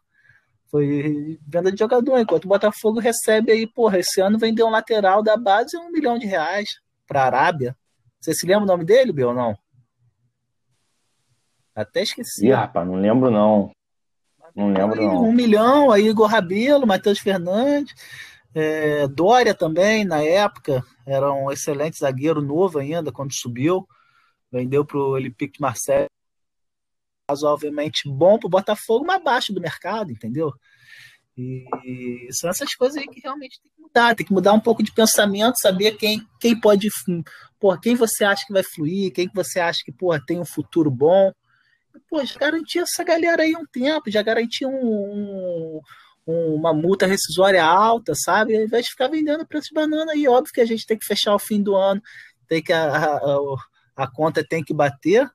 Foi 0.71 1.39
venda 1.47 1.71
de 1.71 1.79
jogador, 1.79 2.19
enquanto 2.19 2.45
o 2.45 2.49
Botafogo 2.49 2.99
recebe 2.99 3.53
aí, 3.53 3.67
porra, 3.67 3.99
esse 3.99 4.21
ano 4.21 4.39
vendeu 4.39 4.67
um 4.67 4.71
lateral 4.71 5.23
da 5.23 5.37
base 5.37 5.77
um 5.77 5.91
milhão 5.91 6.19
de 6.19 6.27
reais 6.27 6.81
para 7.07 7.23
a 7.23 7.27
Arábia. 7.27 7.77
Você 8.21 8.35
se 8.35 8.47
lembra 8.47 8.65
o 8.65 8.67
nome 8.67 8.85
dele, 8.85 9.13
Bill, 9.13 9.33
não? 9.33 9.57
Até 11.75 12.03
esqueci. 12.03 12.47
Ih, 12.47 12.53
rapaz, 12.53 12.87
não 12.87 12.97
lembro 12.97 13.31
não. 13.31 13.71
Não 14.55 14.73
lembro 14.73 14.99
aí, 14.99 15.07
não. 15.07 15.25
Um 15.25 15.33
milhão, 15.33 15.93
aí 15.93 16.09
Igor 16.09 16.27
Rabelo, 16.27 16.87
Matheus 16.87 17.19
Fernandes, 17.19 17.95
é, 18.55 19.07
Dória 19.07 19.55
também, 19.55 20.05
na 20.05 20.23
época, 20.23 20.83
era 21.07 21.31
um 21.31 21.53
excelente 21.53 21.99
zagueiro 21.99 22.41
novo 22.41 22.79
ainda, 22.79 23.13
quando 23.13 23.35
subiu. 23.35 23.87
Vendeu 24.51 24.85
para 24.85 24.97
o 24.97 25.11
Olympique 25.11 25.55
de 25.55 25.61
Marseille 25.61 26.09
razoavelmente 27.29 28.09
bom 28.09 28.39
para 28.39 28.47
o 28.47 28.51
Botafogo, 28.51 29.05
mas 29.07 29.17
abaixo 29.17 29.53
do 29.53 29.61
mercado, 29.61 30.13
entendeu? 30.13 30.53
E 31.37 32.29
são 32.31 32.49
essas 32.49 32.75
coisas 32.75 32.97
aí 32.97 33.07
que 33.07 33.21
realmente 33.21 33.61
tem 33.61 33.71
que 33.71 33.83
mudar, 33.83 34.15
tem 34.15 34.27
que 34.27 34.33
mudar 34.33 34.53
um 34.55 34.61
pouco 34.61 34.83
de 34.83 34.93
pensamento, 34.93 35.61
saber 35.61 35.93
quem, 35.97 36.27
quem 36.41 36.59
pode, 36.59 36.89
porra, 37.61 37.79
quem 37.81 37.95
você 37.95 38.25
acha 38.25 38.47
que 38.47 38.53
vai 38.53 38.63
fluir, 38.63 39.13
quem 39.13 39.29
que 39.29 39.35
você 39.35 39.61
acha 39.61 39.83
que 39.85 39.93
porra, 39.93 40.23
tem 40.25 40.41
um 40.41 40.47
futuro 40.47 40.91
bom. 40.91 41.31
Pô, 42.09 42.25
já 42.25 42.39
garantia 42.39 42.83
essa 42.83 43.05
galera 43.05 43.43
aí 43.43 43.55
um 43.55 43.67
tempo, 43.67 44.11
já 44.11 44.23
garantia 44.23 44.69
um, 44.69 45.81
um, 46.27 46.55
uma 46.55 46.73
multa 46.73 47.07
rescisória 47.07 47.65
alta, 47.65 48.15
sabe? 48.15 48.57
Ao 48.57 48.63
invés 48.63 48.87
de 48.87 48.91
ficar 48.93 49.09
vendendo 49.09 49.47
preço 49.47 49.69
de 49.69 49.75
banana 49.75 50.13
aí, 50.13 50.27
óbvio 50.27 50.53
que 50.53 50.61
a 50.61 50.67
gente 50.67 50.87
tem 50.87 50.99
que 50.99 51.07
fechar 51.07 51.35
o 51.35 51.39
fim 51.39 51.63
do 51.63 51.75
ano, 51.77 52.01
tem 52.49 52.63
que 52.63 52.73
a, 52.73 52.97
a, 52.97 53.39
a 53.97 54.11
conta 54.11 54.47
tem 54.47 54.63
que 54.65 54.75
bater, 54.75 55.31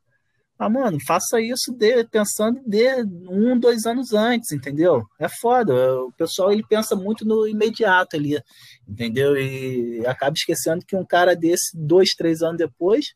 ah, 0.64 0.70
mano, 0.70 1.00
faça 1.08 1.42
isso 1.42 1.74
de, 1.74 2.04
pensando 2.04 2.62
de 2.64 2.88
um, 3.28 3.60
dois 3.60 3.88
anos 3.88 4.14
antes, 4.14 4.52
entendeu? 4.52 5.04
É 5.20 5.28
foda. 5.28 5.74
O 6.04 6.12
pessoal 6.12 6.52
ele 6.52 6.64
pensa 6.64 6.96
muito 6.96 7.26
no 7.26 7.48
imediato 7.48 8.16
ali, 8.16 8.40
entendeu? 8.88 9.36
E 9.36 10.06
acaba 10.06 10.36
esquecendo 10.36 10.86
que 10.86 10.96
um 10.96 11.04
cara 11.04 11.36
desse, 11.36 11.76
dois, 11.76 12.12
três 12.12 12.44
anos 12.44 12.60
depois, 12.60 13.08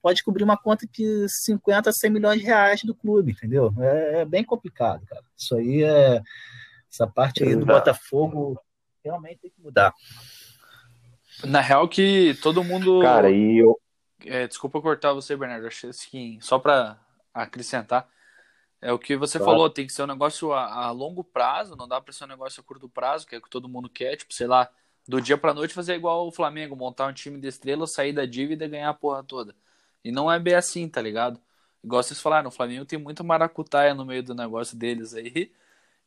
pode 0.00 0.22
cobrir 0.22 0.44
uma 0.44 0.56
conta 0.56 0.86
de 0.92 1.26
50 1.28 1.90
a 1.90 1.92
100 1.92 2.10
milhões 2.10 2.38
de 2.38 2.46
reais 2.46 2.84
do 2.84 2.94
clube, 2.94 3.32
entendeu? 3.32 3.74
É, 3.80 4.20
é 4.20 4.24
bem 4.24 4.44
complicado, 4.44 5.04
cara. 5.04 5.24
Isso 5.36 5.56
aí 5.56 5.82
é. 5.82 6.22
Essa 6.88 7.08
parte 7.08 7.42
aí 7.42 7.56
do 7.56 7.66
Botafogo 7.66 8.56
realmente 9.04 9.40
tem 9.40 9.50
que 9.50 9.60
mudar. 9.60 9.92
Na 11.42 11.60
real, 11.60 11.88
que 11.88 12.38
todo 12.40 12.62
mundo. 12.62 13.00
Cara, 13.00 13.28
e 13.28 13.58
eu, 13.58 13.76
é, 14.26 14.46
desculpa 14.46 14.80
cortar 14.80 15.12
você, 15.12 15.36
Bernardo. 15.36 15.66
Achei 15.66 15.90
assim, 15.90 16.38
só 16.40 16.58
para 16.58 16.98
acrescentar. 17.32 18.08
É 18.80 18.92
o 18.92 18.98
que 18.98 19.16
você 19.16 19.38
claro. 19.38 19.52
falou, 19.52 19.70
tem 19.70 19.86
que 19.86 19.92
ser 19.92 20.02
um 20.02 20.08
negócio 20.08 20.52
a, 20.52 20.86
a, 20.86 20.90
longo 20.90 21.22
prazo, 21.22 21.76
não 21.76 21.86
dá 21.86 22.00
para 22.00 22.12
ser 22.12 22.24
um 22.24 22.28
negócio 22.28 22.60
a 22.60 22.64
curto 22.64 22.88
prazo, 22.88 23.26
que 23.26 23.34
é 23.34 23.38
o 23.38 23.42
que 23.42 23.48
todo 23.48 23.68
mundo 23.68 23.88
quer, 23.88 24.16
tipo, 24.16 24.34
sei 24.34 24.48
lá, 24.48 24.68
do 25.06 25.20
dia 25.20 25.38
para 25.38 25.54
noite 25.54 25.72
fazer 25.72 25.94
igual 25.94 26.26
o 26.26 26.32
Flamengo, 26.32 26.74
montar 26.74 27.06
um 27.06 27.12
time 27.12 27.40
de 27.40 27.46
estrelas, 27.46 27.92
sair 27.92 28.12
da 28.12 28.26
dívida 28.26 28.64
e 28.64 28.68
ganhar 28.68 28.90
a 28.90 28.94
porra 28.94 29.22
toda. 29.22 29.54
E 30.04 30.10
não 30.10 30.30
é 30.30 30.38
bem 30.40 30.54
assim, 30.54 30.88
tá 30.88 31.00
ligado? 31.00 31.40
Igual 31.82 32.02
vocês 32.02 32.20
falaram, 32.20 32.48
o 32.48 32.52
Flamengo 32.52 32.84
tem 32.84 32.98
muita 32.98 33.22
maracutaia 33.22 33.94
no 33.94 34.04
meio 34.04 34.22
do 34.22 34.34
negócio 34.34 34.76
deles 34.76 35.14
aí, 35.14 35.52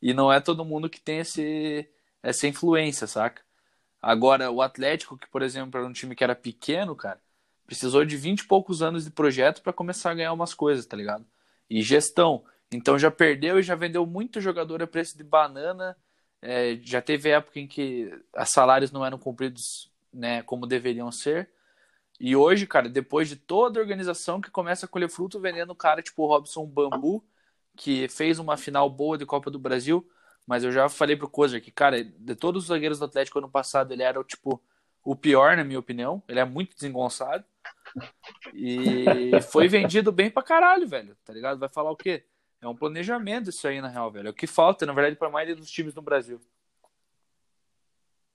e 0.02 0.12
não 0.14 0.32
é 0.32 0.40
todo 0.40 0.64
mundo 0.64 0.90
que 0.90 1.00
tem 1.00 1.20
esse, 1.20 1.88
essa 2.22 2.46
influência, 2.46 3.06
saca? 3.06 3.42
Agora, 4.02 4.50
o 4.50 4.62
Atlético, 4.62 5.16
que 5.18 5.28
por 5.28 5.42
exemplo 5.42 5.78
era 5.80 5.88
um 5.88 5.92
time 5.92 6.14
que 6.14 6.24
era 6.24 6.34
pequeno, 6.36 6.94
cara, 6.94 7.20
precisou 7.66 8.04
de 8.04 8.16
20 8.16 8.40
e 8.40 8.46
poucos 8.46 8.82
anos 8.82 9.04
de 9.04 9.10
projeto 9.10 9.62
para 9.62 9.72
começar 9.72 10.10
a 10.10 10.14
ganhar 10.14 10.32
umas 10.32 10.54
coisas, 10.54 10.86
tá 10.86 10.96
ligado? 10.96 11.26
E 11.68 11.82
gestão. 11.82 12.44
Então 12.70 12.98
já 12.98 13.10
perdeu 13.10 13.58
e 13.58 13.62
já 13.62 13.74
vendeu 13.74 14.06
muito 14.06 14.40
jogador 14.40 14.82
a 14.82 14.86
preço 14.86 15.16
de 15.16 15.24
banana. 15.24 15.96
É, 16.40 16.78
já 16.82 17.02
teve 17.02 17.30
época 17.30 17.60
em 17.60 17.66
que 17.66 18.10
os 18.36 18.50
salários 18.50 18.92
não 18.92 19.04
eram 19.04 19.18
cumpridos 19.18 19.90
né, 20.12 20.42
como 20.42 20.66
deveriam 20.66 21.10
ser. 21.10 21.50
E 22.18 22.34
hoje, 22.34 22.66
cara, 22.66 22.88
depois 22.88 23.28
de 23.28 23.36
toda 23.36 23.78
a 23.78 23.82
organização 23.82 24.40
que 24.40 24.50
começa 24.50 24.86
a 24.86 24.88
colher 24.88 25.10
fruto 25.10 25.40
vendendo 25.40 25.74
cara 25.74 26.02
tipo 26.02 26.22
o 26.22 26.26
Robson 26.26 26.64
Bambu, 26.66 27.24
que 27.76 28.08
fez 28.08 28.38
uma 28.38 28.56
final 28.56 28.88
boa 28.88 29.18
de 29.18 29.26
Copa 29.26 29.50
do 29.50 29.58
Brasil, 29.58 30.08
mas 30.46 30.64
eu 30.64 30.72
já 30.72 30.88
falei 30.88 31.16
pro 31.16 31.28
Kozer 31.28 31.62
que, 31.62 31.70
cara, 31.70 32.02
de 32.02 32.34
todos 32.34 32.64
os 32.64 32.68
zagueiros 32.68 32.98
do 32.98 33.04
Atlético 33.04 33.38
ano 33.38 33.50
passado, 33.50 33.92
ele 33.92 34.02
era 34.02 34.22
tipo 34.24 34.62
o 35.04 35.14
pior, 35.14 35.56
na 35.56 35.64
minha 35.64 35.78
opinião. 35.78 36.22
Ele 36.28 36.40
é 36.40 36.44
muito 36.44 36.74
desengonçado. 36.74 37.44
E 38.54 39.40
foi 39.50 39.68
vendido 39.68 40.12
bem 40.12 40.30
pra 40.30 40.42
caralho, 40.42 40.86
velho. 40.86 41.16
Tá 41.24 41.32
ligado? 41.32 41.58
Vai 41.58 41.68
falar 41.68 41.90
o 41.90 41.96
quê? 41.96 42.24
É 42.60 42.68
um 42.68 42.74
planejamento 42.74 43.50
isso 43.50 43.66
aí, 43.66 43.80
na 43.80 43.88
real, 43.88 44.10
velho. 44.10 44.28
É 44.28 44.30
o 44.30 44.34
que 44.34 44.46
falta, 44.46 44.86
na 44.86 44.92
verdade, 44.92 45.16
pra 45.16 45.30
maioria 45.30 45.54
dos 45.54 45.70
times 45.70 45.94
no 45.94 46.02
Brasil. 46.02 46.40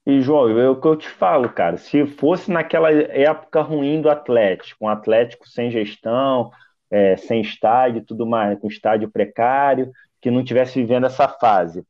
E, 0.05 0.21
João, 0.21 0.57
é 0.57 0.69
o 0.69 0.79
que 0.79 0.87
eu 0.87 0.95
te 0.95 1.07
falo, 1.07 1.49
cara. 1.49 1.77
Se 1.77 2.05
fosse 2.05 2.51
naquela 2.51 2.91
época 2.91 3.61
ruim 3.61 4.01
do 4.01 4.09
Atlético, 4.09 4.85
um 4.85 4.89
Atlético 4.89 5.47
sem 5.47 5.69
gestão, 5.69 6.51
é, 6.89 7.15
sem 7.17 7.41
estádio 7.41 7.99
e 7.99 8.05
tudo 8.05 8.25
mais, 8.25 8.59
com 8.59 8.67
estádio 8.67 9.11
precário, 9.11 9.91
que 10.19 10.31
não 10.31 10.43
tivesse 10.43 10.79
vivendo 10.79 11.05
essa 11.05 11.27
fase 11.27 11.85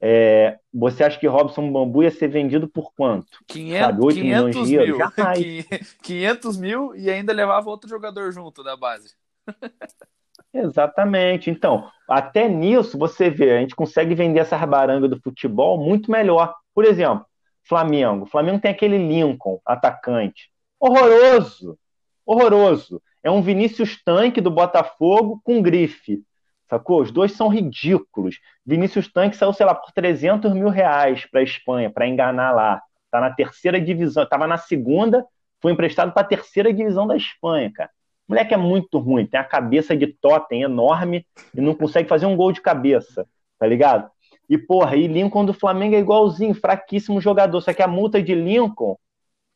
é, 0.00 0.58
você 0.72 1.04
acha 1.04 1.18
que 1.18 1.26
Robson 1.26 1.72
Bambu 1.72 2.02
ia 2.02 2.10
ser 2.10 2.28
vendido 2.28 2.68
por 2.68 2.92
quanto? 2.94 3.38
500, 3.48 3.86
Sabe, 3.86 4.04
8 4.04 4.20
milhões 4.20 4.66
de 4.66 4.74
euros? 4.74 4.98
Mil. 5.38 5.64
500 6.02 6.56
mil 6.58 6.96
e 6.96 7.10
ainda 7.10 7.32
levava 7.32 7.70
outro 7.70 7.88
jogador 7.88 8.30
junto 8.32 8.62
da 8.62 8.76
base. 8.76 9.14
Exatamente. 10.52 11.50
Então, 11.50 11.88
até 12.08 12.48
nisso 12.48 12.98
você 12.98 13.28
vê, 13.30 13.56
a 13.56 13.60
gente 13.60 13.74
consegue 13.74 14.14
vender 14.14 14.40
essa 14.40 14.56
baranga 14.66 15.08
do 15.08 15.20
futebol 15.20 15.78
muito 15.78 16.10
melhor. 16.10 16.54
Por 16.74 16.84
exemplo, 16.84 17.26
Flamengo. 17.62 18.26
Flamengo 18.26 18.60
tem 18.60 18.70
aquele 18.70 18.98
Lincoln, 18.98 19.60
atacante. 19.64 20.50
Horroroso. 20.78 21.78
Horroroso. 22.24 23.02
É 23.22 23.30
um 23.30 23.42
Vinícius 23.42 24.02
Tanque 24.04 24.40
do 24.40 24.50
Botafogo 24.50 25.40
com 25.42 25.62
grife. 25.62 26.22
Sacou? 26.68 27.00
Os 27.00 27.10
dois 27.10 27.32
são 27.32 27.48
ridículos. 27.48 28.40
Vinícius 28.64 29.10
Tanque 29.12 29.36
saiu, 29.36 29.52
sei 29.52 29.64
lá, 29.64 29.74
por 29.74 29.92
300 29.92 30.52
mil 30.52 30.68
reais 30.68 31.24
para 31.26 31.40
a 31.40 31.44
Espanha, 31.44 31.90
para 31.90 32.06
enganar 32.06 32.52
lá. 32.52 32.82
Tá 33.10 33.20
na 33.20 33.30
terceira 33.30 33.80
divisão, 33.80 34.26
tava 34.26 34.46
na 34.46 34.58
segunda, 34.58 35.24
foi 35.60 35.72
emprestado 35.72 36.12
para 36.12 36.22
a 36.22 36.26
terceira 36.26 36.72
divisão 36.72 37.06
da 37.06 37.16
Espanha, 37.16 37.70
cara. 37.72 37.90
O 38.28 38.32
moleque 38.32 38.52
é 38.52 38.56
muito 38.56 38.98
ruim, 38.98 39.24
tem 39.24 39.38
a 39.38 39.44
cabeça 39.44 39.96
de 39.96 40.08
totem 40.08 40.62
enorme 40.62 41.24
e 41.54 41.60
não 41.60 41.74
consegue 41.74 42.08
fazer 42.08 42.26
um 42.26 42.36
gol 42.36 42.50
de 42.50 42.60
cabeça, 42.60 43.26
tá 43.56 43.66
ligado? 43.66 44.10
E, 44.48 44.58
porra, 44.58 44.96
e 44.96 45.06
Lincoln 45.06 45.44
do 45.44 45.52
Flamengo 45.52 45.94
é 45.94 45.98
igualzinho, 45.98 46.54
fraquíssimo 46.54 47.20
jogador. 47.20 47.60
Só 47.60 47.72
que 47.72 47.82
a 47.82 47.88
multa 47.88 48.20
de 48.20 48.34
Lincoln, 48.34 48.96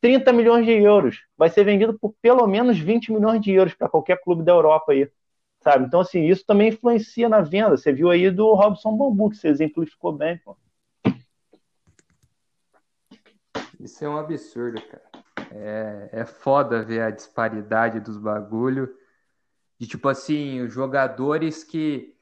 30 0.01 0.32
milhões 0.32 0.65
de 0.65 0.73
euros. 0.73 1.19
Vai 1.37 1.51
ser 1.51 1.65
vendido 1.65 1.99
por 1.99 2.15
pelo 2.23 2.47
menos 2.47 2.78
20 2.78 3.12
milhões 3.12 3.41
de 3.41 3.53
euros 3.53 3.74
para 3.74 3.89
qualquer 3.89 4.20
clube 4.23 4.43
da 4.43 4.53
Europa 4.53 4.93
aí 4.93 5.09
sabe? 5.61 5.85
Então, 5.85 6.01
assim, 6.01 6.24
isso 6.27 6.45
também 6.45 6.69
influencia 6.69 7.28
na 7.28 7.41
venda. 7.41 7.77
Você 7.77 7.93
viu 7.93 8.11
aí 8.11 8.31
do 8.31 8.55
Robson 8.55 8.97
Bambu, 8.97 9.31
que 9.31 9.37
você 9.37 9.49
exemplificou 9.49 10.12
bem, 10.12 10.39
pô. 10.39 10.57
Isso 13.78 14.05
é 14.05 14.09
um 14.09 14.19
absurdo, 14.19 14.81
cara. 14.82 15.11
É, 15.53 16.09
é 16.12 16.24
foda 16.24 16.82
ver 16.82 17.01
a 17.01 17.11
disparidade 17.11 18.01
dos 18.01 18.16
bagulho. 18.16 18.95
De 19.78 19.87
tipo 19.87 20.09
assim, 20.09 20.61
os 20.61 20.73
jogadores 20.73 21.65
que. 21.65 22.15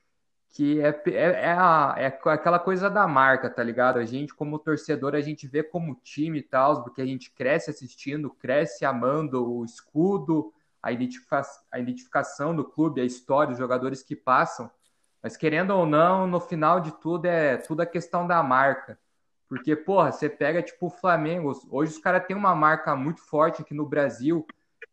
Que 0.50 0.80
é, 0.80 1.02
é, 1.08 1.12
é, 1.12 1.52
a, 1.52 1.94
é 1.98 2.06
aquela 2.06 2.58
coisa 2.58 2.88
da 2.88 3.06
marca, 3.06 3.50
tá 3.50 3.62
ligado? 3.62 3.98
A 3.98 4.04
gente, 4.06 4.34
como 4.34 4.58
torcedor, 4.58 5.14
a 5.14 5.20
gente 5.20 5.46
vê 5.46 5.62
como 5.62 5.94
time 5.96 6.38
e 6.38 6.42
tal, 6.42 6.82
porque 6.82 7.02
a 7.02 7.06
gente 7.06 7.30
cresce 7.30 7.68
assistindo, 7.68 8.30
cresce 8.30 8.82
amando 8.82 9.46
o 9.46 9.62
escudo, 9.62 10.50
a, 10.82 10.92
identifica 10.92 11.42
a 11.70 11.78
identificação 11.78 12.54
do 12.54 12.64
clube, 12.64 13.00
a 13.00 13.04
história, 13.04 13.52
os 13.52 13.58
jogadores 13.58 14.02
que 14.02 14.16
passam. 14.16 14.70
Mas 15.22 15.36
querendo 15.36 15.70
ou 15.70 15.84
não, 15.84 16.26
no 16.26 16.40
final 16.40 16.80
de 16.80 16.92
tudo 17.00 17.26
é 17.26 17.56
tudo 17.56 17.80
a 17.80 17.86
questão 17.86 18.26
da 18.26 18.42
marca. 18.42 18.98
Porque, 19.48 19.74
porra, 19.74 20.12
você 20.12 20.28
pega 20.28 20.62
tipo 20.62 20.86
o 20.86 20.90
Flamengo, 20.90 21.52
hoje 21.70 21.92
os 21.92 21.98
caras 21.98 22.26
têm 22.26 22.36
uma 22.36 22.54
marca 22.54 22.94
muito 22.94 23.20
forte 23.20 23.62
aqui 23.62 23.74
no 23.74 23.86
Brasil. 23.86 24.46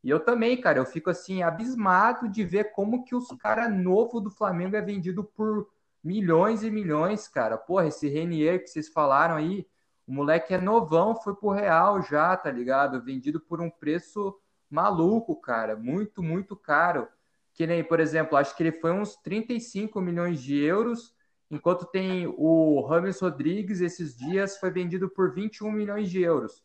E 0.03 0.09
eu 0.09 0.19
também, 0.19 0.59
cara, 0.59 0.79
eu 0.79 0.85
fico 0.85 1.09
assim, 1.09 1.43
abismado 1.43 2.29
de 2.29 2.43
ver 2.43 2.71
como 2.71 3.03
que 3.03 3.15
os 3.15 3.27
caras 3.39 3.73
novo 3.73 4.21
do 4.21 4.31
Flamengo 4.31 4.75
é 4.75 4.81
vendido 4.81 5.23
por 5.23 5.67
milhões 6.03 6.63
e 6.63 6.71
milhões, 6.71 7.27
cara. 7.27 7.57
Porra, 7.57 7.87
esse 7.87 8.07
Renier 8.07 8.61
que 8.61 8.67
vocês 8.67 8.87
falaram 8.87 9.35
aí, 9.35 9.67
o 10.07 10.13
moleque 10.13 10.53
é 10.53 10.61
novão, 10.61 11.15
foi 11.15 11.35
pro 11.35 11.49
Real 11.49 12.01
já, 12.01 12.37
tá 12.37 12.51
ligado? 12.51 13.03
Vendido 13.03 13.39
por 13.39 13.59
um 13.59 13.69
preço 13.69 14.39
maluco, 14.69 15.35
cara, 15.35 15.75
muito, 15.75 16.21
muito 16.21 16.55
caro. 16.55 17.07
Que 17.53 17.65
nem, 17.65 17.83
por 17.83 17.99
exemplo, 17.99 18.37
acho 18.37 18.55
que 18.55 18.63
ele 18.63 18.71
foi 18.71 18.91
uns 18.91 19.15
35 19.15 20.01
milhões 20.01 20.41
de 20.41 20.57
euros 20.57 21.15
enquanto 21.49 21.85
tem 21.85 22.27
o 22.37 22.81
Rames 22.81 23.19
Rodrigues, 23.19 23.81
esses 23.81 24.15
dias 24.17 24.57
foi 24.57 24.71
vendido 24.71 25.09
por 25.09 25.33
21 25.33 25.71
milhões 25.71 26.09
de 26.09 26.21
euros. 26.21 26.63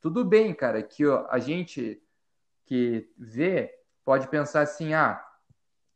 Tudo 0.00 0.24
bem, 0.24 0.54
cara, 0.54 0.82
que 0.82 1.04
a 1.28 1.38
gente 1.38 2.02
que 2.64 3.10
vê 3.18 3.72
pode 4.04 4.28
pensar 4.28 4.62
assim, 4.62 4.94
ah, 4.94 5.24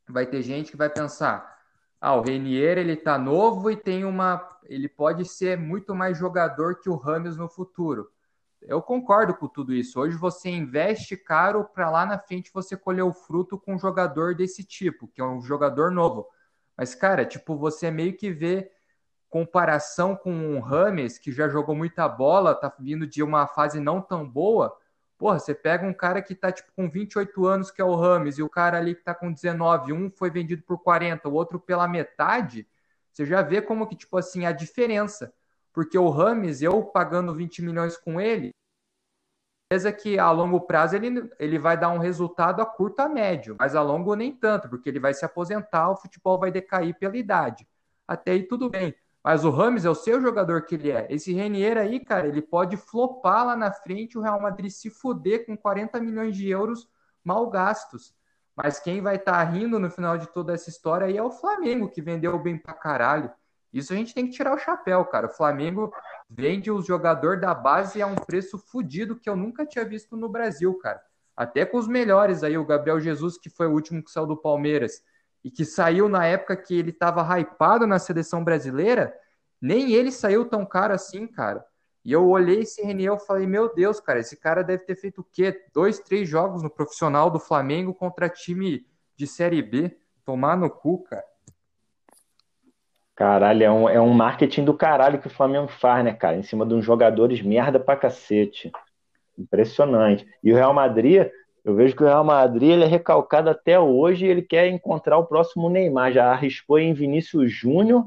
vai 0.08 0.26
ter 0.26 0.42
gente 0.42 0.70
que 0.70 0.76
vai 0.76 0.90
pensar, 0.90 1.56
ah, 2.00 2.14
o 2.14 2.20
Renier 2.20 2.78
ele 2.78 2.94
tá 2.94 3.18
novo 3.18 3.70
e 3.70 3.76
tem 3.76 4.04
uma, 4.04 4.58
ele 4.64 4.88
pode 4.88 5.24
ser 5.24 5.58
muito 5.58 5.94
mais 5.94 6.18
jogador 6.18 6.78
que 6.78 6.88
o 6.88 6.96
Rames 6.96 7.36
no 7.36 7.48
futuro. 7.48 8.10
Eu 8.62 8.82
concordo 8.82 9.34
com 9.34 9.46
tudo 9.46 9.72
isso. 9.72 10.00
Hoje 10.00 10.16
você 10.16 10.48
investe 10.48 11.16
caro 11.16 11.64
para 11.64 11.90
lá 11.90 12.04
na 12.04 12.18
frente 12.18 12.50
você 12.52 12.76
colher 12.76 13.02
o 13.02 13.12
fruto 13.12 13.58
com 13.58 13.74
um 13.74 13.78
jogador 13.78 14.34
desse 14.34 14.64
tipo, 14.64 15.08
que 15.08 15.20
é 15.20 15.24
um 15.24 15.40
jogador 15.40 15.90
novo. 15.90 16.26
Mas, 16.76 16.94
cara, 16.94 17.24
tipo, 17.24 17.56
você 17.56 17.90
meio 17.90 18.16
que 18.16 18.30
vê 18.30 18.70
comparação 19.28 20.16
com 20.16 20.56
o 20.56 20.60
Rames, 20.60 21.18
que 21.18 21.32
já 21.32 21.48
jogou 21.48 21.74
muita 21.74 22.08
bola, 22.08 22.54
tá 22.54 22.72
vindo 22.78 23.06
de 23.06 23.22
uma 23.22 23.46
fase 23.46 23.80
não 23.80 24.00
tão 24.00 24.28
boa. 24.28 24.76
Porra, 25.18 25.38
você 25.38 25.54
pega 25.54 25.86
um 25.86 25.94
cara 25.94 26.20
que 26.22 26.34
tá 26.34 26.52
tipo 26.52 26.70
com 26.74 26.90
28 26.90 27.46
anos, 27.46 27.70
que 27.70 27.80
é 27.80 27.84
o 27.84 27.94
Rames, 27.94 28.38
e 28.38 28.42
o 28.42 28.48
cara 28.48 28.78
ali 28.78 28.94
que 28.94 29.02
tá 29.02 29.14
com 29.14 29.32
19, 29.32 29.92
um 29.92 30.10
foi 30.10 30.30
vendido 30.30 30.62
por 30.62 30.78
40, 30.78 31.28
o 31.28 31.32
outro 31.32 31.58
pela 31.58 31.88
metade, 31.88 32.66
você 33.12 33.24
já 33.24 33.40
vê 33.40 33.62
como 33.62 33.86
que, 33.86 33.96
tipo 33.96 34.18
assim, 34.18 34.44
a 34.44 34.52
diferença. 34.52 35.32
Porque 35.76 35.98
o 35.98 36.08
Rames, 36.08 36.62
eu 36.62 36.82
pagando 36.82 37.34
20 37.34 37.60
milhões 37.60 37.98
com 37.98 38.18
ele, 38.18 38.50
certeza 39.70 39.92
que 39.92 40.18
a 40.18 40.30
longo 40.30 40.62
prazo 40.62 40.96
ele, 40.96 41.30
ele 41.38 41.58
vai 41.58 41.78
dar 41.78 41.90
um 41.90 41.98
resultado 41.98 42.62
a 42.62 42.64
curto 42.64 43.00
a 43.00 43.10
médio, 43.10 43.54
mas 43.58 43.76
a 43.76 43.82
longo 43.82 44.14
nem 44.14 44.32
tanto, 44.34 44.70
porque 44.70 44.88
ele 44.88 44.98
vai 44.98 45.12
se 45.12 45.26
aposentar, 45.26 45.90
o 45.90 45.96
futebol 45.98 46.38
vai 46.38 46.50
decair 46.50 46.98
pela 46.98 47.18
idade. 47.18 47.68
Até 48.08 48.30
aí 48.30 48.44
tudo 48.44 48.70
bem. 48.70 48.94
Mas 49.22 49.44
o 49.44 49.50
Rames 49.50 49.84
é 49.84 49.90
o 49.90 49.94
seu 49.94 50.18
jogador 50.18 50.62
que 50.64 50.76
ele 50.76 50.90
é. 50.90 51.06
Esse 51.10 51.34
Renier 51.34 51.76
aí, 51.76 52.00
cara, 52.00 52.26
ele 52.26 52.40
pode 52.40 52.78
flopar 52.78 53.44
lá 53.44 53.54
na 53.54 53.70
frente 53.70 54.16
o 54.16 54.22
Real 54.22 54.40
Madrid 54.40 54.70
se 54.70 54.88
fuder 54.88 55.44
com 55.44 55.58
40 55.58 56.00
milhões 56.00 56.34
de 56.34 56.48
euros 56.48 56.88
mal 57.22 57.50
gastos. 57.50 58.14
Mas 58.56 58.80
quem 58.80 59.02
vai 59.02 59.16
estar 59.16 59.32
tá 59.32 59.42
rindo 59.44 59.78
no 59.78 59.90
final 59.90 60.16
de 60.16 60.26
toda 60.28 60.54
essa 60.54 60.70
história 60.70 61.06
aí 61.06 61.18
é 61.18 61.22
o 61.22 61.30
Flamengo, 61.30 61.90
que 61.90 62.00
vendeu 62.00 62.38
bem 62.38 62.56
pra 62.56 62.72
caralho. 62.72 63.30
Isso 63.76 63.92
a 63.92 63.96
gente 63.96 64.14
tem 64.14 64.26
que 64.26 64.32
tirar 64.32 64.54
o 64.54 64.58
chapéu, 64.58 65.04
cara. 65.04 65.26
O 65.26 65.30
Flamengo 65.30 65.92
vende 66.30 66.70
o 66.70 66.80
jogador 66.80 67.38
da 67.38 67.54
base 67.54 68.00
a 68.00 68.06
um 68.06 68.14
preço 68.14 68.56
fodido 68.56 69.20
que 69.20 69.28
eu 69.28 69.36
nunca 69.36 69.66
tinha 69.66 69.84
visto 69.84 70.16
no 70.16 70.30
Brasil, 70.30 70.72
cara. 70.78 70.98
Até 71.36 71.66
com 71.66 71.76
os 71.76 71.86
melhores 71.86 72.42
aí, 72.42 72.56
o 72.56 72.64
Gabriel 72.64 72.98
Jesus, 72.98 73.36
que 73.36 73.50
foi 73.50 73.66
o 73.66 73.72
último 73.72 74.02
que 74.02 74.10
saiu 74.10 74.26
do 74.26 74.34
Palmeiras 74.34 75.02
e 75.44 75.50
que 75.50 75.62
saiu 75.62 76.08
na 76.08 76.24
época 76.24 76.56
que 76.56 76.74
ele 76.74 76.88
estava 76.88 77.22
hypado 77.38 77.86
na 77.86 77.98
seleção 77.98 78.42
brasileira, 78.42 79.14
nem 79.60 79.92
ele 79.92 80.10
saiu 80.10 80.46
tão 80.46 80.64
caro 80.64 80.94
assim, 80.94 81.26
cara. 81.26 81.62
E 82.02 82.12
eu 82.12 82.26
olhei 82.26 82.60
esse 82.60 82.80
Renier 82.82 83.12
e 83.12 83.26
falei, 83.26 83.46
meu 83.46 83.74
Deus, 83.74 84.00
cara, 84.00 84.20
esse 84.20 84.38
cara 84.38 84.64
deve 84.64 84.84
ter 84.84 84.96
feito 84.96 85.20
o 85.20 85.24
quê? 85.24 85.66
Dois, 85.74 85.98
três 85.98 86.26
jogos 86.26 86.62
no 86.62 86.70
profissional 86.70 87.28
do 87.30 87.38
Flamengo 87.38 87.92
contra 87.92 88.26
time 88.30 88.86
de 89.14 89.26
Série 89.26 89.60
B. 89.60 89.94
Tomar 90.24 90.56
no 90.56 90.70
cu, 90.70 91.02
cara. 91.02 91.24
Caralho, 93.16 93.64
é 93.64 93.70
um, 93.72 93.88
é 93.88 93.98
um 93.98 94.12
marketing 94.12 94.62
do 94.62 94.74
caralho 94.74 95.18
que 95.18 95.26
o 95.26 95.30
Flamengo 95.30 95.68
faz, 95.68 96.04
né, 96.04 96.12
cara? 96.12 96.36
Em 96.36 96.42
cima 96.42 96.66
de 96.66 96.74
uns 96.74 96.84
jogadores 96.84 97.40
merda 97.40 97.80
pra 97.80 97.96
cacete. 97.96 98.70
Impressionante. 99.38 100.28
E 100.44 100.52
o 100.52 100.54
Real 100.54 100.74
Madrid, 100.74 101.26
eu 101.64 101.74
vejo 101.74 101.96
que 101.96 102.02
o 102.02 102.06
Real 102.06 102.22
Madrid 102.22 102.72
ele 102.72 102.84
é 102.84 102.86
recalcado 102.86 103.48
até 103.48 103.80
hoje 103.80 104.26
e 104.26 104.28
ele 104.28 104.42
quer 104.42 104.68
encontrar 104.68 105.16
o 105.16 105.24
próximo 105.24 105.70
Neymar. 105.70 106.12
Já 106.12 106.30
arriscou 106.30 106.78
em 106.78 106.92
Vinícius 106.92 107.50
Júnior, 107.50 108.06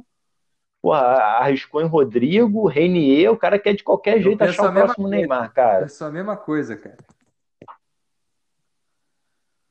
porra, 0.80 1.00
arriscou 1.40 1.82
em 1.82 1.88
Rodrigo, 1.88 2.68
Renier, 2.68 3.32
o 3.32 3.38
cara 3.38 3.58
quer 3.58 3.74
de 3.74 3.84
qualquer 3.84 4.18
eu 4.18 4.22
jeito 4.22 4.44
achar 4.44 4.70
o 4.70 4.74
próximo 4.74 5.06
coisa. 5.06 5.18
Neymar, 5.18 5.52
cara. 5.52 5.86
É 5.86 5.88
só 5.88 6.06
a 6.06 6.12
mesma 6.12 6.38
coisa, 6.38 6.78
cara. 6.78 6.98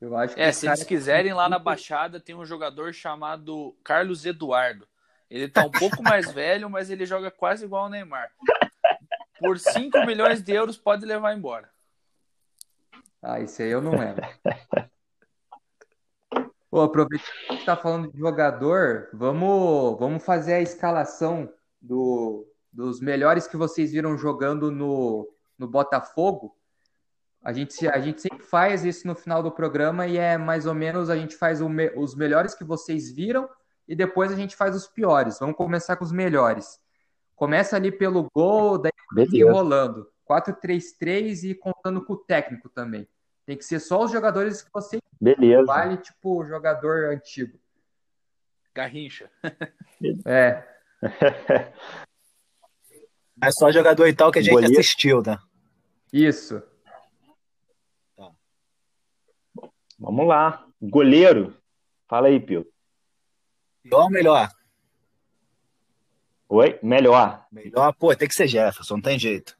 Eu 0.01 0.17
acho 0.17 0.35
que 0.35 0.41
é, 0.41 0.51
se 0.51 0.67
eles 0.67 0.83
quiserem, 0.83 1.33
lá 1.33 1.47
na 1.47 1.59
Baixada 1.59 2.19
tem 2.19 2.35
um 2.35 2.45
jogador 2.45 2.93
chamado 2.93 3.73
Carlos 3.85 4.25
Eduardo. 4.25 4.85
Ele 5.29 5.47
tá 5.47 5.63
um 5.63 5.71
pouco 5.71 6.01
mais 6.01 6.31
velho, 6.31 6.69
mas 6.69 6.89
ele 6.89 7.05
joga 7.05 7.29
quase 7.29 7.65
igual 7.65 7.83
ao 7.83 7.89
Neymar. 7.89 8.31
Por 9.39 9.59
5 9.59 10.05
milhões 10.05 10.41
de 10.41 10.51
euros, 10.51 10.77
pode 10.77 11.05
levar 11.05 11.37
embora. 11.37 11.69
Ah, 13.21 13.39
isso 13.39 13.61
aí 13.61 13.69
eu 13.69 13.81
não 13.81 13.91
lembro. 13.91 14.25
Pô, 16.69 16.81
aproveitando 16.81 17.31
que 17.31 17.49
a 17.49 17.53
gente 17.53 17.65
tá 17.65 17.75
falando 17.75 18.11
de 18.11 18.17
jogador, 18.17 19.09
vamos, 19.13 19.99
vamos 19.99 20.23
fazer 20.23 20.53
a 20.53 20.61
escalação 20.61 21.51
do, 21.81 22.47
dos 22.71 22.99
melhores 23.01 23.47
que 23.47 23.57
vocês 23.57 23.91
viram 23.91 24.17
jogando 24.17 24.71
no, 24.71 25.31
no 25.57 25.67
Botafogo. 25.67 26.55
A 27.43 27.53
gente, 27.53 27.87
a 27.87 27.99
gente 27.99 28.21
sempre 28.21 28.43
faz 28.43 28.83
isso 28.83 29.07
no 29.07 29.15
final 29.15 29.41
do 29.41 29.51
programa 29.51 30.05
e 30.05 30.17
é 30.17 30.37
mais 30.37 30.65
ou 30.65 30.73
menos 30.73 31.09
a 31.09 31.15
gente 31.15 31.35
faz 31.35 31.61
o, 31.61 31.69
os 31.95 32.15
melhores 32.15 32.53
que 32.53 32.63
vocês 32.63 33.11
viram 33.11 33.49
e 33.89 33.95
depois 33.95 34.31
a 34.31 34.35
gente 34.35 34.55
faz 34.55 34.75
os 34.75 34.87
piores. 34.87 35.39
Vamos 35.39 35.55
começar 35.55 35.95
com 35.95 36.05
os 36.05 36.11
melhores. 36.11 36.79
Começa 37.35 37.75
ali 37.75 37.91
pelo 37.91 38.29
gol, 38.31 38.77
daí 38.77 38.91
enrolando. 39.33 40.07
4-3-3 40.29 41.49
e 41.49 41.55
contando 41.55 42.05
com 42.05 42.13
o 42.13 42.17
técnico 42.17 42.69
também. 42.69 43.09
Tem 43.47 43.57
que 43.57 43.65
ser 43.65 43.79
só 43.79 44.03
os 44.03 44.11
jogadores 44.11 44.61
que 44.61 44.69
você 44.71 44.99
Beleza. 45.19 45.65
vale, 45.65 45.97
tipo, 45.97 46.45
jogador 46.45 47.09
antigo. 47.09 47.59
Garrincha. 48.75 49.29
é. 50.25 50.63
É 53.41 53.51
só 53.51 53.71
jogador 53.71 54.05
e 54.05 54.13
tal 54.13 54.33
que 54.33 54.39
a 54.39 54.41
gente 54.41 54.51
Goleiro. 54.51 54.73
assistiu, 54.73 55.21
né? 55.25 55.37
Isso. 56.11 56.61
Tá. 58.17 58.33
Vamos 59.97 60.27
lá. 60.27 60.67
Goleiro. 60.81 61.55
Fala 62.05 62.27
aí, 62.27 62.37
Pio. 62.37 62.67
Pior 63.83 64.03
ou 64.03 64.09
melhor? 64.09 64.49
Oi? 66.49 66.79
Melhor. 66.81 67.45
Melhor, 67.51 67.93
pô, 67.93 68.15
tem 68.15 68.27
que 68.27 68.33
ser 68.33 68.47
Jefferson, 68.47 68.95
não 68.95 69.01
tem 69.01 69.19
jeito. 69.19 69.55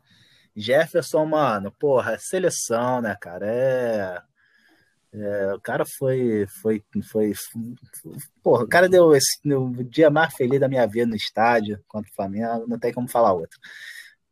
Jefferson, 0.56 1.26
mano, 1.26 1.72
porra, 1.72 2.18
seleção, 2.18 3.02
né, 3.02 3.16
cara? 3.20 3.46
É. 3.46 4.22
é 5.14 5.54
o 5.54 5.62
cara 5.62 5.86
foi, 5.86 6.48
foi, 6.62 6.84
foi, 7.12 7.34
porra, 8.44 8.64
o 8.64 8.68
cara 8.68 8.90
deu 8.90 9.16
esse, 9.16 9.40
o 9.54 9.84
dia 9.84 10.10
mais 10.10 10.34
feliz 10.34 10.60
da 10.60 10.68
minha 10.68 10.88
vida 10.88 11.06
no 11.06 11.16
estádio 11.16 11.80
contra 11.88 12.10
o 12.10 12.16
Flamengo, 12.16 12.66
não 12.68 12.80
tem 12.80 12.92
como 12.92 13.08
falar 13.08 13.34
outro. 13.34 13.60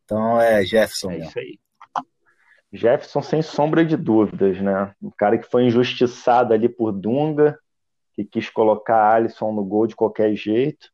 Então 0.03 0.41
é 0.41 0.65
Jefferson. 0.65 1.11
É 1.11 1.19
isso 1.19 1.39
aí. 1.39 1.59
Jefferson, 2.73 3.21
sem 3.21 3.41
sombra 3.41 3.85
de 3.85 3.95
dúvidas, 3.95 4.59
né? 4.61 4.93
Um 5.01 5.11
cara 5.11 5.37
que 5.37 5.49
foi 5.49 5.65
injustiçado 5.65 6.53
ali 6.53 6.67
por 6.67 6.91
Dunga, 6.91 7.57
que 8.17 8.25
quis 8.25 8.49
colocar 8.49 9.13
Alisson 9.13 9.51
no 9.51 9.63
gol 9.63 9.85
de 9.85 9.95
qualquer 9.95 10.33
jeito. 10.35 10.89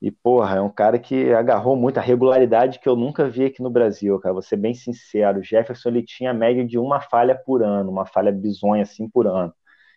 E, 0.00 0.10
porra, 0.10 0.56
é 0.56 0.60
um 0.62 0.70
cara 0.70 0.98
que 0.98 1.30
agarrou 1.34 1.76
muita 1.76 2.00
regularidade 2.00 2.78
que 2.80 2.88
eu 2.88 2.96
nunca 2.96 3.28
vi 3.28 3.44
aqui 3.44 3.62
no 3.62 3.68
Brasil, 3.68 4.18
cara. 4.18 4.32
Vou 4.32 4.40
ser 4.40 4.56
bem 4.56 4.72
sincero. 4.72 5.40
O 5.40 5.42
Jefferson 5.42 5.90
ele 5.90 6.02
tinha 6.02 6.32
média 6.32 6.64
de 6.64 6.78
uma 6.78 7.00
falha 7.00 7.34
por 7.34 7.62
ano, 7.62 7.90
uma 7.90 8.06
falha 8.06 8.32
bizonha 8.32 8.82
assim 8.82 9.06
por 9.08 9.26
ano. 9.26 9.52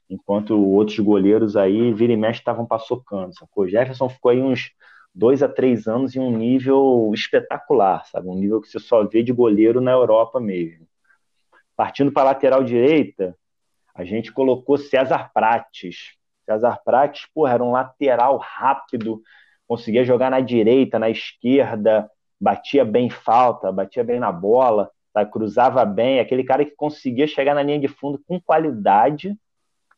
Enquanto 0.10 0.60
outros 0.60 1.00
goleiros 1.00 1.56
aí, 1.56 1.94
vira 1.94 2.12
e 2.12 2.18
mexe, 2.18 2.40
estavam 2.40 2.66
paçocando, 2.66 3.34
sacou? 3.34 3.64
O 3.64 3.70
Jefferson 3.70 4.10
ficou 4.10 4.32
aí 4.32 4.42
uns 4.42 4.72
dois 5.16 5.42
a 5.42 5.48
três 5.48 5.88
anos 5.88 6.16
em 6.16 6.20
um 6.20 6.38
nível 6.38 7.10
espetacular, 7.14 8.06
sabe? 8.08 8.28
Um 8.28 8.36
nível 8.36 8.60
que 8.60 8.68
você 8.68 8.80
só 8.80 9.06
vê 9.06 9.24
de 9.24 9.32
goleiro 9.32 9.80
na 9.80 9.92
Europa 9.92 10.40
mesmo. 10.42 10.86
Partindo 11.78 12.12
para 12.12 12.24
a 12.24 12.26
lateral 12.34 12.64
direita, 12.64 13.38
a 13.96 14.04
gente 14.04 14.34
colocou 14.34 14.78
César 14.78 15.32
Prates. 15.34 16.18
César 16.46 16.80
Prates, 16.84 17.26
porra, 17.34 17.54
era 17.54 17.64
um 17.64 17.72
lateral 17.72 18.38
rápido, 18.38 19.22
conseguia 19.68 20.04
jogar 20.04 20.30
na 20.30 20.40
direita, 20.40 21.00
na 21.00 21.10
esquerda, 21.10 22.10
batia 22.40 22.84
bem 22.84 23.10
falta, 23.10 23.72
batia 23.72 24.04
bem 24.04 24.20
na 24.20 24.32
bola, 24.32 24.92
tá? 25.14 25.26
cruzava 25.26 25.86
bem, 25.86 26.20
aquele 26.20 26.44
cara 26.44 26.66
que 26.66 26.76
conseguia 26.76 27.28
chegar 27.28 27.56
na 27.56 27.64
linha 27.64 27.80
de 27.80 27.88
fundo 27.88 28.22
com 28.28 28.40
qualidade 28.40 29.38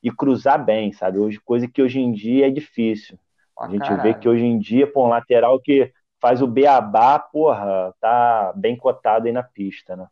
e 0.04 0.12
cruzar 0.12 0.64
bem, 0.64 0.94
sabe? 0.94 1.18
Hoje, 1.18 1.40
coisa 1.40 1.68
que 1.68 1.82
hoje 1.82 2.00
em 2.00 2.12
dia 2.12 2.48
é 2.48 2.52
difícil. 2.52 3.18
a 3.60 3.68
gente 3.68 3.80
caralho. 3.80 4.04
vê 4.04 4.14
que 4.14 4.30
hoje 4.30 4.46
em 4.46 4.60
dia, 4.60 4.86
pô, 4.86 5.06
um 5.06 5.10
lateral 5.10 5.60
que 5.60 5.92
faz 6.22 6.42
o 6.42 6.48
beabá, 6.48 7.18
porra, 7.18 7.94
tá 8.00 8.54
bem 8.56 8.76
cotado 8.76 9.26
aí 9.26 9.34
na 9.34 9.44
pista, 9.44 9.96
né? 9.96 10.08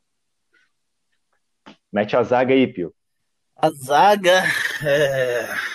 Mete 1.91 2.17
a 2.17 2.23
zaga 2.23 2.53
aí, 2.55 2.65
Pio. 2.65 2.91
A 3.55 3.69
zaga. 3.69 4.43
É 4.83 5.72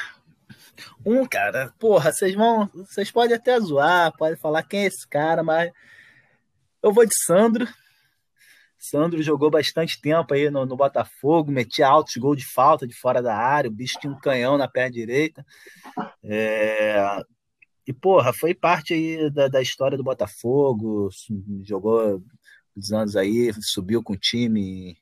um, 1.04 1.26
cara, 1.26 1.72
porra, 1.78 2.12
vocês 2.12 2.34
vão. 2.34 2.66
Vocês 2.74 3.10
podem 3.10 3.36
até 3.36 3.58
zoar, 3.60 4.12
podem 4.16 4.36
falar 4.36 4.62
quem 4.62 4.80
é 4.80 4.86
esse 4.86 5.06
cara, 5.06 5.42
mas 5.42 5.70
eu 6.82 6.92
vou 6.92 7.06
de 7.06 7.14
Sandro. 7.24 7.66
Sandro 8.78 9.22
jogou 9.22 9.50
bastante 9.50 10.00
tempo 10.00 10.32
aí 10.32 10.50
no, 10.50 10.64
no 10.64 10.76
Botafogo, 10.76 11.50
metia 11.50 11.88
altos 11.88 12.16
gols 12.16 12.38
de 12.38 12.46
falta 12.46 12.86
de 12.86 12.94
fora 12.94 13.20
da 13.20 13.36
área, 13.36 13.68
o 13.68 13.72
bicho 13.72 13.98
tinha 14.00 14.12
um 14.12 14.20
canhão 14.20 14.56
na 14.56 14.68
perna 14.68 14.92
direita. 14.92 15.44
É... 16.22 17.22
e, 17.86 17.92
porra, 17.92 18.32
foi 18.32 18.54
parte 18.54 18.94
aí 18.94 19.30
da, 19.30 19.48
da 19.48 19.60
história 19.60 19.96
do 19.98 20.04
Botafogo, 20.04 21.08
jogou 21.64 22.22
os 22.76 22.92
anos 22.92 23.16
aí, 23.16 23.52
subiu 23.60 24.02
com 24.02 24.12
o 24.12 24.18
time 24.18 24.96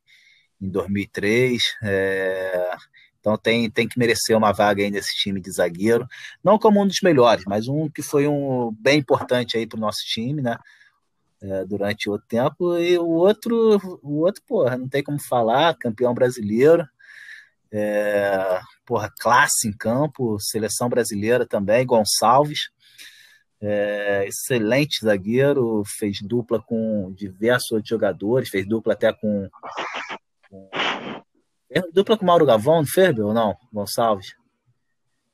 em 0.61 0.71
2003. 0.71 1.63
É, 1.83 2.77
então 3.27 3.37
tem, 3.37 3.69
tem 3.69 3.89
que 3.89 3.99
merecer 3.99 4.37
uma 4.37 4.53
vaga 4.53 4.85
aí 4.85 4.89
nesse 4.89 5.13
time 5.17 5.41
de 5.41 5.51
zagueiro. 5.51 6.07
Não 6.45 6.61
como 6.61 6.81
um 6.81 6.87
dos 6.87 7.01
melhores, 7.03 7.45
mas 7.45 7.67
um 7.67 7.89
que 7.89 8.01
foi 8.01 8.29
um 8.29 8.73
bem 8.79 9.01
importante 9.01 9.57
aí 9.57 9.67
para 9.67 9.77
o 9.77 9.81
nosso 9.81 9.99
time, 10.07 10.41
né? 10.41 10.57
É, 11.43 11.65
durante 11.65 12.09
o 12.09 12.21
tempo. 12.21 12.79
E 12.79 12.97
o 12.97 13.09
outro, 13.09 13.99
o 14.01 14.21
outro, 14.21 14.41
porra, 14.47 14.79
não 14.79 14.89
tem 14.89 15.03
como 15.03 15.19
falar, 15.21 15.77
campeão 15.77 16.15
brasileiro. 16.15 16.87
É, 17.73 18.61
porra, 18.87 19.13
classe 19.19 19.67
em 19.67 19.73
campo, 19.73 20.39
seleção 20.39 20.89
brasileira 20.89 21.45
também, 21.45 21.85
Gonçalves. 21.85 22.71
É, 23.61 24.25
excelente 24.29 25.05
zagueiro, 25.05 25.83
fez 25.85 26.19
dupla 26.23 26.63
com 26.63 27.13
diversos 27.13 27.73
outros 27.73 27.89
jogadores, 27.89 28.51
fez 28.51 28.69
dupla 28.69 28.93
até 28.93 29.13
com, 29.13 29.51
com 30.49 30.71
dupla 31.93 32.17
com 32.17 32.25
Mauro 32.25 32.47
Gavão, 32.47 32.77
não 32.77 32.87
fez, 32.87 33.19
ou 33.19 33.35
não, 33.35 33.57
Gonçalves? 33.73 34.35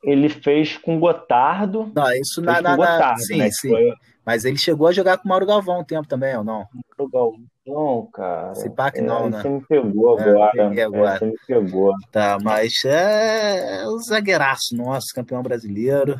Ele 0.03 0.29
fez 0.29 0.77
com 0.77 0.99
Gotardo. 0.99 1.91
Não, 1.95 2.13
isso 2.13 2.43
na, 2.43 2.61
na, 2.61 2.77
Gotardo, 2.77 3.21
sim, 3.21 3.39
né? 3.39 3.51
sim. 3.51 3.69
Foi... 3.69 3.93
Mas 4.25 4.45
ele 4.45 4.57
chegou 4.57 4.87
a 4.87 4.93
jogar 4.93 5.19
com 5.19 5.29
Mauro 5.29 5.47
Galvão 5.47 5.81
um 5.81 5.85
tempo 5.85 6.07
também, 6.09 6.37
ou 6.37 6.45
não? 6.45 6.67
Mauro 6.99 7.39
Galvão, 7.67 8.09
cara. 8.13 8.55
Se 8.55 8.71
pá 8.71 8.91
que 8.91 8.99
é, 8.99 9.03
não, 9.03 9.29
né? 9.29 9.43
Você 9.43 9.49
me 9.49 9.65
pegou 9.67 10.19
é, 10.19 10.23
agora. 10.23 10.75
É, 10.75 10.83
agora. 10.83 11.19
você 11.19 11.27
me 11.27 11.37
pegou. 11.47 11.95
Tá, 12.11 12.39
mas 12.43 12.73
é 12.85 13.85
o 13.87 13.99
zagueiraço 13.99 14.77
nosso, 14.77 15.15
campeão 15.15 15.43
brasileiro. 15.43 16.17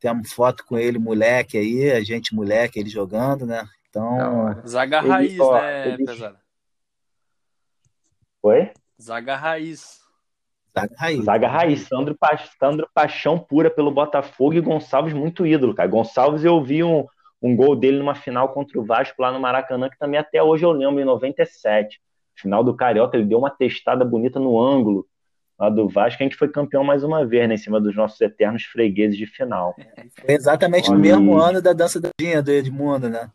Temos 0.00 0.32
foto 0.32 0.64
com 0.66 0.78
ele, 0.78 0.98
moleque 0.98 1.56
aí, 1.56 1.90
a 1.90 2.02
gente 2.02 2.34
moleque, 2.34 2.78
ele 2.78 2.88
jogando, 2.88 3.46
né? 3.46 3.64
Então. 3.88 4.16
Não, 4.16 4.66
zaga 4.66 5.00
raiz, 5.00 5.32
ele, 5.32 5.40
ó, 5.40 5.60
né, 5.60 5.88
ele... 5.88 6.04
pesado? 6.04 6.38
Oi? 8.42 8.70
Zaga 9.00 9.36
raiz. 9.36 10.00
Zaga 10.78 10.94
raiz. 10.98 11.24
Zaga 11.24 11.48
raiz. 11.48 11.80
Sandro, 11.88 12.14
pa... 12.14 12.38
Sandro 12.58 12.88
Paixão 12.94 13.38
pura 13.38 13.70
pelo 13.70 13.90
Botafogo 13.90 14.54
e 14.54 14.60
Gonçalves 14.60 15.12
muito 15.12 15.46
ídolo, 15.46 15.74
cara. 15.74 15.88
Gonçalves 15.88 16.44
eu 16.44 16.62
vi 16.62 16.82
um, 16.82 17.06
um 17.40 17.54
gol 17.54 17.76
dele 17.76 17.98
numa 17.98 18.14
final 18.14 18.50
contra 18.50 18.78
o 18.78 18.84
Vasco 18.84 19.20
lá 19.20 19.32
no 19.32 19.40
Maracanã, 19.40 19.88
que 19.88 19.98
também 19.98 20.18
até 20.18 20.42
hoje 20.42 20.64
eu 20.64 20.72
lembro, 20.72 21.00
em 21.00 21.04
97. 21.04 22.00
Final 22.34 22.62
do 22.62 22.74
Carioca, 22.74 23.16
ele 23.16 23.26
deu 23.26 23.38
uma 23.38 23.50
testada 23.50 24.04
bonita 24.04 24.38
no 24.38 24.60
ângulo 24.60 25.06
lá 25.58 25.70
do 25.70 25.88
Vasco, 25.88 26.22
a 26.22 26.24
gente 26.24 26.36
foi 26.36 26.48
campeão 26.48 26.84
mais 26.84 27.02
uma 27.02 27.24
vez, 27.24 27.48
né, 27.48 27.54
em 27.54 27.58
cima 27.58 27.80
dos 27.80 27.96
nossos 27.96 28.20
eternos 28.20 28.64
fregueses 28.64 29.16
de 29.16 29.26
final. 29.26 29.74
Foi 30.20 30.34
exatamente 30.34 30.90
no 30.90 30.98
mesmo 30.98 31.38
ano 31.38 31.62
da 31.62 31.72
dança 31.72 31.98
do 32.00 32.10
Dinha, 32.18 32.42
do 32.42 32.50
Edmundo, 32.50 33.08
né? 33.08 33.30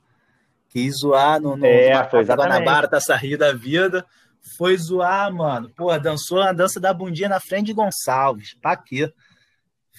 Quis 0.70 1.00
zoar 1.00 1.42
no, 1.42 1.58
no, 1.58 1.66
é. 1.66 1.92
Guanabara, 2.24 2.88
Taça 2.88 3.16
Rio 3.16 3.38
da 3.38 3.52
vida, 3.52 4.06
foi 4.42 4.78
zoar, 4.78 5.32
mano. 5.34 5.70
Porra, 5.70 6.00
dançou 6.00 6.42
a 6.42 6.52
dança 6.52 6.80
da 6.80 6.94
bundinha 6.94 7.30
na 7.30 7.40
frente 7.40 7.68
de 7.68 7.74
Gonçalves. 7.74 8.56
Pra 8.62 8.76
quê? 8.76 9.12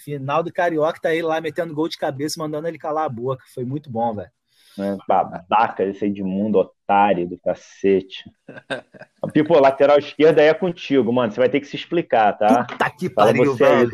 Final 0.05 0.43
do 0.43 0.53
Carioca 0.53 1.01
tá 1.01 1.11
aí 1.11 1.23
lá 1.23 1.41
metendo 1.41 1.75
gol 1.75 1.89
de 1.89 1.97
cabeça, 1.97 2.35
mandando 2.39 2.67
ele 2.67 2.79
calar 2.79 3.05
a 3.05 3.09
boca. 3.09 3.45
Foi 3.55 3.65
muito 3.65 3.91
bom, 3.91 4.15
velho. 4.15 4.31
É, 4.79 4.97
babaca 5.07 5.85
esse 5.85 6.07
Edmundo, 6.07 6.59
otário 6.59 7.29
do 7.29 7.39
cacete. 7.39 8.25
Pipo, 9.33 9.59
lateral 9.61 9.99
esquerda 9.99 10.43
é 10.43 10.53
contigo, 10.55 11.13
mano. 11.13 11.31
Você 11.31 11.39
vai 11.39 11.49
ter 11.49 11.61
que 11.61 11.67
se 11.67 11.77
explicar, 11.77 12.33
tá? 12.33 12.65
Puta 12.65 12.91
que 12.91 13.11
pariu, 13.11 13.55
você 13.55 13.65
velho. 13.65 13.91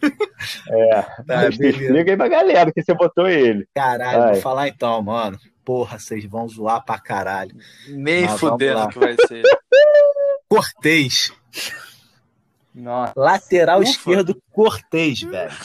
é, 0.70 1.02
tá, 1.26 1.48
explica 1.48 2.10
aí 2.10 2.16
pra 2.16 2.28
galera 2.28 2.72
que 2.72 2.82
você 2.82 2.94
botou 2.94 3.28
ele. 3.28 3.66
Caralho, 3.74 4.20
vai. 4.20 4.32
vou 4.34 4.42
falar 4.42 4.68
então, 4.68 5.02
mano 5.02 5.38
porra, 5.64 5.98
vocês 5.98 6.24
vão 6.24 6.48
zoar 6.48 6.84
pra 6.84 6.98
caralho. 6.98 7.56
Nem 7.88 8.26
Mas 8.26 8.40
fudendo 8.40 8.88
que 8.88 8.98
vai 8.98 9.16
ser. 9.26 9.42
Cortez. 10.48 11.32
Nossa. 12.74 13.12
Lateral 13.16 13.80
Ufa. 13.80 13.90
esquerdo, 13.90 14.42
Cortez, 14.52 15.22
velho. 15.22 15.56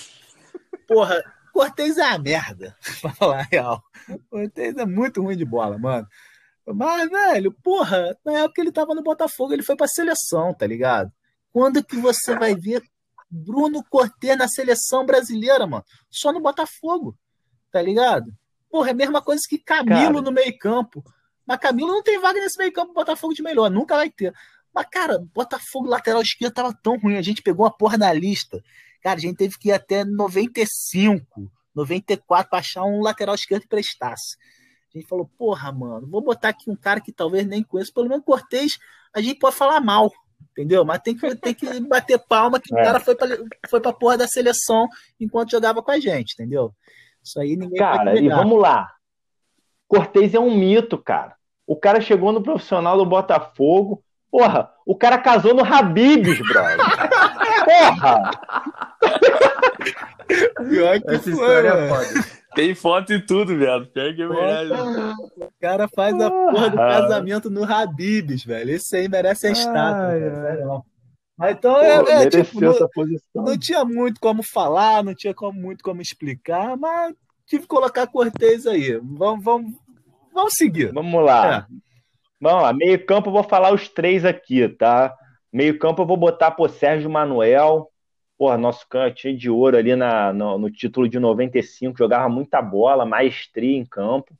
Porra, 0.87 1.21
Cortez 1.51 1.97
é 1.97 2.03
a 2.03 2.17
merda, 2.17 2.75
pra 3.01 3.11
falar 3.11 3.39
a 3.39 3.43
real. 3.43 3.83
Cortez 4.29 4.75
é 4.77 4.85
muito 4.85 5.21
ruim 5.21 5.35
de 5.35 5.45
bola, 5.45 5.77
mano. 5.77 6.07
Mas, 6.65 7.09
velho, 7.09 7.51
porra, 7.63 8.15
na 8.23 8.39
época 8.39 8.61
ele 8.61 8.71
tava 8.71 8.93
no 8.93 9.01
Botafogo, 9.01 9.53
ele 9.53 9.63
foi 9.63 9.75
pra 9.75 9.87
seleção, 9.87 10.53
tá 10.53 10.67
ligado? 10.67 11.11
Quando 11.51 11.83
que 11.83 11.97
você 11.97 12.37
vai 12.37 12.55
ver 12.55 12.83
Bruno 13.29 13.83
Cortez 13.89 14.37
na 14.37 14.47
seleção 14.47 15.05
brasileira, 15.05 15.65
mano? 15.65 15.83
Só 16.09 16.31
no 16.31 16.39
Botafogo, 16.39 17.17
tá 17.71 17.81
ligado? 17.81 18.31
Porra, 18.69 18.89
é 18.89 18.91
a 18.91 18.95
mesma 18.95 19.21
coisa 19.21 19.41
que 19.47 19.57
Camilo 19.57 20.13
cara. 20.13 20.21
no 20.21 20.31
meio-campo. 20.31 21.03
Mas 21.45 21.59
Camilo 21.59 21.89
não 21.89 22.03
tem 22.03 22.19
vaga 22.19 22.39
nesse 22.39 22.57
meio-campo 22.57 22.93
Botafogo 22.93 23.33
de 23.33 23.41
melhor, 23.41 23.69
nunca 23.71 23.95
vai 23.95 24.09
ter. 24.09 24.33
Mas, 24.73 24.85
cara, 24.91 25.19
Botafogo 25.33 25.87
lateral 25.87 26.21
esquerdo 26.21 26.53
tava 26.53 26.73
tão 26.73 26.97
ruim, 26.97 27.17
a 27.17 27.21
gente 27.21 27.41
pegou 27.41 27.65
uma 27.65 27.75
porra 27.75 27.97
na 27.97 28.13
lista. 28.13 28.63
Cara, 29.01 29.17
a 29.17 29.21
gente 29.21 29.37
teve 29.37 29.57
que 29.57 29.69
ir 29.69 29.71
até 29.71 30.03
95, 30.03 31.51
94 31.73 32.49
para 32.49 32.59
achar 32.59 32.83
um 32.83 33.01
lateral 33.01 33.33
esquerdo 33.33 33.63
que 33.63 33.67
prestasse. 33.67 34.37
A 34.93 34.97
gente 34.97 35.07
falou, 35.07 35.29
porra, 35.37 35.71
mano, 35.71 36.07
vou 36.07 36.21
botar 36.21 36.49
aqui 36.49 36.69
um 36.69 36.75
cara 36.75 36.99
que 36.99 37.11
talvez 37.11 37.45
nem 37.45 37.63
conheça, 37.63 37.91
pelo 37.93 38.09
menos 38.09 38.25
Cortez, 38.25 38.77
a 39.13 39.21
gente 39.21 39.39
pode 39.39 39.55
falar 39.55 39.79
mal, 39.79 40.11
entendeu? 40.51 40.83
Mas 40.83 40.99
tem 40.99 41.15
que, 41.15 41.35
tem 41.35 41.53
que 41.53 41.65
bater 41.81 42.19
palma 42.19 42.59
que 42.59 42.75
é. 42.75 42.81
o 42.81 42.83
cara 42.83 42.99
foi 42.99 43.15
pra, 43.15 43.27
foi 43.69 43.79
pra 43.79 43.93
porra 43.93 44.17
da 44.17 44.27
seleção 44.27 44.87
enquanto 45.19 45.51
jogava 45.51 45.81
com 45.81 45.91
a 45.91 45.99
gente, 45.99 46.33
entendeu? 46.33 46.73
Isso 47.29 47.39
aí 47.39 47.55
ninguém 47.55 47.77
Cara, 47.77 48.19
e 48.19 48.27
vamos 48.27 48.59
lá. 48.59 48.89
Cortez 49.87 50.33
é 50.33 50.39
um 50.39 50.55
mito, 50.55 50.97
cara. 50.97 51.35
O 51.65 51.75
cara 51.75 52.01
chegou 52.01 52.31
no 52.31 52.41
profissional 52.41 52.97
do 52.97 53.05
Botafogo. 53.05 54.03
Porra, 54.31 54.71
o 54.83 54.95
cara 54.95 55.19
casou 55.19 55.53
no 55.53 55.63
Habibs, 55.63 56.39
brother. 56.39 56.77
Porra! 57.65 58.31
Pior 60.69 61.01
que 61.01 61.09
Essa 61.11 61.23
foi, 61.23 61.33
história 61.33 61.67
é 61.67 61.89
foda. 61.89 62.25
Tem 62.55 62.73
foto 62.75 63.13
e 63.13 63.21
tudo, 63.23 63.55
viado. 63.55 63.85
Pega 63.87 64.25
a 64.25 65.15
O 65.45 65.51
cara 65.61 65.87
faz 65.87 66.19
a 66.19 66.31
porra 66.31 66.69
do 66.71 66.77
casamento 66.77 67.49
no 67.51 67.63
Habibs, 67.63 68.43
velho. 68.43 68.71
Esse 68.71 68.97
aí 68.97 69.07
merece 69.07 69.45
a 69.47 69.51
estátua. 69.51 70.07
Ai, 70.07 70.19
mas 71.39 71.55
então 71.55 71.73
Pô, 71.73 71.79
é, 71.79 72.23
é 72.25 72.29
tipo, 72.29 72.59
não, 72.59 72.73
não, 73.45 73.57
tinha 73.57 73.85
muito 73.85 74.19
como 74.19 74.43
falar, 74.43 75.01
não 75.01 75.15
tinha 75.15 75.33
como, 75.33 75.57
muito 75.57 75.81
como 75.81 76.01
explicar, 76.01 76.75
mas 76.75 77.15
tive 77.47 77.61
que 77.61 77.69
colocar 77.69 78.07
Cortez 78.07 78.67
aí. 78.67 78.99
Vamos, 79.01 79.41
vamos, 79.41 79.73
vamos 80.33 80.53
seguir. 80.55 80.91
Vamos 80.91 81.23
lá. 81.23 81.65
É. 81.69 81.73
Vamos 82.41 82.63
lá, 82.63 82.73
meio 82.73 83.05
campo 83.05 83.29
eu 83.29 83.33
vou 83.33 83.43
falar 83.43 83.73
os 83.73 83.87
três 83.87 84.25
aqui, 84.25 84.67
tá? 84.67 85.15
Meio 85.51 85.79
campo 85.79 86.01
eu 86.01 86.05
vou 86.05 86.17
botar 86.17 86.51
por 86.51 86.69
Sérgio 86.69 87.09
Manuel, 87.09 87.89
porra, 88.37 88.57
nosso 88.57 88.85
cantinho 88.89 89.37
de 89.37 89.49
ouro 89.49 89.77
ali 89.77 89.95
na, 89.95 90.33
no, 90.33 90.57
no 90.57 90.69
título 90.69 91.07
de 91.07 91.19
95, 91.19 91.97
jogava 91.97 92.27
muita 92.27 92.61
bola, 92.61 93.05
maestria 93.05 93.77
em 93.77 93.85
campo. 93.85 94.33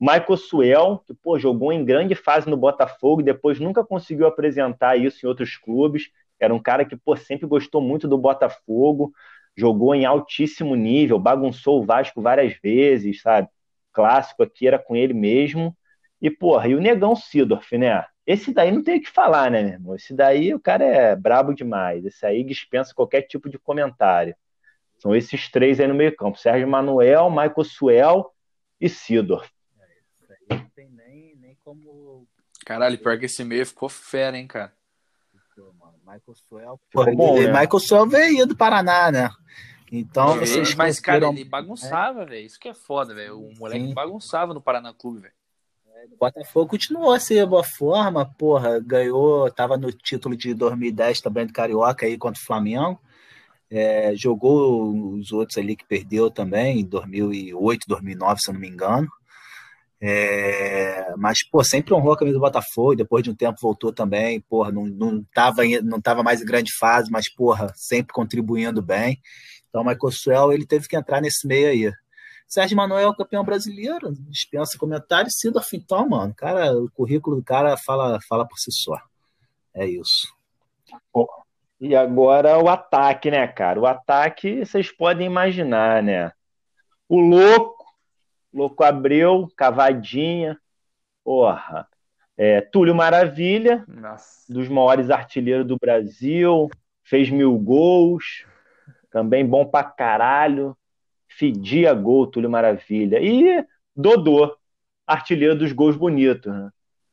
Michael 0.00 0.36
Suel, 0.36 1.02
que 1.04 1.14
pô, 1.14 1.36
jogou 1.36 1.72
em 1.72 1.84
grande 1.84 2.14
fase 2.14 2.48
no 2.48 2.56
Botafogo, 2.56 3.24
depois 3.24 3.58
nunca 3.58 3.84
conseguiu 3.84 4.28
apresentar 4.28 4.96
isso 4.96 5.26
em 5.26 5.28
outros 5.28 5.56
clubes. 5.56 6.12
Era 6.40 6.54
um 6.54 6.62
cara 6.62 6.84
que, 6.84 6.96
pô, 6.96 7.16
sempre 7.16 7.46
gostou 7.46 7.80
muito 7.80 8.06
do 8.06 8.18
Botafogo, 8.18 9.12
jogou 9.56 9.94
em 9.94 10.04
altíssimo 10.04 10.74
nível, 10.76 11.18
bagunçou 11.18 11.80
o 11.80 11.84
Vasco 11.84 12.22
várias 12.22 12.54
vezes, 12.62 13.20
sabe? 13.20 13.48
Clássico 13.92 14.42
aqui 14.42 14.68
era 14.68 14.78
com 14.78 14.94
ele 14.94 15.12
mesmo. 15.12 15.76
E, 16.20 16.30
porra, 16.30 16.68
e 16.68 16.74
o 16.74 16.80
Negão 16.80 17.16
Sidorf, 17.16 17.76
né? 17.76 18.04
Esse 18.26 18.52
daí 18.52 18.70
não 18.70 18.82
tem 18.82 18.98
o 18.98 19.02
que 19.02 19.10
falar, 19.10 19.50
né, 19.50 19.62
meu 19.62 19.72
irmão? 19.72 19.94
Esse 19.96 20.14
daí 20.14 20.52
o 20.52 20.60
cara 20.60 20.84
é 20.84 21.16
brabo 21.16 21.54
demais. 21.54 22.04
Esse 22.04 22.26
aí 22.26 22.44
dispensa 22.44 22.94
qualquer 22.94 23.22
tipo 23.22 23.48
de 23.48 23.58
comentário. 23.58 24.36
São 24.98 25.14
esses 25.14 25.50
três 25.50 25.80
aí 25.80 25.86
no 25.86 25.94
meio 25.94 26.14
campo: 26.14 26.38
Sérgio 26.38 26.68
Manuel, 26.68 27.30
Michael 27.30 27.64
Suel 27.64 28.34
e 28.80 28.88
Sidorf. 28.88 29.50
É, 29.80 29.84
isso 30.20 30.32
aí 30.32 30.58
não 30.58 30.70
tem 30.70 30.90
nem, 30.90 31.36
nem 31.36 31.56
como. 31.64 32.26
Caralho, 32.66 32.98
pior 32.98 33.18
que 33.18 33.26
esse 33.26 33.42
meio 33.44 33.64
ficou 33.64 33.88
fera, 33.88 34.36
hein, 34.36 34.46
cara. 34.46 34.72
Michael 36.08 36.34
Swell. 36.34 36.80
Bom, 37.14 37.38
né? 37.38 37.46
Michael 37.48 37.80
Swell 37.80 38.08
veio 38.08 38.46
do 38.46 38.56
Paraná, 38.56 39.10
né? 39.10 39.30
Então 39.92 40.36
é, 40.36 40.38
vocês 40.40 40.74
Mas, 40.74 40.98
cara, 40.98 41.28
ele 41.28 41.44
bagunçava, 41.44 42.22
é. 42.22 42.26
velho. 42.26 42.46
Isso 42.46 42.58
que 42.58 42.68
é 42.68 42.74
foda, 42.74 43.14
velho. 43.14 43.38
O 43.38 43.54
moleque 43.58 43.86
Sim. 43.86 43.94
bagunçava 43.94 44.54
no 44.54 44.60
Paraná 44.60 44.92
Clube, 44.94 45.20
velho. 45.20 45.34
O 46.12 46.16
Botafogo 46.16 46.70
continuou 46.70 47.12
a 47.12 47.18
ser 47.18 47.44
boa 47.44 47.64
forma, 47.64 48.24
porra, 48.24 48.78
ganhou, 48.78 49.50
tava 49.50 49.76
no 49.76 49.90
título 49.90 50.36
de 50.36 50.54
2010 50.54 51.20
também 51.20 51.44
do 51.44 51.52
Carioca 51.52 52.06
aí 52.06 52.16
contra 52.16 52.40
o 52.40 52.44
Flamengo. 52.44 53.00
É, 53.68 54.14
jogou 54.14 55.14
os 55.14 55.32
outros 55.32 55.58
ali 55.58 55.74
que 55.74 55.84
perdeu 55.84 56.30
também, 56.30 56.80
em 56.80 56.84
2008, 56.84 57.84
2009, 57.86 58.40
se 58.40 58.48
eu 58.48 58.54
não 58.54 58.60
me 58.60 58.68
engano. 58.68 59.08
É, 60.00 61.12
mas, 61.16 61.42
pô, 61.42 61.62
sempre 61.64 61.92
honrou 61.92 62.12
a 62.12 62.16
camisa 62.16 62.38
do 62.38 62.40
Botafogo, 62.40 62.94
depois 62.94 63.22
de 63.22 63.30
um 63.30 63.34
tempo 63.34 63.58
voltou 63.60 63.92
também, 63.92 64.40
porra, 64.40 64.70
não, 64.70 64.86
não, 64.86 65.24
tava, 65.34 65.62
não 65.82 66.00
tava 66.00 66.22
mais 66.22 66.40
em 66.40 66.46
grande 66.46 66.72
fase, 66.72 67.10
mas, 67.10 67.28
porra, 67.28 67.72
sempre 67.74 68.12
contribuindo 68.12 68.80
bem. 68.80 69.20
Então, 69.68 69.82
o 69.82 69.84
Michael 69.84 70.12
Suel, 70.12 70.52
ele 70.52 70.66
teve 70.66 70.86
que 70.88 70.96
entrar 70.96 71.20
nesse 71.20 71.46
meio 71.46 71.68
aí. 71.68 71.92
Sérgio 72.46 72.76
Manuel, 72.76 73.14
campeão 73.14 73.44
brasileiro, 73.44 74.10
dispensa 74.30 74.78
comentários. 74.78 75.34
Sidorf, 75.36 75.76
então, 75.76 76.08
mano, 76.08 76.34
cara, 76.34 76.72
o 76.72 76.90
currículo 76.90 77.36
do 77.36 77.44
cara 77.44 77.76
fala, 77.76 78.18
fala 78.26 78.48
por 78.48 78.58
si 78.58 78.72
só. 78.72 78.96
É 79.74 79.86
isso. 79.86 80.26
E 81.78 81.94
agora 81.94 82.58
o 82.58 82.68
ataque, 82.68 83.30
né, 83.30 83.46
cara? 83.46 83.78
O 83.78 83.86
ataque, 83.86 84.64
vocês 84.64 84.90
podem 84.90 85.26
imaginar, 85.26 86.02
né? 86.02 86.32
O 87.06 87.20
louco, 87.20 87.77
louco 88.52 88.84
Abreu, 88.84 89.50
cavadinha, 89.56 90.58
porra. 91.24 91.88
É, 92.36 92.60
Túlio 92.60 92.94
Maravilha, 92.94 93.84
Nossa. 93.88 94.52
dos 94.52 94.68
maiores 94.68 95.10
artilheiros 95.10 95.66
do 95.66 95.76
Brasil, 95.76 96.70
fez 97.02 97.30
mil 97.30 97.58
gols, 97.58 98.46
também 99.10 99.44
bom 99.44 99.64
pra 99.64 99.82
caralho 99.82 100.76
fedia 101.38 101.94
gol, 101.94 102.26
Túlio 102.26 102.50
Maravilha. 102.50 103.20
E 103.20 103.64
Dodô, 103.94 104.56
artilheiro 105.06 105.56
dos 105.56 105.72
gols 105.72 105.96
bonitos. 105.96 106.52
Né? 106.52 106.70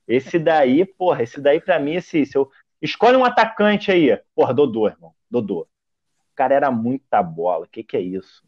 Esse 0.07 0.39
daí, 0.39 0.83
porra, 0.83 1.21
esse 1.21 1.39
daí 1.39 1.61
pra 1.61 1.79
mim, 1.79 1.93
esse, 1.93 2.25
se 2.25 2.35
eu... 2.35 2.49
escolhe 2.81 3.15
um 3.15 3.23
atacante 3.23 3.91
aí, 3.91 4.19
porra, 4.33 4.53
Dodô, 4.53 4.87
irmão, 4.87 5.13
Dodô. 5.29 5.61
O 5.61 6.35
cara 6.35 6.55
era 6.55 6.71
muita 6.71 7.21
bola, 7.21 7.65
o 7.65 7.69
que 7.69 7.83
que 7.83 7.95
é 7.95 8.01
isso? 8.01 8.43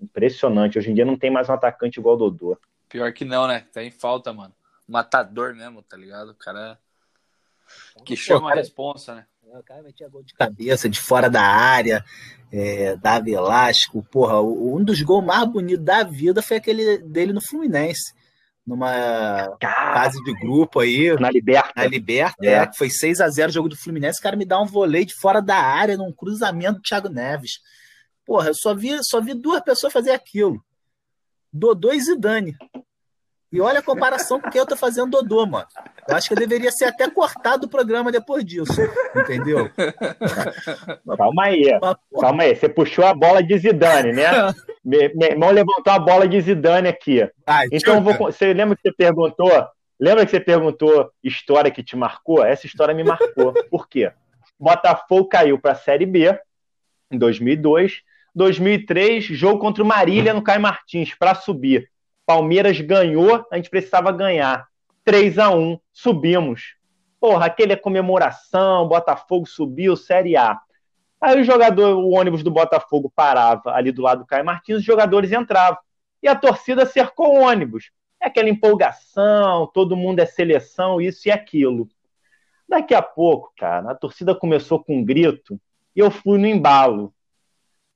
Impressionante, 0.00 0.78
hoje 0.78 0.90
em 0.90 0.94
dia 0.94 1.04
não 1.04 1.16
tem 1.16 1.30
mais 1.30 1.48
um 1.48 1.52
atacante 1.52 1.98
igual 1.98 2.14
o 2.14 2.18
Dodô. 2.18 2.58
Pior 2.88 3.12
que 3.12 3.24
não, 3.24 3.46
né? 3.46 3.66
Tem 3.72 3.90
falta, 3.90 4.32
mano. 4.32 4.54
Matador 4.86 5.54
mesmo, 5.54 5.82
tá 5.82 5.96
ligado? 5.96 6.30
O 6.30 6.34
cara 6.34 6.78
que 8.04 8.16
chama 8.16 8.40
Pô, 8.40 8.46
cara... 8.46 8.60
a 8.60 8.62
responsa, 8.62 9.14
né? 9.14 9.26
O 9.42 9.62
cara 9.62 9.82
metia 9.82 10.08
gol 10.08 10.22
de 10.22 10.34
cabeça, 10.34 10.88
de 10.88 11.00
fora 11.00 11.30
da 11.30 11.42
área, 11.42 12.04
é, 12.52 12.96
da 12.96 13.18
Velasco. 13.18 14.02
Porra, 14.10 14.42
um 14.42 14.82
dos 14.84 15.00
gols 15.02 15.24
mais 15.24 15.46
bonitos 15.46 15.84
da 15.84 16.02
vida 16.02 16.42
foi 16.42 16.58
aquele 16.58 16.98
dele 16.98 17.32
no 17.32 17.40
Fluminense. 17.40 18.14
Numa 18.66 19.56
fase 19.58 20.22
de 20.22 20.34
grupo 20.34 20.80
aí. 20.80 21.18
Na 21.18 21.30
Liberta. 21.30 21.72
Na 21.74 21.86
Liberta, 21.86 22.44
é. 22.44 22.52
é 22.52 22.66
que 22.66 22.76
foi 22.76 22.90
6 22.90 23.22
a 23.22 23.28
0 23.28 23.48
o 23.48 23.52
jogo 23.52 23.68
do 23.70 23.76
Fluminense. 23.76 24.20
O 24.20 24.22
cara 24.22 24.36
me 24.36 24.44
dá 24.44 24.60
um 24.60 24.66
vôlei 24.66 25.06
de 25.06 25.14
fora 25.14 25.40
da 25.40 25.56
área, 25.56 25.96
num 25.96 26.12
cruzamento 26.12 26.74
do 26.74 26.82
Thiago 26.82 27.08
Neves. 27.08 27.60
Porra, 28.28 28.48
eu 28.48 28.54
só 28.54 28.74
vi, 28.74 28.90
só 29.02 29.22
vi 29.22 29.32
duas 29.32 29.62
pessoas 29.62 29.90
fazer 29.90 30.10
aquilo. 30.10 30.62
Dodô 31.50 31.94
e 31.94 31.98
Zidane. 31.98 32.54
E 33.50 33.58
olha 33.58 33.78
a 33.78 33.82
comparação 33.82 34.38
com 34.38 34.50
que 34.50 34.60
eu 34.60 34.66
tô 34.66 34.76
fazendo 34.76 35.12
Dodô, 35.12 35.46
mano. 35.46 35.66
Eu 36.06 36.14
acho 36.14 36.28
que 36.28 36.34
eu 36.34 36.38
deveria 36.38 36.70
ser 36.70 36.84
até 36.84 37.08
cortado 37.08 37.62
do 37.62 37.70
programa 37.70 38.12
depois 38.12 38.44
disso. 38.44 38.82
Entendeu? 39.16 39.70
Calma 41.16 41.44
aí. 41.44 41.70
Calma 42.20 42.42
aí. 42.42 42.54
Você 42.54 42.68
puxou 42.68 43.06
a 43.06 43.14
bola 43.14 43.42
de 43.42 43.56
Zidane, 43.56 44.12
né? 44.12 44.28
meu, 44.84 45.10
irmão 45.22 45.50
levantou 45.50 45.90
a 45.90 45.98
bola 45.98 46.28
de 46.28 46.38
Zidane 46.38 46.88
aqui. 46.88 47.26
Ai, 47.46 47.68
então, 47.72 48.02
vou, 48.02 48.14
você 48.14 48.52
lembra 48.52 48.76
que 48.76 48.82
você 48.82 48.92
perguntou? 48.92 49.50
Lembra 49.98 50.26
que 50.26 50.32
você 50.32 50.40
perguntou 50.40 51.10
história 51.24 51.70
que 51.70 51.82
te 51.82 51.96
marcou? 51.96 52.44
Essa 52.44 52.66
história 52.66 52.94
me 52.94 53.04
marcou. 53.04 53.54
Por 53.70 53.88
quê? 53.88 54.12
Botafogo 54.60 55.30
caiu 55.30 55.58
para 55.58 55.72
a 55.72 55.76
Série 55.76 56.04
B 56.04 56.38
em 57.10 57.16
2002. 57.16 58.02
2003, 58.38 59.24
jogo 59.24 59.58
contra 59.58 59.82
o 59.82 59.86
Marília 59.86 60.32
no 60.32 60.40
Caio 60.40 60.62
Martins 60.62 61.12
para 61.12 61.34
subir. 61.34 61.90
Palmeiras 62.24 62.80
ganhou, 62.80 63.44
a 63.50 63.56
gente 63.56 63.68
precisava 63.68 64.12
ganhar. 64.12 64.68
3 65.04 65.38
a 65.38 65.50
1 65.50 65.78
subimos. 65.92 66.76
Porra, 67.20 67.46
aquele 67.46 67.72
é 67.72 67.76
comemoração, 67.76 68.86
Botafogo 68.86 69.44
subiu, 69.44 69.96
Série 69.96 70.36
A. 70.36 70.56
Aí 71.20 71.40
o 71.40 71.44
jogador, 71.44 71.96
o 71.96 72.10
ônibus 72.10 72.44
do 72.44 72.50
Botafogo 72.50 73.12
parava 73.14 73.72
ali 73.72 73.90
do 73.90 74.02
lado 74.02 74.20
do 74.20 74.26
Caio 74.26 74.44
Martins, 74.44 74.78
os 74.78 74.84
jogadores 74.84 75.32
entravam. 75.32 75.78
E 76.22 76.28
a 76.28 76.36
torcida 76.36 76.86
cercou 76.86 77.34
o 77.34 77.42
ônibus. 77.42 77.90
É 78.22 78.28
aquela 78.28 78.48
empolgação, 78.48 79.68
todo 79.74 79.96
mundo 79.96 80.20
é 80.20 80.26
seleção, 80.26 81.00
isso 81.00 81.26
e 81.26 81.32
aquilo. 81.32 81.88
Daqui 82.68 82.94
a 82.94 83.02
pouco, 83.02 83.52
cara, 83.58 83.90
a 83.90 83.94
torcida 83.96 84.32
começou 84.32 84.82
com 84.82 84.98
um 84.98 85.04
grito 85.04 85.60
e 85.96 85.98
eu 85.98 86.10
fui 86.10 86.38
no 86.38 86.46
embalo. 86.46 87.12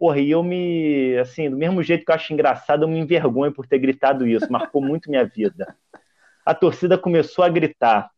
Porra, 0.02 0.18
e 0.18 0.32
eu 0.32 0.42
me. 0.42 1.16
Assim, 1.18 1.48
do 1.48 1.56
mesmo 1.56 1.80
jeito 1.80 2.04
que 2.04 2.10
eu 2.10 2.14
acho 2.16 2.32
engraçado, 2.32 2.82
eu 2.82 2.88
me 2.88 2.98
envergonho 2.98 3.52
por 3.52 3.68
ter 3.68 3.78
gritado 3.78 4.26
isso. 4.26 4.50
Marcou 4.50 4.82
muito 4.82 5.08
minha 5.08 5.24
vida. 5.24 5.76
A 6.44 6.52
torcida 6.52 6.98
começou 6.98 7.44
a 7.44 7.48
gritar. 7.48 8.10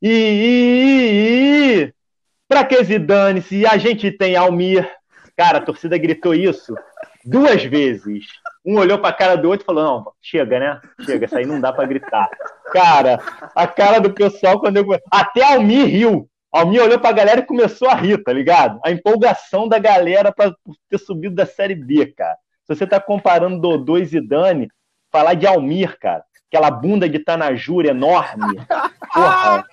E, 0.00 0.08
e, 0.08 1.82
e, 1.82 1.94
pra 2.46 2.64
que 2.64 2.80
Zidane-se? 2.84 3.66
A 3.66 3.76
gente 3.76 4.12
tem 4.12 4.36
Almir. 4.36 4.88
Cara, 5.36 5.58
a 5.58 5.62
torcida 5.62 5.98
gritou 5.98 6.32
isso 6.32 6.72
duas 7.24 7.64
vezes. 7.64 8.26
Um 8.64 8.76
olhou 8.78 9.00
pra 9.00 9.12
cara 9.12 9.34
do 9.34 9.48
outro 9.48 9.64
e 9.64 9.66
falou: 9.66 9.82
Não, 9.82 10.12
chega, 10.22 10.60
né? 10.60 10.80
Chega, 11.00 11.26
isso 11.26 11.36
aí 11.36 11.44
não 11.44 11.60
dá 11.60 11.72
pra 11.72 11.86
gritar. 11.86 12.30
Cara, 12.72 13.18
a 13.52 13.66
cara 13.66 13.98
do 13.98 14.14
pessoal 14.14 14.60
quando 14.60 14.76
eu. 14.76 14.86
Até 15.10 15.42
Almir 15.42 15.86
riu. 15.86 16.30
Almir 16.50 16.82
olhou 16.82 16.98
pra 16.98 17.12
galera 17.12 17.40
e 17.40 17.46
começou 17.46 17.88
a 17.88 17.94
rir, 17.94 18.22
tá 18.22 18.32
ligado? 18.32 18.80
A 18.84 18.90
empolgação 18.90 19.68
da 19.68 19.78
galera 19.78 20.32
pra 20.32 20.54
ter 20.88 20.98
subido 20.98 21.34
da 21.34 21.44
Série 21.44 21.74
B, 21.74 22.06
cara. 22.06 22.36
Se 22.64 22.74
você 22.74 22.86
tá 22.86 23.00
comparando 23.00 23.60
Dodô 23.60 23.98
e 23.98 24.04
Zidane, 24.04 24.68
falar 25.10 25.34
de 25.34 25.46
Almir, 25.46 25.98
cara, 25.98 26.24
aquela 26.48 26.70
bunda 26.70 27.08
de 27.08 27.18
Tanajura 27.18 27.88
enorme, 27.88 28.58
porra. 29.12 29.64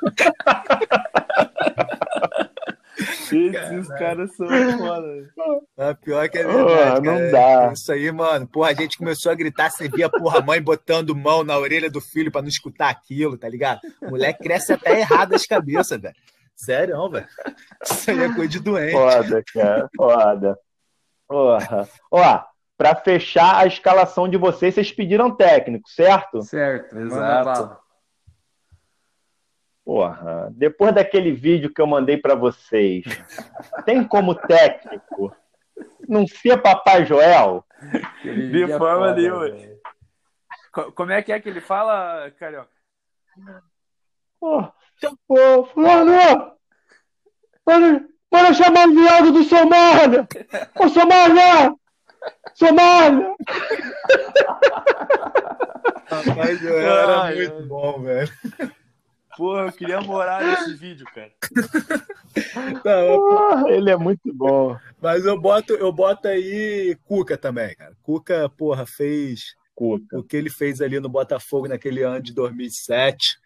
Esses 3.00 3.88
caras 3.98 4.34
são 4.34 4.46
foda. 4.46 5.32
É 5.76 5.94
pior 5.94 6.28
que 6.28 6.38
é 6.38 6.44
verdade. 6.44 7.08
Oh, 7.08 7.12
não 7.12 7.30
dá. 7.30 7.72
Isso 7.72 7.92
aí, 7.92 8.10
mano. 8.10 8.46
Porra, 8.48 8.70
a 8.70 8.74
gente 8.74 8.98
começou 8.98 9.30
a 9.30 9.34
gritar, 9.34 9.70
você 9.70 9.88
via, 9.88 10.08
porra, 10.08 10.40
a 10.40 10.42
mãe 10.42 10.60
botando 10.60 11.14
mão 11.14 11.44
na 11.44 11.56
orelha 11.56 11.90
do 11.90 12.00
filho 12.00 12.32
pra 12.32 12.42
não 12.42 12.48
escutar 12.48 12.88
aquilo, 12.88 13.38
tá 13.38 13.48
ligado? 13.48 13.80
O 14.02 14.10
moleque 14.10 14.42
cresce 14.42 14.72
até 14.72 15.00
errado 15.00 15.34
as 15.34 15.46
cabeças, 15.46 16.00
velho. 16.00 16.14
Sério, 16.56 17.08
velho. 17.08 17.26
Isso 17.84 18.10
aí 18.10 18.20
é 18.20 18.34
coisa 18.34 18.48
de 18.48 18.60
doente. 18.60 18.92
Foda, 18.92 19.44
cara. 19.52 19.88
Foda. 19.96 20.58
Porra. 21.28 21.88
Ó, 22.10 22.42
pra 22.76 22.96
fechar 22.96 23.58
a 23.58 23.66
escalação 23.66 24.28
de 24.28 24.36
vocês, 24.36 24.74
vocês 24.74 24.90
pediram 24.90 25.30
técnico, 25.30 25.88
certo? 25.88 26.42
Certo, 26.42 26.98
exato. 26.98 27.76
Porra, 29.88 30.50
depois 30.52 30.94
daquele 30.94 31.32
vídeo 31.32 31.72
que 31.72 31.80
eu 31.80 31.86
mandei 31.86 32.18
para 32.18 32.34
vocês, 32.34 33.06
tem 33.86 34.06
como 34.06 34.34
técnico 34.34 35.34
não 36.06 36.26
ser 36.26 36.60
Papai 36.60 37.06
Joel? 37.06 37.64
De 38.22 38.68
forma 38.76 39.14
nenhuma. 39.14 39.46
Como 40.94 41.10
é 41.10 41.22
que 41.22 41.32
é 41.32 41.40
que 41.40 41.48
ele 41.48 41.62
fala, 41.62 42.30
Carioca? 42.38 42.68
Pô, 44.38 44.62
pô, 45.26 45.64
fulano! 45.72 46.52
Manda 48.30 48.52
chamar 48.52 48.88
o 48.88 48.94
viado 48.94 49.32
do 49.32 49.42
Somália! 49.42 50.28
Ô, 50.78 50.88
Somália! 50.90 51.74
Somália! 52.52 53.34
Papai 56.10 56.56
Joel 56.56 56.94
era 56.94 57.34
muito 57.34 57.66
bom, 57.66 58.02
velho. 58.02 58.30
Porra, 59.38 59.66
eu 59.66 59.72
queria 59.72 60.00
morar 60.00 60.44
nesse 60.44 60.74
vídeo, 60.74 61.06
cara. 61.14 61.30
Não, 62.84 63.68
ele 63.68 63.88
é 63.88 63.96
muito 63.96 64.34
bom. 64.34 64.76
Mas 65.00 65.24
eu 65.24 65.40
boto, 65.40 65.74
eu 65.74 65.92
boto 65.92 66.26
aí 66.26 66.98
Cuca 67.04 67.38
também, 67.38 67.72
cara. 67.76 67.96
Cuca, 68.02 68.48
porra, 68.48 68.84
fez 68.84 69.54
Cuca. 69.76 70.18
o 70.18 70.24
que 70.24 70.36
ele 70.36 70.50
fez 70.50 70.80
ali 70.80 70.98
no 70.98 71.08
Botafogo 71.08 71.68
naquele 71.68 72.02
ano 72.02 72.20
de 72.20 72.34
2007. 72.34 73.38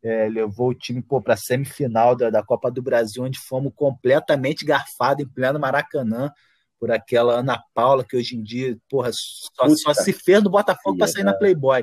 É, 0.00 0.28
levou 0.28 0.68
o 0.68 0.74
time 0.74 1.02
para 1.02 1.34
a 1.34 1.36
semifinal 1.36 2.14
da, 2.14 2.30
da 2.30 2.44
Copa 2.44 2.70
do 2.70 2.80
Brasil, 2.80 3.24
onde 3.24 3.40
fomos 3.40 3.72
completamente 3.74 4.64
garfados 4.64 5.24
em 5.24 5.28
pleno 5.28 5.58
Maracanã 5.58 6.30
por 6.78 6.92
aquela 6.92 7.40
Ana 7.40 7.60
Paula, 7.74 8.04
que 8.04 8.16
hoje 8.16 8.36
em 8.36 8.44
dia, 8.44 8.78
porra, 8.88 9.10
só, 9.12 9.68
só 9.70 9.92
se 9.92 10.12
fez 10.12 10.40
no 10.40 10.50
Botafogo 10.50 10.98
para 10.98 11.08
sair 11.08 11.24
na 11.24 11.34
Playboy, 11.34 11.82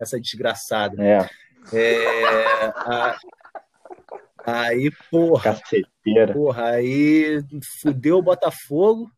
essa 0.00 0.20
desgraçada. 0.20 1.00
É. 1.00 1.30
É, 1.72 2.66
a, 2.66 3.18
aí, 4.44 4.90
porra. 5.10 5.54
Caceteira. 5.54 6.32
Porra, 6.32 6.70
aí 6.70 7.40
fudeu 7.80 8.18
o 8.18 8.22
Botafogo. 8.22 9.10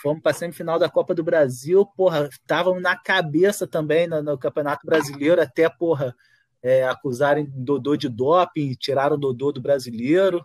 Fomos 0.00 0.22
para 0.22 0.32
semifinal 0.32 0.78
da 0.78 0.88
Copa 0.88 1.14
do 1.14 1.22
Brasil. 1.22 1.86
Porra, 1.96 2.28
estávamos 2.30 2.82
na 2.82 2.96
cabeça 2.96 3.66
também 3.66 4.06
no, 4.06 4.22
no, 4.22 4.38
Campeonato 4.38 4.86
Brasileiro, 4.86 5.40
até, 5.40 5.68
porra, 5.68 6.14
é, 6.62 6.84
acusarem 6.84 7.46
Dodô 7.54 7.96
de 7.96 8.08
doping, 8.08 8.74
tiraram 8.74 9.16
o 9.16 9.18
Dodô 9.18 9.52
do 9.52 9.60
brasileiro. 9.60 10.44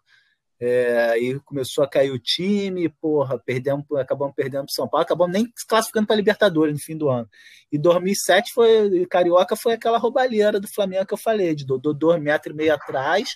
É, 0.60 1.10
aí 1.12 1.40
começou 1.42 1.84
a 1.84 1.88
cair 1.88 2.12
o 2.12 2.18
time, 2.18 2.90
porra, 2.90 3.38
perdemos, 3.38 3.86
acabamos 3.96 4.34
perdendo 4.36 4.66
para 4.66 4.74
São 4.74 4.88
Paulo, 4.88 5.04
acabamos 5.04 5.34
nem 5.34 5.52
classificando 5.68 6.08
para 6.08 6.16
Libertadores 6.16 6.74
no 6.74 6.80
fim 6.80 6.98
do 6.98 7.10
ano. 7.10 7.30
E 7.72 7.78
2007 7.78 8.54
foi, 8.54 9.06
Carioca 9.06 9.56
foi 9.56 9.74
aquela 9.74 10.00
roubalheira 10.00 10.60
do 10.60 10.68
Flamengo 10.68 11.06
que 11.06 11.14
eu 11.14 11.18
falei, 11.18 11.54
de 11.54 11.66
Dodô 11.66 11.94
dois 11.94 12.20
metros 12.22 12.54
e 12.54 12.58
meio 12.58 12.74
atrás, 12.74 13.36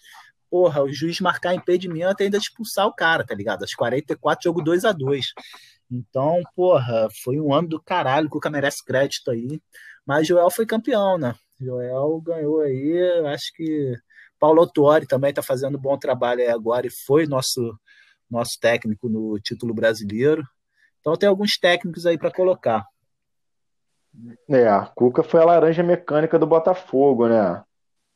porra, 0.49 0.83
o 0.83 0.91
juiz 0.91 1.21
marcar 1.21 1.53
impedimento 1.53 2.21
e 2.21 2.25
ainda 2.25 2.37
expulsar 2.37 2.87
o 2.87 2.93
cara, 2.93 3.25
tá 3.25 3.35
ligado? 3.35 3.63
Às 3.63 3.73
44, 3.73 4.43
jogo 4.43 4.61
2 4.61 4.83
a 4.83 4.91
2 4.91 5.27
Então, 5.89 6.41
porra, 6.55 7.07
foi 7.23 7.39
um 7.39 7.53
ano 7.53 7.69
do 7.69 7.81
caralho, 7.81 8.27
o 8.27 8.29
Cuca 8.29 8.49
merece 8.49 8.83
crédito 8.83 9.31
aí. 9.31 9.61
Mas 10.05 10.27
Joel 10.27 10.49
foi 10.49 10.65
campeão, 10.65 11.17
né? 11.17 11.35
Joel 11.59 12.19
ganhou 12.21 12.61
aí, 12.61 12.99
acho 13.27 13.53
que 13.55 13.95
Paulo 14.41 14.61
Autuori 14.61 15.05
também 15.05 15.29
está 15.29 15.43
fazendo 15.43 15.77
um 15.77 15.81
bom 15.81 15.95
trabalho 15.99 16.41
aí 16.41 16.49
agora 16.49 16.87
e 16.87 16.89
foi 16.89 17.27
nosso, 17.27 17.77
nosso 18.27 18.57
técnico 18.59 19.07
no 19.07 19.39
título 19.39 19.71
brasileiro. 19.71 20.43
Então 20.99 21.15
tem 21.15 21.29
alguns 21.29 21.59
técnicos 21.59 22.07
aí 22.07 22.17
para 22.17 22.31
colocar. 22.31 22.83
É, 24.49 24.67
a 24.67 24.87
Cuca 24.87 25.21
foi 25.21 25.39
a 25.39 25.45
laranja 25.45 25.83
mecânica 25.83 26.39
do 26.39 26.47
Botafogo, 26.47 27.27
né? 27.27 27.63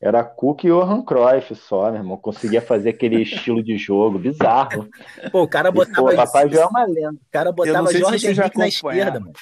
Era 0.02 0.24
Cuca 0.24 0.66
e 0.66 0.72
Johan 0.72 1.04
Cruyff 1.04 1.54
só, 1.56 1.92
meu 1.92 2.02
irmão. 2.02 2.18
Conseguia 2.18 2.62
fazer 2.62 2.90
aquele 2.90 3.22
estilo 3.24 3.64
de 3.64 3.78
jogo 3.78 4.18
bizarro. 4.18 4.90
Pô, 5.32 5.44
o 5.44 5.48
cara 5.48 5.72
botava. 5.72 6.12
E, 6.12 6.16
pô, 6.16 6.24
papai 6.24 6.50
já 6.50 6.62
é 6.64 6.66
uma 6.66 6.86
lenda. 6.86 7.14
O 7.14 7.32
cara 7.32 7.52
botava 7.52 7.94
Jorge 7.94 8.28
Henrique 8.28 8.58
na 8.58 8.68
esquerda, 8.68 9.20
mano. 9.20 9.34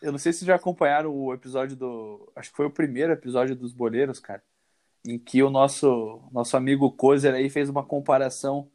Eu 0.00 0.12
não 0.12 0.18
sei 0.18 0.32
se 0.32 0.46
já 0.46 0.54
acompanharam 0.54 1.14
o 1.14 1.32
episódio 1.34 1.76
do. 1.76 2.32
Acho 2.34 2.50
que 2.50 2.56
foi 2.56 2.66
o 2.66 2.70
primeiro 2.70 3.12
episódio 3.12 3.54
dos 3.54 3.74
Boleiros, 3.74 4.18
cara. 4.18 4.42
Em 5.06 5.18
que 5.18 5.42
o 5.42 5.50
nosso, 5.50 6.22
nosso 6.32 6.56
amigo 6.56 6.90
Kozer 6.92 7.34
aí 7.34 7.50
fez 7.50 7.68
uma 7.68 7.84
comparação 7.84 8.70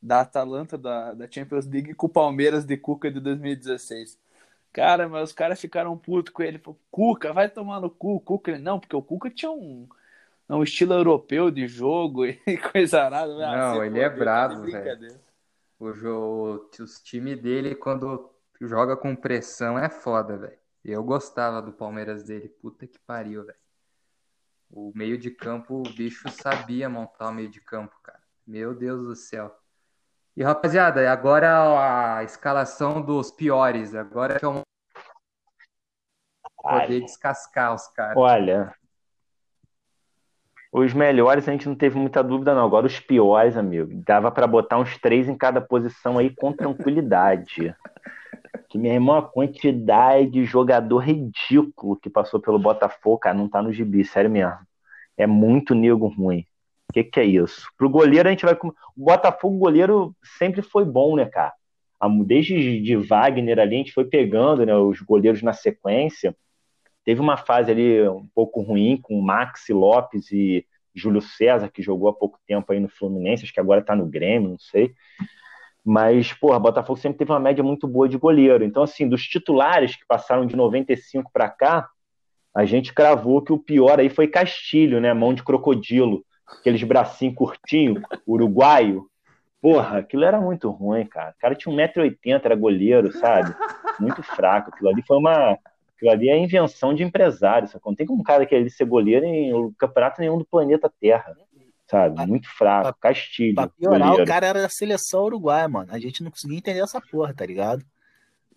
da 0.00 0.20
Atalanta 0.20 0.76
da, 0.78 1.14
da 1.14 1.30
Champions 1.30 1.66
League 1.66 1.94
com 1.94 2.06
o 2.06 2.10
Palmeiras 2.10 2.64
de 2.64 2.76
Cuca 2.76 3.10
de 3.10 3.20
2016. 3.20 4.18
Cara, 4.72 5.08
mas 5.08 5.30
os 5.30 5.32
caras 5.32 5.60
ficaram 5.60 5.96
putos 5.98 6.32
com 6.32 6.42
ele. 6.42 6.58
Falou, 6.58 6.80
Cuca, 6.90 7.32
vai 7.32 7.48
tomar 7.48 7.80
no 7.80 7.90
cu. 7.90 8.20
Cuca, 8.20 8.58
não, 8.58 8.80
porque 8.80 8.96
o 8.96 9.02
Cuca 9.02 9.30
tinha 9.30 9.50
um, 9.50 9.86
um 10.48 10.62
estilo 10.62 10.94
europeu 10.94 11.50
de 11.50 11.68
jogo 11.68 12.24
e 12.26 12.38
coisa 12.72 13.02
arada. 13.02 13.48
Ah, 13.48 13.74
não, 13.74 13.84
ele 13.84 14.00
é 14.00 14.08
bravo, 14.08 14.62
velho. 14.62 15.20
O 15.78 15.90
os 16.80 17.00
times 17.02 17.40
dele, 17.40 17.74
quando 17.74 18.30
joga 18.60 18.96
com 18.96 19.14
pressão, 19.14 19.78
é 19.78 19.88
foda, 19.88 20.38
velho. 20.38 20.58
Eu 20.84 21.02
gostava 21.04 21.60
do 21.60 21.72
Palmeiras 21.72 22.22
dele. 22.24 22.48
Puta 22.48 22.86
que 22.86 22.98
pariu, 23.00 23.44
velho. 23.44 23.61
O 24.74 24.90
meio 24.94 25.18
de 25.18 25.30
campo, 25.30 25.82
o 25.86 25.94
bicho 25.94 26.30
sabia 26.30 26.88
montar 26.88 27.28
o 27.28 27.32
meio 27.32 27.50
de 27.50 27.60
campo, 27.60 27.94
cara. 28.02 28.18
Meu 28.46 28.74
Deus 28.74 29.02
do 29.02 29.14
céu. 29.14 29.54
E 30.34 30.42
rapaziada, 30.42 31.12
agora 31.12 32.16
a 32.16 32.24
escalação 32.24 33.02
dos 33.02 33.30
piores. 33.30 33.94
Agora 33.94 34.38
que 34.38 34.46
eu 34.46 34.62
poder 36.56 37.02
descascar 37.02 37.74
os 37.74 37.86
caras. 37.88 38.16
Olha, 38.16 38.74
os 40.72 40.94
melhores 40.94 41.46
a 41.46 41.52
gente 41.52 41.68
não 41.68 41.74
teve 41.74 41.98
muita 41.98 42.24
dúvida, 42.24 42.54
não. 42.54 42.64
Agora 42.64 42.86
os 42.86 42.98
piores, 42.98 43.58
amigo. 43.58 44.02
Dava 44.06 44.30
para 44.30 44.46
botar 44.46 44.78
uns 44.78 44.96
três 44.96 45.28
em 45.28 45.36
cada 45.36 45.60
posição 45.60 46.16
aí 46.16 46.34
com 46.34 46.50
tranquilidade. 46.50 47.76
Que, 48.72 48.78
meu 48.78 48.90
irmão, 48.90 49.16
a 49.16 49.22
quantidade 49.22 50.30
de 50.30 50.46
jogador 50.46 51.00
ridículo 51.00 51.94
que 51.94 52.08
passou 52.08 52.40
pelo 52.40 52.58
Botafogo, 52.58 53.18
cara, 53.18 53.36
não 53.36 53.46
tá 53.46 53.60
no 53.60 53.70
gibi, 53.70 54.02
sério 54.02 54.30
mesmo. 54.30 54.56
É 55.14 55.26
muito 55.26 55.74
nego 55.74 56.08
ruim. 56.08 56.46
O 56.88 56.94
que, 56.94 57.04
que 57.04 57.20
é 57.20 57.24
isso? 57.24 57.68
Pro 57.76 57.90
goleiro, 57.90 58.26
a 58.26 58.32
gente 58.32 58.46
vai. 58.46 58.54
O 58.54 58.72
Botafogo, 58.96 59.58
goleiro, 59.58 60.16
sempre 60.38 60.62
foi 60.62 60.86
bom, 60.86 61.16
né, 61.16 61.26
cara? 61.26 61.52
Desde 62.24 62.80
de 62.80 62.96
Wagner 62.96 63.58
ali, 63.58 63.74
a 63.74 63.78
gente 63.78 63.92
foi 63.92 64.06
pegando 64.06 64.64
né, 64.64 64.74
os 64.74 65.02
goleiros 65.02 65.42
na 65.42 65.52
sequência. 65.52 66.34
Teve 67.04 67.20
uma 67.20 67.36
fase 67.36 67.70
ali 67.70 68.08
um 68.08 68.26
pouco 68.34 68.62
ruim 68.62 68.98
com 69.02 69.20
Maxi 69.20 69.74
Lopes 69.74 70.32
e 70.32 70.64
Júlio 70.94 71.20
César, 71.20 71.68
que 71.68 71.82
jogou 71.82 72.08
há 72.08 72.14
pouco 72.14 72.38
tempo 72.46 72.72
aí 72.72 72.80
no 72.80 72.88
Fluminense, 72.88 73.44
acho 73.44 73.52
que 73.52 73.60
agora 73.60 73.84
tá 73.84 73.94
no 73.94 74.06
Grêmio, 74.06 74.48
não 74.48 74.58
sei. 74.58 74.94
Mas, 75.84 76.32
porra, 76.32 76.58
Botafogo 76.58 76.98
sempre 76.98 77.18
teve 77.18 77.32
uma 77.32 77.40
média 77.40 77.62
muito 77.62 77.88
boa 77.88 78.08
de 78.08 78.16
goleiro. 78.16 78.64
Então, 78.64 78.82
assim, 78.82 79.08
dos 79.08 79.24
titulares 79.26 79.96
que 79.96 80.06
passaram 80.06 80.46
de 80.46 80.54
95 80.54 81.30
para 81.32 81.48
cá, 81.48 81.88
a 82.54 82.64
gente 82.64 82.92
cravou 82.92 83.42
que 83.42 83.52
o 83.52 83.58
pior 83.58 83.98
aí 83.98 84.08
foi 84.08 84.28
Castilho, 84.28 85.00
né? 85.00 85.12
Mão 85.12 85.34
de 85.34 85.42
crocodilo 85.42 86.24
aqueles 86.58 86.82
bracinhos 86.82 87.34
curtinhos, 87.34 88.02
uruguaio. 88.26 89.06
Porra, 89.60 89.98
aquilo 89.98 90.24
era 90.24 90.40
muito 90.40 90.70
ruim, 90.70 91.06
cara. 91.06 91.30
O 91.30 91.40
cara 91.40 91.54
tinha 91.54 91.74
1,80m, 91.74 92.40
era 92.44 92.56
goleiro, 92.56 93.12
sabe? 93.12 93.54
Muito 94.00 94.22
fraco. 94.22 94.70
Aquilo 94.70 94.90
ali 94.90 95.02
foi 95.02 95.16
uma. 95.16 95.56
Aquilo 95.94 96.10
ali 96.10 96.28
é 96.28 96.36
invenção 96.36 96.92
de 96.92 97.04
empresário. 97.04 97.68
Sabe? 97.68 97.82
Não 97.86 97.94
tem 97.94 98.06
como 98.06 98.20
um 98.20 98.24
cara 98.24 98.44
que 98.44 98.54
ele 98.54 98.68
ser 98.68 98.84
goleiro 98.84 99.24
em 99.24 99.72
campeonato 99.78 100.20
nenhum 100.20 100.38
do 100.38 100.44
planeta 100.44 100.92
Terra. 101.00 101.36
Sabe? 101.92 102.26
Muito 102.26 102.48
fraco. 102.48 102.98
Castilho. 102.98 103.54
Pra 103.54 103.68
piorar, 103.68 104.08
goleiro. 104.08 104.24
o 104.24 104.26
cara 104.26 104.46
era 104.46 104.62
da 104.62 104.68
seleção 104.70 105.24
uruguaia, 105.24 105.68
mano. 105.68 105.92
A 105.92 105.98
gente 105.98 106.24
não 106.24 106.30
conseguia 106.30 106.56
entender 106.56 106.80
essa 106.80 106.98
porra, 107.02 107.34
tá 107.34 107.44
ligado? 107.44 107.84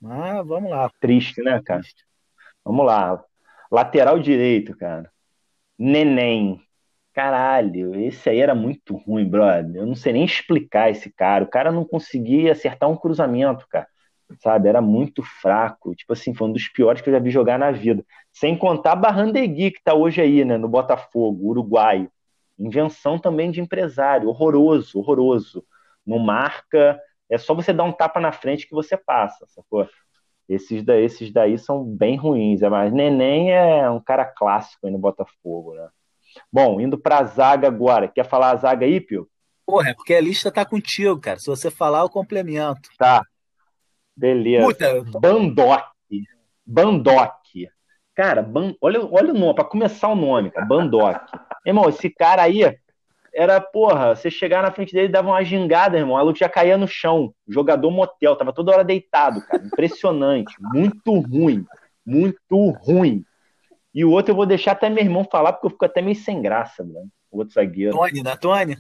Mas 0.02 0.48
vamos 0.48 0.70
lá. 0.72 0.90
Triste, 1.02 1.42
né, 1.42 1.62
cara? 1.62 1.82
Vamos 2.64 2.86
lá. 2.86 3.22
Lateral 3.70 4.20
direito, 4.20 4.74
cara. 4.78 5.12
Neném. 5.78 6.62
Caralho, 7.14 7.94
esse 8.00 8.30
aí 8.30 8.40
era 8.40 8.56
muito 8.56 8.96
ruim, 8.96 9.28
brother. 9.28 9.82
Eu 9.82 9.86
não 9.86 9.96
sei 9.96 10.14
nem 10.14 10.24
explicar 10.24 10.90
esse 10.90 11.12
cara. 11.12 11.44
O 11.44 11.50
cara 11.50 11.74
não 11.74 11.84
conseguia 11.84 12.54
acertar 12.54 12.90
um 12.90 12.96
cruzamento, 12.96 13.68
cara. 13.68 13.88
Sabe? 14.42 14.70
Era 14.70 14.82
muito 14.82 15.22
fraco. 15.22 15.94
Tipo 15.94 16.14
assim, 16.14 16.34
foi 16.34 16.48
um 16.48 16.54
dos 16.54 16.70
piores 16.70 17.02
que 17.02 17.10
eu 17.10 17.14
já 17.14 17.20
vi 17.20 17.32
jogar 17.32 17.60
na 17.60 17.72
vida. 17.72 18.02
Sem 18.32 18.58
contar 18.58 18.96
Barrandegui, 18.96 19.72
que 19.72 19.84
tá 19.84 19.94
hoje 19.94 20.22
aí, 20.22 20.46
né, 20.46 20.58
no 20.58 20.70
Botafogo, 20.70 21.50
uruguaio. 21.50 22.10
Invenção 22.58 23.20
também 23.20 23.52
de 23.52 23.62
empresário. 23.62 24.30
Horroroso, 24.30 25.00
horroroso. 25.00 25.66
Não 26.06 26.20
marca. 26.20 27.00
É 27.30 27.38
só 27.38 27.54
você 27.54 27.74
dar 27.74 27.84
um 27.84 27.92
tapa 27.92 28.20
na 28.20 28.32
frente 28.32 28.68
que 28.68 28.76
você 28.76 28.96
passa, 28.96 29.46
sacou? 29.48 29.88
Esses 30.48 30.84
daí, 30.84 31.04
esses 31.04 31.32
daí 31.32 31.58
são 31.58 31.84
bem 31.84 32.16
ruins. 32.16 32.62
Mas 32.62 32.94
Neném 32.94 33.52
é 33.52 33.90
um 33.90 34.00
cara 34.00 34.26
clássico 34.26 34.86
aí 34.86 34.94
no 34.94 35.00
Botafogo, 35.00 35.74
né? 35.74 35.90
Bom, 36.52 36.80
indo 36.80 36.98
para 36.98 37.20
a 37.20 37.24
zaga 37.24 37.68
agora. 37.68 38.08
Quer 38.08 38.26
falar 38.26 38.52
a 38.52 38.56
zaga 38.56 38.86
aí, 38.86 39.02
Pio? 39.02 39.28
Porra, 39.66 39.90
é 39.90 39.94
porque 39.94 40.14
a 40.14 40.22
lista 40.22 40.52
tá 40.52 40.64
contigo, 40.64 41.20
cara. 41.20 41.40
Se 41.40 41.48
você 41.48 41.72
falar, 41.72 42.02
eu 42.02 42.10
complemento. 42.10 42.90
Tá. 42.98 43.24
Beleza. 44.16 44.68
Puta. 44.68 45.20
Bandock. 45.20 45.90
Bandock. 46.66 47.45
Cara, 48.16 48.42
ban... 48.42 48.74
olha, 48.82 49.06
olha 49.12 49.34
o 49.34 49.38
nome, 49.38 49.54
para 49.54 49.66
começar 49.66 50.08
o 50.08 50.16
nome, 50.16 50.50
cara. 50.50 50.66
Bandock. 50.66 51.20
irmão, 51.66 51.90
esse 51.90 52.10
cara 52.10 52.44
aí 52.44 52.62
era, 53.34 53.60
porra, 53.60 54.16
você 54.16 54.32
chegar 54.32 54.64
na 54.64 54.72
frente 54.72 54.94
dele 54.94 55.10
dava 55.10 55.28
uma 55.28 55.44
gingada, 55.44 55.98
irmão. 55.98 56.16
A 56.16 56.22
luta 56.22 56.40
já 56.40 56.48
caía 56.48 56.78
no 56.78 56.88
chão. 56.88 57.36
Jogador 57.46 57.92
motel, 57.92 58.38
tava 58.38 58.54
toda 58.54 58.72
hora 58.72 58.84
deitado, 58.84 59.46
cara. 59.46 59.62
Impressionante. 59.66 60.56
Muito 60.74 61.20
ruim. 61.20 61.66
Muito 62.06 62.70
ruim. 62.70 63.26
E 63.94 64.06
o 64.06 64.12
outro 64.12 64.32
eu 64.32 64.36
vou 64.36 64.46
deixar 64.46 64.72
até 64.72 64.90
meu 64.90 65.04
irmão 65.04 65.28
falar, 65.30 65.52
porque 65.52 65.68
eu 65.68 65.72
fico 65.72 65.86
até 65.86 66.02
meio 66.02 66.16
sem 66.16 66.42
graça, 66.42 66.84
mano. 66.84 67.10
O 67.30 67.40
outro 67.40 67.54
zagueiro. 67.54 67.98
Tony, 67.98 68.24
né, 68.24 68.38
Tony? 68.38 68.78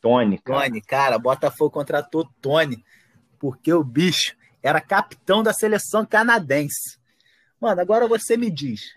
Tony, 0.00 0.38
cara. 0.38 0.60
Tony, 0.60 0.80
cara, 0.82 1.18
Botafogo 1.18 1.70
contratou 1.70 2.28
Tony, 2.40 2.84
porque 3.38 3.72
o 3.72 3.82
bicho 3.82 4.36
era 4.62 4.80
capitão 4.80 5.42
da 5.42 5.54
seleção 5.54 6.04
canadense. 6.04 6.99
Mano, 7.60 7.80
agora 7.80 8.08
você 8.08 8.36
me 8.36 8.50
diz, 8.50 8.94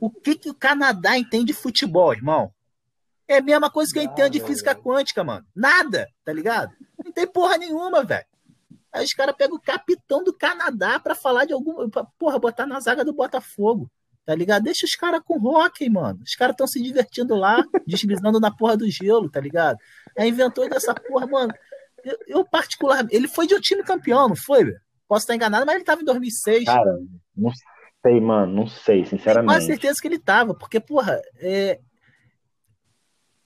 o 0.00 0.10
que, 0.10 0.34
que 0.34 0.50
o 0.50 0.54
Canadá 0.54 1.16
entende 1.16 1.46
de 1.46 1.52
futebol, 1.54 2.12
irmão? 2.12 2.52
É 3.26 3.38
a 3.38 3.42
mesma 3.42 3.70
coisa 3.70 3.90
que 3.92 3.98
eu 3.98 4.02
entendo 4.02 4.30
de 4.30 4.40
física 4.40 4.74
quântica, 4.74 5.24
mano. 5.24 5.46
Nada, 5.56 6.06
tá 6.24 6.32
ligado? 6.32 6.72
Não 7.02 7.12
tem 7.12 7.26
porra 7.26 7.56
nenhuma, 7.56 8.04
velho. 8.04 8.26
Aí 8.92 9.04
os 9.04 9.14
caras 9.14 9.34
pegam 9.34 9.56
o 9.56 9.60
capitão 9.60 10.22
do 10.22 10.36
Canadá 10.36 11.00
para 11.00 11.14
falar 11.14 11.46
de 11.46 11.54
alguma. 11.54 11.88
Pra, 11.88 12.04
porra, 12.18 12.38
botar 12.38 12.66
na 12.66 12.78
zaga 12.78 13.04
do 13.04 13.14
Botafogo. 13.14 13.90
Tá 14.26 14.34
ligado? 14.34 14.64
Deixa 14.64 14.84
os 14.84 14.94
caras 14.94 15.22
com 15.24 15.38
rock, 15.38 15.88
mano. 15.88 16.20
Os 16.22 16.34
caras 16.34 16.52
estão 16.52 16.66
se 16.66 16.80
divertindo 16.80 17.34
lá, 17.34 17.64
deslizando 17.86 18.38
na 18.38 18.50
porra 18.50 18.76
do 18.76 18.88
gelo, 18.90 19.30
tá 19.30 19.40
ligado? 19.40 19.78
Aí 20.16 20.28
inventou 20.28 20.68
dessa 20.68 20.94
porra, 20.94 21.26
mano. 21.26 21.54
Eu, 22.04 22.18
eu 22.26 22.44
particularmente. 22.44 23.16
Ele 23.16 23.28
foi 23.28 23.46
de 23.46 23.54
um 23.54 23.60
time 23.60 23.82
campeão, 23.82 24.28
não 24.28 24.36
foi, 24.36 24.64
velho? 24.64 24.80
Posso 25.12 25.24
estar 25.24 25.34
enganado, 25.34 25.66
mas 25.66 25.74
ele 25.74 25.84
tava 25.84 26.00
em 26.00 26.06
2006. 26.06 26.64
Cara, 26.64 26.98
não 27.36 27.52
sei, 28.00 28.18
mano. 28.18 28.50
Não 28.50 28.66
sei, 28.66 29.04
sinceramente. 29.04 29.58
Tenho 29.58 29.66
certeza 29.66 30.00
que 30.00 30.08
ele 30.08 30.18
tava, 30.18 30.54
porque, 30.54 30.80
porra, 30.80 31.20
é... 31.36 31.78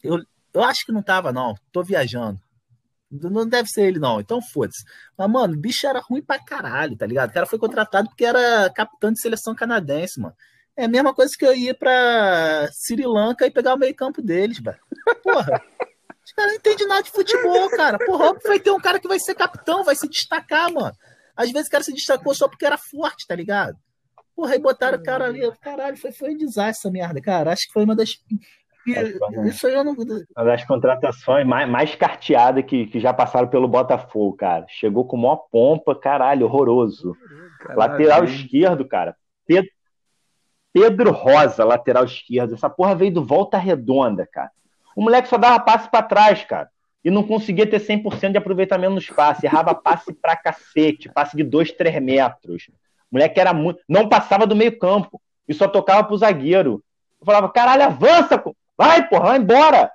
eu, 0.01 0.21
eu 0.55 0.63
acho 0.63 0.87
que 0.87 0.93
não 0.93 1.03
tava, 1.03 1.33
não. 1.33 1.57
Tô 1.73 1.83
viajando. 1.83 2.39
Não 3.11 3.49
deve 3.49 3.69
ser 3.69 3.89
ele, 3.89 3.99
não. 3.99 4.21
Então 4.21 4.41
foda-se. 4.41 4.85
Mas, 5.19 5.29
mano, 5.29 5.55
o 5.55 5.59
bicho 5.59 5.89
era 5.89 5.99
ruim 5.99 6.23
pra 6.23 6.39
caralho, 6.39 6.97
tá 6.97 7.05
ligado? 7.05 7.31
O 7.31 7.35
cara 7.35 7.47
foi 7.47 7.59
contratado 7.59 8.11
porque 8.11 8.25
era 8.25 8.71
capitão 8.71 9.11
de 9.11 9.21
seleção 9.21 9.53
canadense, 9.53 10.21
mano. 10.21 10.37
É 10.77 10.85
a 10.85 10.89
mesma 10.89 11.13
coisa 11.13 11.35
que 11.37 11.45
eu 11.45 11.53
ir 11.53 11.77
pra 11.77 12.69
Sri 12.71 13.05
Lanka 13.05 13.45
e 13.45 13.51
pegar 13.51 13.75
o 13.75 13.79
meio-campo 13.79 14.23
deles, 14.23 14.61
velho. 14.61 14.79
Porra. 15.21 15.61
Os 16.25 16.33
caras 16.33 16.53
não 16.53 16.59
entendem 16.59 16.87
nada 16.87 17.03
de 17.03 17.11
futebol, 17.11 17.69
cara. 17.71 17.99
Porra, 17.99 18.39
vai 18.45 18.61
ter 18.61 18.71
um 18.71 18.79
cara 18.79 19.01
que 19.01 19.09
vai 19.09 19.19
ser 19.19 19.35
capitão, 19.35 19.83
vai 19.83 19.97
se 19.97 20.09
destacar, 20.09 20.73
mano. 20.73 20.95
Às 21.37 21.51
vezes 21.53 21.69
o 21.69 21.71
cara 21.71 21.85
se 21.85 21.93
destacou 21.93 22.35
só 22.35 22.49
porque 22.49 22.67
era 22.67 22.79
forte, 22.79 23.27
tá 23.27 23.35
ligado? 23.35 23.77
Porra, 24.35 24.53
aí 24.53 24.59
botaram 24.59 24.99
o 24.99 25.03
cara 25.03 25.27
ali. 25.27 25.41
Caralho, 25.61 25.97
foi, 25.97 26.13
foi 26.13 26.35
um 26.35 26.37
desastre 26.37 26.89
essa 26.89 26.91
merda, 26.91 27.21
cara. 27.21 27.53
Acho 27.53 27.67
que 27.67 27.73
foi 27.73 27.85
uma 27.85 27.95
das 27.95 28.19
isso 29.47 29.67
aí 29.67 29.75
eu 29.75 29.83
não. 29.83 29.95
Uma 29.95 30.45
das 30.45 30.65
contratações 30.65 31.45
mais, 31.45 31.69
mais 31.69 31.95
carteadas 31.97 32.65
que, 32.65 32.87
que 32.87 33.01
já 33.01 33.13
passaram 33.13 33.49
pelo 33.49 33.67
Botafogo, 33.67 34.37
cara. 34.37 34.65
Chegou 34.69 35.05
com 35.05 35.17
maior 35.17 35.45
pompa, 35.51 35.95
caralho, 35.95 36.47
horroroso. 36.47 37.17
Caralho. 37.59 37.79
Lateral 37.79 38.25
esquerdo, 38.25 38.87
cara. 38.87 39.17
Pedro, 39.45 39.71
Pedro 40.73 41.11
Rosa, 41.11 41.65
lateral 41.65 42.05
esquerdo. 42.05 42.55
Essa 42.55 42.71
porra 42.71 42.95
veio 42.95 43.13
do 43.13 43.25
Volta 43.25 43.59
Redonda, 43.59 44.27
cara. 44.31 44.53
O 44.95 45.03
moleque 45.03 45.29
só 45.29 45.37
dava 45.37 45.59
passe 45.59 45.91
para 45.91 46.07
trás, 46.07 46.45
cara. 46.45 46.71
E 47.05 47.11
não 47.11 47.23
conseguia 47.23 47.67
ter 47.67 47.81
100% 47.81 48.33
de 48.33 48.39
aproveitamento 48.39 48.93
no 48.93 48.99
espaço. 48.99 49.45
Errava 49.45 49.75
passe 49.75 50.13
pra 50.13 50.37
cacete. 50.37 51.09
Passe 51.09 51.37
de 51.37 51.45
2, 51.45 51.73
3 51.73 52.03
metros. 52.03 52.69
Moleque 53.11 53.39
era 53.39 53.55
muito. 53.55 53.81
Não 53.89 54.09
passava 54.09 54.47
do 54.47 54.57
meio 54.57 54.77
campo. 54.79 55.21
E 55.49 55.55
só 55.55 55.69
tocava 55.69 56.03
pro 56.03 56.17
zagueiro. 56.17 56.83
Eu 57.21 57.25
falava, 57.25 57.49
caralho, 57.49 57.85
avança! 57.85 58.43
Vai, 58.77 59.09
porra, 59.09 59.27
vai 59.27 59.39
embora! 59.39 59.91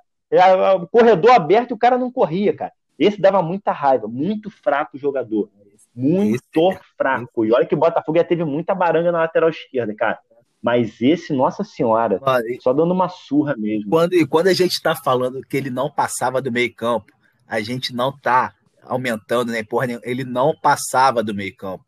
O 0.81 0.87
corredor 0.87 1.31
aberto 1.31 1.71
e 1.71 1.73
o 1.73 1.77
cara 1.77 1.97
não 1.97 2.09
corria, 2.09 2.55
cara. 2.55 2.71
Esse 2.97 3.19
dava 3.19 3.41
muita 3.41 3.71
raiva. 3.71 4.07
Muito 4.07 4.49
fraco 4.49 4.95
o 4.95 4.99
jogador. 4.99 5.49
Muito 5.93 6.71
esse, 6.71 6.79
fraco. 6.97 7.43
E 7.43 7.51
olha 7.51 7.65
que 7.65 7.75
o 7.75 7.77
Botafogo 7.77 8.17
já 8.17 8.23
teve 8.23 8.45
muita 8.45 8.73
baranga 8.73 9.11
na 9.11 9.19
lateral 9.19 9.49
esquerda, 9.49 9.93
cara. 9.93 10.19
Mas 10.61 11.01
esse, 11.01 11.33
nossa 11.33 11.63
senhora, 11.63 12.19
Mano, 12.23 12.45
só 12.61 12.71
dando 12.71 12.93
uma 12.93 13.09
surra 13.09 13.55
mesmo. 13.57 13.89
Quando, 13.89 14.13
e 14.13 14.27
quando 14.27 14.47
a 14.47 14.53
gente 14.53 14.73
está 14.73 14.95
falando 14.95 15.41
que 15.41 15.57
ele 15.57 15.71
não 15.71 15.89
passava 15.89 16.39
do 16.39 16.51
meio 16.51 16.73
campo, 16.75 17.11
a 17.47 17.59
gente 17.61 17.93
não 17.95 18.15
tá 18.15 18.53
aumentando, 18.83 19.51
né? 19.51 19.63
Porra, 19.63 19.99
ele 20.03 20.23
não 20.23 20.53
passava 20.55 21.23
do 21.23 21.33
meio 21.33 21.55
campo. 21.55 21.83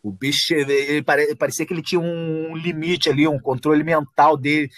O 0.00 0.12
bicho, 0.12 0.54
ele 0.54 1.02
parecia 1.02 1.66
que 1.66 1.72
ele 1.72 1.82
tinha 1.82 2.00
um 2.00 2.54
limite 2.54 3.08
ali, 3.08 3.26
um 3.26 3.40
controle 3.40 3.82
mental 3.82 4.36
dele, 4.36 4.70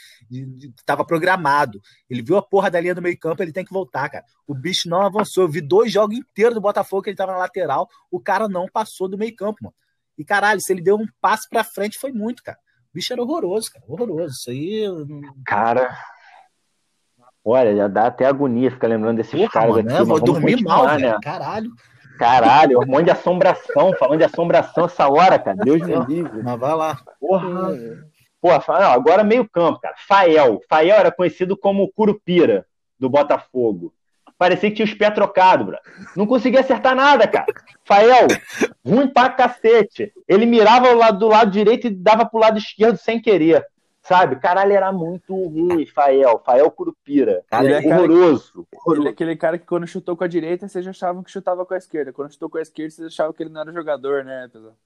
estava 0.79 1.05
programado. 1.05 1.83
Ele 2.09 2.23
viu 2.23 2.37
a 2.37 2.43
porra 2.43 2.71
da 2.71 2.81
linha 2.81 2.95
do 2.95 3.03
meio 3.03 3.19
campo, 3.19 3.43
ele 3.43 3.53
tem 3.53 3.65
que 3.65 3.73
voltar, 3.73 4.09
cara. 4.09 4.25
O 4.47 4.55
bicho 4.55 4.89
não 4.89 5.03
avançou. 5.03 5.43
Eu 5.43 5.49
vi 5.49 5.61
dois 5.61 5.93
jogos 5.93 6.17
inteiros 6.17 6.55
do 6.55 6.61
Botafogo 6.61 7.03
que 7.03 7.11
ele 7.11 7.15
estava 7.15 7.33
na 7.33 7.39
lateral, 7.39 7.89
o 8.11 8.21
cara 8.21 8.49
não 8.49 8.67
passou 8.73 9.09
do 9.09 9.19
meio 9.19 9.35
campo, 9.35 9.59
mano. 9.63 9.75
E 10.17 10.25
caralho, 10.25 10.61
se 10.61 10.73
ele 10.73 10.81
deu 10.81 10.97
um 10.97 11.07
passo 11.21 11.49
para 11.51 11.65
frente, 11.65 11.99
foi 11.99 12.13
muito, 12.13 12.43
cara 12.43 12.59
bicho 12.97 13.13
era 13.13 13.23
horroroso, 13.23 13.71
cara. 13.71 13.85
Horroroso. 13.87 14.35
Isso 14.35 14.51
aí. 14.51 14.85
Cara. 15.45 15.95
Olha, 17.45 17.77
já 17.77 17.87
dá 17.87 18.07
até 18.07 18.25
agonia 18.25 18.71
ficar 18.71 18.89
lembrando 18.89 19.19
desses 19.19 19.39
Porra, 19.39 19.53
caras 19.53 19.77
mano, 19.77 19.89
aqui. 19.89 19.99
Né? 19.99 20.05
Vou 20.05 20.21
dormir 20.21 20.63
mal, 20.63 20.87
né? 20.87 20.97
Velho. 20.97 21.21
Caralho. 21.21 21.71
Caralho, 22.19 22.79
hormônio 22.79 23.05
de 23.05 23.11
assombração, 23.11 23.93
falando 23.99 24.19
de 24.19 24.25
assombração 24.25 24.87
essa 24.87 25.07
hora, 25.07 25.39
cara. 25.39 25.59
Deus 25.59 25.83
me 25.83 25.95
livre. 26.07 26.43
Mas 26.43 26.59
vai 26.59 26.75
lá. 26.75 26.99
Porra. 27.21 27.49
Porra, 28.41 28.81
não, 28.81 28.91
agora 28.93 29.23
meio 29.23 29.47
campo, 29.49 29.79
cara. 29.81 29.95
Fael. 30.09 30.61
Fael 30.69 30.97
era 30.97 31.13
conhecido 31.13 31.57
como 31.57 31.93
Curupira, 31.93 32.67
do 32.99 33.11
Botafogo. 33.11 33.93
Parecia 34.39 34.69
que 34.69 34.77
tinha 34.77 34.87
os 34.87 34.95
pés 34.95 35.15
trocados, 35.15 35.67
bro. 35.67 35.79
Não 36.15 36.27
conseguia 36.27 36.61
acertar 36.61 36.95
nada, 36.95 37.27
cara. 37.27 37.47
Fael, 37.85 38.27
ruim 38.85 39.09
pra 39.09 39.31
cacete. 39.31 40.13
Ele 40.29 40.45
mirava 40.45 40.93
lado, 40.93 41.19
do 41.19 41.29
lado 41.29 41.51
direito 41.51 41.87
e 41.87 41.91
dava 41.91 42.27
pro 42.27 42.41
lado 42.41 42.59
esquerdo 42.59 42.99
sem 42.99 43.21
querer. 43.21 43.65
Sabe? 44.03 44.37
Caralho, 44.37 44.73
era 44.73 44.93
muito 44.93 45.35
ruim, 45.35 45.85
Fael. 45.87 46.41
Fael 46.45 46.71
Curupira. 46.71 47.43
Cara, 47.49 47.65
ele 47.65 47.89
é 47.89 47.97
horroroso. 47.97 48.67
Que, 48.71 48.93
ele 48.93 49.09
é 49.09 49.11
aquele 49.11 49.37
cara 49.37 49.59
que 49.59 49.67
quando 49.67 49.87
chutou 49.87 50.17
com 50.17 50.23
a 50.23 50.29
direita, 50.29 50.69
vocês 50.69 50.87
achavam 50.87 51.25
que 51.25 51.31
chutava 51.31 51.67
com 51.67 51.75
a 51.75 51.79
esquerda. 51.79 52.13
Quando 52.13 52.33
chutou 52.33 52.49
com 52.49 52.59
a 52.59 52.63
esquerda, 52.63 52.91
vocês 52.91 53.09
achavam 53.09 53.33
que 53.33 53.43
ele 53.43 53.51
não 53.51 53.63
era 53.63 53.73
jogador, 53.73 54.23
né, 54.23 54.49
pessoal? 54.53 54.77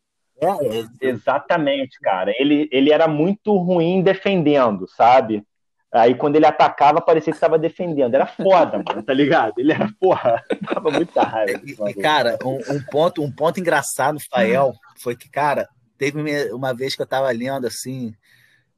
É, 0.40 1.06
exatamente, 1.06 2.00
cara. 2.00 2.32
Ele, 2.38 2.66
ele 2.72 2.90
era 2.90 3.06
muito 3.06 3.54
ruim 3.58 4.00
defendendo, 4.00 4.88
sabe? 4.88 5.44
Aí 5.92 6.14
quando 6.14 6.36
ele 6.36 6.46
atacava, 6.46 7.00
parecia 7.00 7.32
que 7.32 7.36
estava 7.36 7.58
defendendo. 7.58 8.14
Era 8.14 8.26
foda, 8.26 8.82
mano, 8.86 9.02
tá 9.02 9.12
ligado? 9.12 9.54
Ele 9.58 9.72
era, 9.72 9.90
porra, 9.98 10.42
tava 10.72 10.90
muita 10.90 11.22
raiva. 11.22 11.90
E, 11.90 11.94
cara, 11.94 12.38
um, 12.44 12.58
um, 12.74 12.82
ponto, 12.90 13.22
um 13.22 13.32
ponto 13.32 13.58
engraçado, 13.58 14.18
Fael, 14.30 14.72
foi 14.98 15.16
que, 15.16 15.28
cara, 15.28 15.68
teve 15.98 16.20
uma 16.52 16.72
vez 16.72 16.94
que 16.94 17.02
eu 17.02 17.06
tava 17.06 17.30
lendo 17.32 17.66
assim, 17.66 18.14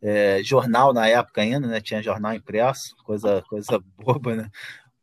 é, 0.00 0.42
jornal 0.42 0.94
na 0.94 1.06
época 1.06 1.42
ainda, 1.42 1.66
né? 1.66 1.80
Tinha 1.80 2.02
jornal 2.02 2.32
impresso, 2.32 2.96
coisa, 3.04 3.42
coisa 3.42 3.78
boba, 3.98 4.34
né? 4.34 4.50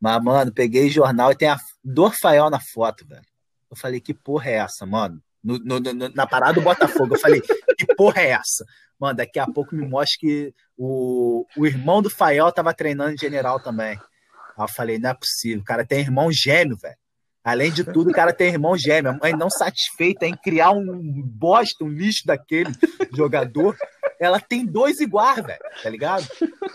Mas, 0.00 0.22
mano, 0.22 0.52
peguei 0.52 0.88
jornal 0.90 1.30
e 1.30 1.36
tem 1.36 1.48
a 1.48 1.58
do 1.84 2.10
Fael 2.10 2.50
na 2.50 2.58
foto, 2.58 3.06
velho. 3.06 3.22
Eu 3.70 3.76
falei, 3.76 4.00
que 4.00 4.12
porra 4.12 4.50
é 4.50 4.54
essa, 4.54 4.84
mano? 4.84 5.22
No, 5.42 5.58
no, 5.58 5.80
no, 5.80 6.08
na 6.10 6.26
parada 6.26 6.54
do 6.54 6.60
Botafogo. 6.60 7.14
Eu 7.14 7.20
falei, 7.20 7.40
que 7.78 7.86
porra 7.94 8.22
é 8.22 8.30
essa? 8.30 8.64
Mano, 8.98 9.16
daqui 9.16 9.38
a 9.38 9.46
pouco 9.46 9.74
me 9.74 9.86
mostra 9.86 10.18
que 10.20 10.54
o, 10.76 11.46
o 11.56 11.66
irmão 11.66 12.02
do 12.02 12.10
Fael 12.10 12.52
tava 12.52 12.74
treinando 12.74 13.14
em 13.14 13.18
general 13.18 13.58
também. 13.58 13.98
Aí 14.58 14.64
eu 14.64 14.68
falei, 14.68 14.98
não 14.98 15.10
é 15.10 15.14
possível, 15.14 15.60
o 15.60 15.64
cara 15.64 15.86
tem 15.86 16.00
irmão 16.00 16.30
gêmeo, 16.30 16.76
velho. 16.76 16.96
Além 17.42 17.72
de 17.72 17.82
tudo, 17.82 18.10
o 18.10 18.12
cara 18.12 18.34
tem 18.34 18.48
irmão 18.48 18.76
gêmeo. 18.76 19.12
A 19.12 19.16
mãe 19.16 19.32
não 19.32 19.48
satisfeita 19.48 20.26
em 20.26 20.36
criar 20.36 20.72
um 20.72 21.22
bosta, 21.24 21.82
um 21.82 21.88
lixo 21.88 22.26
daquele 22.26 22.70
jogador. 23.16 23.74
Ela 24.20 24.38
tem 24.38 24.66
dois 24.66 25.00
iguais, 25.00 25.42
velho, 25.42 25.58
tá 25.82 25.88
ligado? 25.88 26.28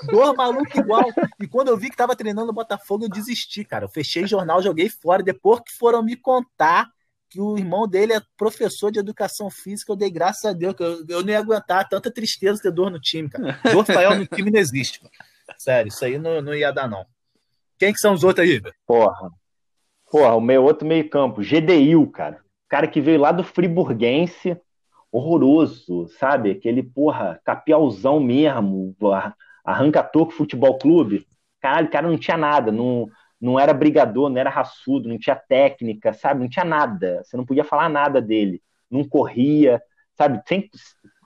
Dois 0.07 0.35
malucos 0.35 0.73
igual. 0.75 1.05
E 1.39 1.47
quando 1.47 1.67
eu 1.67 1.77
vi 1.77 1.91
que 1.91 1.95
tava 1.95 2.15
treinando 2.15 2.47
no 2.47 2.53
Botafogo, 2.53 3.05
eu 3.05 3.09
desisti, 3.09 3.63
cara. 3.63 3.85
Eu 3.85 3.89
fechei 3.89 4.25
jornal, 4.25 4.63
joguei 4.63 4.89
fora. 4.89 5.21
Depois 5.21 5.59
que 5.59 5.71
foram 5.77 6.01
me 6.01 6.15
contar 6.15 6.89
que 7.29 7.41
o 7.41 7.57
irmão 7.57 7.87
dele 7.87 8.13
é 8.13 8.21
professor 8.37 8.91
de 8.91 8.99
educação 8.99 9.49
física, 9.49 9.91
eu 9.91 9.95
dei 9.95 10.09
graças 10.09 10.45
a 10.45 10.53
Deus, 10.53 10.73
que 10.73 10.83
eu, 10.83 11.05
eu 11.07 11.21
não 11.21 11.29
ia 11.29 11.39
aguentar 11.39 11.87
tanta 11.89 12.11
tristeza 12.11 12.61
ter 12.61 12.71
dor 12.71 12.89
no 12.89 12.99
time, 12.99 13.29
cara. 13.29 13.59
Dor 13.71 13.83
Fael 13.85 14.15
no 14.15 14.25
time 14.25 14.51
não 14.51 14.59
existe, 14.59 14.99
cara. 14.99 15.11
Sério, 15.57 15.89
isso 15.89 16.03
aí 16.03 16.17
não, 16.17 16.41
não 16.41 16.53
ia 16.53 16.71
dar, 16.71 16.87
não. 16.87 17.05
Quem 17.77 17.93
que 17.93 17.99
são 17.99 18.13
os 18.13 18.23
outros 18.23 18.47
aí? 18.47 18.61
Porra. 18.85 19.29
Porra, 20.09 20.35
o 20.35 20.41
meu 20.41 20.63
outro 20.63 20.87
meio 20.87 21.09
campo, 21.09 21.41
GDIL, 21.43 22.07
cara. 22.07 22.39
Cara 22.69 22.87
que 22.87 23.01
veio 23.01 23.19
lá 23.19 23.31
do 23.31 23.43
Friburguense, 23.43 24.57
horroroso, 25.11 26.07
sabe? 26.19 26.51
Aquele, 26.51 26.81
porra, 26.81 27.39
capialzão 27.43 28.19
mesmo, 28.19 28.95
arranca-toco 29.63 30.31
futebol 30.31 30.77
clube. 30.77 31.27
Caralho, 31.61 31.87
o 31.87 31.91
cara 31.91 32.07
não 32.07 32.17
tinha 32.17 32.37
nada, 32.37 32.71
não 32.71 33.09
não 33.45 33.59
era 33.59 33.73
brigador, 33.75 34.27
não 34.27 34.37
era 34.37 34.49
raçudo, 34.49 35.07
não 35.07 35.19
tinha 35.19 35.35
técnica, 35.35 36.11
sabe? 36.13 36.41
Não 36.41 36.49
tinha 36.49 36.65
nada. 36.65 37.21
Você 37.23 37.37
não 37.37 37.45
podia 37.45 37.63
falar 37.63 37.87
nada 37.87 38.19
dele. 38.19 38.59
Não 38.89 39.07
corria, 39.07 39.79
sabe? 40.17 40.41
Sempre, 40.47 40.71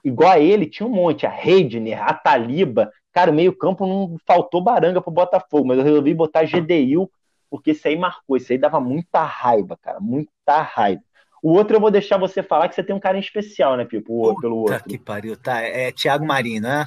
igual 0.04 0.32
a 0.32 0.38
ele, 0.38 0.66
tinha 0.66 0.86
um 0.86 0.92
monte. 0.92 1.24
A 1.24 1.30
Reidner, 1.30 2.02
a 2.02 2.12
Taliba. 2.12 2.92
Cara, 3.10 3.30
o 3.30 3.34
meio-campo 3.34 3.86
não 3.86 4.18
faltou 4.26 4.60
baranga 4.60 5.00
pro 5.00 5.10
Botafogo, 5.10 5.66
mas 5.66 5.78
eu 5.78 5.84
resolvi 5.84 6.12
botar 6.12 6.44
GDIL, 6.44 7.10
porque 7.48 7.70
isso 7.70 7.88
aí 7.88 7.96
marcou. 7.96 8.36
Isso 8.36 8.52
aí 8.52 8.58
dava 8.58 8.78
muita 8.78 9.22
raiva, 9.22 9.78
cara. 9.80 9.98
Muita 9.98 10.60
raiva. 10.60 11.02
O 11.42 11.52
outro 11.54 11.76
eu 11.76 11.80
vou 11.80 11.90
deixar 11.90 12.18
você 12.18 12.42
falar 12.42 12.68
que 12.68 12.74
você 12.74 12.84
tem 12.84 12.94
um 12.94 13.00
cara 13.00 13.18
especial, 13.18 13.78
né, 13.78 13.86
Pipo? 13.86 14.38
Pelo 14.42 14.58
outro. 14.58 14.84
que 14.84 14.98
pariu, 14.98 15.38
tá? 15.38 15.62
É 15.62 15.90
Thiago 15.90 16.26
Marinho, 16.26 16.60
né? 16.60 16.86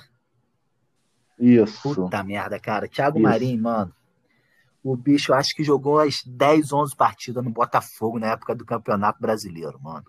Isso. 1.39 1.95
Puta 1.95 2.23
merda, 2.23 2.59
cara. 2.59 2.87
Thiago 2.87 3.17
Isso. 3.17 3.27
Marinho, 3.27 3.59
mano 3.63 3.93
o 4.83 4.97
bicho 4.97 5.33
acho 5.33 5.55
que 5.55 5.63
jogou 5.63 5.99
as 5.99 6.21
10, 6.25 6.73
11 6.73 6.95
partidas 6.95 7.43
no 7.43 7.49
Botafogo 7.49 8.19
na 8.19 8.27
época 8.27 8.53
do 8.53 8.65
Campeonato 8.65 9.21
Brasileiro, 9.21 9.79
mano. 9.81 10.05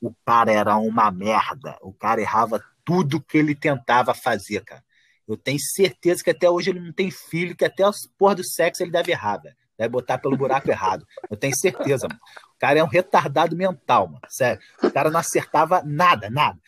O 0.00 0.12
cara 0.26 0.52
era 0.52 0.76
uma 0.76 1.10
merda. 1.10 1.78
O 1.80 1.92
cara 1.92 2.20
errava 2.20 2.62
tudo 2.84 3.22
que 3.22 3.38
ele 3.38 3.54
tentava 3.54 4.12
fazer, 4.12 4.62
cara. 4.64 4.82
Eu 5.26 5.36
tenho 5.36 5.58
certeza 5.58 6.22
que 6.22 6.30
até 6.30 6.50
hoje 6.50 6.70
ele 6.70 6.80
não 6.80 6.92
tem 6.92 7.10
filho, 7.10 7.56
que 7.56 7.64
até 7.64 7.86
o 7.86 7.92
porra 8.18 8.34
do 8.34 8.44
sexo 8.44 8.82
ele 8.82 8.90
deve 8.90 9.12
errar, 9.12 9.38
velho. 9.38 9.56
Deve 9.78 9.88
botar 9.88 10.18
pelo 10.18 10.36
buraco 10.36 10.68
errado. 10.70 11.06
Eu 11.30 11.36
tenho 11.36 11.56
certeza, 11.56 12.06
mano. 12.08 12.20
O 12.56 12.58
cara 12.58 12.78
é 12.78 12.84
um 12.84 12.88
retardado 12.88 13.56
mental, 13.56 14.08
mano. 14.08 14.20
Sério. 14.28 14.60
O 14.82 14.90
cara 14.90 15.10
não 15.10 15.20
acertava 15.20 15.82
nada, 15.84 16.28
nada. 16.28 16.58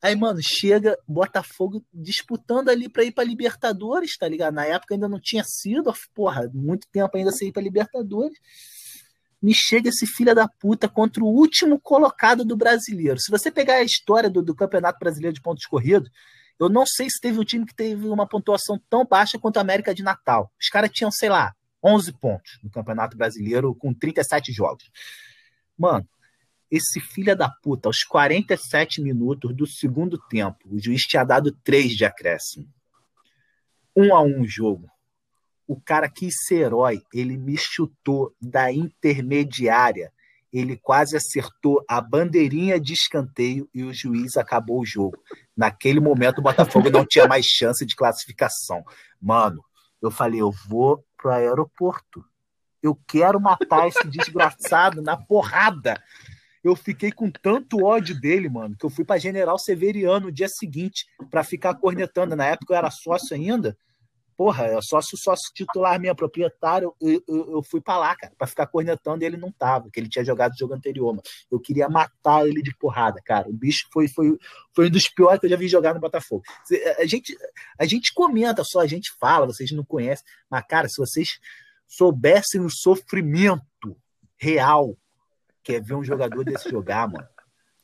Aí, 0.00 0.14
mano, 0.14 0.40
chega 0.40 0.96
Botafogo 1.06 1.84
disputando 1.92 2.68
ali 2.68 2.88
para 2.88 3.04
ir 3.04 3.12
para 3.12 3.24
Libertadores, 3.24 4.16
tá 4.16 4.28
ligado? 4.28 4.54
Na 4.54 4.64
época 4.64 4.94
ainda 4.94 5.08
não 5.08 5.20
tinha 5.20 5.42
sido, 5.44 5.92
porra, 6.14 6.48
muito 6.54 6.86
tempo 6.92 7.16
ainda 7.16 7.32
sem 7.32 7.48
ir 7.48 7.52
para 7.52 7.62
Libertadores. 7.62 8.38
Me 9.42 9.52
chega 9.52 9.88
esse 9.88 10.06
filho 10.06 10.34
da 10.34 10.48
puta 10.48 10.88
contra 10.88 11.22
o 11.22 11.26
último 11.26 11.80
colocado 11.80 12.44
do 12.44 12.56
brasileiro. 12.56 13.18
Se 13.18 13.30
você 13.30 13.50
pegar 13.50 13.74
a 13.74 13.82
história 13.82 14.30
do, 14.30 14.42
do 14.42 14.54
Campeonato 14.54 14.98
Brasileiro 14.98 15.34
de 15.34 15.42
Pontos 15.42 15.66
Corridos, 15.66 16.10
eu 16.60 16.68
não 16.68 16.84
sei 16.86 17.08
se 17.08 17.20
teve 17.20 17.38
um 17.38 17.44
time 17.44 17.64
que 17.64 17.74
teve 17.74 18.08
uma 18.08 18.26
pontuação 18.26 18.80
tão 18.90 19.04
baixa 19.04 19.38
quanto 19.38 19.58
a 19.58 19.60
América 19.60 19.94
de 19.94 20.02
Natal. 20.02 20.52
Os 20.60 20.68
caras 20.68 20.90
tinham, 20.92 21.10
sei 21.10 21.28
lá, 21.28 21.54
11 21.82 22.12
pontos 22.14 22.58
no 22.62 22.70
Campeonato 22.70 23.16
Brasileiro 23.16 23.74
com 23.74 23.94
37 23.94 24.52
jogos. 24.52 24.90
Mano, 25.76 26.08
esse 26.70 27.00
filho 27.00 27.34
da 27.36 27.48
puta, 27.48 27.88
aos 27.88 28.04
47 28.04 29.00
minutos 29.00 29.54
do 29.54 29.66
segundo 29.66 30.18
tempo, 30.28 30.58
o 30.66 30.78
juiz 30.78 31.02
tinha 31.02 31.24
dado 31.24 31.52
3 31.64 31.96
de 31.96 32.04
acréscimo. 32.04 32.68
Um 33.96 34.14
a 34.14 34.22
um 34.22 34.44
jogo. 34.44 34.88
O 35.66 35.80
cara 35.80 36.08
quis 36.08 36.34
ser 36.46 36.66
herói, 36.66 37.02
ele 37.12 37.36
me 37.36 37.56
chutou 37.56 38.34
da 38.40 38.72
intermediária. 38.72 40.12
Ele 40.50 40.78
quase 40.78 41.14
acertou 41.14 41.84
a 41.86 42.00
bandeirinha 42.00 42.80
de 42.80 42.94
escanteio 42.94 43.68
e 43.74 43.82
o 43.84 43.92
juiz 43.92 44.36
acabou 44.36 44.80
o 44.80 44.86
jogo. 44.86 45.22
Naquele 45.54 46.00
momento, 46.00 46.38
o 46.38 46.42
Botafogo 46.42 46.88
não 46.88 47.04
tinha 47.04 47.28
mais 47.28 47.44
chance 47.44 47.84
de 47.84 47.94
classificação. 47.94 48.82
Mano, 49.20 49.62
Eu 50.00 50.10
falei, 50.10 50.40
eu 50.40 50.52
vou 50.68 51.04
pro 51.16 51.30
aeroporto. 51.30 52.24
Eu 52.80 52.98
quero 53.06 53.40
matar 53.40 53.88
esse 53.88 54.06
desgraçado 54.06 55.02
na 55.02 55.16
porrada. 55.16 56.00
Eu 56.68 56.76
fiquei 56.76 57.10
com 57.10 57.30
tanto 57.30 57.82
ódio 57.82 58.18
dele, 58.20 58.48
mano, 58.48 58.76
que 58.76 58.84
eu 58.84 58.90
fui 58.90 59.02
para 59.02 59.18
General 59.18 59.58
Severiano 59.58 60.26
no 60.26 60.32
dia 60.32 60.48
seguinte 60.48 61.06
para 61.30 61.42
ficar 61.42 61.74
cornetando. 61.74 62.36
Na 62.36 62.44
época 62.44 62.74
eu 62.74 62.76
era 62.76 62.90
sócio 62.90 63.34
ainda. 63.34 63.74
Porra, 64.36 64.66
eu 64.66 64.82
sócio, 64.82 65.16
sócio 65.16 65.50
titular 65.52 65.98
minha 65.98 66.14
proprietário, 66.14 66.94
eu, 67.00 67.22
eu, 67.26 67.52
eu 67.52 67.62
fui 67.62 67.80
para 67.80 67.98
lá, 67.98 68.14
cara, 68.14 68.32
para 68.36 68.46
ficar 68.46 68.66
cornetando 68.66 69.24
e 69.24 69.26
ele 69.26 69.36
não 69.38 69.50
tava, 69.50 69.84
porque 69.84 69.98
ele 69.98 70.10
tinha 70.10 70.24
jogado 70.24 70.52
o 70.52 70.56
jogo 70.58 70.74
anterior, 70.74 71.10
mano. 71.10 71.22
Eu 71.50 71.58
queria 71.58 71.88
matar 71.88 72.46
ele 72.46 72.62
de 72.62 72.72
porrada, 72.76 73.18
cara. 73.24 73.48
O 73.48 73.52
bicho 73.52 73.88
foi, 73.90 74.06
foi, 74.06 74.38
foi 74.76 74.88
um 74.88 74.90
dos 74.90 75.08
piores 75.08 75.40
que 75.40 75.46
eu 75.46 75.50
já 75.50 75.56
vi 75.56 75.68
jogar 75.68 75.94
no 75.94 76.00
Botafogo. 76.00 76.44
A 76.98 77.06
gente, 77.06 77.36
a 77.78 77.86
gente 77.86 78.12
comenta 78.12 78.62
só, 78.62 78.80
a 78.80 78.86
gente 78.86 79.10
fala, 79.18 79.46
vocês 79.46 79.72
não 79.72 79.84
conhecem, 79.84 80.24
mas, 80.48 80.64
cara, 80.68 80.86
se 80.86 80.98
vocês 80.98 81.40
soubessem 81.88 82.60
o 82.60 82.70
sofrimento 82.70 83.96
real 84.36 84.96
que 85.68 85.80
ver 85.80 85.94
um 85.94 86.04
jogador 86.04 86.42
desse 86.44 86.70
jogar, 86.70 87.06
mano, 87.06 87.26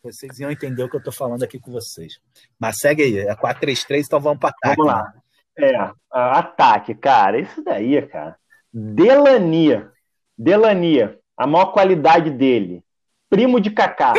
vocês 0.02 0.39
iam 0.39 0.51
entender 0.51 0.82
o 0.82 0.89
que 0.89 0.97
eu 0.97 1.02
tô 1.02 1.12
falando 1.12 1.43
aqui 1.43 1.59
com 1.61 1.70
vocês. 1.70 2.19
Mas 2.59 2.78
segue 2.78 3.02
aí, 3.02 3.19
é 3.19 3.35
4-3-3, 3.35 4.05
então 4.06 4.20
vamos 4.20 4.39
para 4.39 4.51
ataque. 4.51 4.77
Vamos 4.77 4.93
lá. 4.93 5.12
É, 5.59 5.90
ataque, 6.11 6.94
cara, 6.94 7.39
isso 7.39 7.62
daí, 7.62 8.01
cara. 8.02 8.36
Delania. 8.73 9.93
Delania, 10.36 11.19
a 11.36 11.47
maior 11.47 11.66
qualidade 11.66 12.31
dele. 12.31 12.82
Primo 13.28 13.61
de 13.61 13.70
Kaká. 13.70 14.15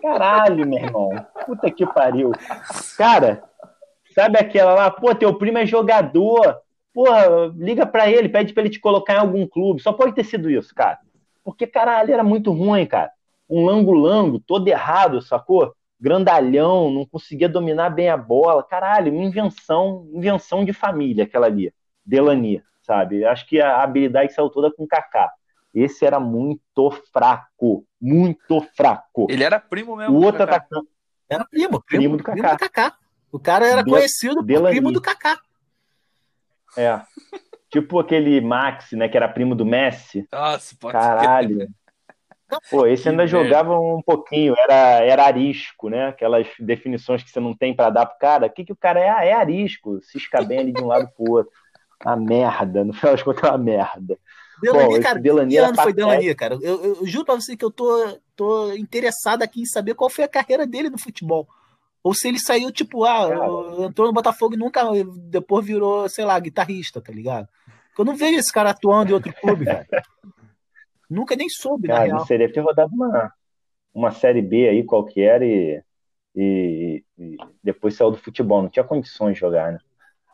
Caralho, 0.00 0.66
meu 0.66 0.78
irmão. 0.78 1.10
Puta 1.46 1.70
que 1.70 1.86
pariu. 1.86 2.32
Cara, 2.98 3.42
sabe 4.14 4.38
aquela 4.38 4.74
lá, 4.74 4.90
pô, 4.90 5.14
teu 5.14 5.38
primo 5.38 5.58
é 5.58 5.66
jogador, 5.66 6.60
Porra, 6.94 7.50
liga 7.56 7.86
para 7.86 8.10
ele, 8.10 8.28
pede 8.28 8.52
para 8.52 8.64
ele 8.64 8.70
te 8.70 8.78
colocar 8.78 9.14
em 9.14 9.20
algum 9.20 9.46
clube. 9.46 9.82
Só 9.82 9.92
pode 9.92 10.14
ter 10.14 10.24
sido 10.24 10.50
isso, 10.50 10.74
cara. 10.74 10.98
Porque, 11.44 11.66
caralho, 11.66 12.12
era 12.12 12.22
muito 12.22 12.52
ruim, 12.52 12.86
cara. 12.86 13.10
Um 13.48 13.64
lango-lango, 13.64 14.40
todo 14.40 14.68
errado, 14.68 15.20
sacou? 15.20 15.74
Grandalhão, 16.00 16.90
não 16.90 17.06
conseguia 17.06 17.48
dominar 17.48 17.90
bem 17.90 18.08
a 18.08 18.16
bola. 18.16 18.62
Caralho, 18.62 19.12
uma 19.12 19.22
invenção, 19.22 20.08
invenção 20.12 20.64
de 20.64 20.72
família, 20.72 21.24
aquela 21.24 21.46
ali. 21.46 21.72
Delania, 22.04 22.64
sabe? 22.82 23.24
Acho 23.24 23.46
que 23.46 23.60
a 23.60 23.82
habilidade 23.82 24.32
saiu 24.32 24.50
toda 24.50 24.72
com 24.72 24.84
o 24.84 24.88
Kaká. 24.88 25.30
Esse 25.74 26.04
era 26.04 26.20
muito 26.20 26.90
fraco, 27.12 27.86
muito 28.00 28.60
fraco. 28.76 29.26
Ele 29.30 29.44
era 29.44 29.58
primo 29.58 29.96
mesmo. 29.96 30.18
O 30.18 30.24
outro 30.24 30.42
atacante. 30.42 30.88
Era 31.28 31.44
primo, 31.44 31.80
primo, 31.80 32.02
primo 32.02 32.16
do 32.16 32.24
Kaká. 32.24 32.36
Primo 32.36 32.52
do 32.52 32.58
Kaká. 32.58 32.96
O 33.30 33.38
cara 33.38 33.66
era 33.66 33.84
conhecido 33.84 34.44
por 34.44 34.68
primo 34.68 34.92
do 34.92 35.00
Kaká. 35.00 35.40
É. 36.76 37.00
tipo 37.72 37.98
aquele 37.98 38.40
Max, 38.40 38.92
né, 38.92 39.08
que 39.08 39.16
era 39.16 39.28
primo 39.28 39.54
do 39.54 39.64
Messi. 39.64 40.28
Nossa, 40.30 40.76
pode 40.78 40.92
Caralho. 40.92 41.60
Ser. 41.60 41.68
Pô, 42.70 42.86
esse 42.86 43.08
ainda 43.08 43.26
jogava 43.26 43.80
um 43.80 44.02
pouquinho, 44.02 44.54
era, 44.58 45.02
era 45.02 45.24
arisco, 45.24 45.88
né? 45.88 46.08
Aquelas 46.08 46.46
definições 46.60 47.22
que 47.22 47.30
você 47.30 47.40
não 47.40 47.56
tem 47.56 47.74
para 47.74 47.88
dar 47.88 48.04
pro 48.04 48.18
cara. 48.18 48.46
O 48.46 48.50
que, 48.50 48.62
que 48.62 48.72
o 48.72 48.76
cara 48.76 49.00
é? 49.00 49.08
Ah, 49.08 49.24
é 49.24 49.32
arisco, 49.32 50.00
cisca 50.02 50.42
bem 50.42 50.58
ali 50.58 50.72
de 50.72 50.82
um 50.82 50.86
lado 50.86 51.08
pro 51.16 51.32
outro. 51.32 51.52
Uma 52.04 52.14
merda, 52.14 52.84
no 52.84 52.92
final 52.92 53.14
das 53.14 53.22
contas 53.22 53.44
é 53.44 53.48
uma 53.48 53.56
merda. 53.56 54.18
Delania, 54.60 54.86
Bom, 54.86 55.02
cara, 55.02 55.18
Delania 55.18 55.60
que 55.60 55.66
ano 55.66 55.82
foi 55.82 55.92
Delania, 55.94 56.34
cara? 56.34 56.58
Eu, 56.60 56.84
eu, 56.84 56.96
eu, 56.96 57.06
juro 57.06 57.24
pra 57.24 57.34
você 57.34 57.56
que 57.56 57.64
eu 57.64 57.70
tô, 57.70 58.18
tô 58.36 58.72
interessado 58.74 59.42
aqui 59.42 59.62
em 59.62 59.66
saber 59.66 59.94
qual 59.94 60.10
foi 60.10 60.24
a 60.24 60.28
carreira 60.28 60.66
dele 60.66 60.90
no 60.90 60.98
futebol. 60.98 61.48
Ou 62.02 62.14
se 62.14 62.28
ele 62.28 62.38
saiu, 62.38 62.72
tipo, 62.72 63.04
ah, 63.04 63.28
cara. 63.28 63.86
entrou 63.86 64.08
no 64.08 64.12
Botafogo 64.12 64.54
e 64.54 64.58
nunca 64.58 64.82
depois 65.28 65.64
virou, 65.64 66.08
sei 66.08 66.24
lá, 66.24 66.38
guitarrista, 66.38 67.00
tá 67.00 67.12
ligado? 67.12 67.48
Eu 67.96 68.04
não 68.04 68.16
vejo 68.16 68.38
esse 68.38 68.52
cara 68.52 68.70
atuando 68.70 69.10
em 69.10 69.14
outro 69.14 69.32
clube, 69.32 69.64
velho. 69.64 69.86
Nunca 71.08 71.36
nem 71.36 71.48
soube, 71.48 71.88
cara, 71.88 72.00
na 72.00 72.06
real. 72.06 72.18
Você 72.20 72.38
deve 72.38 72.54
ter 72.54 72.60
rodado 72.60 72.92
uma, 72.94 73.32
uma 73.92 74.10
série 74.10 74.40
B 74.40 74.66
aí 74.66 74.82
qualquer 74.82 75.42
e, 75.42 75.82
e, 76.34 77.04
e 77.18 77.36
depois 77.62 77.94
saiu 77.94 78.10
do 78.10 78.16
futebol. 78.16 78.62
Não 78.62 78.70
tinha 78.70 78.82
condições 78.82 79.34
de 79.34 79.40
jogar, 79.40 79.72
né? 79.72 79.78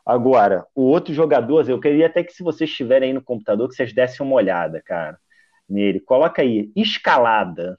Agora, 0.05 0.65
o 0.73 0.83
outro 0.83 1.13
jogador, 1.13 1.69
eu 1.69 1.79
queria 1.79 2.07
até 2.07 2.23
que 2.23 2.33
se 2.33 2.41
vocês 2.41 2.69
estiverem 2.69 3.09
aí 3.09 3.13
no 3.13 3.21
computador, 3.21 3.67
que 3.67 3.75
vocês 3.75 3.93
dessem 3.93 4.25
uma 4.25 4.35
olhada, 4.35 4.81
cara, 4.81 5.19
nele. 5.67 5.99
Coloca 5.99 6.41
aí, 6.41 6.71
escalada. 6.75 7.77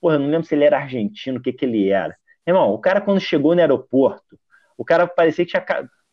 Porra, 0.00 0.16
eu 0.16 0.18
não 0.18 0.28
lembro 0.28 0.46
se 0.46 0.54
ele 0.54 0.64
era 0.64 0.78
argentino, 0.78 1.38
o 1.38 1.42
que 1.42 1.52
que 1.52 1.64
ele 1.64 1.88
era. 1.88 2.14
Irmão, 2.50 2.72
o 2.72 2.78
cara 2.78 3.00
quando 3.00 3.20
chegou 3.20 3.54
no 3.54 3.60
aeroporto, 3.60 4.38
o 4.76 4.84
cara 4.84 5.06
parecia 5.06 5.44
que 5.44 5.50
tinha, 5.50 5.64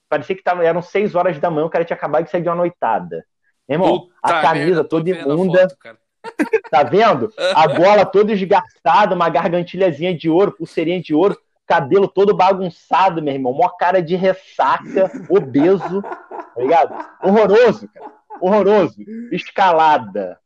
parecia 0.09 0.35
que 0.35 0.43
tava, 0.43 0.65
eram 0.65 0.81
seis 0.81 1.15
horas 1.15 1.39
da 1.39 1.49
manhã, 1.49 1.65
o 1.65 1.69
cara 1.69 1.85
tinha 1.85 1.97
acabado 1.97 2.25
de 2.25 2.31
sair 2.31 2.41
de 2.41 2.49
uma 2.49 2.55
noitada. 2.55 3.25
Irmão, 3.67 4.01
Puta 4.01 4.13
a 4.21 4.41
camisa 4.41 4.65
merda, 4.65 4.83
toda 4.83 5.09
imunda. 5.09 5.67
Foto, 5.69 5.97
tá 6.71 6.83
vendo? 6.83 7.31
A 7.55 7.67
bola 7.73 8.05
toda 8.05 8.31
esgarçada, 8.31 9.15
uma 9.15 9.29
gargantilhazinha 9.29 10.15
de 10.15 10.29
ouro, 10.29 10.51
pulseirinha 10.51 11.01
de 11.01 11.13
ouro, 11.13 11.37
cabelo 11.65 12.07
todo 12.07 12.35
bagunçado, 12.35 13.21
meu 13.21 13.33
irmão. 13.33 13.53
Mó 13.53 13.69
cara 13.69 14.01
de 14.01 14.15
ressaca, 14.15 15.11
obeso, 15.29 16.01
tá 16.01 16.61
ligado? 16.61 16.95
Horroroso, 17.21 17.89
cara. 17.89 18.11
Horroroso. 18.39 18.95
Escalada. 19.31 20.39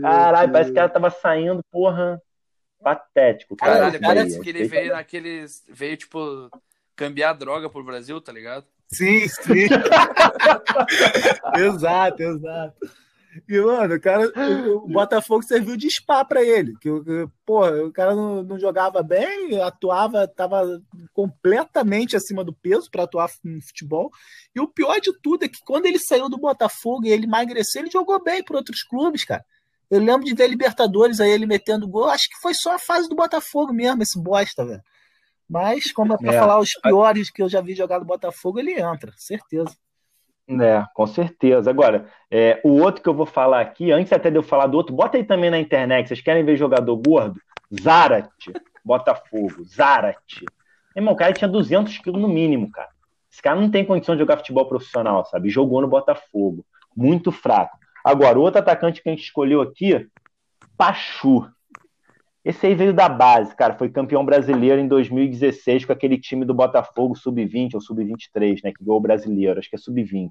Caralho, 0.00 0.52
parece 0.52 0.72
que 0.72 0.78
ela 0.78 0.88
tava 0.88 1.10
saindo, 1.10 1.62
porra, 1.70 2.20
patético, 2.82 3.56
cara. 3.56 3.74
Caralho, 3.74 4.00
parece 4.00 4.40
que 4.40 4.48
ele 4.48 4.64
veio 4.64 4.92
naqueles. 4.92 5.64
Veio, 5.68 5.96
tipo, 5.96 6.50
cambiar 6.94 7.34
droga 7.34 7.68
pro 7.68 7.84
Brasil, 7.84 8.20
tá 8.20 8.32
ligado? 8.32 8.64
Sim, 8.88 9.26
sim. 9.28 9.66
exato, 11.58 12.22
exato. 12.22 12.76
E, 13.48 13.60
mano, 13.60 13.96
o 13.96 14.00
cara, 14.00 14.32
o 14.74 14.88
Botafogo 14.88 15.42
serviu 15.42 15.76
de 15.76 15.90
spa 15.90 16.24
para 16.24 16.42
ele. 16.42 16.74
Que, 16.80 16.88
pô, 17.44 17.66
o 17.68 17.92
cara 17.92 18.14
não, 18.14 18.42
não, 18.42 18.58
jogava 18.58 19.02
bem, 19.02 19.60
atuava, 19.60 20.26
tava 20.26 20.80
completamente 21.12 22.16
acima 22.16 22.42
do 22.42 22.54
peso 22.54 22.90
para 22.90 23.02
atuar 23.02 23.28
no 23.44 23.60
futebol. 23.60 24.10
E 24.54 24.60
o 24.60 24.68
pior 24.68 24.98
de 25.00 25.12
tudo 25.20 25.44
é 25.44 25.48
que 25.48 25.58
quando 25.66 25.86
ele 25.86 25.98
saiu 25.98 26.30
do 26.30 26.38
Botafogo 26.38 27.04
e 27.04 27.10
ele 27.10 27.26
emagreceu, 27.26 27.82
ele 27.82 27.90
jogou 27.90 28.22
bem 28.22 28.42
para 28.42 28.56
outros 28.56 28.82
clubes, 28.82 29.24
cara. 29.24 29.44
Eu 29.90 30.00
lembro 30.00 30.24
de 30.24 30.34
ver 30.34 30.48
Libertadores 30.48 31.20
aí 31.20 31.30
ele 31.30 31.46
metendo 31.46 31.86
gol. 31.86 32.08
Acho 32.08 32.28
que 32.28 32.40
foi 32.40 32.54
só 32.54 32.74
a 32.74 32.78
fase 32.78 33.08
do 33.08 33.14
Botafogo 33.14 33.72
mesmo, 33.72 34.02
esse 34.02 34.20
bosta, 34.20 34.64
velho. 34.64 34.82
Mas, 35.48 35.92
como 35.92 36.12
é 36.12 36.16
pra 36.16 36.34
é. 36.34 36.38
falar 36.38 36.58
os 36.58 36.72
piores 36.82 37.30
que 37.30 37.40
eu 37.40 37.48
já 37.48 37.60
vi 37.60 37.74
jogar 37.74 38.00
no 38.00 38.04
Botafogo, 38.04 38.58
ele 38.58 38.72
entra, 38.72 39.12
certeza. 39.16 39.76
É, 40.48 40.84
com 40.94 41.06
certeza. 41.06 41.70
Agora, 41.70 42.08
é, 42.30 42.60
o 42.64 42.80
outro 42.80 43.02
que 43.02 43.08
eu 43.08 43.14
vou 43.14 43.26
falar 43.26 43.60
aqui, 43.60 43.90
antes 43.92 44.12
até 44.12 44.30
de 44.30 44.36
eu 44.36 44.42
falar 44.42 44.66
do 44.66 44.76
outro, 44.76 44.94
bota 44.94 45.16
aí 45.16 45.24
também 45.24 45.50
na 45.50 45.58
internet. 45.58 46.08
Vocês 46.08 46.20
querem 46.20 46.44
ver 46.44 46.56
jogador 46.56 46.96
gordo? 46.96 47.40
Zarat, 47.80 48.28
Botafogo. 48.84 49.64
Zarat. 49.64 50.44
Irmão, 50.94 51.14
o 51.14 51.16
cara 51.16 51.32
tinha 51.32 51.48
200 51.48 51.98
quilos 51.98 52.20
no 52.20 52.28
mínimo, 52.28 52.70
cara. 52.70 52.88
Esse 53.30 53.42
cara 53.42 53.60
não 53.60 53.70
tem 53.70 53.84
condição 53.84 54.14
de 54.14 54.20
jogar 54.20 54.38
futebol 54.38 54.66
profissional, 54.66 55.24
sabe? 55.26 55.50
Jogou 55.50 55.80
no 55.80 55.88
Botafogo. 55.88 56.64
Muito 56.96 57.30
fraco. 57.30 57.76
Agora, 58.06 58.38
o 58.38 58.42
outro 58.42 58.60
atacante 58.60 59.02
que 59.02 59.08
a 59.08 59.12
gente 59.12 59.24
escolheu 59.24 59.60
aqui, 59.60 60.08
Pachu. 60.78 61.44
Esse 62.44 62.68
aí 62.68 62.74
veio 62.76 62.94
da 62.94 63.08
base, 63.08 63.52
cara. 63.56 63.74
Foi 63.74 63.90
campeão 63.90 64.24
brasileiro 64.24 64.80
em 64.80 64.86
2016 64.86 65.84
com 65.84 65.92
aquele 65.92 66.16
time 66.16 66.44
do 66.44 66.54
Botafogo 66.54 67.16
sub-20 67.16 67.74
ou 67.74 67.80
sub-23, 67.80 68.60
né? 68.62 68.70
Que 68.72 68.84
ganhou 68.84 68.98
o 68.98 69.02
brasileiro, 69.02 69.58
acho 69.58 69.68
que 69.68 69.74
é 69.74 69.78
sub-20. 69.80 70.30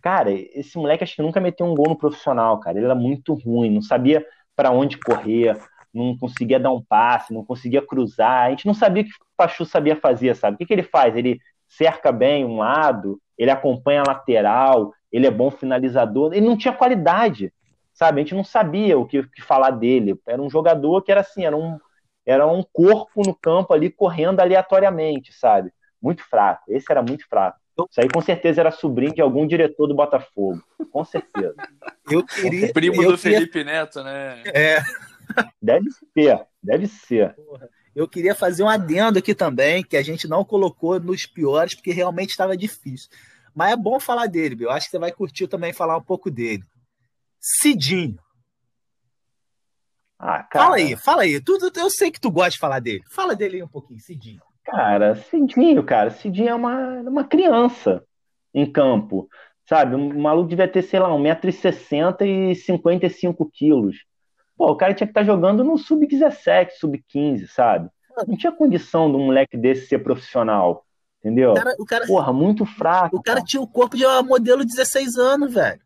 Cara, 0.00 0.32
esse 0.32 0.78
moleque 0.78 1.04
acho 1.04 1.16
que 1.16 1.20
nunca 1.20 1.38
meteu 1.38 1.66
um 1.66 1.74
gol 1.74 1.90
no 1.90 1.98
profissional, 1.98 2.58
cara. 2.60 2.78
Ele 2.78 2.86
era 2.86 2.94
muito 2.94 3.34
ruim, 3.34 3.68
não 3.68 3.82
sabia 3.82 4.24
para 4.56 4.70
onde 4.70 4.96
correr, 4.98 5.54
não 5.92 6.16
conseguia 6.16 6.58
dar 6.58 6.72
um 6.72 6.82
passe, 6.82 7.34
não 7.34 7.44
conseguia 7.44 7.82
cruzar. 7.82 8.46
A 8.46 8.50
gente 8.50 8.66
não 8.66 8.72
sabia 8.72 9.02
o 9.02 9.04
que 9.04 9.12
o 9.12 9.36
Pachu 9.36 9.66
sabia 9.66 9.96
fazer, 9.96 10.34
sabe? 10.34 10.54
O 10.54 10.58
que, 10.58 10.64
que 10.64 10.72
ele 10.72 10.82
faz? 10.82 11.14
Ele 11.14 11.38
cerca 11.68 12.10
bem 12.10 12.42
um 12.42 12.56
lado, 12.56 13.20
ele 13.36 13.50
acompanha 13.50 14.00
a 14.00 14.12
lateral, 14.12 14.94
ele 15.12 15.26
é 15.26 15.30
bom 15.30 15.50
finalizador, 15.50 16.32
ele 16.32 16.46
não 16.46 16.56
tinha 16.56 16.74
qualidade, 16.74 17.52
sabe? 17.92 18.20
A 18.20 18.24
gente 18.24 18.34
não 18.34 18.44
sabia 18.44 18.98
o 18.98 19.06
que, 19.06 19.22
que 19.28 19.42
falar 19.42 19.70
dele. 19.70 20.18
Era 20.26 20.40
um 20.40 20.50
jogador 20.50 21.02
que 21.02 21.10
era 21.10 21.20
assim, 21.20 21.44
era 21.44 21.56
um, 21.56 21.78
era 22.24 22.46
um 22.46 22.62
corpo 22.72 23.22
no 23.24 23.34
campo 23.34 23.72
ali 23.72 23.90
correndo 23.90 24.40
aleatoriamente, 24.40 25.32
sabe? 25.32 25.72
Muito 26.02 26.22
fraco. 26.24 26.64
Esse 26.68 26.90
era 26.90 27.02
muito 27.02 27.26
fraco. 27.28 27.58
Isso 27.90 28.00
aí 28.00 28.08
com 28.08 28.22
certeza 28.22 28.60
era 28.60 28.70
sobrinho 28.70 29.14
de 29.14 29.20
algum 29.20 29.46
diretor 29.46 29.86
do 29.86 29.94
Botafogo. 29.94 30.62
Com 30.90 31.04
certeza. 31.04 31.54
Eu 32.10 32.24
queria. 32.24 32.72
Primo 32.72 33.02
eu 33.02 33.12
do 33.12 33.18
queria... 33.18 33.38
Felipe 33.38 33.64
Neto, 33.64 34.02
né? 34.02 34.42
É. 34.46 34.78
Deve 35.60 35.90
ser, 36.14 36.46
deve 36.62 36.86
ser. 36.86 37.34
Eu 37.94 38.06
queria 38.06 38.32
fazer 38.32 38.62
um 38.62 38.68
adendo 38.68 39.18
aqui 39.18 39.34
também, 39.34 39.82
que 39.82 39.96
a 39.96 40.02
gente 40.02 40.28
não 40.28 40.44
colocou 40.44 41.00
nos 41.00 41.26
piores, 41.26 41.74
porque 41.74 41.90
realmente 41.90 42.30
estava 42.30 42.56
difícil. 42.56 43.10
Mas 43.56 43.72
é 43.72 43.76
bom 43.76 43.98
falar 43.98 44.26
dele, 44.26 44.62
eu 44.62 44.70
acho 44.70 44.84
que 44.84 44.90
você 44.90 44.98
vai 44.98 45.10
curtir 45.10 45.48
também 45.48 45.72
falar 45.72 45.96
um 45.96 46.02
pouco 46.02 46.30
dele. 46.30 46.62
Cidinho. 47.40 48.18
Ah, 50.18 50.42
cara. 50.42 50.66
Fala 50.66 50.76
aí, 50.76 50.96
fala 50.96 51.22
aí. 51.22 51.40
Tudo, 51.40 51.72
eu 51.74 51.88
sei 51.88 52.10
que 52.10 52.20
tu 52.20 52.30
gosta 52.30 52.50
de 52.50 52.58
falar 52.58 52.80
dele. 52.80 53.02
Fala 53.10 53.34
dele 53.34 53.56
aí 53.56 53.62
um 53.62 53.68
pouquinho, 53.68 53.98
Cidinho. 53.98 54.42
Cara, 54.62 55.16
Cidinho, 55.16 55.82
cara. 55.82 56.10
Cidinho 56.10 56.50
é 56.50 56.54
uma, 56.54 57.00
uma 57.00 57.24
criança 57.24 58.04
em 58.52 58.70
campo. 58.70 59.26
sabe? 59.66 59.94
O 59.94 60.20
maluco 60.20 60.50
devia 60.50 60.68
ter, 60.68 60.82
sei 60.82 61.00
lá, 61.00 61.08
1,60m 61.08 62.50
e 62.50 62.54
55 62.54 63.50
quilos. 63.50 64.04
Pô, 64.54 64.70
o 64.70 64.76
cara 64.76 64.92
tinha 64.92 65.06
que 65.06 65.12
estar 65.12 65.22
tá 65.22 65.26
jogando 65.26 65.64
no 65.64 65.78
sub-17, 65.78 66.72
sub-15, 66.78 67.46
sabe? 67.46 67.88
Não 68.26 68.36
tinha 68.36 68.52
condição 68.52 69.10
de 69.10 69.16
um 69.16 69.26
moleque 69.26 69.56
desse 69.56 69.86
ser 69.86 70.00
profissional. 70.00 70.85
Entendeu? 71.26 71.50
O 71.50 71.54
cara, 71.54 71.74
o 71.80 71.84
cara, 71.84 72.06
Porra, 72.06 72.32
muito 72.32 72.64
fraco. 72.64 73.16
O 73.16 73.22
cara, 73.22 73.38
cara 73.38 73.44
tinha 73.44 73.60
o 73.60 73.66
corpo 73.66 73.96
de 73.96 74.06
uma 74.06 74.22
modelo 74.22 74.64
de 74.64 74.72
16 74.76 75.16
anos, 75.16 75.52
velho. 75.52 75.80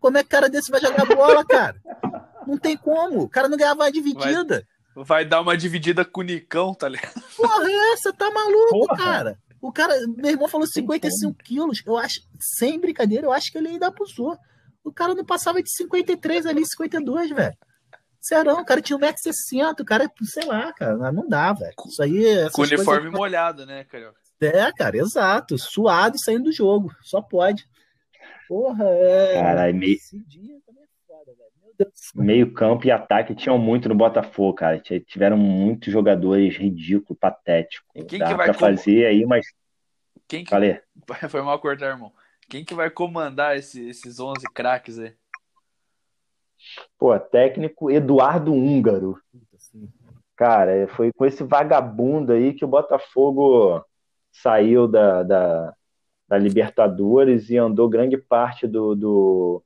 Como 0.00 0.16
é 0.16 0.22
que 0.22 0.30
cara 0.30 0.48
desse 0.48 0.70
vai 0.70 0.80
jogar 0.80 1.04
bola, 1.04 1.44
cara? 1.44 1.76
Não 2.46 2.56
tem 2.56 2.78
como. 2.78 3.24
O 3.24 3.28
cara 3.28 3.46
não 3.46 3.58
ganhava 3.58 3.84
a 3.84 3.90
dividida. 3.90 4.66
Vai, 4.94 5.04
vai, 5.04 5.24
dar 5.26 5.42
uma 5.42 5.54
dividida 5.54 6.02
com 6.02 6.22
o 6.22 6.24
Nicão, 6.24 6.72
tá 6.72 6.88
ligado? 6.88 7.12
Porra, 7.36 7.70
é 7.70 7.92
essa? 7.92 8.10
Tá 8.10 8.30
maluco, 8.30 8.70
Porra. 8.70 8.96
cara? 8.96 9.38
O 9.60 9.70
cara, 9.70 9.94
meu 10.16 10.30
irmão 10.30 10.48
falou 10.48 10.66
55 10.66 11.34
quilos. 11.44 11.82
Eu 11.84 11.98
acho, 11.98 12.20
sem 12.40 12.80
brincadeira, 12.80 13.26
eu 13.26 13.32
acho 13.32 13.52
que 13.52 13.58
ele 13.58 13.68
ainda 13.68 13.88
abusou. 13.88 14.34
O 14.82 14.90
cara 14.90 15.14
não 15.14 15.26
passava 15.26 15.62
de 15.62 15.70
53 15.74 16.46
ali, 16.46 16.64
52, 16.64 17.30
velho. 17.30 17.54
Serão, 18.18 18.62
o 18.62 18.64
cara 18.64 18.80
tinha 18.80 18.98
1,60m, 18.98 19.78
o 19.78 19.84
cara, 19.84 20.10
sei 20.22 20.46
lá, 20.46 20.72
cara, 20.72 21.12
não 21.12 21.28
dá, 21.28 21.52
velho. 21.52 21.74
Isso 21.86 22.02
aí. 22.02 22.48
Com 22.50 22.62
uniforme 22.62 23.02
coisas... 23.02 23.12
molhado, 23.12 23.66
né, 23.66 23.84
Carioca? 23.84 24.25
É, 24.40 24.72
cara, 24.72 24.96
exato. 24.96 25.58
Suado 25.58 26.18
saindo 26.18 26.44
do 26.44 26.52
jogo. 26.52 26.94
Só 27.02 27.22
pode. 27.22 27.66
Porra, 28.48 28.84
é. 28.84 29.34
Cara, 29.34 29.72
meio... 29.72 29.96
É 31.78 31.86
meio 32.14 32.52
campo 32.54 32.86
e 32.86 32.90
ataque 32.90 33.34
tinham 33.34 33.58
muito 33.58 33.88
no 33.88 33.94
Botafogo, 33.94 34.54
cara. 34.54 34.80
Tiveram 34.80 35.36
muitos 35.36 35.92
jogadores 35.92 36.56
ridículos, 36.56 37.18
patéticos. 37.18 37.86
E 37.94 38.02
quem 38.02 38.18
Dá 38.18 38.28
que 38.28 38.34
vai 38.34 38.46
pra 38.46 38.54
com... 38.54 38.60
fazer 38.60 39.06
aí, 39.06 39.26
mas. 39.26 39.46
Quem 40.26 40.44
que... 40.44 40.50
Falei. 40.50 40.80
Foi 41.28 41.42
mal 41.42 41.58
cortar, 41.58 41.88
irmão. 41.88 42.12
Quem 42.48 42.64
que 42.64 42.74
vai 42.74 42.88
comandar 42.88 43.56
esse, 43.56 43.88
esses 43.88 44.18
11 44.20 44.46
craques 44.54 44.98
aí? 44.98 45.14
Pô, 46.98 47.18
técnico 47.18 47.90
Eduardo 47.90 48.52
Húngaro. 48.52 49.20
Cara, 50.36 50.86
foi 50.88 51.12
com 51.12 51.24
esse 51.24 51.42
vagabundo 51.42 52.32
aí 52.32 52.52
que 52.52 52.64
o 52.64 52.68
Botafogo 52.68 53.82
saiu 54.42 54.88
da, 54.88 55.22
da, 55.22 55.76
da 56.28 56.38
Libertadores 56.38 57.50
e 57.50 57.56
andou 57.56 57.88
grande 57.88 58.16
parte 58.18 58.66
do, 58.66 58.94
do, 58.94 59.64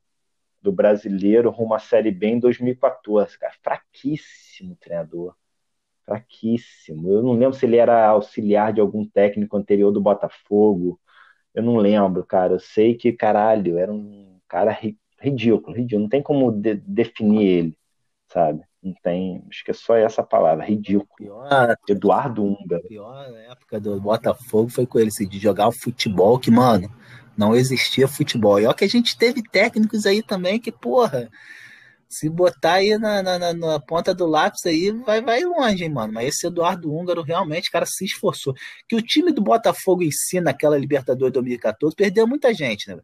do, 0.61 0.71
brasileiro 0.71 1.49
rumo 1.49 1.73
à 1.75 1.79
Série 1.79 2.11
B 2.11 2.27
em 2.27 2.39
2014, 2.39 3.37
cara. 3.39 3.53
Fraquíssimo 3.63 4.75
treinador. 4.77 5.35
Fraquíssimo. 6.05 7.11
Eu 7.11 7.23
não 7.23 7.33
lembro 7.33 7.53
se 7.57 7.65
ele 7.65 7.77
era 7.77 8.07
auxiliar 8.07 8.73
de 8.73 8.81
algum 8.81 9.05
técnico 9.07 9.57
anterior 9.57 9.91
do 9.91 10.01
Botafogo. 10.01 10.99
Eu 11.53 11.63
não 11.63 11.77
lembro, 11.77 12.25
cara. 12.25 12.53
Eu 12.53 12.59
sei 12.59 12.95
que, 12.95 13.13
caralho, 13.13 13.77
era 13.77 13.91
um 13.93 14.39
cara 14.47 14.77
ridículo, 15.19 15.75
ridículo. 15.75 16.03
Não 16.03 16.09
tem 16.09 16.23
como 16.23 16.51
de 16.51 16.75
definir 16.75 17.43
ele, 17.47 17.77
sabe? 18.27 18.63
Não 18.83 18.93
tem, 19.03 19.43
acho 19.47 19.63
que 19.63 19.71
é 19.71 19.73
só 19.75 19.95
essa 19.95 20.23
palavra, 20.23 20.65
ridículo. 20.65 21.07
Pior, 21.15 21.77
Eduardo 21.87 22.43
Unga. 22.43 22.77
A 22.77 22.87
pior 22.87 23.37
época 23.49 23.79
do 23.79 23.99
Botafogo 24.01 24.69
foi 24.69 24.87
com 24.87 24.97
ele, 24.97 25.09
assim, 25.09 25.27
de 25.27 25.37
jogar 25.37 25.67
o 25.67 25.71
futebol 25.71 26.39
que, 26.39 26.49
mano, 26.49 26.91
não 27.37 27.55
existia 27.55 28.07
futebol. 28.07 28.59
E 28.59 28.65
olha 28.65 28.73
que 28.73 28.83
a 28.83 28.89
gente 28.89 29.15
teve 29.15 29.43
técnicos 29.43 30.07
aí 30.07 30.23
também 30.23 30.59
que, 30.59 30.71
porra, 30.71 31.29
se 32.09 32.27
botar 32.27 32.73
aí 32.73 32.97
na, 32.97 33.21
na, 33.21 33.53
na, 33.53 33.79
ponta 33.79 34.15
do 34.15 34.25
lápis 34.25 34.65
aí, 34.65 34.91
vai, 34.91 35.21
vai 35.21 35.43
longe, 35.43 35.83
hein, 35.83 35.89
mano. 35.91 36.11
Mas 36.11 36.29
esse 36.29 36.47
Eduardo 36.47 36.91
Húngaro, 36.91 37.21
realmente, 37.21 37.69
cara, 37.69 37.85
se 37.85 38.03
esforçou. 38.03 38.53
Que 38.87 38.95
o 38.95 39.01
time 39.01 39.31
do 39.31 39.43
Botafogo 39.43 40.01
em 40.01 40.11
si, 40.11 40.41
naquela 40.41 40.77
Libertadores 40.77 41.33
2014, 41.33 41.95
perdeu 41.95 42.25
muita 42.25 42.51
gente, 42.51 42.89
né? 42.89 42.99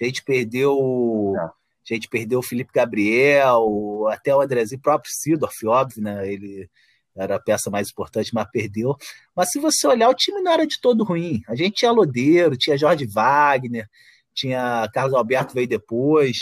A 0.00 0.04
gente 0.04 0.22
perdeu. 0.22 1.32
Não 1.34 1.63
a 1.92 1.94
gente 1.94 2.08
perdeu 2.08 2.38
o 2.38 2.42
Felipe 2.42 2.72
Gabriel, 2.72 4.06
até 4.08 4.34
o 4.34 4.40
Andrezinho, 4.40 4.80
próprio 4.80 5.12
Sidorf, 5.12 5.66
óbvio, 5.66 6.02
né? 6.02 6.32
Ele 6.32 6.68
era 7.16 7.36
a 7.36 7.40
peça 7.40 7.70
mais 7.70 7.90
importante, 7.90 8.34
mas 8.34 8.50
perdeu. 8.50 8.96
Mas 9.36 9.50
se 9.50 9.60
você 9.60 9.86
olhar, 9.86 10.08
o 10.08 10.14
time 10.14 10.40
não 10.40 10.52
era 10.52 10.66
de 10.66 10.80
todo 10.80 11.04
ruim. 11.04 11.42
A 11.46 11.54
gente 11.54 11.76
tinha 11.76 11.92
Lodeiro, 11.92 12.56
tinha 12.56 12.78
Jorge 12.78 13.06
Wagner, 13.06 13.88
tinha 14.32 14.88
Carlos 14.92 15.14
Alberto 15.14 15.54
veio 15.54 15.68
depois, 15.68 16.38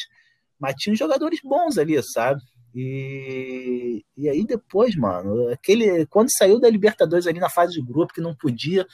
mas 0.59 0.75
tinha 0.77 0.97
jogadores 0.97 1.41
bons 1.43 1.77
ali, 1.77 2.01
sabe? 2.03 2.41
E, 2.75 4.03
e 4.17 4.29
aí 4.31 4.47
depois, 4.47 4.97
mano, 4.97 5.51
aquele 5.51 6.07
quando 6.07 6.35
saiu 6.35 6.59
da 6.59 6.71
Libertadores 6.71 7.27
ali 7.27 7.39
na 7.39 7.51
fase 7.51 7.75
de 7.75 7.83
grupo 7.83 8.15
que 8.15 8.21
não 8.21 8.35
podia, 8.35 8.87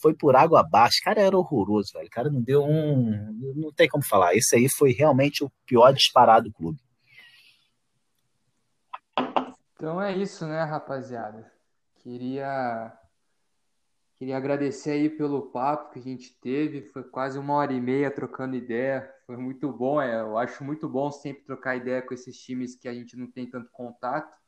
foi 0.00 0.14
por 0.14 0.34
água 0.34 0.60
abaixo. 0.60 1.00
Cara, 1.02 1.20
era 1.20 1.36
horroroso, 1.36 1.92
velho. 1.92 2.06
O 2.06 2.10
cara 2.10 2.30
não 2.30 2.40
deu 2.40 2.64
um. 2.64 3.54
Não 3.54 3.72
tem 3.72 3.88
como 3.88 4.04
falar. 4.04 4.34
Esse 4.34 4.56
aí 4.56 4.68
foi 4.68 4.92
realmente 4.92 5.44
o 5.44 5.50
pior 5.66 5.92
disparado 5.92 6.48
do 6.48 6.54
clube. 6.54 6.80
Então 9.74 10.00
é 10.00 10.16
isso, 10.16 10.46
né, 10.46 10.62
rapaziada? 10.62 11.50
Queria. 11.96 12.96
Queria 14.16 14.36
agradecer 14.36 14.90
aí 14.90 15.08
pelo 15.08 15.50
papo 15.50 15.92
que 15.92 15.98
a 15.98 16.02
gente 16.02 16.38
teve. 16.40 16.82
Foi 16.82 17.02
quase 17.02 17.38
uma 17.38 17.54
hora 17.54 17.72
e 17.72 17.80
meia 17.80 18.10
trocando 18.10 18.54
ideia. 18.54 19.10
Foi 19.26 19.36
muito 19.36 19.72
bom. 19.72 20.00
É, 20.00 20.20
eu 20.20 20.36
acho 20.36 20.62
muito 20.62 20.88
bom 20.88 21.10
sempre 21.10 21.44
trocar 21.44 21.76
ideia 21.76 22.02
com 22.02 22.12
esses 22.12 22.36
times 22.38 22.76
que 22.76 22.86
a 22.86 22.92
gente 22.92 23.16
não 23.16 23.30
tem 23.30 23.48
tanto 23.48 23.70
contato 23.70 24.39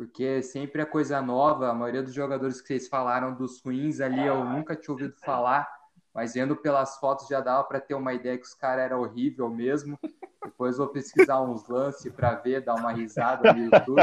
porque 0.00 0.42
sempre 0.42 0.80
é 0.80 0.86
coisa 0.86 1.20
nova. 1.20 1.68
A 1.68 1.74
maioria 1.74 2.02
dos 2.02 2.14
jogadores 2.14 2.58
que 2.58 2.68
vocês 2.68 2.88
falaram 2.88 3.34
dos 3.34 3.60
ruins 3.60 4.00
ali 4.00 4.24
eu 4.24 4.42
nunca 4.42 4.74
tinha 4.74 4.94
ouvido 4.94 5.14
falar, 5.22 5.68
mas 6.14 6.32
vendo 6.32 6.56
pelas 6.56 6.96
fotos 6.96 7.28
já 7.28 7.42
dava 7.42 7.64
para 7.64 7.82
ter 7.82 7.92
uma 7.92 8.14
ideia 8.14 8.38
que 8.38 8.46
os 8.46 8.54
caras 8.54 8.86
eram 8.86 9.02
horrível 9.02 9.50
mesmo. 9.50 9.98
Depois 10.42 10.78
vou 10.78 10.88
pesquisar 10.88 11.42
uns 11.42 11.68
lances 11.68 12.10
para 12.14 12.34
ver, 12.36 12.62
dar 12.62 12.76
uma 12.76 12.92
risada 12.92 13.52
no 13.52 13.64
YouTube. 13.64 14.00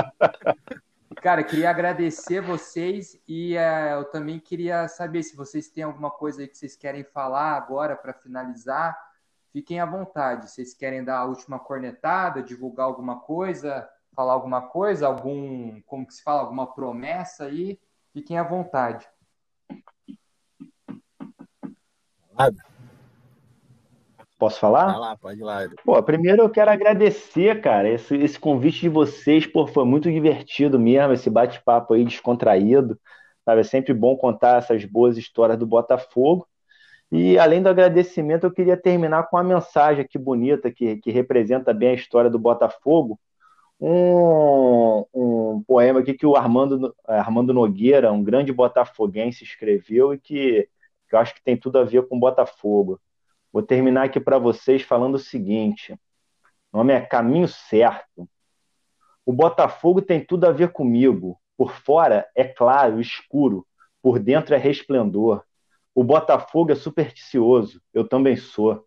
Cara, 1.19 1.43
queria 1.43 1.71
agradecer 1.71 2.41
vocês 2.41 3.19
e 3.27 3.55
uh, 3.55 3.97
eu 3.97 4.05
também 4.05 4.39
queria 4.39 4.87
saber 4.87 5.23
se 5.23 5.35
vocês 5.35 5.67
têm 5.67 5.83
alguma 5.83 6.11
coisa 6.11 6.41
aí 6.41 6.47
que 6.47 6.59
vocês 6.59 6.75
querem 6.75 7.03
falar 7.03 7.57
agora 7.57 7.95
para 7.95 8.13
finalizar. 8.13 8.95
Fiquem 9.51 9.79
à 9.79 9.85
vontade. 9.87 10.47
Vocês 10.47 10.75
querem 10.75 11.03
dar 11.03 11.17
a 11.17 11.25
última 11.25 11.57
cornetada, 11.57 12.43
divulgar 12.43 12.85
alguma 12.85 13.19
coisa? 13.19 13.89
Falar 14.17 14.33
alguma 14.33 14.63
coisa, 14.63 15.05
algum, 15.05 15.79
como 15.81 16.07
que 16.07 16.15
se 16.15 16.23
fala, 16.23 16.41
alguma 16.41 16.65
promessa 16.65 17.43
aí, 17.45 17.79
fiquem 18.11 18.35
à 18.35 18.41
vontade. 18.41 19.07
Posso 24.39 24.59
falar? 24.59 24.87
Vai 24.87 24.99
lá, 24.99 25.17
pode 25.17 25.39
ir 25.39 25.43
lá. 25.43 25.69
Pô, 25.85 26.01
primeiro 26.01 26.41
eu 26.41 26.49
quero 26.49 26.71
agradecer, 26.71 27.61
cara, 27.61 27.87
esse, 27.87 28.15
esse 28.15 28.39
convite 28.39 28.81
de 28.81 28.89
vocês, 28.89 29.45
pô, 29.45 29.67
foi 29.67 29.85
muito 29.85 30.11
divertido 30.11 30.79
mesmo, 30.79 31.13
esse 31.13 31.29
bate-papo 31.29 31.93
aí 31.93 32.03
descontraído, 32.03 32.99
sabe? 33.45 33.61
É 33.61 33.63
sempre 33.63 33.93
bom 33.93 34.17
contar 34.17 34.57
essas 34.57 34.83
boas 34.83 35.15
histórias 35.15 35.59
do 35.59 35.67
Botafogo. 35.67 36.47
E 37.11 37.37
além 37.37 37.61
do 37.61 37.69
agradecimento, 37.69 38.45
eu 38.45 38.51
queria 38.51 38.75
terminar 38.75 39.27
com 39.27 39.37
uma 39.37 39.43
mensagem 39.43 40.03
aqui 40.03 40.17
bonita 40.17 40.71
que, 40.71 40.97
que 40.97 41.11
representa 41.11 41.71
bem 41.71 41.89
a 41.89 41.93
história 41.93 42.31
do 42.31 42.39
Botafogo, 42.39 43.19
um, 43.79 45.05
um 45.13 45.63
poema 45.63 45.99
aqui 45.99 46.13
que 46.13 46.25
o 46.25 46.35
Armando, 46.35 46.95
Armando 47.05 47.53
Nogueira, 47.53 48.11
um 48.11 48.23
grande 48.23 48.51
botafoguense, 48.51 49.43
escreveu 49.43 50.13
e 50.13 50.19
que, 50.19 50.67
que 51.07 51.15
eu 51.15 51.19
acho 51.19 51.35
que 51.35 51.43
tem 51.43 51.55
tudo 51.57 51.77
a 51.79 51.83
ver 51.83 52.07
com 52.07 52.19
Botafogo. 52.19 52.99
Vou 53.51 53.61
terminar 53.63 54.05
aqui 54.05 54.19
para 54.19 54.37
vocês 54.37 54.81
falando 54.81 55.15
o 55.15 55.19
seguinte: 55.19 55.93
o 56.71 56.77
nome 56.77 56.93
é 56.93 57.01
Caminho 57.01 57.47
Certo. 57.47 58.27
O 59.25 59.33
Botafogo 59.33 60.01
tem 60.01 60.23
tudo 60.23 60.45
a 60.45 60.51
ver 60.51 60.71
comigo. 60.71 61.39
Por 61.57 61.71
fora 61.71 62.27
é 62.35 62.43
claro, 62.43 63.01
escuro, 63.01 63.65
por 64.01 64.19
dentro 64.19 64.53
é 64.53 64.57
resplendor. 64.57 65.43
O 65.93 66.03
Botafogo 66.03 66.71
é 66.71 66.75
supersticioso, 66.75 67.81
eu 67.93 68.07
também 68.07 68.35
sou. 68.35 68.85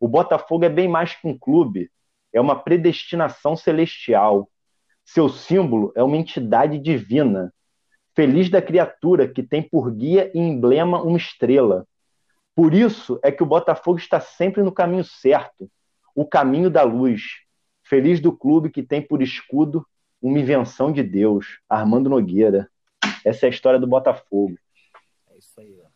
O 0.00 0.08
Botafogo 0.08 0.64
é 0.64 0.68
bem 0.70 0.88
mais 0.88 1.14
que 1.14 1.28
um 1.28 1.38
clube, 1.38 1.90
é 2.36 2.40
uma 2.40 2.54
predestinação 2.54 3.56
celestial. 3.56 4.50
Seu 5.04 5.28
símbolo 5.28 5.90
é 5.96 6.02
uma 6.02 6.16
entidade 6.16 6.78
divina. 6.78 7.50
Feliz 8.14 8.50
da 8.50 8.60
criatura 8.60 9.26
que 9.26 9.42
tem 9.42 9.62
por 9.62 9.90
guia 9.90 10.30
e 10.34 10.38
emblema 10.38 11.00
uma 11.00 11.16
estrela. 11.16 11.86
Por 12.54 12.74
isso 12.74 13.18
é 13.22 13.32
que 13.32 13.42
o 13.42 13.46
Botafogo 13.46 13.98
está 13.98 14.20
sempre 14.20 14.62
no 14.62 14.70
caminho 14.70 15.04
certo, 15.04 15.70
o 16.14 16.26
caminho 16.26 16.68
da 16.68 16.82
luz. 16.82 17.22
Feliz 17.82 18.20
do 18.20 18.36
clube 18.36 18.70
que 18.70 18.82
tem 18.82 19.00
por 19.00 19.22
escudo 19.22 19.86
uma 20.20 20.38
invenção 20.38 20.92
de 20.92 21.02
Deus, 21.02 21.58
Armando 21.68 22.10
Nogueira. 22.10 22.68
Essa 23.24 23.46
é 23.46 23.48
a 23.48 23.50
história 23.50 23.80
do 23.80 23.86
Botafogo. 23.86 24.58
É 25.30 25.38
isso 25.38 25.58
aí. 25.60 25.80
Ó. 25.82 25.86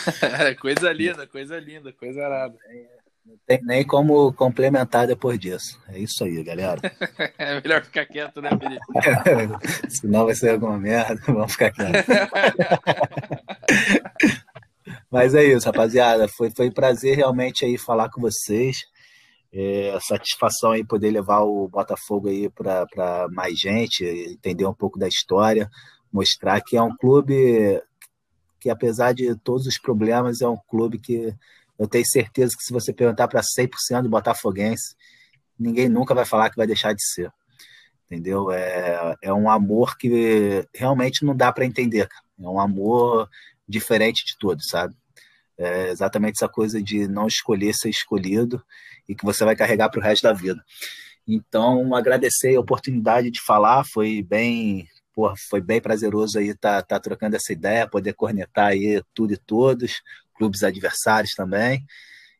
coisa 0.60 0.92
linda, 0.92 1.26
coisa 1.26 1.58
linda, 1.58 1.92
coisa 1.92 2.24
arada. 2.24 2.58
É. 2.66 2.99
Não 3.24 3.36
tem 3.46 3.60
nem 3.62 3.86
como 3.86 4.32
complementar 4.32 5.06
depois 5.06 5.38
disso. 5.38 5.80
É 5.88 5.98
isso 5.98 6.24
aí, 6.24 6.42
galera. 6.42 6.80
é 7.38 7.60
melhor 7.60 7.82
ficar 7.84 8.06
quieto, 8.06 8.40
né, 8.40 8.50
Felipe? 8.50 8.80
Senão 9.88 10.26
vai 10.26 10.34
ser 10.34 10.50
alguma 10.50 10.78
merda. 10.78 11.20
Vamos 11.26 11.52
ficar 11.52 11.70
quieto. 11.70 12.06
Mas 15.10 15.34
é 15.34 15.44
isso, 15.44 15.66
rapaziada. 15.66 16.28
Foi, 16.28 16.50
foi 16.50 16.68
um 16.68 16.72
prazer 16.72 17.16
realmente 17.16 17.64
aí 17.64 17.76
falar 17.76 18.08
com 18.10 18.20
vocês. 18.20 18.78
É, 19.52 19.98
satisfação 20.00 20.70
aí 20.70 20.84
poder 20.84 21.10
levar 21.10 21.40
o 21.40 21.68
Botafogo 21.68 22.28
aí 22.28 22.48
para 22.48 23.26
mais 23.32 23.58
gente, 23.58 24.04
entender 24.04 24.64
um 24.64 24.74
pouco 24.74 24.96
da 24.96 25.08
história, 25.08 25.68
mostrar 26.12 26.60
que 26.60 26.76
é 26.76 26.82
um 26.82 26.96
clube 26.96 27.82
que, 28.60 28.70
apesar 28.70 29.12
de 29.12 29.34
todos 29.36 29.66
os 29.66 29.78
problemas, 29.78 30.40
é 30.40 30.48
um 30.48 30.58
clube 30.68 30.98
que 30.98 31.34
eu 31.80 31.88
tenho 31.88 32.04
certeza 32.06 32.54
que 32.54 32.62
se 32.62 32.74
você 32.74 32.92
perguntar 32.92 33.26
para 33.26 33.40
100% 33.40 34.02
do 34.02 34.10
botafoguense, 34.10 34.94
ninguém 35.58 35.88
nunca 35.88 36.14
vai 36.14 36.26
falar 36.26 36.50
que 36.50 36.56
vai 36.56 36.66
deixar 36.66 36.92
de 36.92 37.02
ser. 37.02 37.32
Entendeu? 38.04 38.52
É, 38.52 39.16
é 39.22 39.32
um 39.32 39.48
amor 39.48 39.96
que 39.96 40.62
realmente 40.74 41.24
não 41.24 41.34
dá 41.34 41.50
para 41.50 41.64
entender. 41.64 42.06
É 42.38 42.46
um 42.46 42.60
amor 42.60 43.30
diferente 43.66 44.26
de 44.26 44.36
todos, 44.38 44.66
sabe? 44.68 44.94
É 45.56 45.88
exatamente 45.88 46.36
essa 46.36 46.48
coisa 46.50 46.82
de 46.82 47.08
não 47.08 47.26
escolher 47.26 47.72
ser 47.72 47.88
escolhido 47.88 48.62
e 49.08 49.14
que 49.14 49.24
você 49.24 49.42
vai 49.42 49.56
carregar 49.56 49.88
para 49.88 50.00
o 50.00 50.02
resto 50.02 50.24
da 50.24 50.34
vida. 50.34 50.62
Então, 51.26 51.94
agradecer 51.94 52.56
a 52.56 52.60
oportunidade 52.60 53.30
de 53.30 53.40
falar, 53.40 53.84
foi 53.90 54.22
bem, 54.22 54.86
porra, 55.14 55.34
foi 55.48 55.62
bem 55.62 55.80
prazeroso 55.80 56.38
aí 56.38 56.48
estar 56.48 56.82
tá, 56.82 56.96
tá 56.96 57.00
trocando 57.00 57.36
essa 57.36 57.54
ideia, 57.54 57.88
poder 57.88 58.12
cornetar 58.12 58.66
aí 58.66 59.02
tudo 59.14 59.32
e 59.32 59.38
todos, 59.38 60.02
clubes 60.40 60.62
adversários 60.62 61.34
também, 61.34 61.84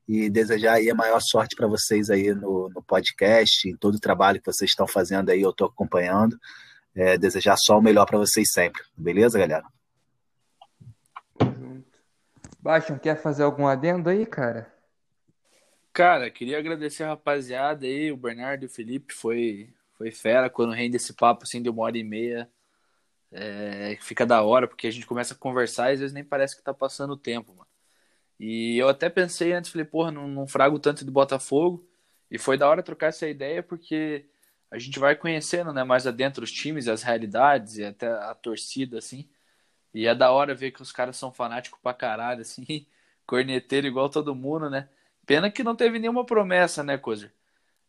e 0.09 0.31
desejar 0.31 0.77
aí 0.77 0.91
a 0.91 0.95
maior 0.95 1.21
sorte 1.21 1.55
para 1.55 1.67
vocês 1.67 2.09
aí 2.09 2.35
no, 2.35 2.71
no 2.71 2.83
podcast, 2.83 3.69
em 3.69 3.77
todo 3.77 3.97
o 3.97 4.01
trabalho 4.01 4.41
que 4.41 4.51
vocês 4.51 4.71
estão 4.71 4.87
fazendo 4.87 5.29
aí, 5.29 5.43
eu 5.43 5.51
estou 5.51 5.67
acompanhando. 5.67 6.41
É, 6.93 7.17
desejar 7.17 7.57
só 7.57 7.79
o 7.79 7.83
melhor 7.83 8.07
para 8.07 8.19
vocês 8.19 8.51
sempre, 8.51 8.83
beleza, 8.97 9.39
galera? 9.39 9.65
Baixão, 12.59 12.99
quer 12.99 13.21
fazer 13.21 13.45
algum 13.45 13.67
adendo 13.67 14.11
aí, 14.11 14.27
cara? 14.27 14.75
Cara, 15.93 16.31
queria 16.31 16.59
agradecer 16.59 17.05
a 17.05 17.09
rapaziada 17.09 17.87
aí, 17.87 18.11
o 18.11 18.17
Bernardo 18.17 18.65
e 18.65 18.67
o 18.67 18.71
Felipe, 18.71 19.15
foi, 19.15 19.73
foi 19.97 20.11
fera 20.11 20.51
quando 20.51 20.73
rende 20.73 20.97
esse 20.97 21.13
papo 21.13 21.45
assim 21.45 21.63
de 21.63 21.69
uma 21.69 21.85
hora 21.85 21.97
e 21.97 22.03
meia. 22.03 22.51
É, 23.31 23.97
fica 24.01 24.27
da 24.27 24.43
hora, 24.43 24.67
porque 24.67 24.89
a 24.89 24.91
gente 24.91 25.07
começa 25.07 25.35
a 25.35 25.37
conversar 25.37 25.91
e 25.91 25.95
às 25.95 26.01
vezes 26.01 26.13
nem 26.13 26.25
parece 26.25 26.57
que 26.57 26.63
tá 26.65 26.75
passando 26.75 27.13
o 27.13 27.17
tempo, 27.17 27.55
mano. 27.55 27.70
E 28.41 28.79
eu 28.79 28.89
até 28.89 29.11
pensei 29.11 29.53
antes, 29.53 29.71
falei, 29.71 29.85
porra, 29.85 30.11
não, 30.11 30.27
não 30.27 30.47
frago 30.47 30.79
tanto 30.79 31.05
de 31.05 31.11
Botafogo. 31.11 31.87
E 32.31 32.39
foi 32.39 32.57
da 32.57 32.67
hora 32.67 32.83
trocar 32.83 33.09
essa 33.09 33.29
ideia, 33.29 33.63
porque 33.63 34.25
a 34.71 34.79
gente 34.79 34.99
vai 34.99 35.15
conhecendo 35.15 35.75
né, 35.75 35.85
mais 35.85 36.07
adentro 36.07 36.43
os 36.43 36.51
times, 36.51 36.89
as 36.89 37.03
realidades 37.03 37.77
e 37.77 37.85
até 37.85 38.09
a 38.09 38.35
torcida, 38.35 38.97
assim. 38.97 39.29
E 39.93 40.07
é 40.07 40.15
da 40.15 40.31
hora 40.33 40.55
ver 40.55 40.71
que 40.71 40.81
os 40.81 40.91
caras 40.91 41.19
são 41.19 41.31
fanáticos 41.31 41.79
pra 41.83 41.93
caralho, 41.93 42.41
assim, 42.41 42.87
corneteiro 43.27 43.87
igual 43.87 44.09
todo 44.09 44.35
mundo, 44.35 44.71
né? 44.71 44.89
Pena 45.27 45.51
que 45.51 45.63
não 45.63 45.77
teve 45.77 45.99
nenhuma 45.99 46.25
promessa, 46.25 46.83
né, 46.83 46.97
Cozer? 46.97 47.31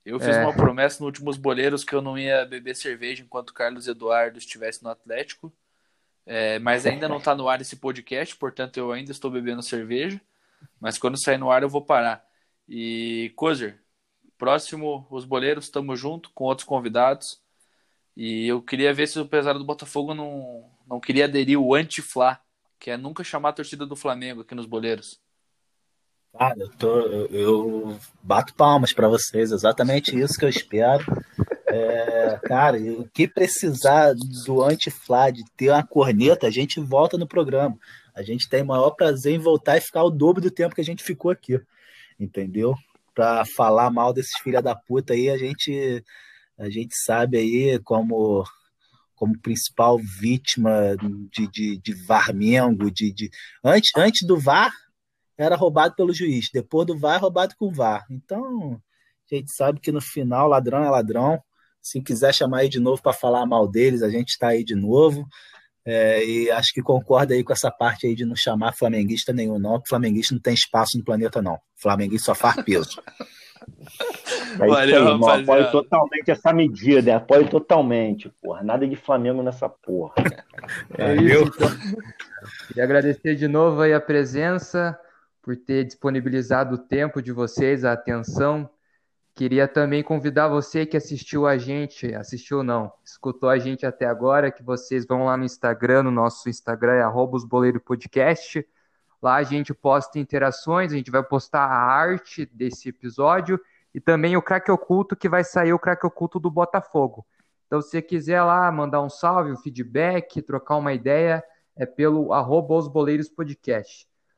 Eu 0.06 0.20
fiz 0.20 0.36
é. 0.36 0.44
uma 0.44 0.54
promessa 0.54 0.96
nos 0.96 1.08
últimos 1.08 1.38
boleiros 1.38 1.86
que 1.86 1.96
eu 1.96 2.02
não 2.02 2.18
ia 2.18 2.46
beber 2.46 2.76
cerveja 2.76 3.24
enquanto 3.24 3.54
Carlos 3.54 3.88
Eduardo 3.88 4.38
estivesse 4.38 4.84
no 4.84 4.90
Atlético. 4.90 5.54
É, 6.26 6.60
mas 6.60 6.86
ainda 6.86 7.08
não 7.08 7.22
tá 7.22 7.34
no 7.34 7.48
ar 7.48 7.62
esse 7.62 7.78
podcast, 7.78 8.36
portanto 8.36 8.78
eu 8.78 8.92
ainda 8.92 9.12
estou 9.12 9.32
bebendo 9.32 9.62
cerveja. 9.64 10.20
Mas 10.80 10.98
quando 10.98 11.22
sair 11.22 11.38
no 11.38 11.52
ar 11.52 11.64
eu 11.64 11.70
vou 11.70 11.84
parar. 11.84 12.24
E, 12.68 13.32
Cozer, 13.36 13.80
próximo, 14.38 15.06
os 15.10 15.26
boleiros, 15.26 15.66
estamos 15.66 16.00
junto 16.00 16.32
com 16.34 16.46
outros 16.46 16.68
convidados. 16.68 17.42
E 18.16 18.48
eu 18.48 18.62
queria 18.62 18.94
ver 18.94 19.08
se 19.08 19.20
o 19.20 19.28
pesado 19.28 19.60
do 19.60 19.66
Botafogo 19.66 20.14
não, 20.14 20.70
não 20.88 21.00
queria 21.00 21.26
aderir 21.26 21.60
o 21.60 21.74
anti-Fla, 21.74 22.40
que 22.80 22.90
é 22.90 22.98
nunca 22.98 23.24
chamar 23.24 23.50
a 23.50 23.54
torcida 23.54 23.86
do 23.86 23.96
Flamengo 23.96 24.42
aqui 24.42 24.56
nos 24.56 24.66
boleiros. 24.66 25.20
Cara, 26.38 26.60
eu, 26.60 26.70
tô, 26.70 27.00
eu, 27.02 27.28
eu 27.28 28.00
bato 28.24 28.54
palmas 28.56 28.94
para 28.94 29.08
vocês, 29.08 29.52
exatamente 29.52 30.18
isso 30.18 30.40
que 30.40 30.46
eu 30.46 30.50
espero. 30.50 31.06
É, 31.68 32.40
cara, 32.44 32.78
o 32.78 33.08
que 33.08 33.28
precisar 33.28 34.14
do 34.46 34.64
anti-Fla, 34.64 35.32
de 35.32 35.44
ter 35.56 35.70
uma 35.70 35.86
corneta, 35.86 36.48
a 36.48 36.52
gente 36.52 36.80
volta 36.80 37.18
no 37.18 37.28
programa. 37.28 37.78
A 38.16 38.22
gente 38.22 38.50
tem 38.50 38.64
maior 38.64 38.92
prazer 38.92 39.34
em 39.34 39.40
voltar 39.40 39.78
e 39.78 39.82
ficar 39.82 40.04
o 40.04 40.12
dobro 40.12 40.42
do 40.42 40.52
tempo 40.52 40.76
que 40.76 40.82
a 40.82 40.86
gente 40.86 41.04
ficou 41.04 41.32
aqui, 41.32 41.60
entendeu? 42.20 42.76
Para 43.14 43.46
falar 43.46 43.90
mal 43.90 44.14
desses 44.14 44.38
filha 44.42 44.62
da 44.62 44.76
puta 44.76 45.14
aí, 45.14 45.30
a 45.30 45.38
gente 45.38 46.04
a 46.58 46.70
gente 46.70 46.96
sabe 46.96 47.38
aí 47.38 47.80
como 47.80 48.44
como 49.16 49.38
principal 49.40 50.00
vítima 50.00 50.96
de, 51.32 51.48
de, 51.48 51.78
de 51.78 51.94
Varmengo, 52.06 52.90
de, 52.90 53.14
de 53.14 53.30
antes, 53.64 53.92
antes 53.96 54.26
do 54.26 54.36
VAR 54.36 54.74
era 55.38 55.56
roubado 55.56 55.96
pelo 55.96 56.12
juiz, 56.12 56.50
depois 56.52 56.88
do 56.88 56.98
VAR 56.98 57.22
roubado 57.22 57.56
com 57.56 57.68
o 57.68 57.72
VAR. 57.72 58.04
Então, 58.10 58.82
a 59.32 59.36
gente 59.36 59.52
sabe 59.52 59.80
que 59.80 59.92
no 59.92 60.02
final 60.02 60.48
ladrão 60.48 60.84
é 60.84 60.90
ladrão. 60.90 61.40
Se 61.80 62.02
quiser 62.02 62.34
chamar 62.34 62.60
aí 62.60 62.70
de 62.70 62.80
novo 62.80 63.02
para 63.02 63.14
falar 63.14 63.46
mal 63.46 63.68
deles, 63.68 64.02
a 64.02 64.10
gente 64.10 64.30
está 64.30 64.50
aí 64.50 64.64
de 64.64 64.76
novo. 64.76 65.28
É, 65.86 66.24
e 66.24 66.52
acho 66.52 66.74
que 66.74 66.82
concorda 66.82 67.34
aí 67.34 67.44
com 67.44 67.54
essa 67.54 67.72
parte 67.72 68.06
aí 68.06 68.16
de 68.16 68.26
não 68.26 68.36
chamar 68.36 68.74
flamenguista 68.74 69.34
nenhum, 69.34 69.58
não, 69.58 69.74
porque 69.74 69.90
flamenguista 69.90 70.36
não 70.36 70.42
tem 70.42 70.54
espaço 70.54 70.98
no 70.98 71.04
planeta, 71.04 71.42
não. 71.42 71.58
Flamenguista 71.76 72.28
só 72.28 72.36
faz 72.36 72.56
peso. 72.64 73.02
É 74.60 74.68
Valeu, 74.68 75.08
aí, 75.08 75.14
irmão. 75.14 75.30
Apoio 75.30 75.72
totalmente 75.72 76.30
essa 76.30 76.54
medida, 76.54 77.16
apoio 77.16 77.48
totalmente, 77.48 78.30
porra. 78.42 78.64
Nada 78.64 78.88
de 78.88 78.96
Flamengo 78.96 79.42
nessa 79.42 79.70
porra. 79.70 80.16
É 80.98 81.16
isso. 81.16 81.52
Então. 81.56 81.70
Queria 82.68 82.84
agradecer 82.84 83.36
de 83.36 83.48
novo 83.48 83.82
aí 83.82 83.94
a 83.94 84.02
presença, 84.02 84.98
por 85.42 85.56
ter 85.56 85.86
disponibilizado 85.86 86.76
o 86.76 86.78
tempo 86.78 87.22
de 87.22 87.32
vocês, 87.32 87.84
a 87.86 87.94
atenção. 87.94 88.70
Queria 89.34 89.68
também 89.68 90.04
convidar 90.04 90.50
você 90.50 90.86
que 90.86 90.98
assistiu 90.98 91.48
a 91.48 91.58
gente, 91.58 92.14
assistiu 92.14 92.64
não, 92.64 92.92
escutou 93.04 93.50
a 93.50 93.58
gente 93.58 93.86
até 93.86 94.06
agora, 94.06 94.52
que 94.52 94.62
vocês 94.62 95.06
vão 95.06 95.26
lá 95.26 95.38
no 95.38 95.46
Instagram, 95.46 96.04
no 96.04 96.12
nosso 96.12 96.50
Instagram 96.50 96.94
é 96.94 97.08
@osboleiro_podcast. 97.08 98.68
Lá 99.22 99.36
a 99.36 99.44
gente 99.44 99.74
posta 99.74 100.20
interações, 100.20 100.92
a 100.92 100.96
gente 100.96 101.10
vai 101.10 101.24
postar 101.24 101.66
a 101.66 101.74
arte 101.74 102.46
desse 102.46 102.90
episódio 102.90 103.60
e 103.94 104.02
também 104.02 104.36
o 104.36 104.42
craque 104.42 104.70
oculto 104.70 105.16
que 105.16 105.30
vai 105.30 105.44
sair 105.44 105.74
o 105.74 105.80
craque 105.80 106.06
oculto 106.06 106.40
do 106.40 106.52
Botafogo. 106.52 107.26
Então, 107.68 107.82
se 107.82 107.90
você 107.90 108.02
quiser 108.02 108.44
lá 108.44 108.70
mandar 108.70 109.02
um 109.02 109.10
salve, 109.10 109.52
um 109.52 109.58
feedback, 109.58 110.42
trocar 110.42 110.76
uma 110.76 110.92
ideia, 110.92 111.42
é 111.74 111.86
pelo 111.86 112.34
arroba. 112.34 112.76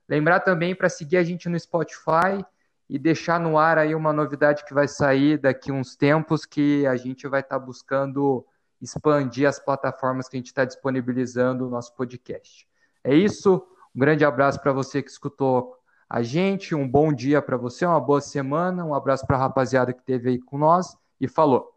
Lembrar 0.08 0.42
também 0.42 0.76
para 0.76 0.88
seguir 0.88 1.18
a 1.18 1.24
gente 1.24 1.50
no 1.50 1.60
Spotify 1.60 2.46
e 2.90 3.00
deixar 3.00 3.40
no 3.40 3.58
ar 3.58 3.78
aí 3.78 3.96
uma 3.96 4.14
novidade 4.14 4.66
que 4.66 4.74
vai 4.74 4.88
sair 4.88 5.38
daqui 5.38 5.72
uns 5.72 5.96
tempos 5.96 6.46
que 6.46 6.86
a 6.86 6.96
gente 6.96 7.28
vai 7.28 7.42
estar 7.42 7.60
tá 7.60 7.66
buscando 7.66 8.46
expandir 8.82 9.48
as 9.48 9.60
plataformas 9.60 10.28
que 10.28 10.36
a 10.36 10.40
gente 10.40 10.48
está 10.48 10.66
disponibilizando 10.66 11.66
o 11.66 11.70
nosso 11.70 11.96
podcast. 11.96 12.68
É 13.04 13.16
isso. 13.16 13.66
Um 13.96 14.00
grande 14.00 14.26
abraço 14.26 14.60
para 14.62 14.74
você 14.74 15.02
que 15.02 15.10
escutou 15.10 15.76
a 16.10 16.22
gente. 16.22 16.76
Um 16.76 16.88
bom 16.88 17.14
dia 17.14 17.42
para 17.42 17.58
você, 17.58 17.86
uma 17.86 18.00
boa 18.00 18.22
semana. 18.22 18.86
Um 18.86 18.94
abraço 18.94 19.26
para 19.26 19.38
a 19.38 19.40
rapaziada 19.40 19.94
que 19.94 20.00
esteve 20.00 20.30
aí 20.30 20.40
com 20.40 20.58
nós 20.58 20.98
e 21.20 21.28
falou. 21.28 21.73